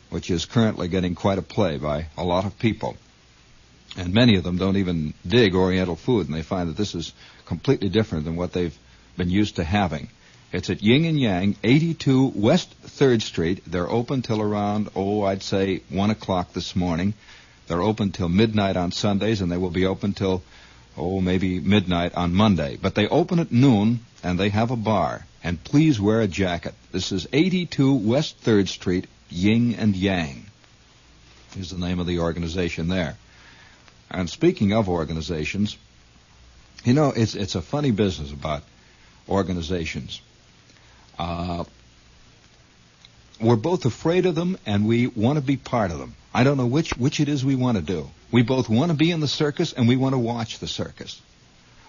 which 0.08 0.30
is 0.30 0.46
currently 0.46 0.88
getting 0.88 1.14
quite 1.14 1.38
a 1.38 1.42
play 1.42 1.76
by 1.76 2.06
a 2.16 2.24
lot 2.24 2.46
of 2.46 2.58
people. 2.58 2.96
And 3.96 4.14
many 4.14 4.36
of 4.36 4.44
them 4.44 4.56
don't 4.56 4.76
even 4.76 5.12
dig 5.26 5.54
Oriental 5.54 5.96
food, 5.96 6.28
and 6.28 6.34
they 6.34 6.42
find 6.42 6.68
that 6.68 6.76
this 6.76 6.94
is 6.94 7.12
completely 7.44 7.90
different 7.90 8.24
than 8.24 8.36
what 8.36 8.52
they've 8.52 8.76
been 9.16 9.30
used 9.30 9.56
to 9.56 9.64
having. 9.64 10.08
It's 10.54 10.70
at 10.70 10.84
Ying 10.84 11.04
and 11.06 11.18
Yang, 11.18 11.56
82 11.64 12.30
West 12.32 12.80
3rd 12.86 13.22
Street. 13.22 13.64
They're 13.66 13.90
open 13.90 14.22
till 14.22 14.40
around, 14.40 14.88
oh, 14.94 15.24
I'd 15.24 15.42
say 15.42 15.82
1 15.88 16.10
o'clock 16.10 16.52
this 16.52 16.76
morning. 16.76 17.14
They're 17.66 17.82
open 17.82 18.12
till 18.12 18.28
midnight 18.28 18.76
on 18.76 18.92
Sundays, 18.92 19.40
and 19.40 19.50
they 19.50 19.56
will 19.56 19.70
be 19.70 19.84
open 19.84 20.12
till, 20.12 20.44
oh, 20.96 21.20
maybe 21.20 21.58
midnight 21.58 22.14
on 22.14 22.36
Monday. 22.36 22.78
But 22.80 22.94
they 22.94 23.08
open 23.08 23.40
at 23.40 23.50
noon, 23.50 24.06
and 24.22 24.38
they 24.38 24.50
have 24.50 24.70
a 24.70 24.76
bar. 24.76 25.26
And 25.42 25.62
please 25.64 26.00
wear 26.00 26.20
a 26.20 26.28
jacket. 26.28 26.74
This 26.92 27.10
is 27.10 27.26
82 27.32 27.92
West 27.92 28.40
3rd 28.44 28.68
Street, 28.68 29.08
Ying 29.30 29.74
and 29.74 29.96
Yang. 29.96 30.46
Is 31.58 31.70
the 31.70 31.78
name 31.78 31.98
of 31.98 32.06
the 32.06 32.20
organization 32.20 32.86
there. 32.86 33.16
And 34.08 34.30
speaking 34.30 34.72
of 34.72 34.88
organizations, 34.88 35.76
you 36.84 36.92
know, 36.92 37.10
it's 37.10 37.34
it's 37.34 37.56
a 37.56 37.62
funny 37.62 37.90
business 37.90 38.30
about 38.30 38.62
organizations. 39.28 40.20
Uh, 41.18 41.64
we're 43.40 43.56
both 43.56 43.84
afraid 43.84 44.26
of 44.26 44.34
them 44.34 44.58
and 44.64 44.86
we 44.86 45.06
want 45.06 45.36
to 45.36 45.44
be 45.44 45.56
part 45.56 45.90
of 45.90 45.98
them. 45.98 46.14
I 46.32 46.44
don't 46.44 46.56
know 46.56 46.66
which 46.66 46.96
which 46.96 47.20
it 47.20 47.28
is 47.28 47.44
we 47.44 47.54
want 47.54 47.76
to 47.76 47.82
do. 47.82 48.10
We 48.32 48.42
both 48.42 48.68
want 48.68 48.90
to 48.90 48.96
be 48.96 49.10
in 49.10 49.20
the 49.20 49.28
circus 49.28 49.72
and 49.72 49.88
we 49.88 49.96
want 49.96 50.14
to 50.14 50.18
watch 50.18 50.58
the 50.58 50.66
circus. 50.66 51.20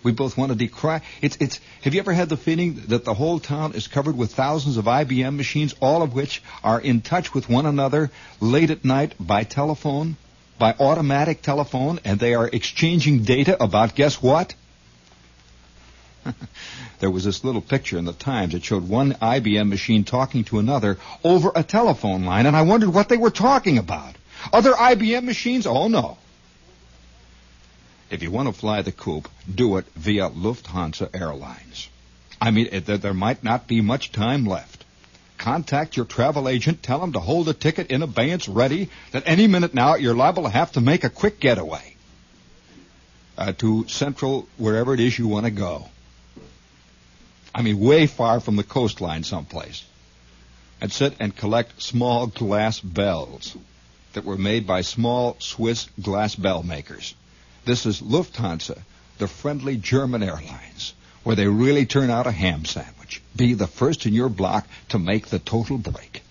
We 0.04 0.12
both 0.12 0.38
want 0.38 0.52
to 0.52 0.58
decry. 0.58 1.02
It's 1.22 1.38
it's. 1.40 1.60
Have 1.82 1.96
you 1.96 2.00
ever 2.00 2.14
had 2.14 2.30
the 2.30 2.38
feeling 2.38 2.76
that 2.90 3.06
the 3.06 3.14
whole 3.16 3.40
town 3.40 3.74
is 3.74 3.88
covered 3.88 4.16
with 4.16 4.34
thousands 4.36 4.78
of 4.78 4.86
IBM 4.86 5.36
machines, 5.36 5.74
all 5.82 6.04
of 6.04 6.14
which 6.14 6.44
are 6.64 6.80
in 6.80 7.02
touch 7.02 7.34
with 7.34 7.50
one 7.50 7.66
another 7.66 8.12
late 8.40 8.70
at 8.70 8.86
night 8.86 9.16
by 9.20 9.44
telephone? 9.44 10.18
by 10.58 10.74
automatic 10.80 11.42
telephone 11.42 12.00
and 12.06 12.20
they 12.20 12.34
are 12.34 12.48
exchanging 12.48 13.24
data 13.24 13.62
about 13.62 13.96
guess 13.96 14.22
what? 14.22 14.56
there 17.00 17.10
was 17.10 17.24
this 17.24 17.44
little 17.44 17.62
picture 17.62 17.98
in 17.98 18.06
the 18.06 18.14
Times 18.14 18.54
that 18.54 18.64
showed 18.64 18.88
one 18.88 19.14
IBM 19.14 19.70
machine 19.70 20.04
talking 20.04 20.44
to 20.46 20.60
another 20.60 20.98
over 21.24 21.52
a 21.56 21.64
telephone 21.64 22.26
line, 22.26 22.46
and 22.46 22.56
I 22.56 22.64
wondered 22.64 22.94
what 22.94 23.10
they 23.10 23.18
were 23.18 23.32
talking 23.32 23.78
about. 23.78 24.16
Other 24.52 24.74
IBM 24.74 25.24
machines? 25.24 25.66
Oh, 25.66 25.88
no. 25.88 26.18
If 28.10 28.22
you 28.22 28.32
want 28.32 28.48
to 28.48 28.54
fly 28.54 28.82
the 28.82 28.92
coop, 28.92 29.30
do 29.54 29.78
it 29.78 29.86
via 29.96 30.30
Lufthansa 30.30 31.10
Airlines. 31.14 31.90
I 32.40 32.52
mean, 32.52 32.70
it, 32.72 32.86
there 32.86 33.14
might 33.14 33.44
not 33.44 33.68
be 33.68 33.82
much 33.82 34.12
time 34.12 34.46
left. 34.46 34.84
Contact 35.38 35.98
your 35.98 36.06
travel 36.06 36.48
agent, 36.48 36.82
tell 36.82 37.04
him 37.04 37.14
to 37.14 37.20
hold 37.20 37.50
a 37.50 37.54
ticket 37.54 37.88
in 37.88 38.02
abeyance 38.02 38.48
ready, 38.48 38.90
that 39.12 39.24
any 39.26 39.48
minute 39.48 39.74
now 39.74 39.96
you're 39.96 40.16
liable 40.16 40.44
to 40.44 40.50
have 40.50 40.72
to 40.74 40.82
make 40.82 41.04
a 41.04 41.10
quick 41.10 41.40
getaway 41.40 41.96
uh, 43.38 43.52
to 43.54 43.88
central, 43.88 44.48
wherever 44.58 44.94
it 44.94 45.00
is 45.00 45.18
you 45.18 45.28
want 45.28 45.46
to 45.46 45.52
go. 45.52 45.90
I 47.56 47.62
mean, 47.62 47.80
way 47.80 48.06
far 48.06 48.42
from 48.42 48.58
the 48.58 48.64
coastline 48.64 49.24
someplace. 49.24 49.86
And 50.82 50.92
sit 50.92 51.16
and 51.22 51.34
collect 51.34 51.82
small 51.82 52.28
glass 52.28 52.82
bells 52.82 53.56
that 54.12 54.26
were 54.26 54.38
made 54.38 54.68
by 54.68 54.82
small 54.82 55.38
Swiss 55.40 55.88
glass 56.02 56.36
bell 56.36 56.64
makers. 56.64 57.16
This 57.64 57.86
is 57.86 58.02
Lufthansa, 58.02 58.82
the 59.20 59.28
friendly 59.30 59.78
German 59.78 60.22
airlines, 60.22 60.94
where 61.24 61.38
they 61.38 61.48
really 61.48 61.86
turn 61.86 62.10
out 62.10 62.28
a 62.28 62.32
ham 62.32 62.66
sandwich. 62.66 63.22
Be 63.38 63.54
the 63.54 63.68
first 63.68 64.06
in 64.06 64.14
your 64.14 64.30
block 64.30 64.68
to 64.90 65.00
make 65.00 65.28
the 65.28 65.40
total 65.40 65.78
break. 65.78 66.24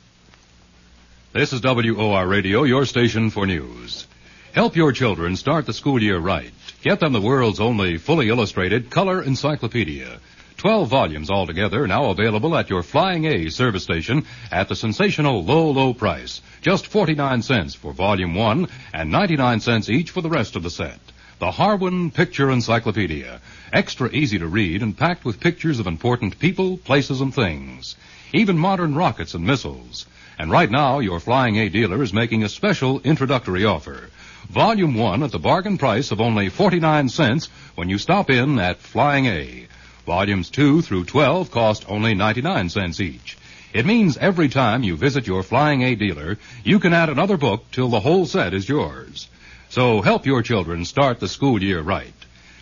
This 1.32 1.54
is 1.54 1.62
WOR 1.62 2.26
Radio, 2.26 2.64
your 2.64 2.84
station 2.84 3.30
for 3.30 3.46
news. 3.46 4.06
Help 4.52 4.76
your 4.76 4.92
children 4.92 5.36
start 5.36 5.64
the 5.64 5.72
school 5.72 6.00
year 6.00 6.18
right. 6.18 6.52
Get 6.82 7.00
them 7.00 7.14
the 7.14 7.20
world's 7.20 7.60
only 7.60 7.96
fully 7.96 8.28
illustrated 8.28 8.90
color 8.90 9.22
encyclopedia. 9.22 10.20
Twelve 10.64 10.88
volumes 10.88 11.28
altogether 11.28 11.86
now 11.86 12.06
available 12.06 12.56
at 12.56 12.70
your 12.70 12.82
Flying 12.82 13.26
A 13.26 13.50
service 13.50 13.82
station 13.82 14.24
at 14.50 14.66
the 14.66 14.74
sensational 14.74 15.44
low, 15.44 15.70
low 15.70 15.92
price. 15.92 16.40
Just 16.62 16.86
49 16.86 17.42
cents 17.42 17.74
for 17.74 17.92
volume 17.92 18.34
one 18.34 18.68
and 18.90 19.10
99 19.10 19.60
cents 19.60 19.90
each 19.90 20.08
for 20.08 20.22
the 20.22 20.30
rest 20.30 20.56
of 20.56 20.62
the 20.62 20.70
set. 20.70 20.98
The 21.38 21.50
Harwyn 21.50 22.14
Picture 22.14 22.50
Encyclopedia. 22.50 23.42
Extra 23.74 24.08
easy 24.08 24.38
to 24.38 24.46
read 24.46 24.82
and 24.82 24.96
packed 24.96 25.26
with 25.26 25.38
pictures 25.38 25.80
of 25.80 25.86
important 25.86 26.38
people, 26.38 26.78
places, 26.78 27.20
and 27.20 27.34
things. 27.34 27.94
Even 28.32 28.56
modern 28.56 28.94
rockets 28.94 29.34
and 29.34 29.44
missiles. 29.44 30.06
And 30.38 30.50
right 30.50 30.70
now, 30.70 31.00
your 31.00 31.20
Flying 31.20 31.58
A 31.58 31.68
dealer 31.68 32.02
is 32.02 32.14
making 32.14 32.42
a 32.42 32.48
special 32.48 33.00
introductory 33.00 33.66
offer. 33.66 34.08
Volume 34.48 34.94
1 34.94 35.24
at 35.24 35.30
the 35.30 35.38
bargain 35.38 35.76
price 35.76 36.10
of 36.10 36.22
only 36.22 36.48
49 36.48 37.10
cents 37.10 37.50
when 37.74 37.90
you 37.90 37.98
stop 37.98 38.30
in 38.30 38.58
at 38.58 38.78
Flying 38.78 39.26
A. 39.26 39.66
Volumes 40.04 40.50
2 40.50 40.82
through 40.82 41.04
12 41.04 41.50
cost 41.50 41.84
only 41.88 42.14
99 42.14 42.68
cents 42.68 43.00
each. 43.00 43.38
It 43.72 43.86
means 43.86 44.16
every 44.16 44.48
time 44.48 44.82
you 44.82 44.96
visit 44.96 45.26
your 45.26 45.42
Flying 45.42 45.82
A 45.82 45.94
dealer, 45.94 46.38
you 46.62 46.78
can 46.78 46.92
add 46.92 47.08
another 47.08 47.36
book 47.36 47.64
till 47.72 47.88
the 47.88 48.00
whole 48.00 48.26
set 48.26 48.54
is 48.54 48.68
yours. 48.68 49.28
So 49.68 50.00
help 50.02 50.26
your 50.26 50.42
children 50.42 50.84
start 50.84 51.20
the 51.20 51.28
school 51.28 51.62
year 51.62 51.80
right. 51.80 52.12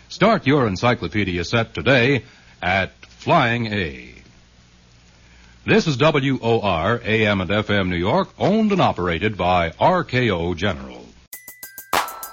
Start 0.09 0.47
your 0.47 0.66
encyclopedia 0.66 1.44
set 1.44 1.74
today 1.74 2.24
at 2.62 2.93
Flying 3.06 3.66
A. 3.66 4.14
This 5.66 5.86
is 5.86 5.97
WOR 5.97 7.01
AM 7.05 7.40
and 7.40 7.51
FM 7.51 7.89
New 7.89 7.97
York, 7.97 8.31
owned 8.39 8.73
and 8.73 8.81
operated 8.81 9.36
by 9.36 9.70
RKO 9.70 10.56
General. 10.56 11.01